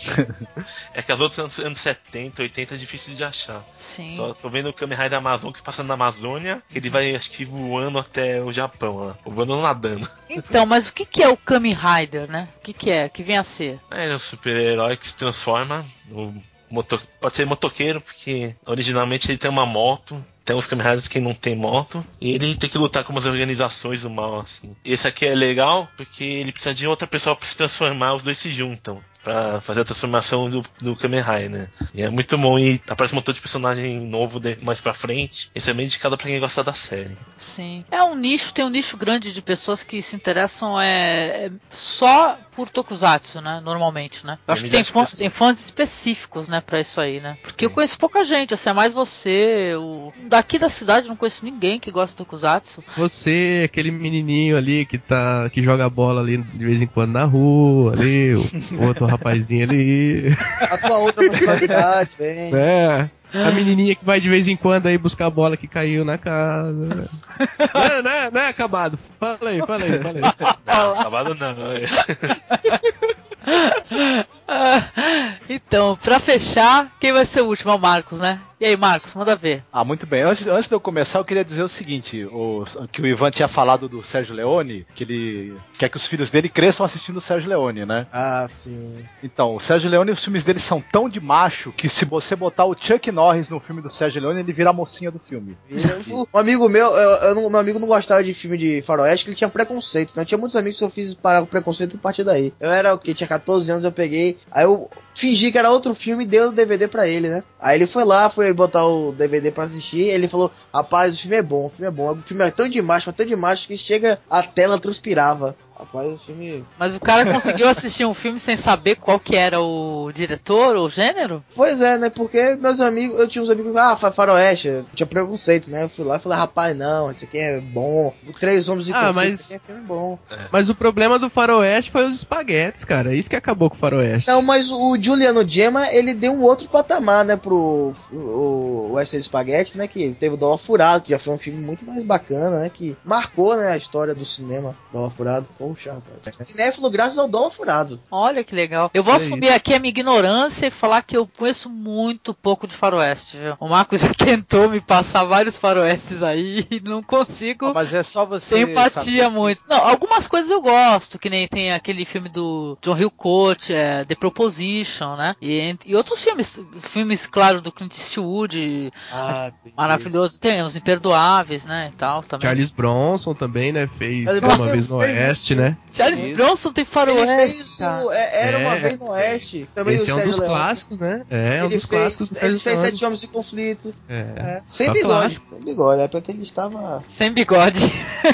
É 0.94 1.02
que 1.02 1.12
as 1.12 1.20
outras 1.20 1.40
anos, 1.40 1.60
anos 1.60 1.80
70, 1.80 2.42
80 2.42 2.76
é 2.76 2.78
difícil 2.78 3.14
de 3.14 3.24
achar. 3.24 3.66
Sim. 3.78 4.10
Só 4.10 4.34
tô 4.34 4.50
vendo 4.50 4.70
o 4.70 4.74
Kamen 4.74 4.98
Rider 4.98 5.18
Amazon 5.18 5.52
que 5.52 5.58
se 5.58 5.64
passa 5.64 5.84
na 5.84 5.94
Amazônia, 5.96 6.62
que 6.70 6.78
ele 6.78 6.90
vai, 6.90 7.16
acho 7.16 7.32
que, 7.32 7.46
voando 7.46 8.00
até 8.00 8.42
o 8.42 8.52
Japão 8.52 8.98
lá. 8.98 9.18
Ou 9.26 9.34
voando 9.34 9.62
nadando. 9.62 10.08
Então, 10.36 10.66
mas 10.66 10.88
o 10.88 10.94
que, 10.94 11.06
que 11.06 11.22
é 11.22 11.30
o 11.30 11.38
Kamen 11.38 11.76
Rider, 11.76 12.28
né? 12.28 12.48
O 12.58 12.62
que, 12.62 12.74
que 12.74 12.90
é? 12.90 13.06
O 13.06 13.10
que 13.10 13.22
vem 13.22 13.38
a 13.38 13.44
ser? 13.44 13.80
É, 13.92 14.08
é 14.08 14.16
um 14.16 14.18
super-herói 14.18 14.98
que 14.98 15.06
se 15.06 15.16
transforma 15.16 15.86
no 16.10 16.42
moto... 16.72 17.00
Pode 17.22 17.36
ser 17.36 17.46
motoqueiro, 17.46 18.02
porque 18.02 18.56
originalmente 18.66 19.30
ele 19.30 19.38
tem 19.38 19.52
uma 19.52 19.64
moto 19.66 20.26
Tem 20.44 20.56
uns 20.56 20.68
Riders 20.68 21.08
que 21.08 21.20
não 21.20 21.36
tem 21.36 21.56
moto. 21.56 22.04
E 22.20 22.32
ele 22.32 22.56
tem 22.56 22.68
que 22.68 22.80
lutar 22.80 23.04
com 23.04 23.12
umas 23.12 23.28
organizações 23.28 24.02
do 24.02 24.10
mal, 24.10 24.40
assim. 24.40 24.76
Esse 24.84 25.08
aqui 25.08 25.26
é 25.26 25.36
legal 25.36 25.88
porque 25.96 26.24
ele 26.24 26.52
precisa 26.52 26.74
de 26.74 26.88
outra 26.88 27.08
pessoa 27.08 27.36
pra 27.36 27.48
se 27.48 27.56
transformar, 27.56 28.16
os 28.16 28.24
dois 28.24 28.38
se 28.40 28.50
juntam. 28.50 29.04
Pra 29.24 29.62
fazer 29.62 29.82
a 29.82 29.86
transformação 29.86 30.50
do, 30.50 30.64
do 30.82 30.96
Kamen 30.96 31.22
Rider, 31.22 31.50
né? 31.50 31.68
E 31.94 32.02
é 32.02 32.10
muito 32.10 32.38
bom. 32.38 32.60
E 32.60 32.82
aparece 32.90 33.14
um 33.14 33.18
montão 33.18 33.34
de 33.34 33.40
personagem 33.40 34.00
novo 34.02 34.40
de- 34.40 34.58
mais 34.62 34.82
pra 34.82 34.94
frente. 34.94 35.50
Esse 35.56 35.70
é 35.70 35.74
bem 35.74 35.86
indicado 35.86 36.18
pra 36.18 36.28
quem 36.28 36.40
gosta 36.40 36.64
da 36.64 36.74
série. 36.74 37.16
Sim. 37.38 37.86
É 37.90 38.04
um 38.04 38.16
nicho, 38.16 38.54
tem 38.54 38.66
um 38.66 38.70
nicho 38.70 38.98
grande 38.98 39.32
de 39.32 39.42
pessoas 39.42 39.82
que 39.84 40.02
se 40.02 40.16
interessam 40.16 40.80
é, 40.80 41.46
é 41.46 41.52
só 41.72 42.38
por 42.56 42.70
Tokusatsu, 42.70 43.40
né? 43.42 43.62
Normalmente, 43.64 44.26
né? 44.26 44.38
Eu 44.48 44.54
acho 44.54 44.64
que 44.66 44.70
tem 44.70 44.84
fãs, 44.84 45.16
tem 45.16 45.30
fãs 45.30 45.60
específicos, 45.64 46.48
né, 46.50 46.62
pra 46.62 46.80
isso 46.82 47.00
aí, 47.02 47.20
né? 47.20 47.38
Porque 47.42 47.66
eu 47.66 47.70
conheço 47.70 47.98
pouca 47.98 48.24
gente, 48.24 48.54
assim, 48.54 48.70
é 48.70 48.74
mais 48.74 48.94
você. 48.94 49.74
O... 49.76 50.12
Daqui 50.28 50.60
da 50.60 50.70
cidade 50.70 51.08
eu 51.08 51.10
não 51.10 51.16
conheço 51.16 51.44
ninguém 51.46 51.80
que 51.80 51.90
gosta 51.92 52.14
de 52.14 52.18
Tokusatsu. 52.18 52.84
Você, 52.98 53.64
aquele 53.66 53.90
menininho 53.90 54.56
ali 54.58 54.86
que 54.86 54.98
tá 55.00 55.50
que 55.50 55.62
joga 55.64 55.90
bola 55.90 56.22
ali 56.22 56.38
de 56.38 56.66
vez 56.66 56.82
em 56.82 56.88
quando 56.88 57.14
na 57.14 57.24
rua, 57.24 57.94
ali, 57.94 58.34
o 58.36 58.84
outro 58.86 59.06
rapazinho 59.14 59.64
ali, 59.70 60.36
A 60.62 60.78
tua 60.78 60.98
outra 60.98 61.30
personalidade, 61.30 62.10
vem. 62.18 62.52
né? 62.52 63.10
A 63.34 63.50
menininha 63.50 63.96
que 63.96 64.06
vai 64.06 64.20
de 64.20 64.30
vez 64.30 64.48
em 64.48 64.56
quando 64.56 64.86
aí 64.86 64.96
buscar 64.96 65.26
a 65.26 65.30
bola 65.32 65.58
que 65.58 65.68
caiu 65.68 66.06
na 66.06 66.20
casa. 66.20 66.72
Não, 66.72 68.04
não, 68.04 68.12
é- 68.12 68.30
não 68.30 68.42
é 68.42 68.48
acabado. 68.50 69.00
Fala 69.20 69.40
aí, 69.50 69.58
fala 69.58 69.84
aí, 69.86 70.00
fala 70.04 70.20
aí. 70.20 70.22
Não, 70.68 71.00
acabado 71.00 71.34
não. 71.34 71.56
então, 75.50 75.98
pra 75.98 76.20
fechar, 76.20 76.92
quem 77.00 77.12
vai 77.14 77.26
ser 77.26 77.42
o 77.42 77.48
último? 77.48 77.72
É 77.72 77.76
o 77.76 77.80
Marcos, 77.80 78.20
né? 78.20 78.40
E 78.60 78.66
aí, 78.66 78.78
Marcos, 78.78 79.14
manda 79.14 79.36
ver. 79.36 79.62
Ah, 79.74 79.84
muito 79.84 80.06
bem. 80.06 80.22
Antes, 80.24 80.48
antes 80.48 80.70
de 80.70 80.76
eu 80.76 80.80
começar, 80.80 81.20
eu 81.20 81.26
queria 81.26 81.44
dizer 81.44 81.64
o 81.64 81.68
seguinte: 81.68 82.24
o, 82.26 82.64
que 82.92 83.02
o 83.02 83.06
Ivan 83.08 83.30
tinha 83.30 83.48
falado 83.50 83.90
do 83.90 84.02
Sérgio 84.04 84.34
Leone, 84.34 84.88
que 84.96 85.04
ele 85.04 85.58
quer 85.78 85.90
que 85.90 85.98
os 85.98 86.08
filhos 86.08 86.32
dele 86.32 86.48
cresçam 86.48 86.86
assistindo 86.86 87.18
o 87.18 87.22
Sérgio 87.22 87.50
Leone, 87.50 87.86
né? 87.86 88.08
Ah, 88.12 88.46
sim. 88.48 89.04
Então, 89.22 89.56
o 89.56 89.60
Sérgio 89.60 89.90
Leone, 89.90 90.12
os 90.12 90.24
filmes 90.24 90.46
dele 90.46 90.60
são 90.60 90.82
tão 90.92 91.10
de 91.10 91.20
macho 91.20 91.74
que 91.74 91.90
se 91.90 92.06
você 92.06 92.38
botar 92.38 92.64
o 92.64 92.76
Chuck 92.80 93.12
Norris 93.12 93.50
no 93.50 93.60
filme 93.60 93.82
do 93.82 93.90
Sérgio 93.92 94.22
Leone, 94.22 94.40
ele 94.40 94.54
vira 94.54 94.70
a 94.70 94.74
mocinha 94.74 95.12
do 95.12 95.20
filme. 95.20 95.58
Eu- 95.70 96.26
Um 96.34 96.38
amigo 96.40 96.70
meu, 96.70 96.88
eu, 96.96 97.36
eu 97.36 97.50
meu 97.50 97.60
amigo 97.60 97.80
não 97.80 97.88
gostava 97.88 98.24
de 98.24 98.34
filme 98.34 98.58
de 98.58 98.82
faroeste, 98.84 99.26
que 99.26 99.32
ele 99.32 99.38
tinha 99.38 99.50
preconceito. 99.50 100.16
Né? 100.16 100.22
Eu 100.22 100.26
tinha 100.26 100.38
muitos 100.38 100.56
amigos 100.56 100.80
que 100.80 100.86
eu 100.86 100.90
fiz 100.90 101.14
parar 101.14 101.42
com 101.42 101.48
preconceito 101.48 101.98
a 101.98 102.00
partir 102.00 102.24
daí. 102.24 102.54
Eu 102.62 102.72
era 102.72 102.94
o 102.94 102.98
que? 102.98 103.14
Tinha 103.14 103.28
14 103.28 103.70
anos, 103.72 103.84
eu 103.84 103.92
peguei. 103.92 104.38
Aí 104.52 104.66
eu 104.66 104.90
fingi 105.16 105.52
que 105.52 105.58
era 105.58 105.72
outro 105.72 105.94
filme 105.96 106.24
e 106.24 106.28
dei 106.28 106.42
o 106.42 106.52
DVD 106.52 106.88
pra 106.88 107.08
ele, 107.08 107.30
né? 107.30 107.44
Aí 107.60 107.78
ele 107.78 107.88
foi 107.88 108.04
lá, 108.04 108.30
foi 108.30 108.54
botar 108.54 108.86
o 108.86 109.12
DVD 109.12 109.52
pra 109.52 109.66
assistir. 109.66 110.08
Ele 110.10 110.28
falou: 110.28 110.52
Rapaz, 110.74 111.16
o 111.16 111.22
filme 111.22 111.36
é 111.36 111.42
bom, 111.42 111.68
o 111.68 111.70
filme 111.70 111.88
é 111.88 111.92
bom. 111.92 112.14
O 112.14 112.22
filme 112.22 112.44
é 112.44 112.52
tão 112.52 112.68
de 112.68 112.82
macho, 112.82 113.10
mas 113.10 113.16
tão 113.16 113.26
de 113.26 113.36
macho 113.36 113.68
que 113.68 113.78
chega 113.78 114.20
a 114.30 114.44
tela 114.44 114.80
transpirava. 114.80 115.56
Rapaz, 115.84 116.12
o 116.14 116.18
filme. 116.18 116.64
Mas 116.80 116.96
o 116.96 117.00
cara 117.00 117.26
conseguiu 117.32 117.68
assistir 117.68 118.06
um 118.06 118.14
filme 118.14 118.40
sem 118.40 118.56
saber 118.58 118.96
qual 118.96 119.20
que 119.20 119.36
era 119.36 119.60
o 119.62 120.12
diretor 120.14 120.76
ou 120.76 120.86
o 120.86 120.90
gênero? 120.90 121.44
Pois 121.56 121.82
é, 121.82 121.98
né? 121.98 122.10
Porque 122.10 122.56
meus 122.56 122.80
amigos, 122.80 123.20
eu 123.20 123.28
tinha 123.28 123.44
uns 123.44 123.50
amigos 123.50 123.72
que 123.74 123.78
ah, 123.78 123.96
fa- 123.96 124.12
faroeste, 124.12 124.68
eu 124.68 124.86
tinha 124.96 125.06
preconceito, 125.08 125.70
né? 125.70 125.84
Eu 125.84 125.90
fui 125.90 126.06
lá 126.06 126.18
e 126.18 126.20
falei, 126.20 126.38
rapaz, 126.38 126.76
não, 126.76 127.12
esse 127.12 127.26
aqui 127.26 127.38
é 127.38 127.60
bom. 127.60 128.14
Três 128.40 128.70
homens 128.70 128.86
de 128.86 128.94
Ah, 128.94 129.08
conflito, 129.08 129.16
mas- 129.16 129.40
esse 129.42 129.56
aqui 129.56 129.64
é 129.64 129.74
filme 129.74 129.88
bom. 129.88 130.18
Mas 130.52 130.70
o 130.70 130.76
problema 130.76 131.20
do 131.20 131.30
faroeste 131.30 131.92
foi 131.92 132.06
os 132.06 132.16
espaguetes, 132.16 132.84
cara. 132.86 133.14
É 133.14 133.16
Isso 133.16 133.30
que 133.30 133.36
acabou 133.36 133.70
com 133.70 133.76
o 133.76 133.80
faroeste. 133.80 134.30
Não, 134.30 134.42
mas 134.42 134.72
o 134.72 134.98
Giuliano 135.00 135.48
Gemma, 135.48 135.88
ele 135.92 136.14
deu 136.14 136.32
um 136.32 136.44
outro 136.44 136.68
patamar, 136.68 137.26
né, 137.26 137.36
pro 137.36 137.94
o, 138.12 138.94
o 138.94 139.06
Spaghetti, 139.06 139.78
né, 139.78 139.88
que 139.88 140.12
teve 140.20 140.36
o 140.36 140.38
Dólar 140.38 140.58
Furado, 140.58 141.04
que 141.04 141.12
já 141.12 141.20
foi 141.20 141.34
um 141.34 141.38
filme 141.38 141.60
muito 141.62 141.86
mais 141.86 142.04
bacana, 142.04 142.62
né, 142.62 142.70
que 142.74 142.96
marcou, 143.04 143.56
né, 143.56 143.70
a 143.70 143.78
história 143.78 144.14
do 144.16 144.26
cinema, 144.26 144.76
Dólar 144.92 145.12
Furado. 145.12 145.48
Poxa, 145.74 145.94
rapaz. 145.94 146.38
Cinéfilo 146.38 146.90
graças 146.90 147.18
ao 147.18 147.28
Dólar 147.28 147.52
Furado. 147.52 148.00
Olha 148.12 148.44
que 148.44 148.54
legal. 148.56 148.92
Eu 148.94 149.04
vou 149.04 149.14
É 149.14 149.18
assumir 149.18 149.50
aqui 149.50 149.74
a 149.74 149.80
minha 149.80 149.90
ignorância 149.90 150.68
e 150.68 150.72
falar 150.72 151.02
que 151.02 151.16
eu 151.18 151.28
conheço 151.38 151.70
muito 151.70 152.34
pouco 152.34 152.68
de 152.68 152.76
faroeste, 152.76 153.38
viu? 153.38 153.56
O 153.60 153.68
Marcos 153.68 154.02
já 154.02 154.14
tentou 154.14 154.70
me 154.70 154.80
passar 154.82 155.24
vários 155.24 155.58
faroestes 155.58 156.22
aí 156.24 156.68
e 156.70 156.80
não 156.80 157.02
consigo 157.02 157.68
Ah, 157.68 157.74
mas 157.74 157.94
é 157.94 158.04
só 158.04 158.26
você. 158.26 158.50
ter 158.56 158.70
empatia 158.70 159.24
saber- 159.26 159.30
muito. 159.30 159.62
Não, 159.68 159.78
algumas 159.88 160.28
coisas 160.28 160.50
eu 160.52 160.62
gosto, 160.62 161.18
que 161.20 161.30
nem 161.30 161.48
tem 161.48 161.72
aquele 161.74 162.06
filme 162.06 162.30
do 162.30 162.78
John 162.82 162.98
Hillcoat, 162.98 163.74
é, 163.74 164.06
The 164.06 164.16
Proposition, 164.16 165.16
né? 165.16 165.36
E, 165.42 165.76
e 165.86 165.96
outros 165.96 166.22
filmes, 166.22 166.62
filmes, 166.82 167.26
claro, 167.26 167.62
do 167.62 167.72
Clint 167.72 167.94
Eastwood, 167.98 168.92
Ah, 169.12 169.52
maravilhoso. 169.76 170.40
Tem 170.40 170.62
os 170.64 170.76
Imperdoáveis, 170.76 171.66
né, 171.66 171.90
e 171.94 171.96
tal, 171.96 172.22
também. 172.24 172.44
Charles 172.48 172.72
Bronson 172.72 173.34
também, 173.34 173.72
né? 173.72 173.88
Fez 173.88 174.24
Charles 174.24 174.42
uma 174.42 174.48
Bronson 174.56 174.72
vez 174.72 174.88
no 174.88 174.96
Oeste, 174.98 175.56
muito. 175.56 175.63
Né? 175.70 175.78
Charles 175.94 176.20
Isso. 176.26 176.34
Bronson 176.34 176.72
tem 176.74 176.86
faroeste, 176.86 177.84
é, 178.12 178.48
Era 178.48 178.58
Uma 178.60 178.76
É, 178.76 178.80
Vez 178.80 179.00
no 179.00 179.10
Oeste, 179.10 179.70
também 179.74 179.96
Esse 179.96 180.10
é 180.10 180.14
um 180.14 180.18
Sérgio 180.18 180.32
dos 180.32 180.40
Leone. 180.40 180.56
clássicos, 180.56 181.00
né? 181.00 181.24
É, 181.30 181.58
é 181.58 181.60
um 181.64 181.70
dos 181.70 181.72
fez, 181.72 181.86
clássicos 181.86 182.30
do 182.30 182.46
ele 182.46 182.60
fez 182.60 182.76
Leone. 182.76 182.92
Sete 182.92 183.06
Homens 183.06 183.22
de 183.22 183.28
Conflito. 183.28 183.96
É. 184.10 184.20
É. 184.20 184.62
Sem 184.68 184.88
Só 184.88 184.94
bigode. 184.94 185.14
clássico. 185.14 185.46
Sem 185.56 185.64
bigode, 185.64 186.02
é 186.02 186.08
porque 186.08 186.32
ele 186.32 186.44
estava... 186.44 187.04
Sem 187.08 187.32
bigode. 187.32 187.80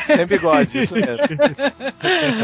Sem 0.07 0.25
bigode, 0.25 0.83
isso 0.83 0.93
mesmo. 0.93 1.23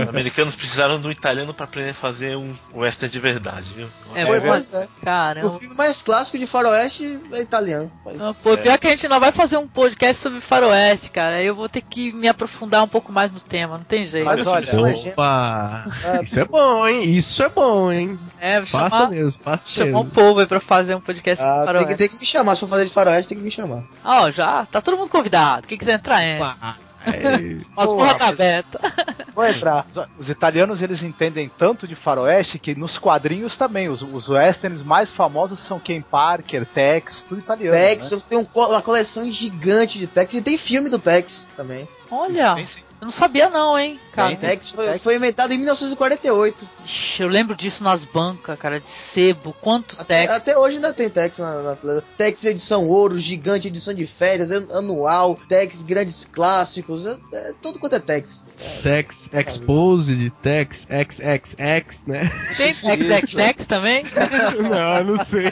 Os 0.01 0.07
americanos 0.09 0.55
precisaram 0.55 0.99
do 0.99 1.11
italiano 1.11 1.53
pra 1.53 1.65
aprender 1.65 1.89
a 1.91 1.93
fazer 1.93 2.36
um 2.36 2.53
western 2.73 3.11
de 3.11 3.19
verdade, 3.19 3.73
viu? 3.75 3.88
É, 4.13 4.25
Foi, 4.25 4.39
verdade. 4.39 4.67
pois 4.71 4.83
é. 4.83 5.45
O 5.45 5.49
filme 5.51 5.75
mais 5.75 6.01
clássico 6.01 6.38
de 6.38 6.47
faroeste 6.47 7.19
é 7.31 7.41
italiano. 7.41 7.91
Mas- 8.05 8.17
Não, 8.17 8.33
pô, 8.33 8.57
pior 8.57 8.77
que 8.77 8.88
a 8.88 8.91
gente 8.91 9.07
não 9.07 9.19
vai 9.19 9.31
fazer 9.31 9.57
um 9.57 9.67
podcast 9.67 10.21
sobre 10.21 10.39
faroeste, 10.41 11.09
cara. 11.09 11.38
Aí 11.38 11.45
eu 11.45 11.55
vou 11.55 11.69
ter 11.69 11.81
que 11.81 12.11
me 12.11 12.27
aprofundar 12.27 12.83
um 12.83 12.88
pouco 12.88 13.11
mais 13.11 13.31
no 13.31 13.39
tema, 13.39 13.77
não 13.77 13.83
tem 13.83 14.05
jeito. 14.05 14.25
Mas 14.25 14.45
olha, 14.47 14.64
Imagina. 14.74 15.11
Opa! 15.11 15.86
Ah, 16.05 16.22
Isso 16.22 16.39
é 16.39 16.45
bom, 16.45 16.88
hein? 16.88 17.03
Isso 17.16 17.43
é 17.43 17.49
bom, 17.49 17.91
hein? 17.91 18.20
É, 18.39 18.63
Faça 18.66 18.97
chamar, 18.97 19.09
mesmo, 19.09 19.43
faça 19.43 19.70
chamar 19.70 19.99
um 19.99 20.03
mesmo. 20.03 20.11
povo 20.11 20.39
aí 20.39 20.45
pra 20.45 20.59
fazer 20.59 20.95
um 20.95 21.01
podcast 21.01 21.43
Ah, 21.43 21.55
tem, 21.57 21.66
faroeste. 21.66 21.88
que, 21.89 21.95
tem 21.95 22.09
que 22.09 22.20
me 22.20 22.26
chamar. 22.26 22.55
Se 22.55 22.61
for 22.61 22.70
fazer 22.70 22.86
de 22.86 22.91
faroeste, 22.91 23.30
tem 23.30 23.38
que 23.38 23.43
me 23.43 23.51
chamar. 23.51 23.84
Ó, 24.03 24.30
já, 24.32 24.66
tá 24.66 24.82
todo 24.82 24.97
mundo 24.97 25.09
convidado. 25.09 25.68
Quem 25.68 25.78
quiser 25.78 25.93
entrar, 25.93 26.22
é. 26.24 26.39
É, 27.07 27.57
As 27.78 27.86
Pô, 27.86 27.97
porra 27.97 28.16
tá 28.16 28.30
aberta. 28.30 28.80
Vou 29.36 29.45
entrar. 29.45 29.86
Os- 29.91 30.07
Os 30.22 30.30
italianos 30.32 30.82
eles 30.82 31.03
entendem 31.03 31.51
tanto 31.55 31.88
de 31.88 31.93
faroeste 31.93 32.57
que 32.57 32.74
nos 32.74 32.97
quadrinhos 32.97 33.55
também. 33.55 33.89
Os, 33.89 34.01
os 34.01 34.28
westerns 34.28 34.82
mais 34.82 35.11
famosos 35.11 35.59
são 35.59 35.80
Ken 35.80 36.01
Parker, 36.01 36.66
Tex, 36.66 37.24
tudo 37.30 37.41
italiano. 37.41 37.78
Tex, 37.78 38.09
né? 38.09 38.18
eu 38.18 38.22
tenho 38.22 38.41
um 38.41 38.59
uma 38.66 38.82
coleção 38.82 39.30
gigante 39.30 39.99
de 39.99 40.07
Tex. 40.07 40.34
E 40.34 40.41
tem 40.41 40.57
filme 40.57 40.89
do 40.89 40.97
Tex 40.97 41.45
também. 41.55 41.88
Olha, 42.09 42.55
Tem 42.55 42.66
sim. 42.66 42.80
Eu 43.01 43.05
não 43.05 43.11
sabia 43.11 43.49
não, 43.49 43.77
hein, 43.77 43.99
cara. 44.13 44.35
Tem, 44.35 44.49
Tex 44.49 44.69
foi, 44.69 44.97
foi 44.99 45.15
inventado 45.15 45.53
em 45.53 45.57
1948. 45.57 46.67
Ixi, 46.85 47.21
eu 47.23 47.27
lembro 47.27 47.55
disso 47.55 47.83
nas 47.83 48.03
bancas, 48.05 48.57
cara, 48.57 48.79
de 48.79 48.87
sebo. 48.87 49.53
Quanto 49.61 49.95
Até, 49.99 50.21
Tex. 50.27 50.33
até 50.33 50.57
hoje 50.57 50.77
ainda 50.77 50.93
tem 50.93 51.09
Tex 51.09 51.37
na, 51.37 51.61
na 51.61 51.75
televisão. 51.75 52.07
Tex 52.17 52.43
edição 52.45 52.87
ouro, 52.87 53.19
gigante, 53.19 53.67
edição 53.67 53.93
de 53.93 54.05
férias, 54.07 54.51
an- 54.51 54.67
anual, 54.71 55.37
Tex 55.49 55.83
grandes 55.83 56.25
clássicos. 56.31 57.05
É, 57.05 57.17
é, 57.33 57.53
tudo 57.61 57.79
quanto 57.79 57.95
é 57.95 57.99
Tex. 57.99 58.43
Tex 58.81 59.29
Exposed, 59.33 60.29
Tex 60.41 60.87
XXX, 60.87 62.05
né? 62.07 62.21
Tem 62.55 62.73
XXX 62.73 63.65
também? 63.67 64.03
não, 64.69 65.03
não 65.15 65.17
sei. 65.23 65.51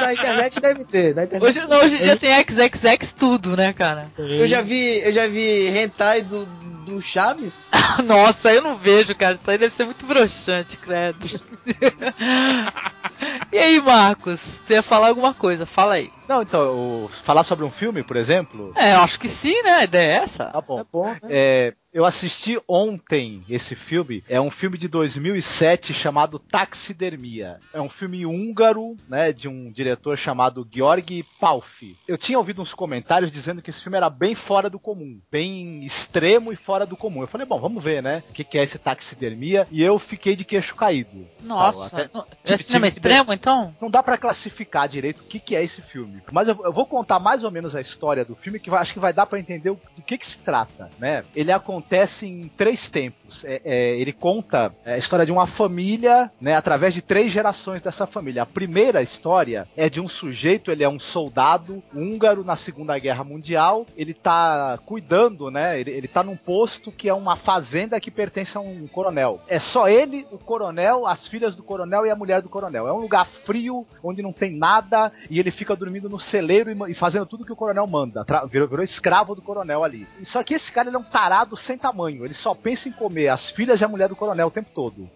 Na 0.00 0.12
internet 0.12 0.60
deve 0.60 0.84
ter. 0.84 1.14
Na 1.14 1.24
internet 1.24 1.48
Hoje, 1.48 1.60
não, 1.68 1.78
hoje 1.84 1.96
em 1.96 2.02
dia 2.02 2.16
tem 2.16 2.30
XXX 2.34 3.12
tudo, 3.12 3.56
né, 3.56 3.72
cara? 3.72 4.10
Eu 4.18 4.46
já 4.48 4.62
vi, 4.62 5.00
eu 5.04 5.12
já 5.12 5.26
vi 5.28 5.68
hentai 5.68 6.22
do, 6.22 6.47
do 6.84 7.00
Chaves. 7.00 7.66
Nossa, 8.04 8.52
eu 8.52 8.62
não 8.62 8.76
vejo, 8.76 9.14
cara. 9.14 9.34
Isso 9.34 9.50
aí 9.50 9.58
deve 9.58 9.74
ser 9.74 9.84
muito 9.84 10.06
broxante, 10.06 10.76
credo. 10.76 11.40
e 13.52 13.58
aí, 13.58 13.80
Marcos? 13.80 14.62
Tu 14.66 14.72
ia 14.72 14.82
falar 14.82 15.08
alguma 15.08 15.34
coisa? 15.34 15.66
Fala 15.66 15.94
aí. 15.94 16.10
Não, 16.28 16.42
então, 16.42 17.04
o- 17.06 17.08
falar 17.24 17.42
sobre 17.42 17.64
um 17.64 17.70
filme, 17.70 18.02
por 18.02 18.16
exemplo. 18.16 18.72
É, 18.76 18.92
eu 18.92 19.00
acho 19.00 19.18
que 19.18 19.28
sim, 19.28 19.62
né? 19.62 19.70
A 19.76 19.84
ideia 19.84 20.12
é 20.12 20.22
essa. 20.22 20.44
Tá 20.46 20.60
bom. 20.60 20.78
É 20.78 20.84
bom, 20.92 21.06
né? 21.10 21.18
É, 21.30 21.70
eu 21.92 22.04
assisti 22.04 22.60
ontem 22.68 23.42
esse 23.48 23.74
filme. 23.74 24.22
É 24.28 24.40
um 24.40 24.50
filme 24.50 24.76
de 24.76 24.88
2007 24.88 25.94
chamado 25.94 26.38
Taxidermia. 26.38 27.58
É 27.72 27.80
um 27.80 27.88
filme 27.88 28.26
húngaro, 28.26 28.96
né, 29.08 29.32
de 29.32 29.48
um 29.48 29.70
diretor 29.72 30.16
chamado 30.18 30.66
Georgi 30.72 31.24
Palfi. 31.40 31.96
Eu 32.06 32.18
tinha 32.18 32.38
ouvido 32.38 32.62
uns 32.62 32.72
comentários 32.74 33.32
dizendo 33.32 33.62
que 33.62 33.70
esse 33.70 33.82
filme 33.82 33.96
era 33.96 34.10
bem 34.10 34.34
fora 34.34 34.68
do 34.70 34.78
comum, 34.78 35.20
bem 35.30 35.82
extremo 35.84 36.52
e 36.52 36.56
fora 36.56 36.84
do 36.86 36.96
comum. 36.96 37.22
Eu 37.22 37.26
falei, 37.28 37.46
bom, 37.46 37.58
vamos 37.60 37.82
ver, 37.82 38.02
né, 38.02 38.22
o 38.28 38.32
que, 38.32 38.44
que 38.44 38.58
é 38.58 38.62
esse 38.62 38.78
Taxidermia. 38.78 39.66
E 39.70 39.82
eu 39.82 39.98
fiquei 39.98 40.36
de 40.36 40.44
queixo 40.44 40.74
caído. 40.74 41.26
Nossa. 41.42 41.96
Eu 41.96 42.04
até 42.04 42.10
não- 42.14 42.26
é 42.44 42.56
cinema 42.58 42.86
extremo, 42.88 43.32
então? 43.32 43.74
Não 43.80 43.90
dá 43.90 44.02
pra 44.02 44.18
classificar 44.18 44.88
direito 44.88 45.20
o 45.20 45.24
que, 45.24 45.38
que 45.40 45.56
é 45.56 45.62
esse 45.64 45.80
filme. 45.82 46.17
Mas 46.32 46.48
eu, 46.48 46.58
eu 46.64 46.72
vou 46.72 46.86
contar 46.86 47.18
mais 47.18 47.44
ou 47.44 47.50
menos 47.50 47.74
a 47.74 47.80
história 47.80 48.24
do 48.24 48.34
filme, 48.36 48.58
que 48.58 48.70
vai- 48.70 48.80
acho 48.80 48.92
que 48.92 48.98
vai 49.00 49.12
dar 49.12 49.26
pra 49.26 49.38
entender 49.38 49.70
o- 49.70 49.80
do 49.96 50.02
que, 50.02 50.18
que 50.18 50.26
se 50.26 50.38
trata, 50.38 50.90
né? 50.98 51.24
Ele 51.34 51.52
acontece 51.52 52.26
em 52.26 52.48
três 52.48 52.88
tempos. 52.88 53.44
É- 53.44 53.60
é, 53.64 53.96
ele 53.98 54.12
conta 54.12 54.72
é, 54.84 54.94
a 54.94 54.98
história 54.98 55.24
de 55.26 55.32
uma 55.32 55.46
família, 55.46 56.30
né? 56.40 56.54
Através 56.54 56.94
de 56.94 57.02
três 57.02 57.32
gerações 57.32 57.82
dessa 57.82 58.06
família. 58.06 58.42
A 58.42 58.46
primeira 58.46 59.02
história 59.02 59.68
é 59.76 59.88
de 59.90 60.00
um 60.00 60.08
sujeito, 60.08 60.70
ele 60.70 60.82
é 60.82 60.88
um 60.88 60.98
soldado 60.98 61.82
húngaro 61.94 62.42
na 62.44 62.56
Segunda 62.56 62.98
Guerra 62.98 63.22
Mundial. 63.24 63.86
Ele 63.96 64.14
tá 64.14 64.78
cuidando, 64.86 65.50
né? 65.50 65.78
Ele, 65.80 65.90
ele 65.90 66.08
tá 66.08 66.22
num 66.22 66.36
posto 66.36 66.90
que 66.90 67.08
é 67.08 67.14
uma 67.14 67.36
fazenda 67.36 68.00
que 68.00 68.10
pertence 68.10 68.56
a 68.56 68.60
um 68.60 68.86
coronel. 68.86 69.40
É 69.48 69.58
só 69.58 69.88
ele, 69.88 70.26
o 70.32 70.38
coronel, 70.38 71.06
as 71.06 71.26
filhas 71.26 71.54
do 71.54 71.62
coronel 71.62 72.06
e 72.06 72.10
a 72.10 72.16
mulher 72.16 72.40
do 72.42 72.48
coronel. 72.48 72.88
É 72.88 72.92
um 72.92 72.98
lugar 73.00 73.26
frio, 73.44 73.86
onde 74.02 74.22
não 74.22 74.32
tem 74.32 74.50
nada, 74.56 75.12
e 75.30 75.38
ele 75.38 75.50
fica 75.50 75.76
dormindo 75.76 76.07
no 76.08 76.18
celeiro 76.20 76.70
e, 76.70 76.90
e 76.90 76.94
fazendo 76.94 77.26
tudo 77.26 77.44
que 77.44 77.52
o 77.52 77.56
coronel 77.56 77.86
manda. 77.86 78.24
Virou, 78.50 78.68
virou 78.68 78.84
escravo 78.84 79.34
do 79.34 79.42
coronel 79.42 79.84
ali. 79.84 80.06
E 80.20 80.24
Só 80.26 80.42
que 80.42 80.54
esse 80.54 80.70
cara 80.72 80.88
ele 80.88 80.96
é 80.96 81.00
um 81.00 81.04
tarado 81.04 81.56
sem 81.56 81.76
tamanho. 81.78 82.24
Ele 82.24 82.34
só 82.34 82.54
pensa 82.54 82.88
em 82.88 82.92
comer 82.92 83.28
as 83.28 83.50
filhas 83.50 83.80
e 83.80 83.84
a 83.84 83.88
mulher 83.88 84.08
do 84.08 84.16
coronel 84.16 84.48
o 84.48 84.50
tempo 84.50 84.68
todo. 84.74 85.08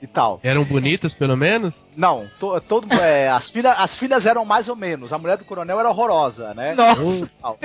E 0.00 0.06
tal. 0.06 0.38
Eram 0.42 0.62
bonitas, 0.64 1.14
pelo 1.14 1.36
menos? 1.36 1.84
Não, 1.96 2.28
to- 2.38 2.60
todo, 2.62 2.92
é, 2.94 3.28
as, 3.28 3.48
filha, 3.48 3.72
as 3.72 3.96
filhas 3.96 4.26
eram 4.26 4.44
mais 4.44 4.68
ou 4.68 4.76
menos. 4.76 5.12
A 5.12 5.18
mulher 5.18 5.36
do 5.38 5.44
coronel 5.44 5.80
era 5.80 5.88
horrorosa, 5.90 6.52
né? 6.54 6.74
Nossa. 6.74 7.30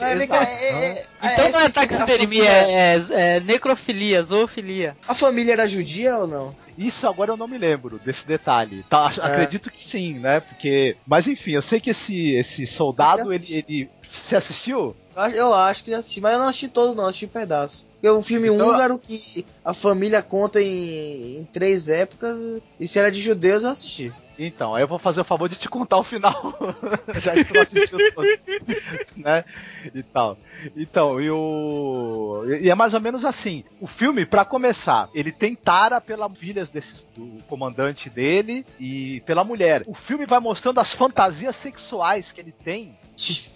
É, 0.00 0.12
é- 0.14 0.22
é- 0.24 1.06
Então 1.32 1.44
é- 1.46 1.50
não 1.52 1.60
é 1.60 1.68
taxidermia, 1.68 2.44
é, 2.48 2.94
é- 2.96 3.36
é 3.36 3.40
necrofilia, 3.40 4.22
zoofilia. 4.22 4.96
A 5.06 5.14
família 5.14 5.52
era 5.52 5.68
judia 5.68 6.16
ou 6.16 6.26
não? 6.26 6.54
Isso 6.78 7.06
agora 7.08 7.32
eu 7.32 7.36
não 7.36 7.48
me 7.48 7.58
lembro 7.58 7.98
desse 7.98 8.26
detalhe. 8.26 8.84
Tá, 8.88 9.10
É. 9.18 9.26
Acredito 9.26 9.70
que 9.70 9.82
sim, 9.82 10.18
né? 10.20 10.38
Porque. 10.40 10.96
Mas 11.06 11.26
enfim, 11.26 11.50
eu 11.50 11.62
sei 11.62 11.80
que 11.80 11.90
esse, 11.90 12.30
esse 12.30 12.66
soldado, 12.68 13.32
ele, 13.32 13.46
ele. 13.52 13.90
Você 14.06 14.36
assistiu? 14.36 14.94
Eu 15.16 15.22
acho- 15.22 15.36
Eu 15.36 15.54
acho 15.54 15.84
que 15.84 15.92
assisti, 15.92 16.20
mas 16.20 16.32
eu 16.34 16.38
não 16.38 16.46
assisti 16.48 16.68
todo, 16.68 16.94
não, 16.94 17.06
assisti 17.06 17.26
um 17.26 17.28
pedaço. 17.30 17.84
Porque 18.00 18.10
um 18.10 18.22
filme 18.22 18.48
Então- 18.48 18.68
húngaro 18.68 18.96
que 18.98 19.44
a 19.64 19.74
família 19.74 20.22
conta 20.22 20.62
em, 20.62 21.40
em 21.40 21.44
três 21.44 21.88
épocas, 21.88 22.36
e 22.78 22.86
se 22.86 22.98
era 22.98 23.10
de 23.10 23.20
judeus, 23.20 23.64
eu 23.64 23.70
assisti. 23.70 24.12
Então, 24.40 24.72
aí 24.72 24.84
eu 24.84 24.86
vou 24.88 25.00
fazer 25.00 25.20
o 25.20 25.24
favor 25.24 25.48
de 25.48 25.58
te 25.58 25.68
contar 25.68 25.98
o 25.98 26.04
final. 26.04 26.54
Já 27.20 27.34
que 27.34 27.44
tu 27.44 27.54
não 27.54 27.62
assistiu 27.62 27.98
todo. 28.14 28.26
né? 29.16 29.44
E 29.92 30.00
tal. 30.00 30.38
Então, 30.76 31.20
e 31.20 31.28
o. 31.28 32.44
E 32.60 32.70
é 32.70 32.74
mais 32.76 32.94
ou 32.94 33.00
menos 33.00 33.24
assim. 33.24 33.64
O 33.80 33.88
filme, 33.88 34.24
pra 34.24 34.44
começar, 34.44 35.08
ele 35.12 35.32
tem 35.32 35.56
tara 35.56 36.00
pelas 36.00 36.30
filhas 36.38 36.70
desse, 36.70 37.04
do 37.16 37.42
comandante 37.48 38.08
dele 38.08 38.64
e 38.78 39.20
pela 39.26 39.42
mulher. 39.42 39.82
O 39.88 39.94
filme 39.94 40.24
vai 40.24 40.38
mostrando 40.38 40.78
as 40.78 40.94
fantasias 40.94 41.56
sexuais 41.56 42.30
que 42.30 42.40
ele 42.40 42.52
tem 42.52 42.96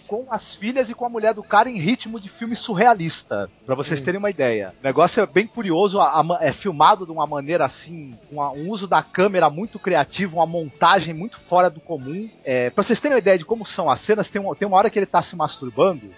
com 0.07 0.27
as 0.29 0.55
filhas 0.55 0.89
e 0.89 0.93
com 0.93 1.05
a 1.05 1.09
mulher 1.09 1.33
do 1.33 1.41
cara 1.41 1.69
em 1.69 1.79
ritmo 1.79 2.19
de 2.19 2.29
filme 2.29 2.55
surrealista, 2.55 3.49
Pra 3.65 3.75
vocês 3.75 4.01
terem 4.01 4.19
uma 4.19 4.29
ideia. 4.29 4.73
O 4.81 4.83
negócio 4.85 5.21
é 5.21 5.25
bem 5.25 5.47
curioso, 5.47 5.99
a- 5.99 6.19
a 6.19 6.37
é 6.41 6.51
filmado 6.51 7.05
de 7.05 7.11
uma 7.11 7.25
maneira 7.25 7.65
assim, 7.65 8.13
com 8.29 8.41
a- 8.41 8.51
um 8.51 8.69
uso 8.69 8.87
da 8.87 9.01
câmera 9.01 9.49
muito 9.49 9.79
criativo, 9.79 10.37
uma 10.37 10.45
montagem 10.45 11.13
muito 11.13 11.39
fora 11.47 11.69
do 11.69 11.79
comum. 11.79 12.29
É, 12.43 12.69
para 12.69 12.83
vocês 12.83 12.99
terem 12.99 13.15
uma 13.15 13.19
ideia 13.19 13.37
de 13.37 13.45
como 13.45 13.65
são 13.65 13.89
as 13.89 14.01
cenas, 14.01 14.29
tem, 14.29 14.41
uma- 14.41 14.55
tem 14.55 14.67
uma 14.67 14.77
hora 14.77 14.89
que 14.89 14.99
ele 14.99 15.05
tá 15.05 15.21
se 15.23 15.35
masturbando 15.35 16.11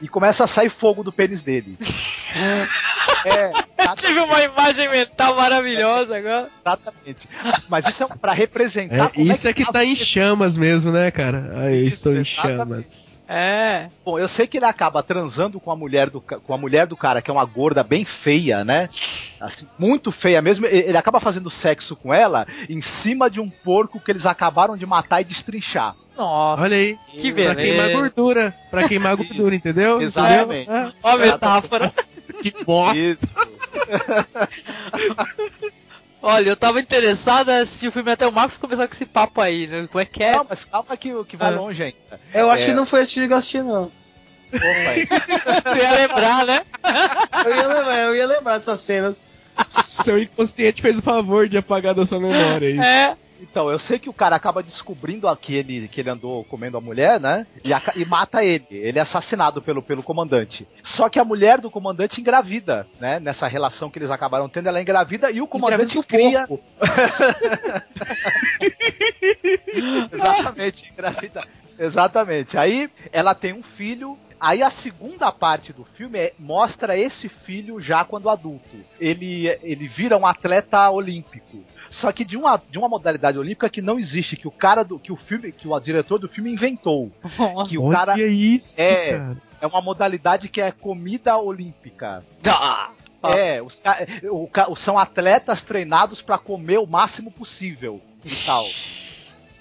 e 0.00 0.06
começa 0.08 0.44
a 0.44 0.46
sair 0.46 0.70
fogo 0.70 1.02
do 1.02 1.12
pênis 1.12 1.42
dele. 1.42 1.76
É, 3.26 3.50
Eu 3.90 3.94
tive 3.96 4.20
uma 4.20 4.42
imagem 4.42 4.88
mental 4.88 5.34
maravilhosa 5.34 6.16
agora. 6.16 6.48
exatamente. 6.60 7.28
Mas 7.68 7.86
isso 7.88 8.04
é 8.04 8.06
pra 8.16 8.32
representar. 8.32 9.06
É, 9.06 9.08
como 9.08 9.32
isso 9.32 9.48
é 9.48 9.52
que 9.52 9.64
tá 9.70 9.84
em 9.84 9.96
chamas 9.96 10.56
mesmo, 10.56 10.92
né, 10.92 11.10
cara? 11.10 11.52
Aí 11.56 11.84
Isso, 11.84 11.96
estou 11.96 12.16
em 12.16 12.24
chamas. 12.24 13.20
É. 13.28 13.88
Bom, 14.04 14.18
eu 14.18 14.28
sei 14.28 14.46
que 14.46 14.56
ele 14.56 14.66
acaba 14.66 15.02
transando 15.02 15.58
com 15.58 15.72
a 15.72 15.76
mulher 15.76 16.08
do, 16.08 16.20
com 16.20 16.54
a 16.54 16.58
mulher 16.58 16.86
do 16.86 16.96
cara, 16.96 17.20
que 17.20 17.30
é 17.30 17.34
uma 17.34 17.44
gorda 17.44 17.82
bem 17.82 18.04
feia, 18.04 18.64
né? 18.64 18.88
Assim, 19.40 19.66
muito 19.78 20.12
feia 20.12 20.40
mesmo. 20.40 20.66
Ele 20.66 20.96
acaba 20.96 21.18
fazendo 21.20 21.50
sexo 21.50 21.96
com 21.96 22.14
ela 22.14 22.46
em 22.68 22.80
cima 22.80 23.28
de 23.28 23.40
um 23.40 23.50
porco 23.50 23.98
que 24.00 24.12
eles 24.12 24.26
acabaram 24.26 24.76
de 24.76 24.86
matar 24.86 25.20
e 25.20 25.24
destrinchar. 25.24 25.96
Nossa. 26.16 26.62
Olha 26.62 26.76
aí. 26.76 26.98
Que 27.08 27.32
Pra 27.32 27.54
beleza. 27.54 27.54
queimar 27.56 27.90
gordura. 27.92 28.54
Pra 28.70 28.88
queimar 28.88 29.16
gordura, 29.18 29.54
entendeu? 29.54 30.00
Exatamente. 30.00 30.70
Entendeu? 30.70 30.92
Ó 31.02 31.10
a 31.10 31.16
metáfora. 31.18 31.86
Que 32.42 32.52
bosta. 32.64 32.98
Isso. 32.98 33.18
Olha, 36.22 36.48
eu 36.50 36.56
tava 36.56 36.80
interessado 36.80 37.50
em 37.50 37.60
assistir 37.60 37.88
o 37.88 37.92
filme 37.92 38.10
até 38.10 38.26
o 38.26 38.32
Marcos 38.32 38.58
começar 38.58 38.86
com 38.88 38.94
esse 38.94 39.06
papo 39.06 39.40
aí, 39.40 39.66
né? 39.66 39.86
Como 39.90 40.00
é 40.00 40.04
que 40.04 40.22
é? 40.24 40.32
Não, 40.32 40.46
mas 40.48 40.64
calma 40.64 40.96
que, 40.96 41.24
que 41.24 41.36
vai 41.36 41.48
Ah. 41.52 41.56
longe 41.56 41.82
ainda. 41.82 42.20
Eu 42.34 42.50
acho 42.50 42.64
É. 42.64 42.66
que 42.66 42.72
não 42.72 42.84
foi 42.84 43.02
esse 43.02 43.14
filme 43.14 43.28
que 43.28 43.34
eu 43.34 43.38
assisti, 43.38 43.60
não. 43.62 43.84
Opa, 44.52 45.70
Tu 45.72 45.78
ia 45.78 45.92
lembrar, 45.92 46.46
né? 46.46 46.62
Eu 47.44 47.54
ia 47.56 47.66
lembrar, 47.66 47.98
eu 47.98 48.16
ia 48.16 48.26
lembrar 48.26 48.58
dessas 48.58 48.80
cenas. 48.80 49.24
Seu 49.86 50.18
inconsciente 50.20 50.82
fez 50.82 50.98
o 50.98 51.02
favor 51.02 51.48
de 51.48 51.58
apagar 51.58 51.94
da 51.94 52.04
sua 52.04 52.18
memória. 52.20 52.68
Isso. 52.70 52.82
É. 52.82 53.16
Então, 53.40 53.70
eu 53.70 53.78
sei 53.78 53.98
que 53.98 54.08
o 54.08 54.12
cara 54.14 54.36
acaba 54.36 54.62
descobrindo 54.62 55.28
aquele 55.28 55.88
que 55.88 56.00
ele 56.00 56.10
andou 56.10 56.44
comendo 56.44 56.76
a 56.76 56.80
mulher, 56.80 57.20
né? 57.20 57.46
E, 57.64 57.72
aca- 57.72 57.92
e 57.96 58.04
mata 58.04 58.44
ele. 58.44 58.66
Ele 58.70 58.98
é 58.98 59.02
assassinado 59.02 59.60
pelo, 59.60 59.82
pelo 59.82 60.02
comandante. 60.02 60.66
Só 60.82 61.08
que 61.08 61.18
a 61.18 61.24
mulher 61.24 61.60
do 61.60 61.70
comandante 61.70 62.20
engravida, 62.20 62.86
né? 63.00 63.20
Nessa 63.20 63.46
relação 63.46 63.90
que 63.90 63.98
eles 63.98 64.10
acabaram 64.10 64.48
tendo, 64.48 64.68
ela 64.68 64.78
é 64.78 64.82
engravida 64.82 65.30
e 65.30 65.40
o 65.40 65.46
comandante 65.46 65.98
Engravida 65.98 66.06
cria. 66.06 66.46
Exatamente, 70.12 70.90
engravida. 70.92 71.44
Exatamente. 71.78 72.56
Aí 72.56 72.90
ela 73.12 73.34
tem 73.34 73.52
um 73.52 73.62
filho. 73.62 74.18
Aí 74.38 74.62
a 74.62 74.70
segunda 74.70 75.32
parte 75.32 75.72
do 75.72 75.84
filme 75.84 76.18
é- 76.18 76.34
mostra 76.38 76.96
esse 76.96 77.26
filho 77.28 77.80
já 77.80 78.04
quando 78.04 78.28
adulto. 78.28 78.76
Ele, 79.00 79.46
ele 79.62 79.88
vira 79.88 80.16
um 80.18 80.26
atleta 80.26 80.90
olímpico. 80.90 81.64
Só 82.00 82.12
que 82.12 82.24
de 82.24 82.36
uma, 82.36 82.60
de 82.70 82.78
uma 82.78 82.88
modalidade 82.88 83.38
olímpica 83.38 83.70
que 83.70 83.80
não 83.80 83.98
existe, 83.98 84.36
que 84.36 84.46
o 84.46 84.50
cara 84.50 84.82
do. 84.82 84.98
que 84.98 85.10
o 85.10 85.16
filme, 85.16 85.50
que 85.50 85.66
o 85.66 85.80
diretor 85.80 86.18
do 86.18 86.28
filme 86.28 86.52
inventou. 86.52 87.10
Nossa. 87.38 87.70
Que 87.70 87.78
o 87.78 87.88
cara 87.90 88.12
Olha 88.12 88.26
isso, 88.26 88.80
é- 88.82 89.12
cara. 89.12 89.36
é 89.62 89.66
uma 89.66 89.80
modalidade 89.80 90.48
que 90.48 90.60
é 90.60 90.70
comida 90.70 91.36
olímpica. 91.38 92.22
Ah. 92.46 92.90
É, 93.34 93.60
os, 93.62 93.82
o 94.30 94.46
ca- 94.46 94.68
são 94.76 94.98
atletas 94.98 95.62
treinados 95.62 96.20
pra 96.22 96.38
comer 96.38 96.78
o 96.78 96.86
máximo 96.86 97.30
possível 97.32 98.00
e 98.24 98.30
tal. 98.44 98.64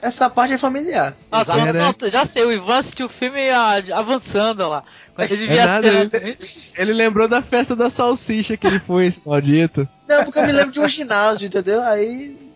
Essa 0.01 0.29
parte 0.29 0.53
é 0.53 0.57
familiar. 0.57 1.15
Ah, 1.31 1.43
É, 1.67 1.73
não, 1.73 1.95
já 2.11 2.25
sei, 2.25 2.43
o 2.43 2.51
Ivan 2.51 2.77
assistiu 2.77 3.07
o 3.07 3.09
filme 3.09 3.49
ah, 3.49 3.75
avançando 3.93 4.67
lá. 4.67 4.83
Quando 5.15 5.31
ele 5.31 5.47
É 5.55 5.61
a 5.61 5.65
nada, 5.65 5.87
ele- 5.87 5.97
assim, 5.99 6.35
Ele 6.77 6.93
lembrou 6.93 7.27
da 7.27 7.41
festa 7.41 7.75
da 7.75 7.89
salsicha 7.89 8.55
que 8.57 8.67
ele 8.67 8.77
foi, 8.79 9.05
esse 9.07 9.21
maldito. 9.25 9.87
Não, 10.07 10.23
porque 10.23 10.39
eu 10.39 10.45
me 10.45 10.51
lembro 10.51 10.71
de 10.71 10.79
um 10.79 10.87
ginásio, 10.87 11.47
entendeu? 11.47 11.81
Aí. 11.83 12.51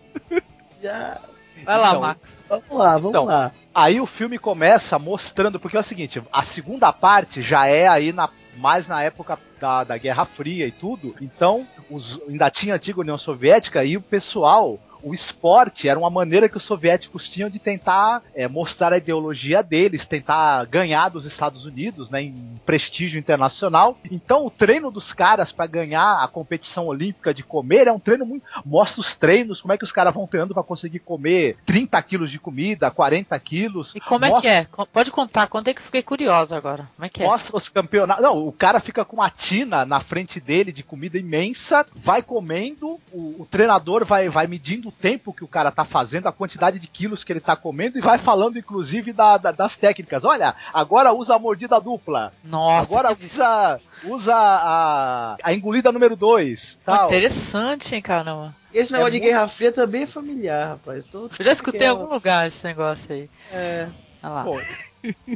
Já. 0.82 1.20
Vai 1.64 1.78
lá, 1.78 1.90
Então, 1.90 2.02
Marcos. 2.02 2.44
Vamos 2.48 2.70
lá, 2.72 2.94
vamos 2.94 3.10
Então, 3.10 3.26
lá. 3.26 3.52
Aí 3.74 4.00
o 4.00 4.06
filme 4.06 4.38
começa 4.38 4.98
mostrando, 4.98 5.60
porque 5.60 5.78
é 5.78 5.80
o 5.80 5.84
seguinte, 5.84 6.22
a 6.32 6.44
segunda 6.44 6.92
parte 6.94 7.42
já 7.42 7.68
é 7.68 7.88
aí 7.88 8.12
na 8.12 8.30
mais 8.58 8.88
na 8.88 9.02
época 9.02 9.40
da, 9.60 9.86
da 9.86 9.98
Guerra 9.98 10.26
Fria 10.26 10.68
e 10.68 10.72
tudo, 10.72 11.16
então 11.22 11.66
os, 11.90 12.20
ainda 12.28 12.50
tinha 12.50 12.74
a 12.74 12.76
antiga 12.76 13.00
União 13.00 13.18
Soviética 13.18 13.86
e 13.86 13.96
o 13.96 14.02
pessoal, 14.02 14.78
o 15.04 15.14
esporte 15.14 15.88
era 15.88 15.98
uma 16.00 16.10
maneira 16.10 16.50
que 16.50 16.58
os 16.58 16.64
soviéticos 16.64 17.28
tinham 17.30 17.50
de 17.50 17.60
tentar 17.60 18.22
é, 18.36 18.48
mostrar 18.48 18.94
a 18.94 18.98
ideologia 18.98 19.62
deles, 19.64 20.06
tentar 20.06 20.66
ganhar 20.66 21.10
dos 21.10 21.26
Estados 21.26 21.66
Unidos, 21.66 22.10
né, 22.10 22.22
em 22.24 22.60
prestígio 22.66 23.20
internacional. 23.20 23.98
Então 24.12 24.46
o 24.46 24.50
treino 24.52 24.92
dos 24.92 25.14
caras 25.14 25.52
para 25.52 25.66
ganhar 25.68 26.24
a 26.24 26.28
competição 26.28 26.88
olímpica 26.88 27.34
de 27.34 27.44
comer 27.44 27.88
é 27.88 27.92
um 27.92 28.00
treino 28.00 28.26
muito 28.26 28.46
mostra 28.66 29.02
os 29.02 29.16
treinos, 29.16 29.62
como 29.62 29.74
é 29.74 29.78
que 29.78 29.84
os 29.84 29.92
caras 29.92 30.14
vão 30.14 30.28
treinando 30.28 30.54
para 30.54 30.64
conseguir 30.64 31.00
comer 31.00 31.58
30 31.66 32.02
quilos 32.04 32.32
de 32.32 32.40
comida, 32.40 32.92
40 32.92 33.40
quilos. 33.40 33.94
E 33.96 34.00
como 34.00 34.26
é 34.26 34.28
que 34.28 34.34
Mostra- 34.34 34.52
é? 34.52 34.66
Co- 34.66 34.86
Pode 34.86 35.12
contar, 35.12 35.48
conta 35.48 35.70
aí 35.70 35.74
que 35.74 35.82
eu 35.82 35.86
fiquei 35.86 36.02
curiosa 36.04 36.58
agora. 36.58 36.88
Como 36.96 37.06
é 37.06 37.10
que 37.10 37.24
é? 37.24 37.26
Mostra 37.26 37.56
os 37.56 37.70
campeonatos. 37.70 38.24
Não, 38.24 38.48
o 38.48 38.52
cara 38.52 38.80
fica 38.80 39.06
com 39.06 39.18
uma 39.18 39.30
tina 39.30 39.86
na 39.86 40.00
frente 40.00 40.40
dele 40.40 40.72
de 40.72 40.84
comida 40.84 41.18
imensa, 41.18 41.86
vai 41.96 42.22
comendo, 42.22 43.00
o, 43.12 43.42
o 43.42 43.48
treinador 43.50 44.06
vai, 44.06 44.30
vai 44.30 44.48
medindo 44.48 44.89
o 44.90 44.92
tempo 44.92 45.34
que 45.34 45.44
o 45.44 45.48
cara 45.48 45.72
tá 45.72 45.86
fazendo, 45.86 46.28
a 46.28 46.32
quantidade 46.32 46.80
de 46.80 46.88
quilos 46.88 47.24
que 47.24 47.32
ele 47.32 47.40
tá 47.40 47.56
comendo 47.56 47.98
e 47.98 48.02
vai 48.02 48.18
falando, 48.18 48.58
inclusive, 48.60 49.14
da- 49.14 49.38
da- 49.38 49.52
das 49.52 49.78
técnicas. 49.78 50.24
Olha, 50.26 50.54
agora 50.74 51.14
usa 51.14 51.36
a 51.36 51.40
mordida 51.40 51.80
dupla. 51.80 52.32
Nossa, 52.44 52.92
agora 52.94 53.16
que 53.16 53.26
usa, 53.26 53.80
usa 54.04 54.36
a, 54.36 55.38
a 55.44 55.54
engolida 55.54 55.92
número 55.92 56.16
2. 56.16 56.78
Pô, 56.86 57.06
interessante, 57.06 57.96
hein, 57.96 58.02
caramba. 58.02 58.54
Esse 58.74 58.92
negócio 58.92 59.08
É 59.08 59.12
de 59.12 59.20
muito- 59.20 59.32
Guerra 59.34 59.48
Fria 59.48 59.72
também 59.72 60.04
é 60.04 60.08
familiar, 60.08 60.70
rapaz. 60.70 61.08
Tô- 61.08 61.30
Eu 61.40 61.46
já 61.46 61.52
escutei 61.52 61.82
em 61.82 61.86
é- 61.86 61.88
algum 61.88 62.06
lugar 62.14 62.48
esse 62.48 62.64
negócio 62.66 63.12
aí. 63.14 63.30
É. 63.52 63.88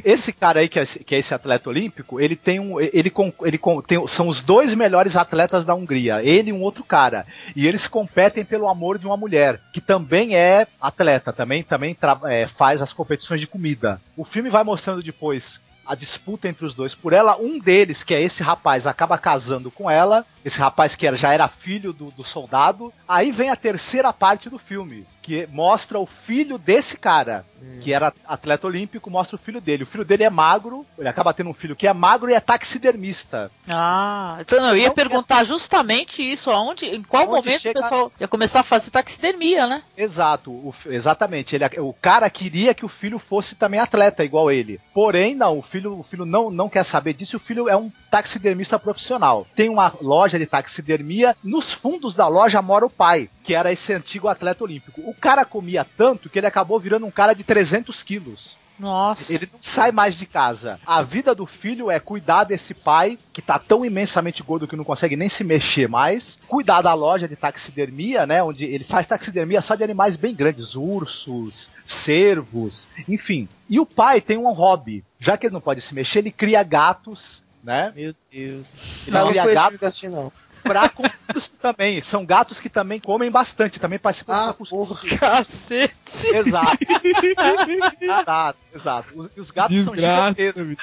Esse 0.04 0.30
cara 0.32 0.60
aí, 0.60 0.68
que 0.68 0.78
é, 0.78 0.84
que 0.84 1.14
é 1.14 1.18
esse 1.18 1.32
atleta 1.32 1.70
olímpico, 1.70 2.20
ele 2.20 2.36
tem 2.36 2.60
um. 2.60 2.78
Ele, 2.78 3.10
ele 3.42 3.58
tem, 3.86 4.06
são 4.08 4.28
os 4.28 4.42
dois 4.42 4.74
melhores 4.74 5.16
atletas 5.16 5.64
da 5.64 5.74
Hungria, 5.74 6.22
ele 6.22 6.50
e 6.50 6.52
um 6.52 6.60
outro 6.60 6.84
cara. 6.84 7.24
E 7.56 7.66
eles 7.66 7.86
competem 7.86 8.44
pelo 8.44 8.68
amor 8.68 8.98
de 8.98 9.06
uma 9.06 9.16
mulher, 9.16 9.60
que 9.72 9.80
também 9.80 10.36
é 10.36 10.66
atleta, 10.80 11.32
também, 11.32 11.62
também 11.62 11.94
tra- 11.94 12.20
é, 12.24 12.46
faz 12.46 12.82
as 12.82 12.92
competições 12.92 13.40
de 13.40 13.46
comida. 13.46 13.98
O 14.16 14.24
filme 14.24 14.50
vai 14.50 14.62
mostrando 14.62 15.02
depois 15.02 15.60
a 15.86 15.94
disputa 15.94 16.48
entre 16.48 16.64
os 16.66 16.74
dois 16.74 16.94
por 16.94 17.12
ela. 17.12 17.36
Um 17.40 17.58
deles, 17.58 18.02
que 18.02 18.14
é 18.14 18.22
esse 18.22 18.42
rapaz, 18.42 18.86
acaba 18.86 19.18
casando 19.18 19.70
com 19.70 19.90
ela. 19.90 20.24
Esse 20.44 20.58
rapaz 20.58 20.94
que 20.94 21.10
já 21.16 21.32
era 21.32 21.48
filho 21.48 21.92
do, 21.92 22.10
do 22.10 22.22
soldado. 22.24 22.92
Aí 23.08 23.32
vem 23.32 23.48
a 23.50 23.56
terceira 23.56 24.12
parte 24.12 24.50
do 24.50 24.58
filme, 24.58 25.06
que 25.22 25.46
mostra 25.50 25.98
o 25.98 26.04
filho 26.06 26.58
desse 26.58 26.98
cara, 26.98 27.46
que 27.82 27.94
era 27.94 28.12
atleta 28.26 28.66
olímpico, 28.66 29.10
mostra 29.10 29.36
o 29.36 29.38
filho 29.38 29.58
dele. 29.60 29.84
O 29.84 29.86
filho 29.86 30.04
dele 30.04 30.22
é 30.22 30.28
magro, 30.28 30.84
ele 30.98 31.08
acaba 31.08 31.32
tendo 31.32 31.48
um 31.48 31.54
filho 31.54 31.74
que 31.74 31.86
é 31.86 31.92
magro 31.94 32.28
e 32.30 32.34
é 32.34 32.40
taxidermista. 32.40 33.50
Ah, 33.68 34.36
então 34.40 34.60
não, 34.60 34.68
eu 34.68 34.76
ia 34.76 34.88
Não, 34.88 34.94
perguntar 34.94 35.44
justamente 35.44 36.22
isso, 36.22 36.50
aonde, 36.50 36.84
em 36.86 37.02
qual 37.02 37.22
Onde 37.24 37.32
momento 37.48 37.60
chega- 37.62 37.80
o 37.80 37.82
pessoal 37.82 38.12
ia 38.20 38.28
começar 38.28 38.60
a 38.60 38.64
fazer 38.64 38.90
taxidermia, 38.90 39.66
né? 39.66 39.82
Exato, 39.96 40.50
o 40.50 40.74
exatamente. 40.86 41.54
Ele, 41.56 41.64
o 41.80 41.92
cara 41.94 42.28
queria 42.28 42.74
que 42.74 42.84
o 42.84 42.88
filho 42.88 43.18
fosse 43.18 43.54
também 43.54 43.80
atleta, 43.80 44.22
igual 44.24 44.50
ele. 44.50 44.78
Porém, 44.92 45.34
não, 45.34 45.58
o 45.58 45.62
filho, 45.74 45.98
o 45.98 46.02
filho 46.04 46.24
não, 46.24 46.50
não 46.50 46.68
quer 46.68 46.84
saber 46.84 47.14
disso. 47.14 47.36
O 47.36 47.40
filho 47.40 47.68
é 47.68 47.76
um 47.76 47.90
taxidermista 48.08 48.78
profissional. 48.78 49.44
Tem 49.56 49.68
uma 49.68 49.92
loja 50.00 50.38
de 50.38 50.46
taxidermia. 50.46 51.36
Nos 51.42 51.72
fundos 51.72 52.14
da 52.14 52.28
loja 52.28 52.62
mora 52.62 52.86
o 52.86 52.90
pai, 52.90 53.28
que 53.42 53.54
era 53.54 53.72
esse 53.72 53.92
antigo 53.92 54.28
atleta 54.28 54.62
olímpico. 54.62 55.00
O 55.00 55.14
cara 55.14 55.44
comia 55.44 55.84
tanto 55.84 56.30
que 56.30 56.38
ele 56.38 56.46
acabou 56.46 56.78
virando 56.78 57.06
um 57.06 57.10
cara 57.10 57.34
de 57.34 57.42
300 57.42 58.04
quilos. 58.04 58.56
Nossa. 58.78 59.32
Ele 59.32 59.48
não 59.52 59.60
sai 59.62 59.92
mais 59.92 60.14
de 60.16 60.26
casa. 60.26 60.80
A 60.84 61.02
vida 61.02 61.34
do 61.34 61.46
filho 61.46 61.90
é 61.90 62.00
cuidar 62.00 62.44
desse 62.44 62.74
pai, 62.74 63.18
que 63.32 63.40
tá 63.40 63.58
tão 63.58 63.84
imensamente 63.84 64.42
gordo 64.42 64.66
que 64.66 64.76
não 64.76 64.84
consegue 64.84 65.16
nem 65.16 65.28
se 65.28 65.44
mexer 65.44 65.88
mais. 65.88 66.38
Cuidar 66.48 66.82
da 66.82 66.92
loja 66.94 67.28
de 67.28 67.36
taxidermia, 67.36 68.26
né? 68.26 68.42
Onde 68.42 68.64
ele 68.64 68.84
faz 68.84 69.06
taxidermia 69.06 69.62
só 69.62 69.74
de 69.74 69.84
animais 69.84 70.16
bem 70.16 70.34
grandes, 70.34 70.74
ursos, 70.74 71.70
cervos, 71.84 72.86
enfim. 73.08 73.48
E 73.68 73.78
o 73.80 73.86
pai 73.86 74.20
tem 74.20 74.36
um 74.36 74.52
hobby. 74.52 75.04
Já 75.18 75.36
que 75.36 75.46
ele 75.46 75.54
não 75.54 75.60
pode 75.60 75.80
se 75.80 75.94
mexer, 75.94 76.18
ele 76.18 76.30
cria 76.32 76.62
gatos, 76.62 77.42
né? 77.62 77.92
Meu 77.94 78.14
Deus. 78.30 78.78
Ele 79.06 79.16
Não, 79.16 79.20
não 79.22 79.28
cria 79.28 79.42
foi 79.42 79.52
esse 79.52 79.54
gato. 79.54 79.64
filme 79.66 79.78
que 79.78 79.84
eu 79.84 79.88
assisti, 79.88 80.08
não. 80.08 80.32
Pra 80.64 80.90
também. 81.62 82.00
São 82.02 82.24
gatos 82.26 82.58
que 82.58 82.68
também 82.68 82.98
comem 82.98 83.30
bastante, 83.30 83.78
também 83.78 83.98
participam 83.98 84.34
Ah, 84.34 84.46
do 84.52 84.66
porra. 84.66 84.98
Cacete. 85.18 86.26
Exato. 86.26 86.78
exato, 88.00 88.58
exato. 88.74 89.08
Os, 89.14 89.36
os 89.36 89.50
gatos 89.52 89.84
são 89.84 89.94
Desgraça, 89.94 90.42
gigantescos. 90.42 90.66
bicho. 90.66 90.82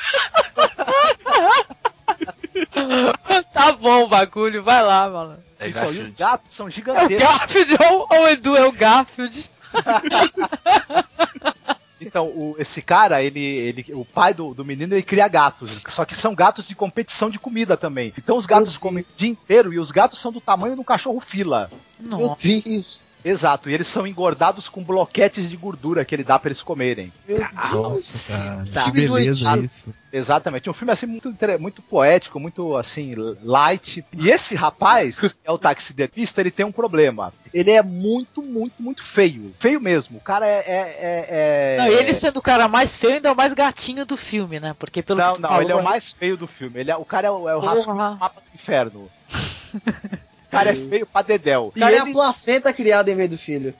tá 3.54 3.72
bom 3.74 4.04
o 4.04 4.08
bagulho, 4.08 4.64
vai 4.64 4.82
lá, 4.84 5.10
mano. 5.10 5.38
É 5.60 5.68
Então, 5.70 5.92
e 5.92 6.00
os 6.00 6.12
gatos 6.12 6.56
são 6.56 6.68
É 6.68 6.70
o 6.70 6.72
gigantescos. 6.72 7.20
Garfield 7.30 7.78
ou 7.90 8.08
ou 8.10 8.24
o 8.24 8.28
Edu 8.30 8.56
é 8.56 8.66
o 8.66 8.72
Garfield? 8.72 9.50
Então, 12.02 12.26
o- 12.28 12.56
esse 12.58 12.82
cara, 12.82 13.22
ele, 13.24 13.40
ele, 13.40 13.86
o 13.94 14.04
pai 14.04 14.34
do, 14.34 14.54
do 14.54 14.66
menino, 14.66 14.94
ele 14.94 15.04
cria 15.04 15.28
gatos. 15.28 15.82
Só 15.90 16.04
que 16.06 16.16
são 16.16 16.34
gatos 16.34 16.68
de 16.68 16.76
competição 16.76 17.30
de 17.30 17.38
comida 17.40 17.78
também. 17.78 18.14
Então 18.18 18.38
os 18.38 18.46
gatos 18.46 18.72
Meu 18.72 18.80
comem 18.82 19.04
o 19.04 19.18
dia 19.18 19.30
inteiro 19.30 19.74
e 19.74 19.80
os 19.80 19.92
gatos 19.92 20.20
são 20.22 20.32
do 20.32 20.42
tamanho 20.42 20.76
de 20.76 20.82
um 20.82 20.86
cachorro 20.86 21.20
fila. 21.20 21.70
Meu 22.00 22.18
Nossa. 22.20 22.42
Deus. 22.48 23.02
Exato, 23.24 23.70
e 23.70 23.74
eles 23.74 23.88
são 23.88 24.08
engordados 24.08 24.68
com 24.68 24.84
bloquetes 24.84 25.50
de 25.50 25.56
gordura 25.56 26.04
que 26.04 26.16
ele 26.16 26.24
dá 26.24 26.40
pra 26.40 26.50
eles 26.50 26.62
comerem. 26.62 27.12
Meu. 27.28 27.40
Nossa, 27.72 28.44
cara. 28.44 28.66
Tá. 28.74 28.84
Que 28.86 28.92
beleza 28.92 29.58
isso. 29.60 29.94
Exatamente, 30.12 30.70
um 30.70 30.74
filme 30.74 30.92
assim 30.92 31.06
muito, 31.06 31.34
muito 31.60 31.82
poético, 31.82 32.40
muito 32.40 32.76
assim, 32.76 33.14
light. 33.44 34.04
E 34.18 34.30
esse 34.30 34.56
rapaz, 34.56 35.20
que 35.20 35.32
é 35.46 35.52
o 35.52 35.58
taxidermista, 35.58 36.42
ele 36.42 36.52
tem 36.52 36.66
um 36.66 36.72
problema. 36.72 37.32
Ele 37.54 37.72
é 37.72 37.82
muito, 37.82 38.42
muito, 38.42 38.82
muito 38.82 39.04
feio. 39.04 39.54
Feio 39.60 39.80
mesmo. 39.80 40.18
O 40.18 40.22
cara 40.22 40.46
é. 40.46 40.58
é, 40.58 40.98
é- 41.00 41.28
é- 41.30 41.78
Não, 41.78 41.88
ele 41.88 42.14
sendo 42.14 42.38
o 42.38 42.42
cara 42.42 42.68
mais 42.68 42.98
feio, 42.98 43.16
ainda 43.16 43.30
é 43.30 43.32
o 43.32 43.36
mais 43.36 43.54
gatinho 43.54 44.06
do 44.06 44.18
filme, 44.18 44.60
né? 44.60 44.76
Porque 44.78 45.02
pelo 45.02 45.20
Não, 45.20 45.38
não, 45.38 45.50
falou, 45.50 45.64
ele 45.64 45.72
é 45.72 45.76
o 45.76 45.84
mais 45.84 46.12
feio 46.12 46.36
do 46.36 46.48
filme. 46.48 46.80
Ele 46.80 46.92
é, 46.92 46.96
o 46.98 47.06
cara 47.06 47.28
é 47.28 47.32
o, 47.32 47.48
é 47.48 47.56
o 47.56 47.62
Porra. 47.62 47.76
rascunho 47.76 47.96
do 47.96 48.20
mapa 48.20 48.42
do 48.42 48.56
inferno. 48.56 49.10
O 50.52 50.58
cara 50.58 50.72
é 50.72 50.76
feio 50.76 51.06
pra 51.06 51.22
dedéu. 51.22 51.72
O 51.74 51.80
cara 51.80 51.96
é 51.96 52.00
a 52.00 52.06
placenta 52.06 52.74
criada 52.74 53.10
em 53.10 53.16
vez 53.16 53.30
do 53.30 53.38
filho. 53.38 53.74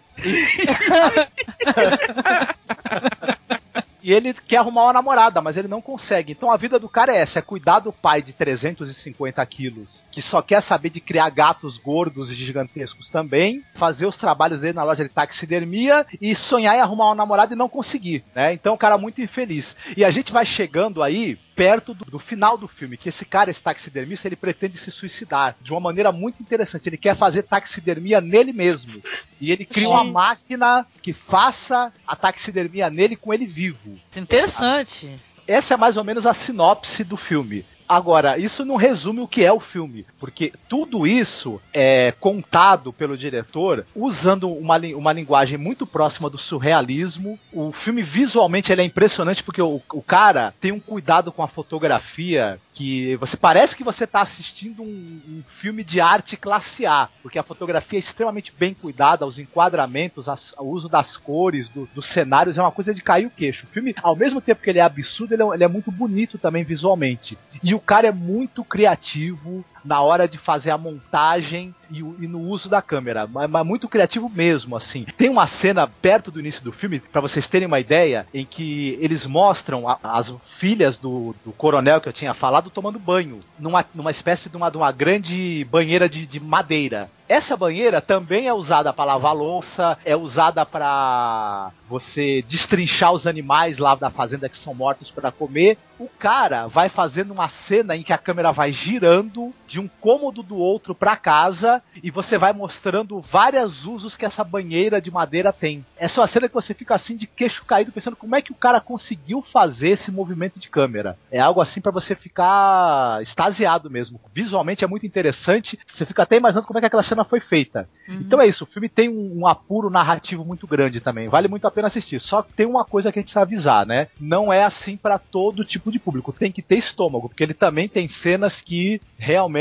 e 4.02 4.14
ele 4.14 4.34
quer 4.34 4.58
arrumar 4.58 4.84
uma 4.84 4.94
namorada, 4.94 5.42
mas 5.42 5.58
ele 5.58 5.68
não 5.68 5.82
consegue. 5.82 6.32
Então 6.32 6.50
a 6.50 6.56
vida 6.58 6.80
do 6.80 6.90
cara 6.90 7.14
é 7.14 7.18
essa: 7.20 7.40
é 7.40 7.42
cuidar 7.42 7.80
do 7.80 7.92
pai 7.92 8.22
de 8.22 8.34
350 8.34 9.46
quilos, 9.46 10.02
que 10.12 10.22
só 10.22 10.42
quer 10.42 10.62
saber 10.62 10.90
de 10.90 11.00
criar 11.00 11.30
gatos 11.30 11.78
gordos 11.78 12.32
e 12.32 12.36
gigantescos 12.36 13.10
também, 13.10 13.64
fazer 13.76 14.06
os 14.06 14.18
trabalhos 14.18 14.62
dele 14.62 14.74
na 14.74 14.84
loja 14.84 15.04
de 15.04 15.14
taxidermia 15.14 16.06
e 16.20 16.36
sonhar 16.36 16.76
em 16.76 16.82
arrumar 16.82 17.08
uma 17.08 17.16
namorada 17.16 17.54
e 17.54 17.58
não 17.58 17.70
conseguir, 17.70 18.24
né? 18.34 18.54
Então 18.54 18.72
é 18.72 18.76
um 18.76 18.80
cara 18.80 18.98
muito 18.98 19.22
infeliz. 19.22 19.76
E 19.96 20.04
a 20.04 20.10
gente 20.10 20.32
vai 20.32 20.46
chegando 20.46 21.04
aí 21.04 21.38
perto 21.62 21.94
do, 21.94 22.06
do 22.06 22.18
final 22.18 22.58
do 22.58 22.68
filme, 22.68 22.98
que 22.98 23.10
esse 23.10 23.24
cara, 23.24 23.52
esse 23.52 23.62
taxidermista, 23.62 24.28
ele 24.28 24.36
pretende 24.36 24.80
se 24.80 24.90
suicidar 24.90 25.56
de 25.62 25.72
uma 25.72 25.80
maneira 25.80 26.12
muito 26.12 26.42
interessante. 26.42 26.90
Ele 26.90 26.98
quer 26.98 27.16
fazer 27.16 27.44
taxidermia 27.44 28.20
nele 28.20 28.52
mesmo. 28.52 29.00
E 29.40 29.52
ele 29.52 29.64
cria 29.64 29.88
uma 29.88 30.04
Sim. 30.04 30.12
máquina 30.12 30.88
que 31.04 31.14
faça 31.14 31.94
a 32.08 32.16
taxidermia 32.16 32.90
nele 32.90 33.16
com 33.16 33.32
ele 33.32 33.46
vivo. 33.46 34.00
Interessante. 34.18 35.22
Essa 35.48 35.76
é 35.76 35.78
mais 35.78 35.98
ou 35.98 36.04
menos 36.04 36.26
a 36.26 36.34
sinopse 36.34 37.04
do 37.04 37.16
filme. 37.16 37.64
Agora, 37.94 38.38
isso 38.38 38.64
não 38.64 38.78
resume 38.78 39.20
o 39.20 39.28
que 39.28 39.44
é 39.44 39.52
o 39.52 39.60
filme, 39.60 40.06
porque 40.18 40.54
tudo 40.70 41.06
isso 41.06 41.62
é 41.74 42.14
contado 42.22 42.94
pelo 42.94 43.18
diretor 43.18 43.86
usando 43.94 44.50
uma, 44.50 44.78
uma 44.96 45.12
linguagem 45.12 45.58
muito 45.58 45.86
próxima 45.86 46.30
do 46.30 46.38
surrealismo. 46.38 47.38
O 47.52 47.74
filme 47.74 48.02
visualmente 48.02 48.72
ele 48.72 48.82
é 48.82 48.86
impressionante 48.86 49.44
porque 49.44 49.62
o, 49.62 49.82
o 49.94 50.02
cara 50.02 50.54
tem 50.62 50.72
um 50.72 50.80
cuidado 50.80 51.34
com 51.34 51.44
a 51.44 51.50
fotografia 51.50 52.58
que 52.74 53.18
você 53.18 53.36
parece 53.36 53.76
que 53.76 53.84
você 53.84 54.06
está 54.06 54.22
assistindo 54.22 54.82
um, 54.82 54.86
um 55.28 55.44
filme 55.60 55.84
de 55.84 56.00
arte 56.00 56.38
classe 56.38 56.86
A, 56.86 57.10
porque 57.22 57.38
a 57.38 57.44
fotografia 57.44 58.00
é 58.00 58.00
extremamente 58.00 58.54
bem 58.58 58.74
cuidada, 58.74 59.26
os 59.26 59.38
enquadramentos, 59.38 60.30
as- 60.30 60.54
o 60.58 60.64
uso 60.64 60.88
das 60.88 61.18
cores, 61.18 61.68
do- 61.68 61.90
dos 61.94 62.06
cenários 62.08 62.58
é 62.58 62.62
uma 62.62 62.72
coisa 62.72 62.94
de 62.94 63.02
cair 63.02 63.26
o 63.26 63.30
queixo. 63.30 63.66
O 63.66 63.70
filme, 63.70 63.94
ao 64.02 64.16
mesmo 64.16 64.40
tempo 64.40 64.62
que 64.64 64.70
ele 64.70 64.80
é 64.80 64.84
absurdo, 64.84 65.34
ele 65.34 65.44
é, 65.44 65.46
ele 65.56 65.64
é 65.66 65.68
muito 65.68 65.92
bonito 65.92 66.38
também 66.38 66.64
visualmente. 66.64 67.38
E 67.62 67.74
o 67.76 67.80
cara 67.82 68.08
é 68.08 68.12
muito 68.12 68.64
criativo 68.64 69.64
na 69.84 70.02
hora 70.02 70.28
de 70.28 70.38
fazer 70.38 70.72
a 70.72 70.78
montagem 70.78 71.74
e, 71.90 72.00
e 72.00 72.28
no 72.28 72.40
uso 72.40 72.70
da 72.70 72.82
câmera, 72.82 73.28
mas, 73.28 73.50
mas 73.50 73.66
muito 73.66 73.88
criativo 73.88 74.30
mesmo, 74.30 74.76
assim. 74.78 75.06
Tem 75.18 75.30
uma 75.30 75.48
cena 75.48 75.88
perto 75.88 76.32
do 76.32 76.40
início 76.40 76.64
do 76.64 76.72
filme, 76.72 77.00
pra 77.00 77.22
vocês 77.22 77.48
terem 77.48 77.68
uma 77.68 77.80
ideia, 77.80 78.26
em 78.34 78.46
que 78.46 78.98
eles 79.02 79.26
mostram 79.26 79.88
a- 79.88 79.98
as 80.04 80.32
filhas 80.60 80.98
do, 80.98 81.36
do 81.46 81.52
coronel 81.52 82.00
que 82.00 82.08
eu 82.08 82.14
tinha 82.14 82.34
falado 82.34 82.70
tomando 82.70 83.00
banho, 83.00 83.40
numa, 83.60 83.84
numa 83.94 84.12
espécie 84.12 84.50
de 84.50 84.56
uma, 84.58 84.70
de 84.70 84.78
uma 84.78 84.92
grande 84.92 85.66
banheira 85.70 86.08
de, 86.08 86.26
de 86.26 86.40
madeira. 86.40 87.10
Essa 87.28 87.56
banheira 87.56 88.02
também 88.02 88.48
é 88.48 88.54
usada 88.54 88.92
para 88.92 89.06
lavar 89.14 89.34
louça, 89.34 89.98
é 90.04 90.16
usada 90.18 90.66
para 90.66 91.72
você 91.88 92.44
destrinchar 92.48 93.14
os 93.14 93.26
animais 93.26 93.78
lá 93.78 93.96
da 93.96 94.10
fazenda 94.10 94.50
que 94.50 94.58
são 94.58 94.74
mortos 94.74 95.10
para 95.10 95.32
comer. 95.32 95.78
O 95.98 96.10
cara 96.10 96.68
vai 96.68 96.90
fazendo 96.90 97.32
uma 97.32 97.48
cena 97.48 97.96
em 97.96 98.04
que 98.04 98.12
a 98.12 98.18
câmera 98.18 98.52
vai 98.52 98.74
girando 98.74 99.54
de 99.72 99.80
um 99.80 99.88
cômodo 99.88 100.44
do 100.44 100.58
outro 100.58 100.94
para 100.94 101.16
casa 101.16 101.82
e 102.04 102.12
você 102.12 102.38
vai 102.38 102.52
mostrando 102.52 103.22
vários 103.22 103.86
usos 103.86 104.18
que 104.18 104.26
essa 104.26 104.44
banheira 104.44 105.02
de 105.02 105.10
madeira 105.10 105.54
tem. 105.54 105.86
Essa 105.98 106.20
é 106.20 106.22
uma 106.22 106.28
cena 106.28 106.50
que 106.50 106.54
você 106.54 106.74
fica 106.74 106.94
assim 106.94 107.16
de 107.16 107.26
queixo 107.26 107.64
caído 107.64 107.90
pensando 107.90 108.18
como 108.18 108.36
é 108.36 108.42
que 108.42 108.52
o 108.52 108.56
cara 108.56 108.82
conseguiu 108.82 109.42
fazer 109.42 109.92
esse 109.92 110.12
movimento 110.12 110.60
de 110.60 110.70
câmera. 110.70 111.18
É 111.32 111.40
algo 111.40 111.62
assim 111.62 111.80
para 111.80 111.92
você 111.92 112.16
ficar 112.16 113.22
extasiado 113.22 113.90
mesmo. 113.90 114.20
Visualmente 114.34 114.84
é 114.84 114.88
muito 114.88 115.06
interessante, 115.06 115.80
você 115.88 116.06
fica 116.06 116.24
até 116.24 116.36
imaginando 116.36 116.68
como 116.68 116.78
é 116.78 116.82
que 116.82 116.88
aquela 116.88 117.04
cena 117.04 117.24
foi 117.24 117.40
feita. 117.40 117.88
Então 118.10 118.42
é 118.42 118.48
isso, 118.48 118.66
o 118.66 118.68
filme 118.68 118.90
tem 118.90 119.08
um, 119.08 119.40
um 119.40 119.48
apuro 119.48 119.90
narrativo 119.90 120.44
muito 120.44 120.68
grande 120.68 121.00
também. 121.00 121.30
Vale 121.30 121.48
muito 121.48 121.66
a 121.66 121.72
pena 121.72 121.88
assistir. 121.88 122.20
Só 122.20 122.42
que 122.42 122.52
tem 122.52 122.66
uma 122.66 122.84
coisa 122.84 123.10
que 123.10 123.20
a 123.20 123.22
gente 123.22 123.28
precisa 123.28 123.42
avisar, 123.42 123.86
né? 123.86 124.10
Não 124.20 124.52
é 124.52 124.66
assim 124.66 124.98
para 124.98 125.18
todo 125.18 125.64
tipo 125.64 125.90
de 125.90 125.98
público. 125.98 126.34
Tem 126.34 126.52
que 126.52 126.62
ter 126.62 126.76
estômago, 126.76 127.30
porque 127.30 127.44
ele 127.44 127.54
também 127.54 127.88
tem 127.88 128.10
cenas 128.10 128.60
que 128.60 129.00
realmente, 129.22 129.61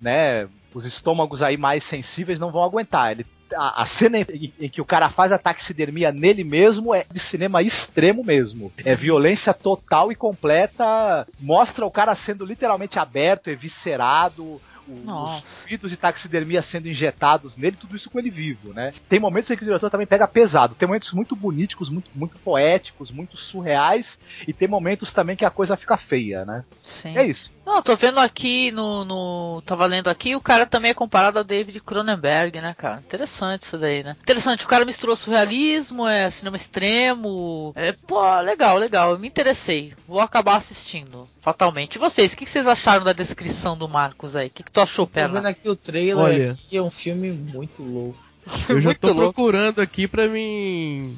né, 0.00 0.48
os 0.74 0.84
estômagos 0.84 1.42
aí 1.42 1.56
mais 1.56 1.84
sensíveis 1.84 2.40
não 2.40 2.50
vão 2.50 2.62
aguentar. 2.62 3.12
Ele 3.12 3.26
a, 3.54 3.82
a 3.82 3.86
cena 3.86 4.18
em, 4.18 4.52
em 4.58 4.68
que 4.68 4.80
o 4.80 4.84
cara 4.84 5.10
faz 5.10 5.32
a 5.32 5.38
taxidermia 5.38 6.10
nele 6.10 6.44
mesmo 6.44 6.94
é 6.94 7.04
de 7.10 7.20
cinema 7.20 7.62
extremo 7.62 8.24
mesmo. 8.24 8.72
É 8.84 8.94
violência 8.94 9.52
total 9.52 10.10
e 10.10 10.14
completa. 10.14 11.26
Mostra 11.38 11.84
o 11.86 11.90
cara 11.90 12.14
sendo 12.14 12.44
literalmente 12.44 12.98
aberto, 12.98 13.50
eviscerado. 13.50 14.60
O- 14.88 15.34
os 15.36 15.62
fluidos 15.64 15.90
de 15.90 15.96
taxidermia 15.96 16.62
sendo 16.62 16.88
injetados 16.88 17.56
nele, 17.56 17.76
tudo 17.76 17.96
isso 17.96 18.10
com 18.10 18.18
ele 18.18 18.30
vivo, 18.30 18.72
né? 18.72 18.92
Tem 19.08 19.18
momentos 19.20 19.50
em 19.50 19.56
que 19.56 19.62
o 19.62 19.66
diretor 19.66 19.90
também 19.90 20.06
pega 20.06 20.26
pesado. 20.28 20.74
Tem 20.74 20.86
momentos 20.88 21.12
muito 21.12 21.34
bonitos, 21.36 21.88
muito, 21.90 22.10
muito 22.14 22.38
poéticos, 22.38 23.10
muito 23.10 23.36
surreais, 23.36 24.18
e 24.46 24.52
tem 24.52 24.68
momentos 24.68 25.12
também 25.12 25.36
que 25.36 25.44
a 25.44 25.50
coisa 25.50 25.76
fica 25.76 25.96
feia, 25.96 26.44
né? 26.44 26.64
Sim. 26.82 27.16
É 27.16 27.26
isso. 27.26 27.50
Não, 27.64 27.80
tô 27.80 27.94
vendo 27.94 28.18
aqui 28.18 28.72
no, 28.72 29.04
no. 29.04 29.62
Tava 29.64 29.86
lendo 29.86 30.10
aqui, 30.10 30.34
o 30.34 30.40
cara 30.40 30.66
também 30.66 30.90
é 30.90 30.94
comparado 30.94 31.38
ao 31.38 31.44
David 31.44 31.80
Cronenberg, 31.80 32.60
né, 32.60 32.74
cara? 32.76 32.98
Interessante 32.98 33.62
isso 33.62 33.78
daí, 33.78 34.02
né? 34.02 34.16
Interessante, 34.20 34.64
o 34.64 34.68
cara 34.68 34.84
misturou 34.84 35.14
surrealismo, 35.14 36.06
é 36.08 36.28
cinema 36.30 36.56
extremo. 36.56 37.72
É, 37.76 37.92
pô, 37.92 38.20
legal, 38.40 38.76
legal. 38.78 39.12
Eu 39.12 39.18
me 39.18 39.28
interessei. 39.28 39.94
Vou 40.08 40.20
acabar 40.20 40.56
assistindo, 40.56 41.28
fatalmente. 41.40 41.96
E 41.96 41.98
vocês, 41.98 42.32
o 42.32 42.36
que, 42.36 42.44
que 42.44 42.50
vocês 42.50 42.66
acharam 42.66 43.04
da 43.04 43.12
descrição 43.12 43.76
do 43.76 43.88
Marcos 43.88 44.34
aí? 44.34 44.48
O 44.48 44.50
que, 44.50 44.62
que 44.64 44.70
tu 44.72 44.80
achou, 44.80 45.06
Tô 45.06 45.12
vendo 45.20 45.46
aqui 45.46 45.68
o 45.68 45.76
trailer, 45.76 46.16
Olha. 46.24 46.58
que 46.68 46.76
é 46.76 46.82
um 46.82 46.90
filme 46.90 47.30
muito 47.30 47.82
louco. 47.82 48.18
Eu 48.68 48.80
já 48.80 48.94
tô 48.94 49.08
louco. 49.08 49.20
procurando 49.22 49.80
aqui 49.80 50.08
pra 50.08 50.26
mim 50.28 51.16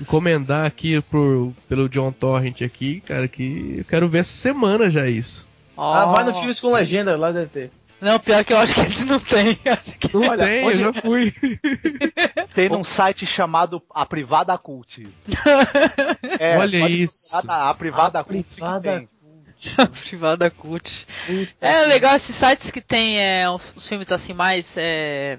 encomendar 0.00 0.64
aqui 0.64 1.00
por, 1.02 1.52
pelo 1.68 1.88
John 1.88 2.10
Torrent 2.12 2.62
aqui, 2.62 3.00
cara, 3.02 3.28
que 3.28 3.74
eu 3.78 3.84
quero 3.84 4.08
ver 4.08 4.18
essa 4.20 4.32
semana 4.32 4.88
já 4.88 5.06
isso. 5.06 5.46
Ah, 5.76 6.06
Ó. 6.06 6.14
vai 6.14 6.24
no 6.24 6.34
filmes 6.34 6.58
com 6.58 6.72
legenda, 6.72 7.16
lá 7.16 7.30
deve 7.30 7.48
ter. 7.48 7.70
Não, 8.00 8.18
pior 8.18 8.42
que 8.44 8.52
eu 8.52 8.58
acho 8.58 8.74
que 8.74 8.80
esse 8.80 9.04
não 9.04 9.20
tem. 9.20 9.56
Acho 9.64 9.96
que... 9.96 10.12
Não 10.12 10.28
Olha, 10.28 10.44
tem, 10.44 10.64
onde- 10.66 10.82
eu 10.82 10.92
já 10.92 11.00
fui. 11.00 11.32
Tem 12.52 12.68
num 12.68 12.82
site 12.82 13.24
chamado 13.24 13.80
A 13.94 14.04
Privada 14.04 14.58
Cult. 14.58 15.06
É, 16.40 16.58
Olha 16.58 16.88
isso. 16.88 17.30
procurar 17.30 17.70
A 17.70 17.74
Privada 17.74 18.18
A 18.20 18.24
Cult. 18.24 18.42
que 18.42 18.54
Privada 18.54 18.98
tem. 18.98 19.08
Privada 20.04 20.50
Cult. 20.50 21.06
Puta 21.26 21.52
É 21.60 21.86
legal 21.86 22.14
esses 22.16 22.34
sites 22.34 22.70
que 22.70 22.80
tem 22.80 23.20
é, 23.20 23.44
os 23.50 23.86
filmes 23.86 24.10
assim 24.10 24.32
mais 24.32 24.76
é, 24.76 25.38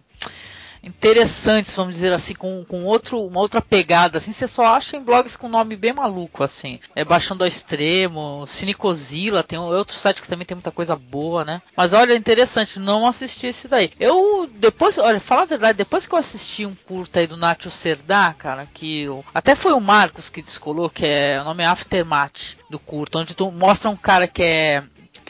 interessantes, 0.84 1.76
vamos 1.76 1.96
dizer 1.96 2.12
assim, 2.12 2.34
com, 2.34 2.66
com 2.66 2.84
outro, 2.86 3.22
uma 3.26 3.40
outra 3.40 3.62
pegada. 3.62 4.18
Assim, 4.18 4.32
você 4.32 4.48
só 4.48 4.66
acha 4.66 4.98
em 4.98 5.04
blogs 5.04 5.36
com 5.36 5.48
nome 5.48 5.76
bem 5.76 5.94
maluco, 5.94 6.44
assim. 6.44 6.80
É 6.96 7.04
Baixando 7.06 7.44
ao 7.44 7.48
Extremo, 7.48 8.46
Cinecozilla, 8.48 9.44
tem 9.44 9.58
um 9.58 9.64
outro 9.64 9.96
site 9.96 10.22
que 10.22 10.28
também 10.28 10.46
tem 10.46 10.56
muita 10.56 10.72
coisa 10.72 10.96
boa, 10.96 11.46
né? 11.46 11.62
Mas 11.76 11.94
olha, 11.94 12.16
interessante, 12.16 12.80
não 12.80 13.08
assisti 13.08 13.48
esse 13.48 13.68
daí. 13.68 13.92
Eu, 14.00 14.50
depois, 14.56 14.98
olha, 14.98 15.20
falar 15.20 15.44
a 15.44 15.46
verdade, 15.46 15.78
depois 15.78 16.06
que 16.06 16.14
eu 16.14 16.20
assisti 16.20 16.66
um 16.66 16.76
curta 16.76 17.20
aí 17.20 17.28
do 17.28 17.38
Nacho 17.38 17.72
Serdá, 17.72 18.34
cara, 18.38 18.68
que 18.74 19.04
eu- 19.04 19.24
até 19.34 19.56
foi 19.56 19.74
o 19.74 19.80
Marcos 19.80 20.30
que 20.30 20.42
descolou, 20.42 20.90
que 20.90 21.06
é, 21.06 21.40
o 21.42 21.44
nome 21.46 21.64
é 21.64 21.68
Aftermath 21.68 22.58
do 22.70 22.80
curto, 22.80 23.20
onde 23.20 23.34
tu 23.36 23.50
mostra 23.52 23.90
um 23.90 23.96
cara 23.96 24.28
que 24.28 24.44
é 24.44 24.84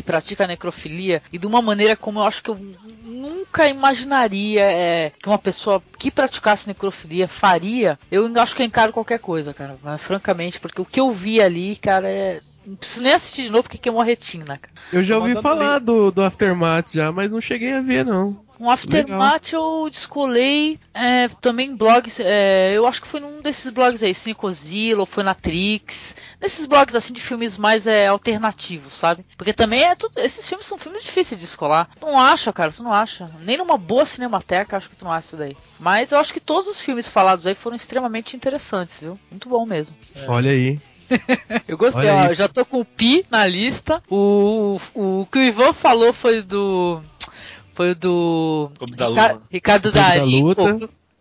que 0.03 0.05
pratica 0.05 0.45
necrofilia 0.45 1.23
e 1.31 1.37
de 1.37 1.47
uma 1.47 1.61
maneira 1.61 1.95
como 1.95 2.19
eu 2.19 2.23
acho 2.23 2.43
que 2.43 2.49
eu 2.49 2.59
nunca 3.03 3.67
imaginaria 3.67 4.63
é, 4.63 5.11
que 5.21 5.29
uma 5.29 5.37
pessoa 5.37 5.81
que 5.97 6.11
praticasse 6.11 6.67
necrofilia 6.67 7.27
faria. 7.27 7.97
Eu 8.11 8.29
acho 8.39 8.55
que 8.55 8.61
eu 8.61 8.65
encaro 8.65 8.91
qualquer 8.91 9.19
coisa, 9.19 9.53
cara, 9.53 9.77
mas, 9.81 10.01
francamente, 10.01 10.59
porque 10.59 10.81
o 10.81 10.85
que 10.85 10.99
eu 10.99 11.11
vi 11.11 11.41
ali, 11.41 11.75
cara, 11.77 12.09
é. 12.09 12.41
Não 12.65 12.75
preciso 12.75 13.01
nem 13.01 13.13
assistir 13.13 13.43
de 13.43 13.49
novo 13.49 13.63
porque 13.63 13.77
queimou 13.77 14.01
a 14.01 14.05
retina, 14.05 14.57
cara. 14.57 14.73
Eu 14.91 15.03
já 15.03 15.17
ouvi 15.17 15.33
falar 15.41 15.79
do, 15.79 16.11
do 16.11 16.23
Aftermath 16.23 16.93
já, 16.93 17.11
mas 17.11 17.31
não 17.31 17.41
cheguei 17.41 17.73
a 17.73 17.81
ver, 17.81 18.05
não. 18.05 18.43
Um 18.59 18.69
Aftermath 18.69 19.51
eu 19.51 19.89
descolei 19.89 20.79
é, 20.93 21.27
também 21.41 21.71
em 21.71 21.75
blogs, 21.75 22.19
é, 22.19 22.71
eu 22.73 22.85
acho 22.85 23.01
que 23.01 23.07
foi 23.07 23.19
num 23.19 23.41
desses 23.41 23.71
blogs 23.71 24.01
aí, 24.03 24.13
Cinecozilla, 24.13 25.01
ou 25.01 25.05
foi 25.05 25.23
na 25.23 25.33
Trix, 25.33 26.15
nesses 26.39 26.65
blogs 26.65 26.95
assim 26.95 27.11
de 27.13 27.21
filmes 27.21 27.57
mais 27.57 27.87
é, 27.87 28.07
alternativos, 28.07 28.93
sabe? 28.93 29.25
Porque 29.37 29.51
também 29.51 29.83
é 29.83 29.95
tudo, 29.95 30.17
esses 30.19 30.47
filmes 30.47 30.65
são 30.65 30.77
filmes 30.77 31.03
difíceis 31.03 31.37
de 31.37 31.45
descolar. 31.45 31.89
Tu 31.99 32.05
não 32.05 32.17
acha, 32.17 32.53
cara, 32.53 32.71
tu 32.71 32.83
não 32.83 32.93
acha. 32.93 33.29
Nem 33.41 33.57
numa 33.57 33.77
boa 33.77 34.05
cinemateca 34.05 34.77
acho 34.77 34.89
que 34.89 34.95
tu 34.95 35.03
não 35.03 35.11
acha 35.11 35.27
isso 35.27 35.37
daí. 35.37 35.57
Mas 35.79 36.11
eu 36.11 36.19
acho 36.19 36.33
que 36.33 36.39
todos 36.39 36.69
os 36.69 36.79
filmes 36.79 37.09
falados 37.09 37.45
aí 37.45 37.55
foram 37.55 37.75
extremamente 37.75 38.35
interessantes, 38.35 38.99
viu? 38.99 39.19
Muito 39.29 39.49
bom 39.49 39.65
mesmo. 39.65 39.95
Olha 40.27 40.51
aí. 40.51 40.79
Eu 41.67 41.77
gostei, 41.77 42.09
ó, 42.09 42.25
eu 42.25 42.35
já 42.35 42.47
tô 42.47 42.65
com 42.65 42.79
o 42.81 42.85
Pi 42.85 43.25
na 43.29 43.45
lista. 43.45 44.01
O, 44.09 44.79
o, 44.93 45.21
o 45.21 45.25
que 45.31 45.39
o 45.39 45.43
Ivan 45.43 45.73
falou 45.73 46.13
foi 46.13 46.41
do. 46.41 47.01
Foi 47.73 47.91
o 47.91 47.95
do. 47.95 48.71
Clube 48.77 48.95
da 48.95 49.07
Rica- 49.07 49.33
Lua. 49.33 49.41
Ricardo 49.51 49.91
Clube 49.91 49.95
da 49.95 50.25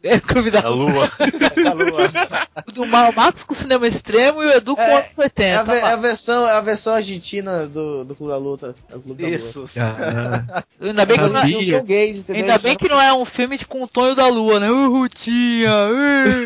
É, 0.04 0.18
Clube 0.18 0.50
da 0.50 0.60
A 0.60 0.68
lua. 0.68 1.08
O 2.66 2.72
do 2.72 2.84
Ma- 2.86 3.12
Marcos 3.12 3.44
com 3.44 3.54
cinema 3.54 3.86
extremo 3.86 4.42
e 4.42 4.46
o 4.46 4.50
Edu 4.52 4.74
com 4.74 4.82
É, 4.82 4.96
anos 4.98 5.16
80. 5.16 5.42
É 5.42 5.54
a, 5.56 5.62
ve- 5.62 5.80
tá 5.80 5.88
é 5.88 5.92
a 5.92 5.96
versão, 5.96 6.48
é 6.48 6.52
a 6.52 6.60
versão 6.60 6.92
argentina 6.94 7.66
do, 7.68 8.04
do 8.04 8.14
Clube 8.16 8.32
da 8.32 8.38
Luta. 8.38 8.74
É 8.90 8.96
o 8.96 9.00
Clube 9.00 9.22
da 9.22 9.28
Lua. 9.28 9.36
Isso. 9.38 9.64
Ah, 9.78 10.64
Ainda 10.82 11.06
bem, 11.06 11.16
que 11.16 11.22
não, 11.72 11.84
gays, 11.84 12.18
entendeu? 12.18 12.42
ainda 12.42 12.58
bem 12.58 12.76
que 12.76 12.88
não 12.88 13.00
é 13.00 13.12
um 13.12 13.24
filme 13.24 13.56
de, 13.56 13.64
com 13.64 13.82
o 13.84 13.88
Tonho 13.88 14.16
da 14.16 14.26
Lua, 14.26 14.58
né? 14.58 14.68
Uh, 14.70 14.90
Rutinha! 14.90 15.70
Uh, 15.88 16.44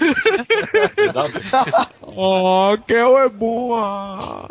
oh, 2.03 2.77
que 2.87 2.93
é 2.95 3.29
boa! 3.29 4.49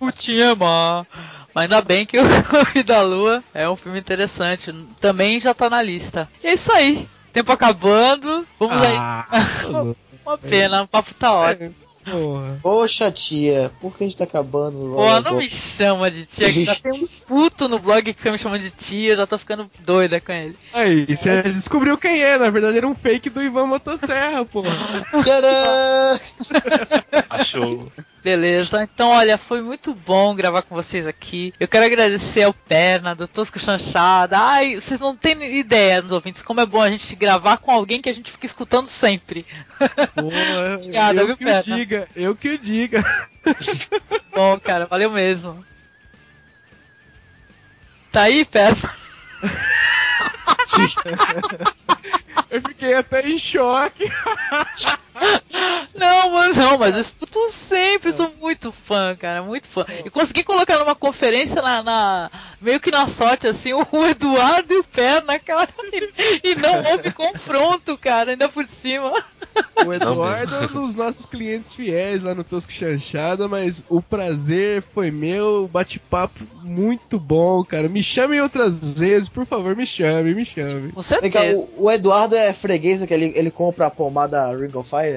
Rutinha, 0.00 0.54
má. 0.54 1.06
Mas 1.54 1.64
ainda 1.64 1.82
bem 1.82 2.06
que 2.06 2.18
o 2.18 2.24
Clube 2.44 2.82
da 2.82 3.02
Lua 3.02 3.42
é 3.52 3.68
um 3.68 3.76
filme 3.76 3.98
interessante. 3.98 4.72
Também 5.00 5.38
já 5.40 5.52
tá 5.52 5.68
na 5.68 5.82
lista. 5.82 6.28
E 6.42 6.46
é 6.46 6.54
isso 6.54 6.72
aí. 6.72 7.06
Tempo 7.38 7.52
acabando. 7.52 8.44
Vamos 8.58 8.82
aí. 8.82 8.96
Ah, 8.98 9.28
Uma 10.26 10.36
pena, 10.36 10.82
o 10.82 10.88
papo 10.88 11.14
tá 11.14 11.32
ótimo. 11.32 11.72
porra. 12.04 12.58
Poxa, 12.60 13.12
tia, 13.12 13.70
por 13.80 13.96
que 13.96 14.02
a 14.02 14.06
gente 14.08 14.16
tá 14.16 14.24
acabando? 14.24 14.76
Pô, 14.76 15.04
logo? 15.04 15.20
não 15.20 15.36
me 15.36 15.48
chama 15.48 16.10
de 16.10 16.26
tia, 16.26 16.52
que 16.52 16.64
já 16.64 16.74
tem 16.74 16.92
um 16.92 17.06
puto 17.28 17.68
no 17.68 17.78
blog 17.78 18.02
que 18.02 18.18
fica 18.18 18.32
me 18.32 18.38
chamando 18.38 18.60
de 18.60 18.72
tia, 18.72 19.12
eu 19.12 19.16
já 19.18 19.26
tô 19.26 19.38
ficando 19.38 19.70
doida 19.78 20.20
com 20.20 20.32
ele. 20.32 20.56
Aí, 20.74 21.06
você 21.06 21.40
descobriu 21.44 21.96
quem 21.96 22.20
é, 22.20 22.36
na 22.36 22.50
verdade 22.50 22.76
era 22.76 22.88
um 22.88 22.94
fake 22.94 23.30
do 23.30 23.40
Ivan 23.40 23.66
Motosserra, 23.66 24.44
porra. 24.44 24.76
Tcharam! 25.22 26.20
Achou. 27.30 27.92
Beleza, 28.22 28.82
então 28.82 29.10
olha, 29.10 29.38
foi 29.38 29.62
muito 29.62 29.94
bom 29.94 30.34
gravar 30.34 30.62
com 30.62 30.74
vocês 30.74 31.06
aqui. 31.06 31.54
Eu 31.58 31.68
quero 31.68 31.86
agradecer 31.86 32.42
ao 32.42 32.52
Perna, 32.52 33.14
do 33.14 33.28
Tosco 33.28 33.58
Chanchada. 33.58 34.38
Ai, 34.38 34.74
vocês 34.74 34.98
não 34.98 35.16
têm 35.16 35.58
ideia, 35.58 36.02
nos 36.02 36.12
ouvintes, 36.12 36.42
como 36.42 36.60
é 36.60 36.66
bom 36.66 36.82
a 36.82 36.90
gente 36.90 37.14
gravar 37.14 37.58
com 37.58 37.70
alguém 37.70 38.02
que 38.02 38.08
a 38.08 38.12
gente 38.12 38.32
fica 38.32 38.46
escutando 38.46 38.88
sempre. 38.88 39.46
Porra, 40.14 40.74
Obrigada, 40.76 41.20
eu 41.20 41.26
viu, 41.26 41.36
que 41.36 41.44
o 41.44 41.46
Pedra? 41.46 41.62
diga, 41.62 42.08
eu 42.16 42.34
que 42.34 42.48
o 42.50 42.58
diga. 42.58 43.04
bom, 44.34 44.58
cara, 44.58 44.86
valeu 44.86 45.10
mesmo. 45.10 45.64
Tá 48.10 48.22
aí, 48.22 48.44
Perna? 48.44 48.90
Eu 52.50 52.62
fiquei 52.62 52.94
até 52.94 53.28
em 53.28 53.38
choque. 53.38 54.10
Não, 55.94 56.30
mas 56.30 56.56
não, 56.56 56.78
mas 56.78 56.94
eu 56.94 57.00
escuto 57.00 57.48
sempre, 57.50 58.12
sou 58.12 58.30
muito 58.40 58.70
fã, 58.70 59.16
cara, 59.16 59.42
muito 59.42 59.66
fã. 59.66 59.84
E 60.04 60.10
consegui 60.10 60.44
colocar 60.44 60.78
numa 60.78 60.94
conferência 60.94 61.60
na, 61.60 61.82
na- 61.82 62.30
meio 62.60 62.78
que 62.78 62.90
na 62.90 63.06
sorte, 63.08 63.46
assim, 63.48 63.72
o 63.74 64.06
Eduardo 64.06 64.72
e 64.72 64.78
o 64.78 64.84
Perna, 64.84 65.38
cara, 65.38 65.68
e, 65.92 66.50
e 66.50 66.54
não 66.54 66.78
houve 66.92 67.10
confronto, 67.10 67.98
cara, 67.98 68.30
ainda 68.32 68.48
por 68.48 68.66
cima. 68.66 69.12
O 69.84 69.92
Eduardo 69.92 70.54
é 70.54 70.58
um 70.66 70.86
dos 70.86 70.94
nossos 70.94 71.26
clientes 71.26 71.74
fiéis 71.74 72.22
lá 72.22 72.32
no 72.34 72.44
Tosco 72.44 72.70
Chanchada, 72.72 73.48
mas 73.48 73.84
o 73.88 74.00
prazer 74.00 74.82
foi 74.82 75.10
meu, 75.10 75.68
bate-papo 75.72 76.44
muito 76.62 77.18
bom, 77.18 77.64
cara. 77.64 77.88
Me 77.88 78.02
chame 78.02 78.40
outras 78.40 78.94
vezes, 78.94 79.28
por 79.28 79.44
favor, 79.46 79.74
me 79.74 79.84
chame, 79.86 80.34
me 80.34 80.44
chame. 80.44 80.92
Certeza. 81.02 81.56
o, 81.56 81.84
o 81.86 81.90
Eduardo 81.90 82.36
é 82.36 82.52
freguês 82.52 83.04
que 83.04 83.12
ele, 83.14 83.32
ele 83.34 83.50
compra 83.50 83.86
a 83.86 83.90
pomada 83.90 84.54
Ring 84.56 84.70
of 84.76 84.88
Fire? 84.88 85.07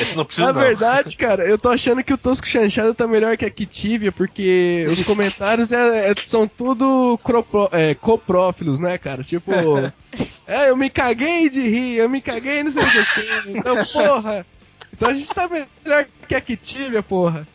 Esse 0.00 0.16
não 0.16 0.24
precisa 0.24 0.48
Na 0.48 0.52
não. 0.52 0.60
verdade, 0.60 1.16
cara, 1.16 1.44
eu 1.44 1.56
tô 1.56 1.68
achando 1.70 2.02
que 2.02 2.12
o 2.12 2.18
Tosco 2.18 2.46
Chanchada 2.46 2.92
tá 2.92 3.06
melhor 3.06 3.36
que 3.36 3.44
a 3.44 3.50
Kitivia, 3.50 4.10
porque 4.10 4.84
os 4.88 5.02
comentários 5.04 5.70
é- 5.72 6.10
é- 6.10 6.14
são 6.24 6.48
tudo 6.48 7.18
cropro- 7.22 7.68
é, 7.72 7.94
coprófilos, 7.94 8.80
né, 8.80 8.98
cara? 8.98 9.22
Tipo, 9.22 9.52
é, 10.46 10.70
eu 10.70 10.76
me 10.76 10.90
caguei 10.90 11.48
de 11.48 11.60
rir, 11.60 11.96
eu 11.98 12.08
me 12.08 12.20
caguei 12.20 12.62
não 12.64 12.70
sei 12.72 12.82
o 12.82 12.90
que. 12.90 13.50
Então, 13.58 13.76
porra. 13.84 14.44
Então 14.92 15.10
a 15.10 15.14
gente 15.14 15.28
tá 15.32 15.48
melhor 15.48 16.06
que 16.26 16.34
a 16.34 16.40
Kitivia, 16.40 17.02
porra. 17.02 17.46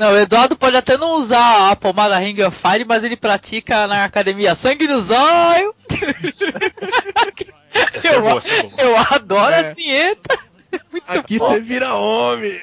Não, 0.00 0.12
o 0.12 0.18
Eduardo 0.18 0.56
pode 0.56 0.76
até 0.76 0.96
não 0.96 1.12
usar 1.12 1.70
a 1.70 1.76
pomada 1.76 2.18
Ring 2.18 2.42
of 2.42 2.56
Fire, 2.60 2.84
mas 2.84 3.04
ele 3.04 3.16
pratica 3.16 3.86
na 3.86 4.02
academia 4.04 4.56
sangue 4.56 4.88
no 4.88 5.00
zóio. 5.00 5.72
Essa 7.94 8.08
é 8.08 8.16
eu, 8.16 8.22
boa, 8.22 8.38
essa 8.38 8.52
é 8.54 8.62
boa. 8.62 8.72
eu 8.82 8.96
adoro 8.96 9.54
É. 9.54 9.58
a 9.70 9.74
vinheta. 9.74 10.38
Muito 10.92 11.04
Aqui 11.08 11.38
bom. 11.38 11.44
você 11.46 11.60
vira 11.60 11.94
homem. 11.94 12.60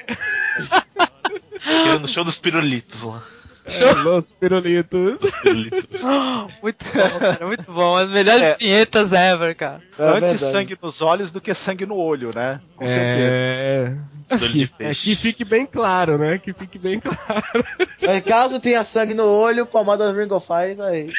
No 2.00 2.06
show 2.08 2.22
dos 2.24 2.38
pirulitos 2.38 3.02
lá. 3.02 3.22
É, 3.66 3.92
Los 3.94 4.32
Pirulitos. 4.34 5.20
Muito 6.62 6.84
bom, 6.84 7.18
cara, 7.18 7.46
muito 7.46 7.72
bom. 7.72 7.96
As 7.96 8.10
melhores 8.10 8.42
É. 8.42 8.56
vinhetas 8.58 9.10
ever, 9.10 9.56
cara. 9.56 9.80
É 9.98 10.04
Antes 10.04 10.20
verdade. 10.32 10.52
sangue 10.52 10.78
nos 10.82 11.00
olhos 11.00 11.32
do 11.32 11.40
que 11.40 11.54
sangue 11.54 11.86
no 11.86 11.96
olho, 11.96 12.30
né? 12.34 12.60
Com 12.76 12.84
certeza. 12.86 13.08
É. 13.30 14.36
De 14.36 14.68
Que, 14.68 14.74
é, 14.84 14.88
que 14.94 15.16
fique 15.16 15.44
bem 15.44 15.64
claro, 15.66 16.18
né? 16.18 16.38
Que 16.38 16.52
fique 16.52 16.78
bem 16.78 17.00
claro. 17.00 17.42
Mas 18.02 18.20
caso 18.22 18.60
tenha 18.60 18.84
sangue 18.84 19.14
no 19.14 19.24
olho, 19.24 19.66
pomada 19.66 20.12
Ring 20.12 20.30
of 20.32 20.46
Fire 20.46 20.74
tá 20.76 20.86
aí. 20.86 21.10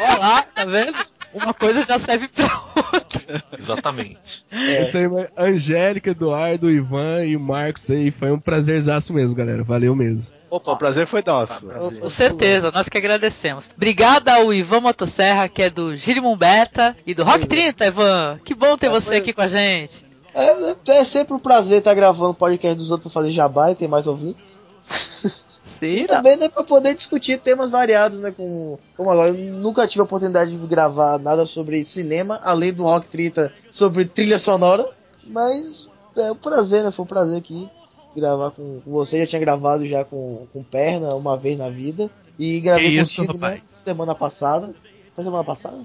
Olha 0.00 0.18
lá, 0.18 0.42
tá 0.42 0.64
vendo? 0.64 0.96
Uma 1.32 1.54
coisa 1.54 1.84
já 1.86 1.98
serve 1.98 2.28
pra 2.28 2.62
outra. 2.76 3.44
Exatamente. 3.56 4.44
É. 4.50 4.82
Isso 4.82 4.96
aí, 4.96 5.04
Angélica, 5.36 6.10
Eduardo, 6.10 6.70
Ivan 6.70 7.24
e 7.24 7.36
Marcos 7.36 7.88
aí. 7.90 8.10
Foi 8.10 8.32
um 8.32 8.38
prazerzaço 8.38 9.12
mesmo, 9.12 9.34
galera. 9.34 9.62
Valeu 9.62 9.94
mesmo. 9.94 10.32
Opa, 10.50 10.72
o 10.72 10.76
prazer 10.76 11.06
foi 11.06 11.22
nosso. 11.24 11.64
Com 12.00 12.10
certeza, 12.10 12.72
nós 12.72 12.88
que 12.88 12.98
agradecemos. 12.98 13.70
Obrigada 13.76 14.34
ao 14.34 14.52
Ivan 14.52 14.80
Motosserra, 14.80 15.48
que 15.48 15.62
é 15.62 15.70
do 15.70 15.96
Girimum 15.96 16.36
Beta, 16.36 16.96
e 17.06 17.14
do 17.14 17.22
Rock 17.22 17.46
30, 17.46 17.86
Ivan. 17.86 18.40
Que 18.44 18.54
bom 18.54 18.76
ter 18.76 18.86
É, 18.86 18.90
você 18.90 19.16
aqui 19.16 19.32
com 19.32 19.42
a 19.42 19.48
gente. 19.48 20.04
É, 20.34 20.90
é 20.92 21.04
sempre 21.04 21.34
um 21.34 21.38
prazer 21.38 21.78
estar 21.78 21.94
gravando 21.94 22.34
podcast 22.34 22.76
dos 22.76 22.90
outros 22.90 23.12
pra 23.12 23.22
fazer 23.22 23.32
jabá 23.32 23.70
e 23.70 23.76
ter 23.76 23.88
mais 23.88 24.06
ouvintes. 24.06 24.62
E 25.86 26.06
também 26.06 26.36
né, 26.36 26.48
pra 26.48 26.62
poder 26.62 26.94
discutir 26.94 27.38
temas 27.38 27.70
variados, 27.70 28.18
né? 28.18 28.32
Com, 28.36 28.78
como 28.96 29.10
agora, 29.10 29.30
eu 29.30 29.54
nunca 29.54 29.86
tive 29.86 30.00
a 30.00 30.04
oportunidade 30.04 30.50
de 30.50 30.66
gravar 30.66 31.18
nada 31.18 31.46
sobre 31.46 31.84
cinema, 31.84 32.40
além 32.42 32.72
do 32.72 32.82
Rock 32.82 33.08
30 33.08 33.52
sobre 33.70 34.04
trilha 34.04 34.38
sonora. 34.38 34.88
Mas 35.26 35.88
é 36.16 36.32
um 36.32 36.36
prazer, 36.36 36.84
né? 36.84 36.90
Foi 36.90 37.04
um 37.04 37.08
prazer 37.08 37.38
aqui 37.38 37.70
gravar 38.14 38.50
com, 38.50 38.80
com 38.80 38.90
você. 38.90 39.20
Já 39.20 39.26
tinha 39.26 39.40
gravado 39.40 39.86
já 39.86 40.04
com, 40.04 40.46
com 40.52 40.62
perna 40.62 41.14
uma 41.14 41.36
vez 41.36 41.56
na 41.56 41.70
vida. 41.70 42.10
E 42.38 42.60
gravei 42.60 42.90
Que 42.90 43.00
isso, 43.00 43.26
contigo 43.26 43.38
né, 43.38 43.60
semana 43.68 44.14
passada. 44.14 44.74
Foi 45.14 45.24
semana 45.24 45.44
passada? 45.44 45.78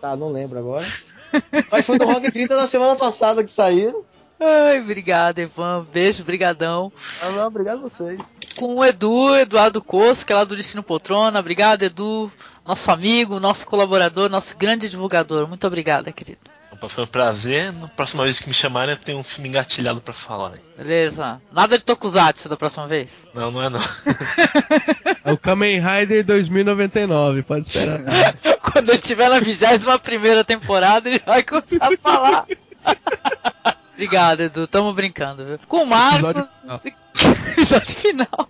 Tá, 0.00 0.16
não 0.16 0.28
lembro 0.28 0.58
agora. 0.58 0.86
Mas 1.70 1.86
foi 1.86 1.98
do 1.98 2.04
Rock 2.04 2.30
30 2.30 2.56
da 2.56 2.66
semana 2.66 2.96
passada 2.96 3.44
que 3.44 3.50
saiu. 3.50 4.04
Ai, 4.40 4.80
obrigada, 4.80 5.42
Ivan. 5.42 5.86
Beijo, 5.92 6.24
brigadão. 6.24 6.90
Ah, 7.22 7.28
não, 7.28 7.46
obrigado 7.46 7.84
a 7.84 7.88
vocês. 7.88 8.18
Com 8.56 8.76
o 8.76 8.84
Edu, 8.84 9.36
Eduardo 9.36 9.82
Coço, 9.82 10.24
que 10.24 10.32
é 10.32 10.36
lá 10.36 10.44
do 10.44 10.56
Destino 10.56 10.82
Poltrona. 10.82 11.38
Obrigado, 11.38 11.82
Edu. 11.82 12.32
Nosso 12.66 12.90
amigo, 12.90 13.38
nosso 13.38 13.66
colaborador, 13.66 14.30
nosso 14.30 14.56
grande 14.56 14.88
divulgador. 14.88 15.46
Muito 15.46 15.66
obrigada, 15.66 16.10
querido. 16.10 16.38
Opa, 16.72 16.88
foi 16.88 17.04
um 17.04 17.06
prazer. 17.06 17.72
Na 17.72 17.88
próxima 17.88 18.24
vez 18.24 18.38
que 18.38 18.48
me 18.48 18.54
chamarem, 18.54 18.94
eu 18.94 18.96
tenho 19.00 19.18
um 19.18 19.22
filme 19.22 19.48
engatilhado 19.48 20.00
pra 20.00 20.14
falar. 20.14 20.52
hein? 20.52 20.62
Beleza? 20.78 21.40
Nada 21.52 21.76
de 21.76 21.84
Tokusatsu 21.84 22.48
da 22.48 22.56
próxima 22.56 22.86
vez? 22.86 23.10
Não, 23.34 23.50
não 23.50 23.62
é 23.62 23.68
não. 23.68 23.80
É 25.22 25.32
o 25.32 25.36
Kamen 25.36 25.78
Rider 25.80 26.24
2099, 26.24 27.42
pode 27.42 27.66
esperar. 27.68 28.00
Quando 28.72 28.88
eu 28.88 28.94
estiver 28.94 29.28
na 29.28 29.38
21 29.38 29.98
primeira 29.98 30.42
temporada, 30.42 31.10
ele 31.10 31.20
vai 31.24 31.42
começar 31.42 31.92
a 31.92 31.96
falar. 31.98 32.46
Obrigado, 34.04 34.40
Edu. 34.40 34.66
Tamo 34.66 34.94
brincando, 34.94 35.44
viu? 35.44 35.58
Com 35.68 35.82
o 35.82 35.86
Marcos. 35.86 36.64
Episódio 37.52 37.94
final. 37.96 38.48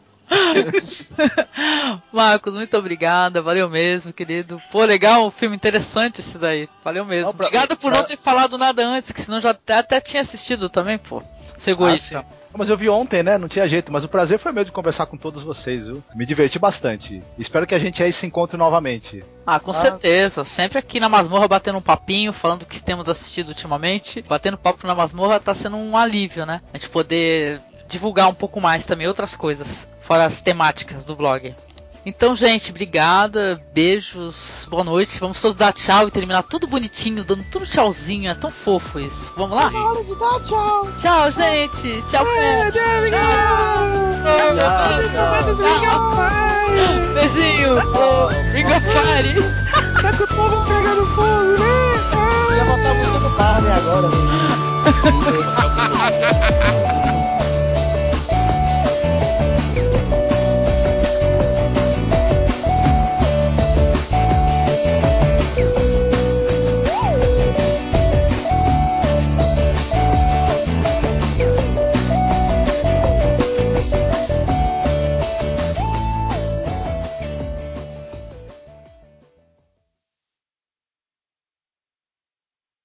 Episódio 0.54 1.06
final. 1.16 2.02
Marcos, 2.12 2.54
muito 2.54 2.76
obrigada. 2.78 3.42
Valeu 3.42 3.68
mesmo, 3.68 4.12
querido. 4.12 4.62
Pô, 4.70 4.84
legal, 4.84 5.26
um 5.26 5.30
filme 5.30 5.56
interessante 5.56 6.20
esse 6.20 6.38
daí. 6.38 6.68
Valeu 6.84 7.04
mesmo. 7.04 7.30
Obrigado 7.30 7.76
por 7.76 7.90
pra- 7.90 8.00
não 8.00 8.06
ter 8.06 8.16
falado 8.16 8.56
nada 8.56 8.86
antes, 8.86 9.10
que 9.10 9.20
senão 9.20 9.40
já 9.40 9.50
até, 9.50 9.74
até 9.74 10.00
tinha 10.00 10.22
assistido 10.22 10.68
também, 10.68 10.98
pô. 10.98 11.20
Ser 11.58 11.72
egoísta. 11.72 12.24
Mas 12.52 12.68
eu 12.68 12.76
vi 12.76 12.88
ontem, 12.88 13.22
né? 13.22 13.38
Não 13.38 13.48
tinha 13.48 13.66
jeito. 13.68 13.92
Mas 13.92 14.04
o 14.04 14.08
prazer 14.08 14.38
foi 14.38 14.52
meu 14.52 14.64
de 14.64 14.72
conversar 14.72 15.06
com 15.06 15.16
todos 15.16 15.42
vocês, 15.42 15.86
viu? 15.86 16.02
Me 16.14 16.26
diverti 16.26 16.58
bastante. 16.58 17.22
Espero 17.38 17.66
que 17.66 17.74
a 17.74 17.78
gente 17.78 18.02
aí 18.02 18.12
se 18.12 18.26
encontre 18.26 18.56
novamente. 18.56 19.22
Ah, 19.46 19.60
com 19.60 19.70
Ah. 19.70 19.74
certeza. 19.74 20.44
Sempre 20.44 20.78
aqui 20.78 20.98
na 21.00 21.08
masmorra 21.08 21.46
batendo 21.48 21.78
um 21.78 21.82
papinho, 21.82 22.32
falando 22.32 22.62
o 22.62 22.66
que 22.66 22.82
temos 22.82 23.08
assistido 23.08 23.48
ultimamente. 23.48 24.22
Batendo 24.22 24.58
papo 24.58 24.86
na 24.86 24.94
masmorra 24.94 25.38
tá 25.40 25.54
sendo 25.54 25.76
um 25.76 25.96
alívio, 25.96 26.44
né? 26.44 26.60
A 26.72 26.76
gente 26.76 26.88
poder 26.90 27.60
divulgar 27.88 28.28
um 28.28 28.34
pouco 28.34 28.60
mais 28.60 28.86
também 28.86 29.06
outras 29.08 29.34
coisas, 29.34 29.86
fora 30.02 30.24
as 30.24 30.40
temáticas 30.40 31.04
do 31.04 31.16
blog. 31.16 31.54
Então, 32.04 32.34
gente, 32.34 32.70
obrigada, 32.70 33.60
beijos, 33.74 34.66
boa 34.70 34.82
noite. 34.82 35.20
Vamos 35.20 35.38
todos 35.40 35.54
dar 35.54 35.72
tchau 35.72 36.08
e 36.08 36.10
terminar 36.10 36.42
tudo 36.42 36.66
bonitinho, 36.66 37.22
dando 37.22 37.44
tudo 37.44 37.64
tchauzinho. 37.66 38.28
É 38.30 38.34
tão 38.34 38.50
fofo 38.50 38.98
isso. 38.98 39.30
Vamos 39.36 39.62
lá? 39.62 39.70
Hora 39.70 40.02
de 40.02 40.14
dar 40.14 40.40
tchau. 40.40 40.90
Tchau, 40.98 41.30
gente. 41.30 42.02
Tchau, 42.08 42.24
povo. 42.24 42.72
Tchau. 45.12 46.16
Beijinho. 47.14 47.76
Falou. 47.92 48.28
Ring 48.52 48.64
of 48.64 48.80
Fire. 48.80 49.38
Ia 52.56 52.64
botar 52.64 52.90
a 52.90 52.94
música 52.94 53.18
do 53.18 53.28
Barney 53.36 53.72
agora. 53.72 54.08
né? 57.04 57.09